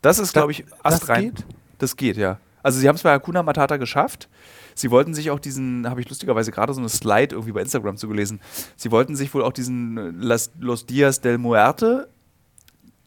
Das 0.01 0.19
ist, 0.19 0.33
glaube 0.33 0.51
ich, 0.51 0.65
das 0.83 0.93
astrein. 0.95 1.33
geht? 1.33 1.45
Das 1.79 1.95
geht, 1.97 2.17
ja. 2.17 2.37
Also 2.63 2.79
sie 2.79 2.87
haben 2.87 2.95
es 2.95 3.03
bei 3.03 3.11
Hakuna 3.11 3.43
Matata 3.43 3.77
geschafft. 3.77 4.27
Sie 4.75 4.91
wollten 4.91 5.13
sich 5.13 5.29
auch 5.31 5.39
diesen, 5.39 5.89
habe 5.89 6.01
ich 6.01 6.09
lustigerweise 6.09 6.51
gerade 6.51 6.73
so 6.73 6.79
eine 6.79 6.89
Slide 6.89 7.35
irgendwie 7.35 7.51
bei 7.51 7.61
Instagram 7.61 7.97
zugelesen, 7.97 8.39
sie 8.77 8.91
wollten 8.91 9.15
sich 9.15 9.33
wohl 9.33 9.43
auch 9.43 9.51
diesen 9.53 9.97
äh, 9.97 10.11
Las, 10.25 10.51
Los 10.59 10.85
Dias 10.85 11.19
del 11.21 11.37
Muerte, 11.37 12.07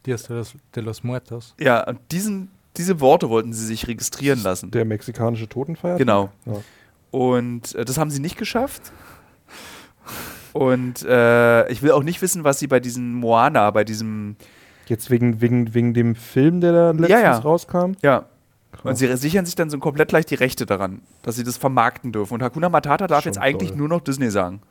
Dias 0.05 0.23
de 0.23 0.35
los, 0.37 0.53
de 0.75 0.83
los 0.83 1.03
Muertos. 1.03 1.55
ja, 1.59 1.83
und 1.87 1.99
diesen 2.11 2.49
diese 2.77 2.99
Worte 2.99 3.29
wollten 3.29 3.53
sie 3.53 3.65
sich 3.65 3.87
registrieren 3.87 4.41
lassen. 4.41 4.71
Der 4.71 4.83
mexikanische 4.85 5.47
Totenfeier? 5.47 5.97
Genau. 5.97 6.31
Ja. 6.45 6.53
Und 7.11 7.75
äh, 7.75 7.85
das 7.85 7.99
haben 7.99 8.09
sie 8.09 8.19
nicht 8.19 8.35
geschafft. 8.37 8.91
Und 10.53 11.03
äh, 11.03 11.67
ich 11.69 11.81
will 11.81 11.91
auch 11.91 12.03
nicht 12.03 12.21
wissen, 12.21 12.43
was 12.43 12.59
sie 12.59 12.67
bei 12.67 12.79
diesem 12.79 13.13
Moana, 13.13 13.71
bei 13.71 13.83
diesem, 13.83 14.35
Jetzt 14.87 15.09
wegen, 15.09 15.39
wegen, 15.39 15.73
wegen 15.73 15.93
dem 15.93 16.15
Film, 16.15 16.61
der 16.61 16.71
da 16.73 16.89
letztens 16.91 17.09
Ja, 17.09 17.19
ja. 17.21 17.37
rauskam? 17.37 17.91
ja. 18.01 18.25
Und 18.83 18.95
sie 18.97 19.15
sichern 19.17 19.45
sich 19.45 19.55
dann 19.55 19.69
so 19.69 19.77
komplett 19.79 20.09
gleich 20.09 20.25
die 20.25 20.35
Rechte 20.35 20.65
daran, 20.65 21.01
dass 21.21 21.35
sie 21.35 21.43
das 21.43 21.57
vermarkten 21.57 22.11
dürfen. 22.11 22.33
Und 22.33 22.43
Hakuna 22.43 22.69
Matata 22.69 23.07
darf 23.07 23.23
Schon 23.23 23.33
jetzt 23.33 23.41
eigentlich 23.41 23.69
toll. 23.69 23.77
nur 23.77 23.87
noch 23.89 24.01
Disney 24.01 24.29
sagen. 24.31 24.61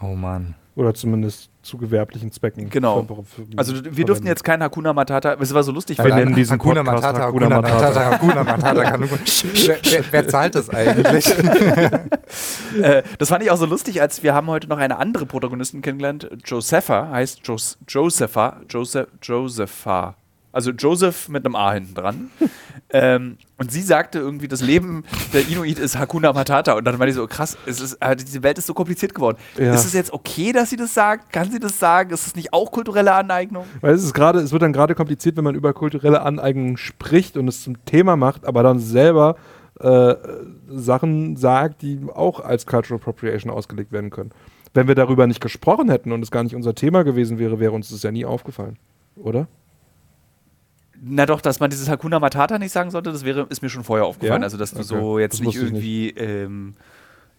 Oh 0.00 0.14
Mann. 0.14 0.54
Oder 0.74 0.94
zumindest 0.94 1.50
zu 1.62 1.76
gewerblichen 1.76 2.32
Zwecken. 2.32 2.70
Genau. 2.70 3.06
Also 3.56 3.74
wir 3.84 4.06
durften 4.06 4.26
jetzt 4.26 4.42
kein 4.42 4.62
Hakuna 4.62 4.94
Matata. 4.94 5.34
Es 5.38 5.52
war 5.52 5.62
so 5.62 5.70
lustig, 5.70 5.98
Wir 5.98 6.04
weil 6.06 6.14
nennen 6.14 6.34
diesen 6.34 6.54
Hakuna 6.54 6.82
Podcast 6.82 7.02
Matata, 7.02 7.24
Hakuna 7.26 7.44
Hakuna 7.44 7.60
Matata. 7.60 7.88
Matata, 7.88 8.10
Hakuna 8.10 8.44
Matata. 8.44 8.82
Hakuna- 8.92 9.66
wer, 9.66 9.78
wer, 9.90 10.04
wer 10.12 10.28
zahlt 10.28 10.54
das 10.54 10.70
eigentlich? 10.70 11.26
äh, 12.82 13.02
das 13.18 13.28
fand 13.28 13.42
ich 13.44 13.50
auch 13.50 13.58
so 13.58 13.66
lustig, 13.66 14.00
als 14.00 14.22
wir 14.22 14.32
haben 14.34 14.46
heute 14.46 14.66
noch 14.66 14.78
eine 14.78 14.96
andere 14.98 15.26
Protagonistin 15.26 15.82
kennengelernt. 15.82 16.30
Josepha 16.46 17.10
heißt 17.10 17.46
Jos 17.46 17.76
Josepha, 17.86 18.60
Joseph, 18.68 19.08
Josepha. 19.22 20.14
Also 20.52 20.70
Joseph 20.70 21.28
mit 21.28 21.46
einem 21.46 21.56
A 21.56 21.72
hinten 21.72 21.94
dran. 21.94 22.30
ähm, 22.90 23.38
und 23.56 23.72
sie 23.72 23.80
sagte 23.80 24.18
irgendwie, 24.18 24.48
das 24.48 24.60
Leben 24.60 25.04
der 25.32 25.48
Inuit 25.48 25.78
ist 25.78 25.98
Hakuna 25.98 26.32
Matata. 26.32 26.74
Und 26.74 26.84
dann 26.84 26.98
war 26.98 27.08
ich 27.08 27.14
so, 27.14 27.26
krass, 27.26 27.56
es 27.66 27.80
ist, 27.80 27.94
äh, 27.94 28.14
diese 28.14 28.42
Welt 28.42 28.58
ist 28.58 28.66
so 28.66 28.74
kompliziert 28.74 29.14
geworden. 29.14 29.38
Ja. 29.56 29.72
Ist 29.74 29.86
es 29.86 29.94
jetzt 29.94 30.12
okay, 30.12 30.52
dass 30.52 30.70
sie 30.70 30.76
das 30.76 30.92
sagt? 30.92 31.32
Kann 31.32 31.50
sie 31.50 31.58
das 31.58 31.78
sagen? 31.78 32.10
Ist 32.10 32.26
es 32.26 32.36
nicht 32.36 32.52
auch 32.52 32.70
kulturelle 32.70 33.14
Aneignung? 33.14 33.64
Weil 33.80 33.94
es 33.94 34.04
ist 34.04 34.12
gerade, 34.12 34.40
es 34.40 34.52
wird 34.52 34.62
dann 34.62 34.72
gerade 34.72 34.94
kompliziert, 34.94 35.36
wenn 35.36 35.44
man 35.44 35.54
über 35.54 35.72
kulturelle 35.72 36.20
Aneignung 36.20 36.76
spricht 36.76 37.36
und 37.36 37.48
es 37.48 37.62
zum 37.62 37.84
Thema 37.86 38.16
macht, 38.16 38.44
aber 38.44 38.62
dann 38.62 38.78
selber 38.78 39.36
äh, 39.80 40.14
Sachen 40.68 41.36
sagt, 41.36 41.82
die 41.82 41.98
auch 42.14 42.40
als 42.40 42.66
Cultural 42.66 43.00
Appropriation 43.00 43.50
ausgelegt 43.50 43.90
werden 43.90 44.10
können. 44.10 44.32
Wenn 44.74 44.88
wir 44.88 44.94
darüber 44.94 45.26
nicht 45.26 45.40
gesprochen 45.40 45.90
hätten 45.90 46.12
und 46.12 46.22
es 46.22 46.30
gar 46.30 46.42
nicht 46.42 46.54
unser 46.54 46.74
Thema 46.74 47.04
gewesen 47.04 47.38
wäre, 47.38 47.58
wäre 47.58 47.72
uns 47.72 47.90
das 47.90 48.02
ja 48.02 48.10
nie 48.10 48.24
aufgefallen. 48.24 48.78
Oder? 49.16 49.46
Na 51.04 51.26
doch, 51.26 51.40
dass 51.40 51.58
man 51.58 51.68
dieses 51.68 51.88
Hakuna 51.88 52.20
Matata 52.20 52.58
nicht 52.58 52.70
sagen 52.70 52.92
sollte, 52.92 53.10
das 53.10 53.24
wäre, 53.24 53.46
ist 53.50 53.60
mir 53.60 53.68
schon 53.68 53.82
vorher 53.82 54.06
aufgefallen. 54.06 54.42
Ja? 54.42 54.46
Also, 54.46 54.56
dass 54.56 54.70
du 54.70 54.78
Okay. 54.78 54.86
so 54.86 55.18
jetzt 55.18 55.34
Das 55.34 55.40
nicht 55.40 55.56
ich 55.56 55.62
nicht. 55.62 55.72
irgendwie, 55.72 56.10
ähm, 56.10 56.74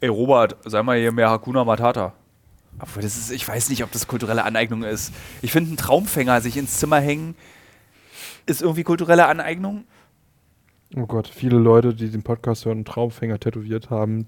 ey 0.01 0.09
Robert, 0.09 0.57
sei 0.66 0.84
mal 0.84 0.97
hier 0.97 1.14
mehr 1.14 1.30
Hakuna 1.30 1.64
Matata. 1.64 2.11
Aber 2.80 2.89
das 3.01 3.16
ist, 3.16 3.32
ich 3.32 3.47
weiß 3.47 3.70
nicht, 3.70 3.84
ob 3.84 3.91
das 3.91 4.07
kulturelle 4.07 4.43
Aneignung 4.43 4.84
ist. 4.84 5.14
Ich 5.41 5.51
finde, 5.53 5.72
ein 5.74 5.78
Traumfänger 5.78 6.41
sich 6.41 6.57
ins 6.57 6.78
Zimmer 6.78 6.99
hängen, 6.99 7.36
ist 8.45 8.61
irgendwie 8.61 8.84
kulturelle 8.84 9.28
Aneignung. 9.28 9.86
Oh 10.95 11.05
Gott, 11.05 11.28
viele 11.30 11.57
Leute, 11.57 11.93
die 11.93 12.09
den 12.09 12.24
Podcast 12.24 12.66
hören 12.66 12.80
und 12.80 12.88
Traumfänger 12.88 13.39
tätowiert 13.39 13.89
haben, 13.89 14.28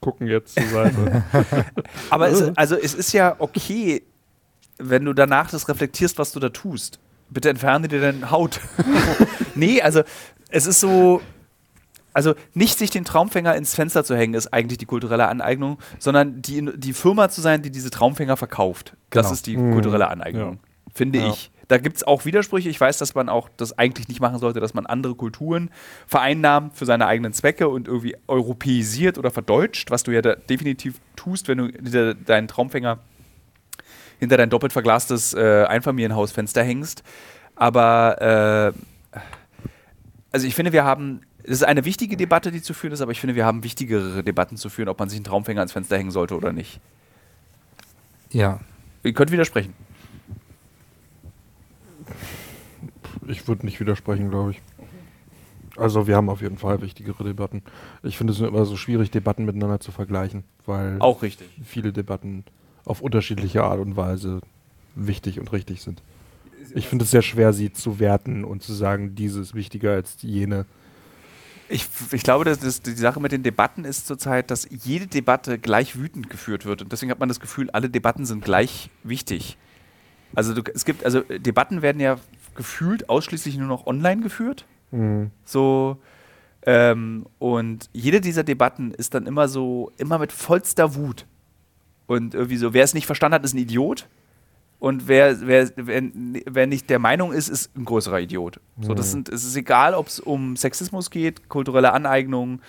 gucken 0.00 0.26
jetzt 0.26 0.54
zur 0.54 0.66
Seite. 0.68 1.22
Aber 2.10 2.28
es, 2.28 2.56
also 2.56 2.76
es 2.76 2.92
ist 2.94 3.12
ja 3.12 3.34
okay, 3.38 4.02
wenn 4.76 5.04
du 5.06 5.12
danach 5.14 5.50
das 5.50 5.68
reflektierst, 5.68 6.18
was 6.18 6.32
du 6.32 6.40
da 6.40 6.50
tust. 6.50 6.98
Bitte 7.30 7.50
entferne 7.50 7.88
dir 7.88 8.00
deine 8.00 8.30
Haut. 8.30 8.60
nee, 9.54 9.80
also 9.82 10.02
es 10.50 10.66
ist 10.66 10.80
so. 10.80 11.20
Also 12.14 12.34
nicht 12.54 12.78
sich 12.78 12.90
den 12.90 13.04
Traumfänger 13.04 13.54
ins 13.54 13.74
Fenster 13.76 14.02
zu 14.02 14.16
hängen, 14.16 14.34
ist 14.34 14.48
eigentlich 14.52 14.78
die 14.78 14.86
kulturelle 14.86 15.28
Aneignung, 15.28 15.78
sondern 16.00 16.42
die, 16.42 16.68
die 16.76 16.92
Firma 16.92 17.28
zu 17.28 17.40
sein, 17.40 17.62
die 17.62 17.70
diese 17.70 17.90
Traumfänger 17.90 18.36
verkauft. 18.36 18.94
Das 19.10 19.26
Genau. 19.26 19.32
ist 19.34 19.46
die 19.46 19.54
kulturelle 19.54 20.08
Aneignung, 20.08 20.58
finde 20.94 21.20
Ja. 21.20 21.28
ich. 21.30 21.52
Da 21.68 21.76
gibt 21.76 21.96
es 21.98 22.02
auch 22.04 22.24
Widersprüche. 22.24 22.70
Ich 22.70 22.80
weiß, 22.80 22.96
dass 22.96 23.14
man 23.14 23.28
auch 23.28 23.50
das 23.58 23.78
eigentlich 23.78 24.08
nicht 24.08 24.20
machen 24.20 24.38
sollte, 24.38 24.58
dass 24.58 24.72
man 24.72 24.86
andere 24.86 25.14
Kulturen 25.14 25.70
vereinnahmt 26.06 26.74
für 26.76 26.86
seine 26.86 27.06
eigenen 27.06 27.34
Zwecke 27.34 27.68
und 27.68 27.86
irgendwie 27.86 28.16
europäisiert 28.26 29.18
oder 29.18 29.30
verdeutscht, 29.30 29.90
was 29.90 30.02
du 30.02 30.10
ja 30.10 30.22
da 30.22 30.34
definitiv 30.34 30.94
tust, 31.14 31.46
wenn 31.46 31.58
du 31.58 32.14
deinen 32.16 32.48
Traumfänger 32.48 32.98
hinter 34.18 34.36
dein 34.36 34.50
doppelt 34.50 34.72
verglastes 34.72 35.34
äh, 35.34 35.64
Einfamilienhausfenster 35.68 36.62
hängst. 36.62 37.02
Aber 37.56 38.74
äh, 39.14 39.20
also 40.32 40.46
ich 40.46 40.54
finde, 40.54 40.72
wir 40.72 40.84
haben, 40.84 41.20
es 41.42 41.52
ist 41.52 41.64
eine 41.64 41.84
wichtige 41.84 42.16
Debatte, 42.16 42.50
die 42.50 42.62
zu 42.62 42.74
führen 42.74 42.92
ist, 42.92 43.00
aber 43.00 43.12
ich 43.12 43.20
finde, 43.20 43.34
wir 43.34 43.46
haben 43.46 43.64
wichtigere 43.64 44.22
Debatten 44.22 44.56
zu 44.56 44.68
führen, 44.68 44.88
ob 44.88 44.98
man 44.98 45.08
sich 45.08 45.18
einen 45.18 45.24
Traumfänger 45.24 45.60
ans 45.60 45.72
Fenster 45.72 45.96
hängen 45.96 46.10
sollte 46.10 46.36
oder 46.36 46.52
nicht. 46.52 46.80
Ja. 48.30 48.60
Ihr 49.02 49.12
könnt 49.14 49.30
widersprechen. 49.32 49.72
Ich 53.26 53.46
würde 53.46 53.64
nicht 53.64 53.80
widersprechen, 53.80 54.30
glaube 54.30 54.52
ich. 54.52 54.62
Also 55.76 56.06
wir 56.06 56.16
haben 56.16 56.28
auf 56.28 56.40
jeden 56.40 56.58
Fall 56.58 56.82
wichtigere 56.82 57.22
Debatten. 57.22 57.62
Ich 58.02 58.18
finde 58.18 58.32
es 58.32 58.40
immer 58.40 58.64
so 58.64 58.76
schwierig, 58.76 59.10
Debatten 59.10 59.44
miteinander 59.44 59.80
zu 59.80 59.92
vergleichen, 59.92 60.44
weil 60.66 60.96
Auch 60.98 61.22
richtig. 61.22 61.48
viele 61.64 61.92
Debatten 61.92 62.44
auf 62.88 63.00
unterschiedliche 63.00 63.62
Art 63.64 63.80
und 63.80 63.96
Weise 63.96 64.40
wichtig 64.94 65.38
und 65.38 65.52
richtig 65.52 65.82
sind. 65.82 66.02
Ich 66.74 66.88
finde 66.88 67.04
es 67.04 67.10
sehr 67.10 67.22
schwer, 67.22 67.52
sie 67.52 67.72
zu 67.72 67.98
werten 67.98 68.44
und 68.44 68.62
zu 68.62 68.72
sagen, 68.72 69.14
diese 69.14 69.40
ist 69.40 69.54
wichtiger 69.54 69.92
als 69.92 70.16
jene. 70.20 70.66
Ich, 71.68 71.86
ich 72.12 72.22
glaube, 72.22 72.44
dass 72.44 72.58
das, 72.58 72.80
die 72.82 72.92
Sache 72.92 73.20
mit 73.20 73.32
den 73.32 73.42
Debatten 73.42 73.84
ist 73.84 74.06
zurzeit, 74.06 74.50
dass 74.50 74.66
jede 74.70 75.06
Debatte 75.06 75.58
gleich 75.58 75.98
wütend 75.98 76.30
geführt 76.30 76.64
wird. 76.64 76.82
Und 76.82 76.92
deswegen 76.92 77.10
hat 77.10 77.20
man 77.20 77.28
das 77.28 77.40
Gefühl, 77.40 77.70
alle 77.70 77.90
Debatten 77.90 78.24
sind 78.24 78.42
gleich 78.42 78.90
wichtig. 79.02 79.56
Also 80.34 80.54
du, 80.54 80.62
es 80.74 80.84
gibt, 80.84 81.04
also 81.04 81.20
Debatten 81.20 81.82
werden 81.82 82.00
ja 82.00 82.16
gefühlt 82.54 83.08
ausschließlich 83.08 83.56
nur 83.58 83.68
noch 83.68 83.86
online 83.86 84.22
geführt. 84.22 84.64
Mhm. 84.90 85.30
So, 85.44 85.98
ähm, 86.62 87.26
und 87.38 87.88
jede 87.92 88.20
dieser 88.20 88.44
Debatten 88.44 88.92
ist 88.92 89.14
dann 89.14 89.26
immer 89.26 89.48
so, 89.48 89.92
immer 89.96 90.18
mit 90.18 90.32
vollster 90.32 90.94
Wut. 90.94 91.26
Und 92.08 92.34
irgendwie 92.34 92.56
so, 92.56 92.74
wer 92.74 92.82
es 92.82 92.94
nicht 92.94 93.06
verstanden 93.06 93.34
hat, 93.36 93.44
ist 93.44 93.54
ein 93.54 93.58
Idiot. 93.58 94.08
Und 94.80 95.06
wer, 95.08 95.46
wer, 95.46 95.68
wer, 95.76 96.02
wer 96.46 96.66
nicht 96.66 96.88
der 96.90 96.98
Meinung 96.98 97.32
ist, 97.32 97.48
ist 97.48 97.76
ein 97.76 97.84
größerer 97.84 98.20
Idiot. 98.20 98.58
So, 98.80 98.94
das 98.94 99.06
Mhm. 99.08 99.10
sind, 99.10 99.28
es 99.28 99.44
ist 99.44 99.54
egal, 99.56 99.94
ob 99.94 100.06
es 100.08 100.18
um 100.20 100.56
Sexismus 100.56 101.10
geht, 101.10 101.48
kulturelle 101.48 101.92
Aneignung, 101.92 102.60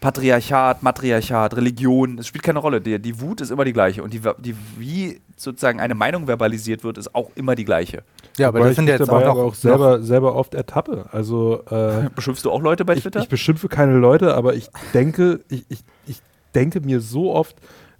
Patriarchat, 0.00 0.82
Matriarchat, 0.84 1.56
Religion, 1.56 2.18
es 2.18 2.28
spielt 2.28 2.44
keine 2.44 2.60
Rolle. 2.60 2.80
Die, 2.80 2.98
die 3.00 3.20
Wut 3.20 3.40
ist 3.40 3.50
immer 3.50 3.64
die 3.64 3.72
gleiche. 3.72 4.02
Und 4.04 4.14
die, 4.14 4.20
die, 4.38 4.54
wie 4.78 5.20
sozusagen 5.36 5.80
eine 5.80 5.94
Meinung 5.96 6.26
verbalisiert 6.26 6.84
wird, 6.84 6.96
ist 6.96 7.14
auch 7.14 7.30
immer 7.34 7.56
die 7.56 7.64
gleiche. 7.64 8.04
Ja, 8.38 8.48
aber 8.48 8.60
Wobei 8.60 8.68
das 8.68 8.72
ich 8.72 8.76
sind 8.76 8.86
ja 8.88 8.94
jetzt 8.96 9.08
dabei 9.08 9.28
auch 9.28 9.34
noch, 9.34 9.42
auch 9.42 9.54
selber, 9.54 10.02
selber 10.02 10.36
oft 10.36 10.54
ertappe. 10.54 11.06
Also 11.10 11.64
äh, 11.68 12.08
Beschimpfst 12.14 12.44
du 12.44 12.50
auch 12.52 12.62
Leute 12.62 12.84
bei 12.84 12.94
ich, 12.94 13.02
Twitter? 13.02 13.20
ich 13.20 13.28
beschimpfe 13.28 13.68
keine 13.68 13.98
Leute, 13.98 14.34
aber 14.34 14.54
ich 14.54 14.68
denke, 14.94 15.40
ich, 15.48 15.64
ich, 15.68 15.80
ich 16.06 16.22
denke 16.54 16.80
mir 16.80 17.00
so 17.00 17.32
oft, 17.34 17.56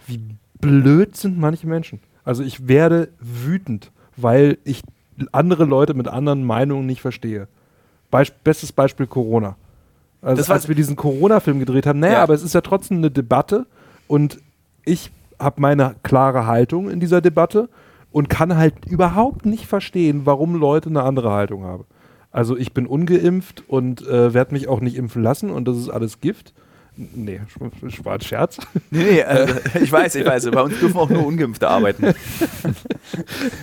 wie 0.06 0.20
blöd 0.61 1.16
sind 1.16 1.38
manche 1.38 1.66
Menschen. 1.66 2.00
Also 2.24 2.42
ich 2.42 2.68
werde 2.68 3.08
wütend, 3.20 3.90
weil 4.16 4.58
ich 4.64 4.82
andere 5.32 5.64
Leute 5.64 5.94
mit 5.94 6.08
anderen 6.08 6.44
Meinungen 6.44 6.86
nicht 6.86 7.00
verstehe. 7.00 7.48
Beisp 8.11 8.34
bestes 8.44 8.72
Beispiel 8.72 9.06
Corona. 9.06 9.56
Also 10.22 10.36
Das 10.40 10.50
als 10.50 10.68
wir 10.68 10.74
diesen 10.74 10.96
Corona-Film 10.96 11.58
gedreht 11.61 11.86
haben, 11.86 12.00
naja, 12.00 12.14
Ja. 12.14 12.22
aber 12.22 12.34
es 12.34 12.42
ist 12.42 12.54
ja 12.54 12.61
trotzdem 12.61 12.98
eine 12.98 13.11
Debatte 13.11 13.66
und 14.06 14.38
ich 14.84 15.11
habe 15.38 15.61
meine 15.61 15.94
klare 16.02 16.46
Haltung 16.46 16.90
in 16.90 17.00
dieser 17.00 17.20
Debatte 17.20 17.68
und 18.12 18.28
kann 18.28 18.56
halt 18.56 18.84
überhaupt 18.86 19.46
nicht 19.46 19.66
verstehen, 19.66 20.22
warum 20.24 20.54
Leute 20.56 20.90
eine 20.90 21.02
andere 21.04 21.30
Haltung 21.32 21.64
haben. 21.64 21.84
Also 22.32 22.56
ich 22.56 22.74
bin 22.74 22.86
ungeimpft 22.86 23.64
und 23.68 24.06
äh, 24.06 24.34
werde 24.34 24.52
mich 24.52 24.68
auch 24.68 24.80
nicht 24.80 24.96
impfen 24.96 25.22
lassen 25.22 25.50
und 25.50 25.66
das 25.66 25.76
ist 25.78 25.88
alles 25.88 26.20
Gift. 26.20 26.52
Nee, 27.14 27.40
war 28.05 28.14
ein 28.14 28.20
Scherz. 28.20 28.59
Nee, 28.90 29.05
nee, 29.05 29.22
also, 29.22 29.55
ich 29.80 29.90
weiß, 29.90 30.14
ich 30.16 30.26
weiß. 30.26 30.51
Bei 30.51 30.61
uns 30.62 30.78
dürfen 30.78 30.98
auch 30.98 31.09
nur 31.09 31.26
Ungeimpfte 31.26 31.66
arbeiten. 31.68 32.12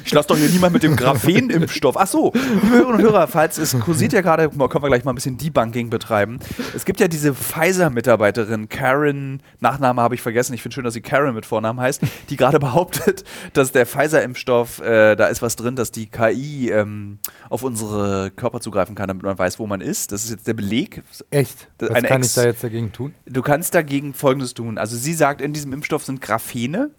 Ich 0.05 0.11
lasse 0.11 0.27
doch 0.29 0.37
hier 0.37 0.49
niemand 0.49 0.73
mit 0.73 0.81
dem 0.83 0.95
Graphenimpfstoff. 0.95 1.95
Ach 1.97 2.07
so, 2.07 2.31
liebe 2.33 2.69
Hörerinnen 2.69 2.95
und 2.95 3.01
Hörer, 3.01 3.27
falls 3.27 3.57
es 3.59 3.77
kursiert 3.79 4.13
ja 4.13 4.21
gerade, 4.21 4.49
können 4.49 4.59
wir 4.83 4.87
gleich 4.87 5.03
mal 5.05 5.11
ein 5.11 5.15
bisschen 5.15 5.37
Debunking 5.37 5.89
betreiben. 5.91 6.39
Es 6.75 6.83
gibt 6.85 6.99
ja 6.99 7.07
diese 7.07 7.33
Pfizer-Mitarbeiterin, 7.35 8.69
Karen, 8.69 9.41
Nachname 9.59 10.01
habe 10.01 10.15
ich 10.15 10.21
vergessen, 10.21 10.53
ich 10.53 10.61
finde 10.61 10.73
schön, 10.75 10.83
dass 10.83 10.93
sie 10.95 11.01
Karen 11.01 11.35
mit 11.35 11.45
Vornamen 11.45 11.79
heißt, 11.79 12.01
die 12.29 12.37
gerade 12.37 12.59
behauptet, 12.59 13.23
dass 13.53 13.71
der 13.71 13.85
Pfizer-Impfstoff, 13.85 14.79
äh, 14.79 15.15
da 15.15 15.27
ist 15.27 15.41
was 15.41 15.55
drin, 15.55 15.75
dass 15.75 15.91
die 15.91 16.07
KI 16.07 16.71
ähm, 16.71 17.19
auf 17.49 17.63
unsere 17.63 18.31
Körper 18.31 18.61
zugreifen 18.61 18.95
kann, 18.95 19.07
damit 19.07 19.23
man 19.23 19.37
weiß, 19.37 19.59
wo 19.59 19.67
man 19.67 19.81
ist. 19.81 20.11
Das 20.11 20.23
ist 20.23 20.31
jetzt 20.31 20.47
der 20.47 20.53
Beleg. 20.53 21.03
echt. 21.29 21.67
Was 21.79 21.91
eine 21.91 22.07
kann 22.07 22.21
Ex- 22.21 22.29
ich 22.29 22.33
da 22.35 22.43
jetzt 22.45 22.63
dagegen 22.63 22.91
tun? 22.91 23.13
Du 23.29 23.41
kannst 23.41 23.75
dagegen 23.75 24.13
Folgendes 24.13 24.53
tun. 24.53 24.77
Also 24.77 24.95
sie 24.95 25.13
sagt, 25.13 25.41
in 25.41 25.53
diesem 25.53 25.73
Impfstoff 25.73 26.03
sind 26.03 26.21
Graphene 26.21 26.91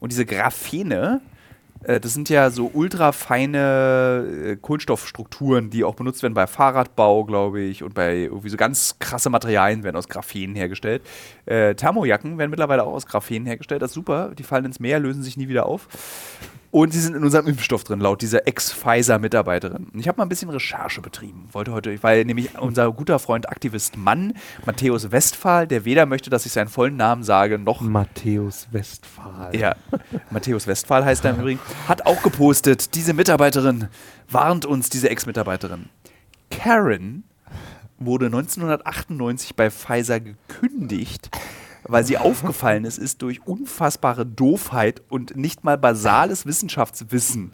und 0.00 0.12
diese 0.12 0.26
Graphene, 0.26 1.20
äh, 1.84 2.00
das 2.00 2.14
sind 2.14 2.28
ja 2.28 2.50
so 2.50 2.70
ultrafeine 2.72 4.26
äh, 4.44 4.56
Kohlenstoffstrukturen, 4.56 5.70
die 5.70 5.84
auch 5.84 5.94
benutzt 5.94 6.22
werden 6.22 6.34
bei 6.34 6.46
Fahrradbau, 6.46 7.24
glaube 7.24 7.60
ich, 7.60 7.82
und 7.82 7.94
bei 7.94 8.16
irgendwie 8.16 8.48
so 8.48 8.56
ganz 8.56 8.96
krasse 8.98 9.30
Materialien 9.30 9.84
werden 9.84 9.96
aus 9.96 10.08
Graphenen 10.08 10.56
hergestellt. 10.56 11.02
Äh, 11.46 11.74
Thermojacken 11.74 12.38
werden 12.38 12.50
mittlerweile 12.50 12.84
auch 12.84 12.94
aus 12.94 13.06
Graphenen 13.06 13.46
hergestellt. 13.46 13.82
Das 13.82 13.90
ist 13.90 13.94
super. 13.94 14.32
Die 14.36 14.42
fallen 14.42 14.64
ins 14.64 14.80
Meer, 14.80 14.98
lösen 14.98 15.22
sich 15.22 15.36
nie 15.36 15.48
wieder 15.48 15.66
auf. 15.66 15.88
Und 16.70 16.92
sie 16.92 17.00
sind 17.00 17.16
in 17.16 17.24
unserem 17.24 17.46
Impfstoff 17.46 17.84
drin, 17.84 18.00
laut 18.00 18.20
dieser 18.20 18.46
Ex-Pfizer-Mitarbeiterin. 18.46 19.88
Ich 19.94 20.06
habe 20.06 20.18
mal 20.18 20.26
ein 20.26 20.28
bisschen 20.28 20.50
Recherche 20.50 21.00
betrieben. 21.00 21.48
Wollte 21.52 21.72
heute, 21.72 22.02
weil 22.02 22.24
nämlich 22.26 22.58
unser 22.58 22.92
guter 22.92 23.18
Freund 23.18 23.48
Aktivist 23.48 23.96
Mann, 23.96 24.34
Matthäus 24.66 25.10
Westphal, 25.10 25.66
der 25.66 25.86
weder 25.86 26.04
möchte, 26.04 26.28
dass 26.28 26.44
ich 26.44 26.52
seinen 26.52 26.68
vollen 26.68 26.96
Namen 26.96 27.22
sage, 27.22 27.58
noch. 27.58 27.80
Matthäus 27.80 28.68
Westphal. 28.70 29.56
Ja, 29.56 29.76
Matthäus 30.30 30.66
Westphal 30.66 31.04
heißt 31.04 31.24
er 31.24 31.30
im 31.30 31.40
Übrigen, 31.40 31.60
hat 31.88 32.04
auch 32.04 32.22
gepostet, 32.22 32.94
diese 32.94 33.14
Mitarbeiterin 33.14 33.88
warnt 34.30 34.66
uns, 34.66 34.90
diese 34.90 35.08
Ex-Mitarbeiterin. 35.08 35.86
Karen 36.50 37.24
wurde 37.98 38.26
1998 38.26 39.56
bei 39.56 39.70
Pfizer 39.70 40.20
gekündigt, 40.20 41.30
weil 41.88 42.04
sie 42.04 42.18
aufgefallen 42.18 42.84
ist, 42.84 42.98
ist 42.98 43.22
durch 43.22 43.46
unfassbare 43.46 44.24
Doofheit 44.24 45.02
und 45.08 45.36
nicht 45.36 45.64
mal 45.64 45.76
basales 45.76 46.46
Wissenschaftswissen 46.46 47.52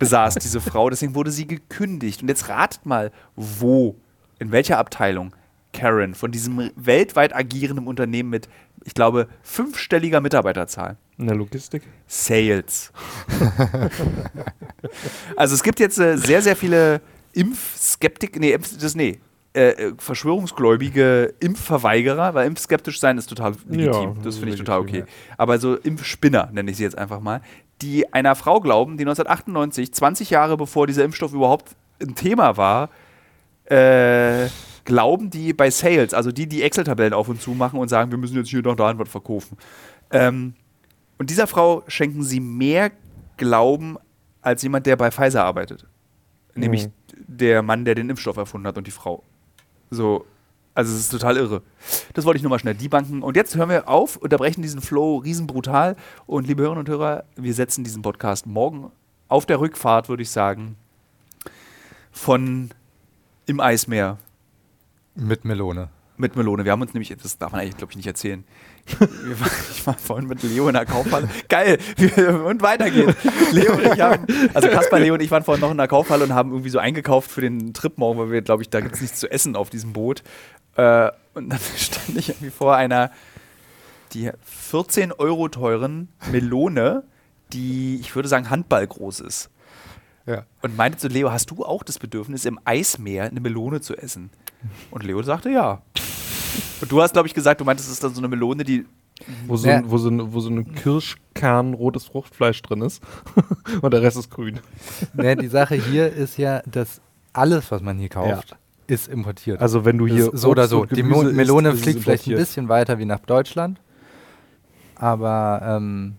besaß 0.00 0.34
diese 0.36 0.60
Frau. 0.60 0.90
Deswegen 0.90 1.14
wurde 1.14 1.30
sie 1.30 1.46
gekündigt. 1.46 2.22
Und 2.22 2.28
jetzt 2.28 2.48
ratet 2.48 2.84
mal, 2.86 3.12
wo, 3.36 3.94
in 4.40 4.50
welcher 4.50 4.78
Abteilung 4.78 5.36
Karen 5.72 6.16
von 6.16 6.32
diesem 6.32 6.70
weltweit 6.74 7.34
agierenden 7.34 7.86
Unternehmen 7.86 8.30
mit, 8.30 8.48
ich 8.84 8.94
glaube, 8.94 9.28
fünfstelliger 9.42 10.20
Mitarbeiterzahl. 10.20 10.96
In 11.16 11.26
der 11.26 11.36
Logistik? 11.36 11.82
Sales. 12.08 12.92
also 15.36 15.54
es 15.54 15.62
gibt 15.62 15.78
jetzt 15.78 15.98
äh, 15.98 16.16
sehr, 16.16 16.42
sehr 16.42 16.56
viele 16.56 17.00
Impfskeptik, 17.32 18.40
nee, 18.40 18.52
Impf, 18.52 18.76
das, 18.78 18.96
nee, 18.96 19.20
äh, 19.52 19.70
äh, 19.70 19.94
verschwörungsgläubige 19.98 21.34
Impfverweigerer, 21.40 22.34
weil 22.34 22.46
impfskeptisch 22.46 23.00
sein 23.00 23.18
ist 23.18 23.26
total 23.26 23.54
legitim. 23.68 24.14
Ja, 24.16 24.22
das 24.22 24.36
finde 24.36 24.54
ich 24.54 24.58
legitim, 24.58 24.64
total 24.64 24.80
okay. 24.80 24.98
ja. 25.00 25.04
Aber 25.36 25.58
so 25.58 25.74
Impfspinner, 25.76 26.50
nenne 26.52 26.70
ich 26.70 26.76
sie 26.76 26.84
jetzt 26.84 26.96
einfach 26.96 27.20
mal, 27.20 27.40
die 27.82 28.12
einer 28.12 28.34
Frau 28.36 28.60
glauben, 28.60 28.96
die 28.96 29.02
1998, 29.02 29.92
20 29.92 30.30
Jahre 30.30 30.56
bevor 30.56 30.86
dieser 30.86 31.04
Impfstoff 31.04 31.32
überhaupt 31.32 31.74
ein 32.00 32.14
Thema 32.14 32.56
war, 32.56 32.90
äh, 33.64 34.48
glauben 34.84 35.30
die 35.30 35.52
bei 35.52 35.70
Sales, 35.70 36.14
also 36.14 36.32
die, 36.32 36.46
die 36.46 36.62
Excel-Tabellen 36.62 37.12
auf 37.12 37.28
und 37.28 37.40
zu 37.40 37.50
machen 37.50 37.78
und 37.78 37.88
sagen, 37.88 38.10
wir 38.10 38.18
müssen 38.18 38.36
jetzt 38.36 38.50
hier 38.50 38.62
noch 38.62 38.76
da 38.76 38.96
was 38.98 39.08
verkaufen. 39.08 39.56
Ähm, 40.10 40.54
und 41.18 41.30
dieser 41.30 41.46
Frau 41.46 41.82
schenken 41.86 42.22
sie 42.22 42.40
mehr 42.40 42.90
Glauben 43.36 43.96
als 44.42 44.62
jemand, 44.62 44.86
der 44.86 44.96
bei 44.96 45.10
Pfizer 45.10 45.44
arbeitet. 45.44 45.86
Nämlich 46.54 46.86
Mhm. 46.86 46.92
der 47.26 47.62
Mann, 47.62 47.84
der 47.84 47.94
den 47.94 48.10
Impfstoff 48.10 48.36
erfunden 48.36 48.66
hat 48.66 48.76
und 48.78 48.86
die 48.86 48.90
Frau. 48.90 49.22
So, 49.90 50.24
also 50.74 50.94
es 50.94 51.00
ist 51.00 51.10
total 51.10 51.36
irre. 51.36 51.62
Das 52.14 52.24
wollte 52.24 52.36
ich 52.36 52.42
nur 52.42 52.50
mal 52.50 52.58
schnell 52.58 52.74
debunken. 52.74 53.22
Und 53.22 53.36
jetzt 53.36 53.56
hören 53.56 53.68
wir 53.68 53.88
auf, 53.88 54.16
unterbrechen 54.16 54.62
diesen 54.62 54.80
Flow 54.80 55.18
riesenbrutal. 55.18 55.96
Und 56.26 56.46
liebe 56.46 56.62
Hörerinnen 56.62 56.86
und 56.86 56.88
Hörer, 56.88 57.24
wir 57.36 57.54
setzen 57.54 57.84
diesen 57.84 58.02
Podcast 58.02 58.46
morgen 58.46 58.90
auf 59.28 59.46
der 59.46 59.60
Rückfahrt, 59.60 60.08
würde 60.08 60.22
ich 60.22 60.30
sagen, 60.30 60.76
von 62.12 62.70
im 63.46 63.60
Eismeer 63.60 64.18
Mit 65.14 65.44
Melone. 65.44 65.88
Mit 66.20 66.36
Melone. 66.36 66.64
Wir 66.64 66.72
haben 66.72 66.82
uns 66.82 66.94
nämlich, 66.94 67.14
das 67.20 67.38
darf 67.38 67.52
man 67.52 67.62
eigentlich, 67.62 67.76
glaube 67.76 67.92
ich, 67.92 67.96
nicht 67.96 68.06
erzählen. 68.06 68.44
Ich 69.70 69.86
war 69.86 69.94
vorhin 69.94 70.28
mit 70.28 70.42
Leo 70.42 70.68
in 70.68 70.74
der 70.74 70.84
Kaufhalle. 70.84 71.28
Geil! 71.48 71.78
Und 72.44 72.60
weiter 72.60 72.90
geht's. 72.90 73.14
Leo 73.52 73.72
und 73.72 73.86
ich 73.86 74.00
haben, 74.00 74.26
also 74.52 74.68
Kaspar, 74.68 75.00
Leo 75.00 75.14
und 75.14 75.22
ich 75.22 75.30
waren 75.30 75.42
vorhin 75.42 75.62
noch 75.62 75.70
in 75.70 75.78
der 75.78 75.88
Kaufhalle 75.88 76.24
und 76.24 76.34
haben 76.34 76.50
irgendwie 76.50 76.68
so 76.70 76.78
eingekauft 76.78 77.30
für 77.30 77.40
den 77.40 77.72
Trip 77.72 77.96
morgen, 77.96 78.18
weil 78.18 78.30
wir, 78.30 78.42
glaube 78.42 78.62
ich, 78.62 78.68
da 78.68 78.80
gibt 78.80 78.96
es 78.96 79.00
nichts 79.00 79.18
zu 79.18 79.30
essen 79.30 79.56
auf 79.56 79.70
diesem 79.70 79.92
Boot. 79.92 80.22
Äh, 80.76 81.10
und 81.34 81.50
dann 81.50 81.60
stand 81.76 82.16
ich 82.16 82.28
irgendwie 82.28 82.50
vor 82.50 82.76
einer, 82.76 83.10
die 84.12 84.30
14 84.44 85.12
Euro 85.12 85.48
teuren 85.48 86.08
Melone, 86.30 87.04
die, 87.52 87.96
ich 88.00 88.14
würde 88.14 88.28
sagen, 88.28 88.50
Handball 88.50 88.86
groß 88.86 89.20
ist. 89.20 89.50
Ja. 90.30 90.44
Und 90.62 90.76
meinte 90.76 90.98
zu 90.98 91.08
Leo, 91.08 91.30
hast 91.30 91.50
du 91.50 91.64
auch 91.64 91.82
das 91.82 91.98
Bedürfnis, 91.98 92.44
im 92.44 92.58
Eismeer 92.64 93.24
eine 93.24 93.40
Melone 93.40 93.80
zu 93.80 93.96
essen? 93.96 94.30
Und 94.90 95.02
Leo 95.04 95.22
sagte 95.22 95.50
ja. 95.50 95.82
Und 96.80 96.90
du 96.92 97.00
hast, 97.02 97.12
glaube 97.12 97.28
ich, 97.28 97.34
gesagt, 97.34 97.60
du 97.60 97.64
meintest, 97.64 97.88
es 97.88 97.94
ist 97.94 98.04
dann 98.04 98.14
so 98.14 98.20
eine 98.20 98.28
Melone, 98.28 98.64
die. 98.64 98.86
Wo 99.46 99.56
so, 99.56 99.68
Ja. 99.68 99.76
ein, 99.76 99.90
wo, 99.90 99.98
so 99.98 100.08
ein, 100.08 100.32
wo 100.32 100.40
so 100.40 100.48
ein 100.50 100.74
Kirschkern 100.74 101.74
rotes 101.74 102.04
Fruchtfleisch 102.04 102.62
drin 102.62 102.80
ist. 102.82 103.02
Und 103.82 103.92
der 103.92 104.02
Rest 104.02 104.16
ist 104.16 104.30
grün. 104.30 104.60
Ne, 105.12 105.36
die 105.36 105.48
Sache 105.48 105.74
hier 105.74 106.10
ist 106.10 106.38
ja, 106.38 106.62
dass 106.66 107.00
alles, 107.32 107.70
was 107.70 107.82
man 107.82 107.98
hier 107.98 108.08
kauft, 108.08 108.56
ist 108.86 109.08
importiert. 109.08 109.60
Also 109.60 109.84
wenn 109.84 109.98
du 109.98 110.06
hier 110.06 110.32
ist 110.32 110.40
so 110.40 110.48
oder 110.50 110.62
Obst 110.62 110.70
so. 110.70 110.80
und 110.82 110.96
Die 110.96 111.02
Melone 111.02 111.70
ist 111.70 111.82
fliegt 111.82 112.00
vielleicht 112.00 112.26
ein 112.28 112.36
bisschen 112.36 112.68
weiter 112.68 112.98
wie 112.98 113.04
nach 113.04 113.20
Deutschland. 113.20 113.80
Aber, 114.96 115.60
ähm, 115.64 116.16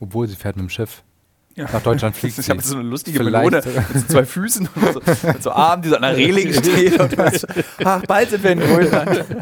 obwohl 0.00 0.28
sie 0.28 0.36
fährt 0.36 0.56
mit 0.56 0.64
dem 0.64 0.70
Schiff. 0.70 1.02
Nach 1.58 1.82
Deutschland 1.82 2.16
fliegt 2.16 2.38
Ich 2.38 2.48
habe 2.50 2.62
so 2.62 2.76
eine 2.76 2.84
lustige 2.88 3.18
Vielleicht 3.18 3.50
Melone 3.50 3.62
mit 3.92 4.02
so 4.02 4.06
zwei 4.14 4.24
Füßen 4.24 4.68
und 4.74 4.92
so, 4.92 5.00
mit 5.28 5.42
so 5.42 5.50
Armen, 5.50 5.82
die 5.82 5.88
so 5.88 5.96
an 5.96 6.02
der 6.02 6.16
Reling. 6.16 6.48
Und 7.00 7.18
weißt, 7.18 7.46
ach, 7.84 8.02
bald 8.06 8.30
sind 8.30 8.42
wir 8.44 8.50
in 8.52 8.60
Grönland. 8.60 9.24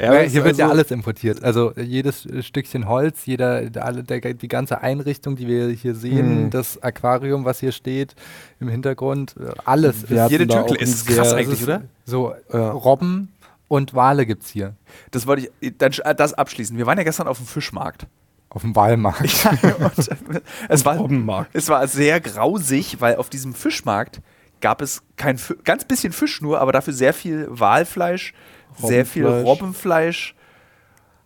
Ja, 0.00 0.14
es 0.14 0.32
hier 0.32 0.44
wird 0.44 0.58
ja 0.58 0.66
also- 0.66 0.74
alles 0.78 0.90
importiert. 0.90 1.42
Also 1.42 1.72
äh, 1.74 1.82
jedes 1.82 2.26
äh, 2.26 2.42
Stückchen 2.42 2.86
Holz, 2.86 3.24
jeder, 3.26 3.68
der, 3.70 3.92
der, 4.02 4.34
die 4.34 4.48
ganze 4.48 4.80
Einrichtung, 4.82 5.36
die 5.36 5.46
wir 5.46 5.68
hier 5.70 5.94
sehen, 5.94 6.44
Mhm. 6.44 6.50
das 6.50 6.80
Aquarium, 6.82 7.44
was 7.44 7.58
hier 7.60 7.72
steht 7.72 8.14
im 8.60 8.68
Hintergrund, 8.68 9.34
äh, 9.40 9.50
alles. 9.64 10.04
Jede 10.08 10.46
Tüte 10.46 10.74
ist 10.76 11.06
krass 11.06 11.32
eigentlich, 11.32 11.62
oder? 11.62 11.82
so 12.04 12.34
Ja. 12.52 12.70
Robben 12.70 13.32
und 13.68 13.94
Wale 13.94 14.24
gibt 14.26 14.44
es 14.44 14.50
hier 14.50 14.74
Das 15.10 15.26
wollte 15.26 15.50
ich 15.60 15.76
dann 15.78 15.92
sch- 15.92 16.14
das 16.14 16.34
abschließen. 16.34 16.76
Wir 16.76 16.86
waren 16.86 16.98
ja 16.98 17.04
gestern 17.04 17.26
auf 17.26 17.38
dem 17.38 17.46
Fischmarkt. 17.46 18.06
Auf 18.50 18.62
dem 18.62 18.74
Walmarkt. 18.74 19.44
Ja, 19.44 19.90
es, 20.68 20.84
war, 20.84 20.96
Robbenmarkt. 20.96 21.50
es 21.54 21.68
war 21.68 21.86
sehr 21.86 22.20
grausig, 22.20 23.00
weil 23.00 23.16
auf 23.16 23.28
diesem 23.28 23.54
Fischmarkt 23.54 24.20
gab 24.60 24.80
es 24.82 25.02
kein 25.16 25.38
ganz 25.64 25.84
bisschen 25.84 26.12
Fisch 26.12 26.40
nur, 26.40 26.60
aber 26.60 26.72
dafür 26.72 26.92
sehr 26.92 27.12
viel 27.14 27.46
Walfleisch, 27.50 28.34
sehr 28.76 29.06
viel 29.06 29.26
Robbenfleisch. 29.26 30.34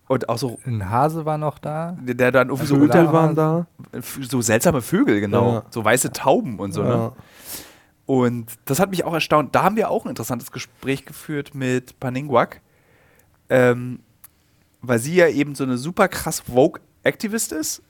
Und 0.09 0.29
auch 0.29 0.37
so, 0.37 0.59
Ein 0.67 0.91
Hase 0.91 1.25
war 1.25 1.39
noch 1.39 1.59
da. 1.59 1.97
der 2.03 2.33
dann 2.33 2.49
irgendwie 2.49 2.67
so 2.67 2.77
Vögel 2.77 3.13
waren 3.13 3.35
da. 3.35 3.67
so 4.21 4.43
seltsame 4.43 4.83
Vögel, 4.83 5.21
genau, 5.21 5.53
Ja. 5.55 5.63
so 5.71 5.83
weiße 5.83 6.13
Tauben 6.13 6.59
und 6.59 6.73
so. 6.73 6.83
Ne? 6.83 6.89
Ja. 6.91 7.13
Und 8.05 8.53
das 8.67 8.79
hat 8.79 8.91
mich 8.91 9.05
auch 9.05 9.15
erstaunt. 9.15 9.55
Da 9.55 9.63
haben 9.63 9.77
wir 9.77 9.89
auch 9.89 10.05
ein 10.05 10.11
interessantes 10.11 10.53
Gespräch 10.53 11.07
geführt 11.07 11.55
mit 11.55 11.99
Paningwak, 11.99 12.61
ähm, 13.49 14.01
weil 14.83 14.99
sie 14.99 15.15
ja 15.15 15.29
eben 15.29 15.55
so 15.55 15.65
eine 15.65 15.79
super 15.79 16.09
krass 16.09 16.43
Vogue-Aktivist 17.03 17.53
ist, 17.53 17.83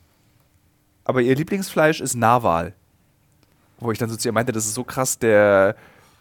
aber 1.05 1.21
ihr 1.21 1.35
Lieblingsfleisch 1.35 2.01
ist 2.01 2.15
Narwal. 2.15 2.73
Wo 3.79 3.91
ich 3.91 3.97
dann 3.97 4.09
so 4.09 4.15
zu 4.15 4.27
ihr 4.27 4.31
meinte, 4.31 4.51
das 4.51 4.65
ist 4.65 4.75
so 4.75 4.83
krass 4.83 5.19
der 5.19 5.75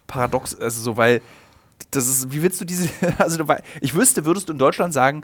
Paradox, 0.06 0.54
also 0.54 0.82
so, 0.82 0.96
weil 0.96 1.20
das 1.90 2.08
ist, 2.08 2.32
wie 2.32 2.42
willst 2.42 2.60
du 2.60 2.64
diese, 2.64 2.88
also 3.18 3.44
ich 3.80 3.94
wüsste, 3.94 4.24
würdest 4.24 4.48
du 4.48 4.52
in 4.52 4.58
Deutschland 4.58 4.92
sagen, 4.92 5.22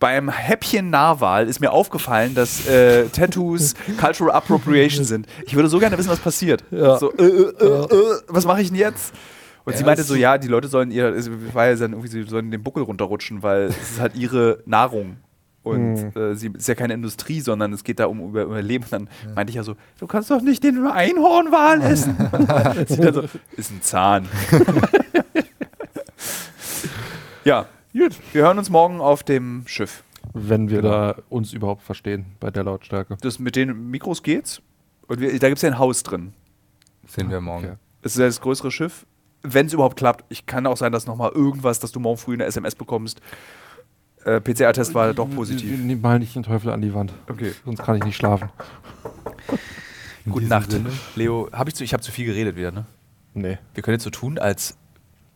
beim 0.00 0.28
Häppchen 0.28 0.90
Narwal 0.90 1.48
ist 1.48 1.60
mir 1.60 1.70
aufgefallen, 1.70 2.34
dass 2.34 2.66
äh, 2.66 3.08
Tattoos 3.08 3.74
Cultural 4.00 4.34
Appropriation 4.34 5.04
sind. 5.04 5.26
Ich 5.46 5.54
würde 5.54 5.68
so 5.68 5.78
gerne 5.78 5.96
wissen, 5.96 6.10
was 6.10 6.18
passiert. 6.18 6.64
Ja. 6.70 6.98
So, 6.98 7.12
äh, 7.12 7.22
äh, 7.22 7.54
äh, 7.58 7.84
äh, 7.84 8.20
was 8.26 8.44
mache 8.44 8.60
ich 8.60 8.68
denn 8.68 8.76
jetzt? 8.76 9.14
Und 9.64 9.72
Ja, 9.72 9.78
sie 9.78 9.84
meinte 9.84 10.02
so, 10.02 10.14
ja, 10.14 10.36
die 10.36 10.48
Leute 10.48 10.68
sollen 10.68 10.90
ihr, 10.90 11.16
ja 11.16 11.74
dann 11.76 11.92
irgendwie, 11.92 12.08
sie 12.08 12.24
sollen 12.24 12.50
den 12.50 12.62
Buckel 12.62 12.82
runterrutschen, 12.82 13.42
weil 13.42 13.66
es 13.66 13.92
ist 13.92 14.00
halt 14.00 14.14
ihre 14.14 14.58
Nahrung. 14.66 15.16
Und 15.64 15.94
Mhm. 16.14 16.20
äh, 16.20 16.34
sie 16.36 16.48
ist 16.56 16.68
ja 16.68 16.74
keine 16.76 16.94
Industrie, 16.94 17.40
sondern 17.40 17.72
es 17.72 17.82
geht 17.84 17.98
da 17.98 18.06
um 18.06 18.20
über, 18.28 18.42
Überleben. 18.42 18.84
Und 18.84 18.92
dann 18.92 19.08
meinte 19.34 19.50
ich 19.50 19.56
ja 19.56 19.62
so, 19.64 19.74
du 19.98 20.06
kannst 20.06 20.30
doch 20.30 20.40
nicht 20.42 20.62
den 20.62 20.86
Einhornwal 20.86 21.80
essen. 21.92 22.14
sie 22.86 23.00
dann 23.00 23.14
so, 23.14 23.24
ist 23.56 23.70
ein 23.72 23.80
Zahn. 23.82 24.28
ja, 27.44 27.66
Gut. 27.92 28.14
wir 28.32 28.42
hören 28.42 28.58
uns 28.58 28.70
morgen 28.70 29.00
auf 29.00 29.22
dem 29.22 29.62
Schiff. 29.66 30.02
Wenn 30.32 30.68
wir 30.68 30.82
Genau. 30.82 30.90
da 30.90 31.16
uns 31.28 31.52
überhaupt 31.52 31.82
verstehen 31.82 32.26
bei 32.40 32.50
der 32.50 32.64
Lautstärke. 32.64 33.16
Das 33.20 33.38
mit 33.38 33.56
den 33.56 33.90
Mikros 33.90 34.22
geht's. 34.22 34.60
Und 35.06 35.20
wir, 35.20 35.30
da 35.38 35.48
gibt 35.48 35.58
es 35.58 35.62
ja 35.62 35.68
ein 35.70 35.78
Haus 35.78 36.02
drin. 36.02 36.32
Sehen 37.06 37.30
wir 37.30 37.40
morgen. 37.40 37.64
Okay. 37.66 37.74
Es 38.02 38.12
ist 38.12 38.18
ja 38.18 38.26
das 38.26 38.40
größere 38.40 38.70
Schiff. 38.70 39.06
Wenn 39.42 39.66
es 39.66 39.72
überhaupt 39.74 39.96
klappt. 39.96 40.24
Ich 40.30 40.46
kann 40.46 40.66
auch 40.66 40.76
sein, 40.78 40.90
dass 40.92 41.06
nochmal 41.06 41.30
irgendwas, 41.32 41.78
dass 41.78 41.92
du 41.92 42.00
morgen 42.00 42.16
früh 42.16 42.32
eine 42.32 42.44
SMS 42.44 42.74
bekommst. 42.74 43.20
Äh, 44.24 44.40
PCR-Test 44.40 44.94
war 44.94 45.12
doch 45.14 45.28
positiv. 45.28 45.78
Nimm 45.78 46.00
mal 46.00 46.18
nicht 46.18 46.34
den 46.34 46.42
Teufel 46.42 46.70
an 46.70 46.80
die 46.80 46.94
Wand. 46.94 47.12
Okay. 47.28 47.52
Sonst 47.64 47.82
kann 47.82 47.96
ich 47.96 48.04
nicht 48.04 48.16
schlafen. 48.16 48.48
In 50.26 50.32
Gute 50.32 50.46
Nacht. 50.46 50.70
Sinne. 50.70 50.90
Leo, 51.16 51.48
hab 51.52 51.68
ich, 51.68 51.74
zu, 51.74 51.84
ich 51.84 51.92
habe 51.92 52.02
zu 52.02 52.10
viel 52.10 52.24
geredet 52.24 52.56
wieder, 52.56 52.70
ne? 52.72 52.86
Nee. 53.34 53.58
Wir 53.74 53.82
können 53.82 53.96
jetzt 53.96 54.04
so 54.04 54.10
tun, 54.10 54.38
als. 54.38 54.76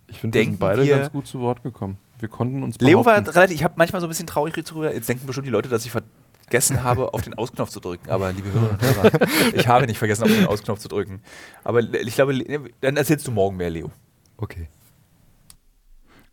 Ich 0.07 0.21
finde, 0.21 0.39
wir 0.39 0.45
sind 0.47 0.59
beide 0.59 0.85
wir- 0.87 0.97
ganz 0.97 1.13
gut 1.13 1.27
zu 1.27 1.41
Wort 1.41 1.63
gekommen. 1.63 1.99
Wir 2.21 2.29
konnten 2.29 2.63
uns 2.63 2.79
Leo 2.81 3.05
war 3.05 3.15
behaupten. 3.15 3.31
relativ. 3.31 3.55
Ich 3.57 3.63
habe 3.65 3.75
manchmal 3.77 4.01
so 4.01 4.07
ein 4.07 4.09
bisschen 4.09 4.27
traurig 4.27 4.55
drüber. 4.55 4.93
Jetzt 4.93 5.09
denken 5.09 5.27
bestimmt 5.27 5.47
die 5.47 5.51
Leute, 5.53 5.69
dass 5.69 5.85
ich 5.85 5.93
vergessen 5.93 6.83
habe, 6.83 7.13
auf 7.15 7.23
den 7.23 7.35
Ausknopf 7.35 7.69
zu 7.71 7.79
drücken. 7.81 8.09
Aber 8.11 8.33
liebe 8.33 8.51
Hörerinnen 8.51 8.71
und 8.81 8.83
Hörer, 8.83 9.55
ich 9.55 9.69
habe 9.69 9.87
nicht 9.87 9.99
vergessen, 9.99 10.25
auf 10.25 10.29
den 10.31 10.47
Ausknopf 10.47 10.81
zu 10.81 10.89
drücken. 10.89 11.21
Aber 11.63 11.81
ich 11.81 12.15
glaube, 12.15 12.43
dann 12.81 12.97
erzählst 12.97 13.27
du 13.27 13.31
morgen 13.31 13.57
mehr, 13.59 13.71
Leo. 13.71 13.91
Okay. 14.39 14.69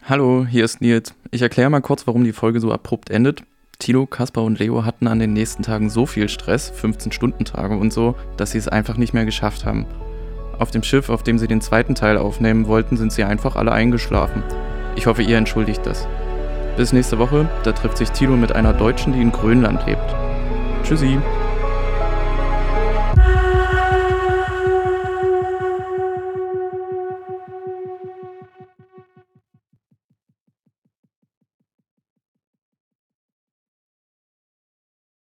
Hallo, 0.08 0.46
hier 0.48 0.64
ist 0.64 0.82
Nils. 0.82 1.16
Ich 1.32 1.42
erkläre 1.42 1.72
mal 1.72 1.82
kurz, 1.82 2.06
warum 2.06 2.24
die 2.24 2.32
Folge 2.32 2.60
so 2.60 2.72
abrupt 2.72 3.10
endet. 3.10 3.42
Tilo, 3.80 4.06
Kaspar 4.06 4.44
und 4.44 4.60
Leo 4.60 4.86
hatten 4.86 5.08
an 5.08 5.18
den 5.18 5.34
nächsten 5.34 5.64
Tagen 5.64 5.90
so 5.90 6.06
viel 6.06 6.30
Stress, 6.30 6.72
15-Stunden-Tage 6.72 7.76
und 7.76 7.92
so, 7.92 8.14
dass 8.38 8.52
sie 8.52 8.60
es 8.60 8.68
einfach 8.68 8.98
nicht 8.98 9.16
mehr 9.16 9.26
geschafft 9.26 9.66
haben. 9.66 9.88
Auf 10.60 10.70
dem 10.70 10.84
Schiff, 10.84 11.10
auf 11.10 11.24
dem 11.24 11.40
sie 11.40 11.48
den 11.48 11.60
zweiten 11.60 11.96
Teil 11.96 12.20
aufnehmen 12.20 12.68
wollten, 12.68 12.98
sind 12.98 13.14
sie 13.14 13.24
einfach 13.24 13.56
alle 13.56 13.72
eingeschlafen. 13.72 14.44
Ich 14.96 15.08
hoffe, 15.08 15.24
ihr 15.24 15.40
entschuldigt 15.40 15.84
das. 15.88 16.08
Bis 16.78 16.94
nächste 16.94 17.18
Woche, 17.18 17.50
da 17.64 17.72
trifft 17.72 17.98
sich 17.98 18.12
Tilo 18.12 18.38
mit 18.38 18.52
einer 18.52 18.74
Deutschen, 18.74 19.12
die 19.12 19.22
in 19.22 19.32
Grönland 19.32 19.88
lebt. 19.88 20.16
Tschüssi. 20.84 21.18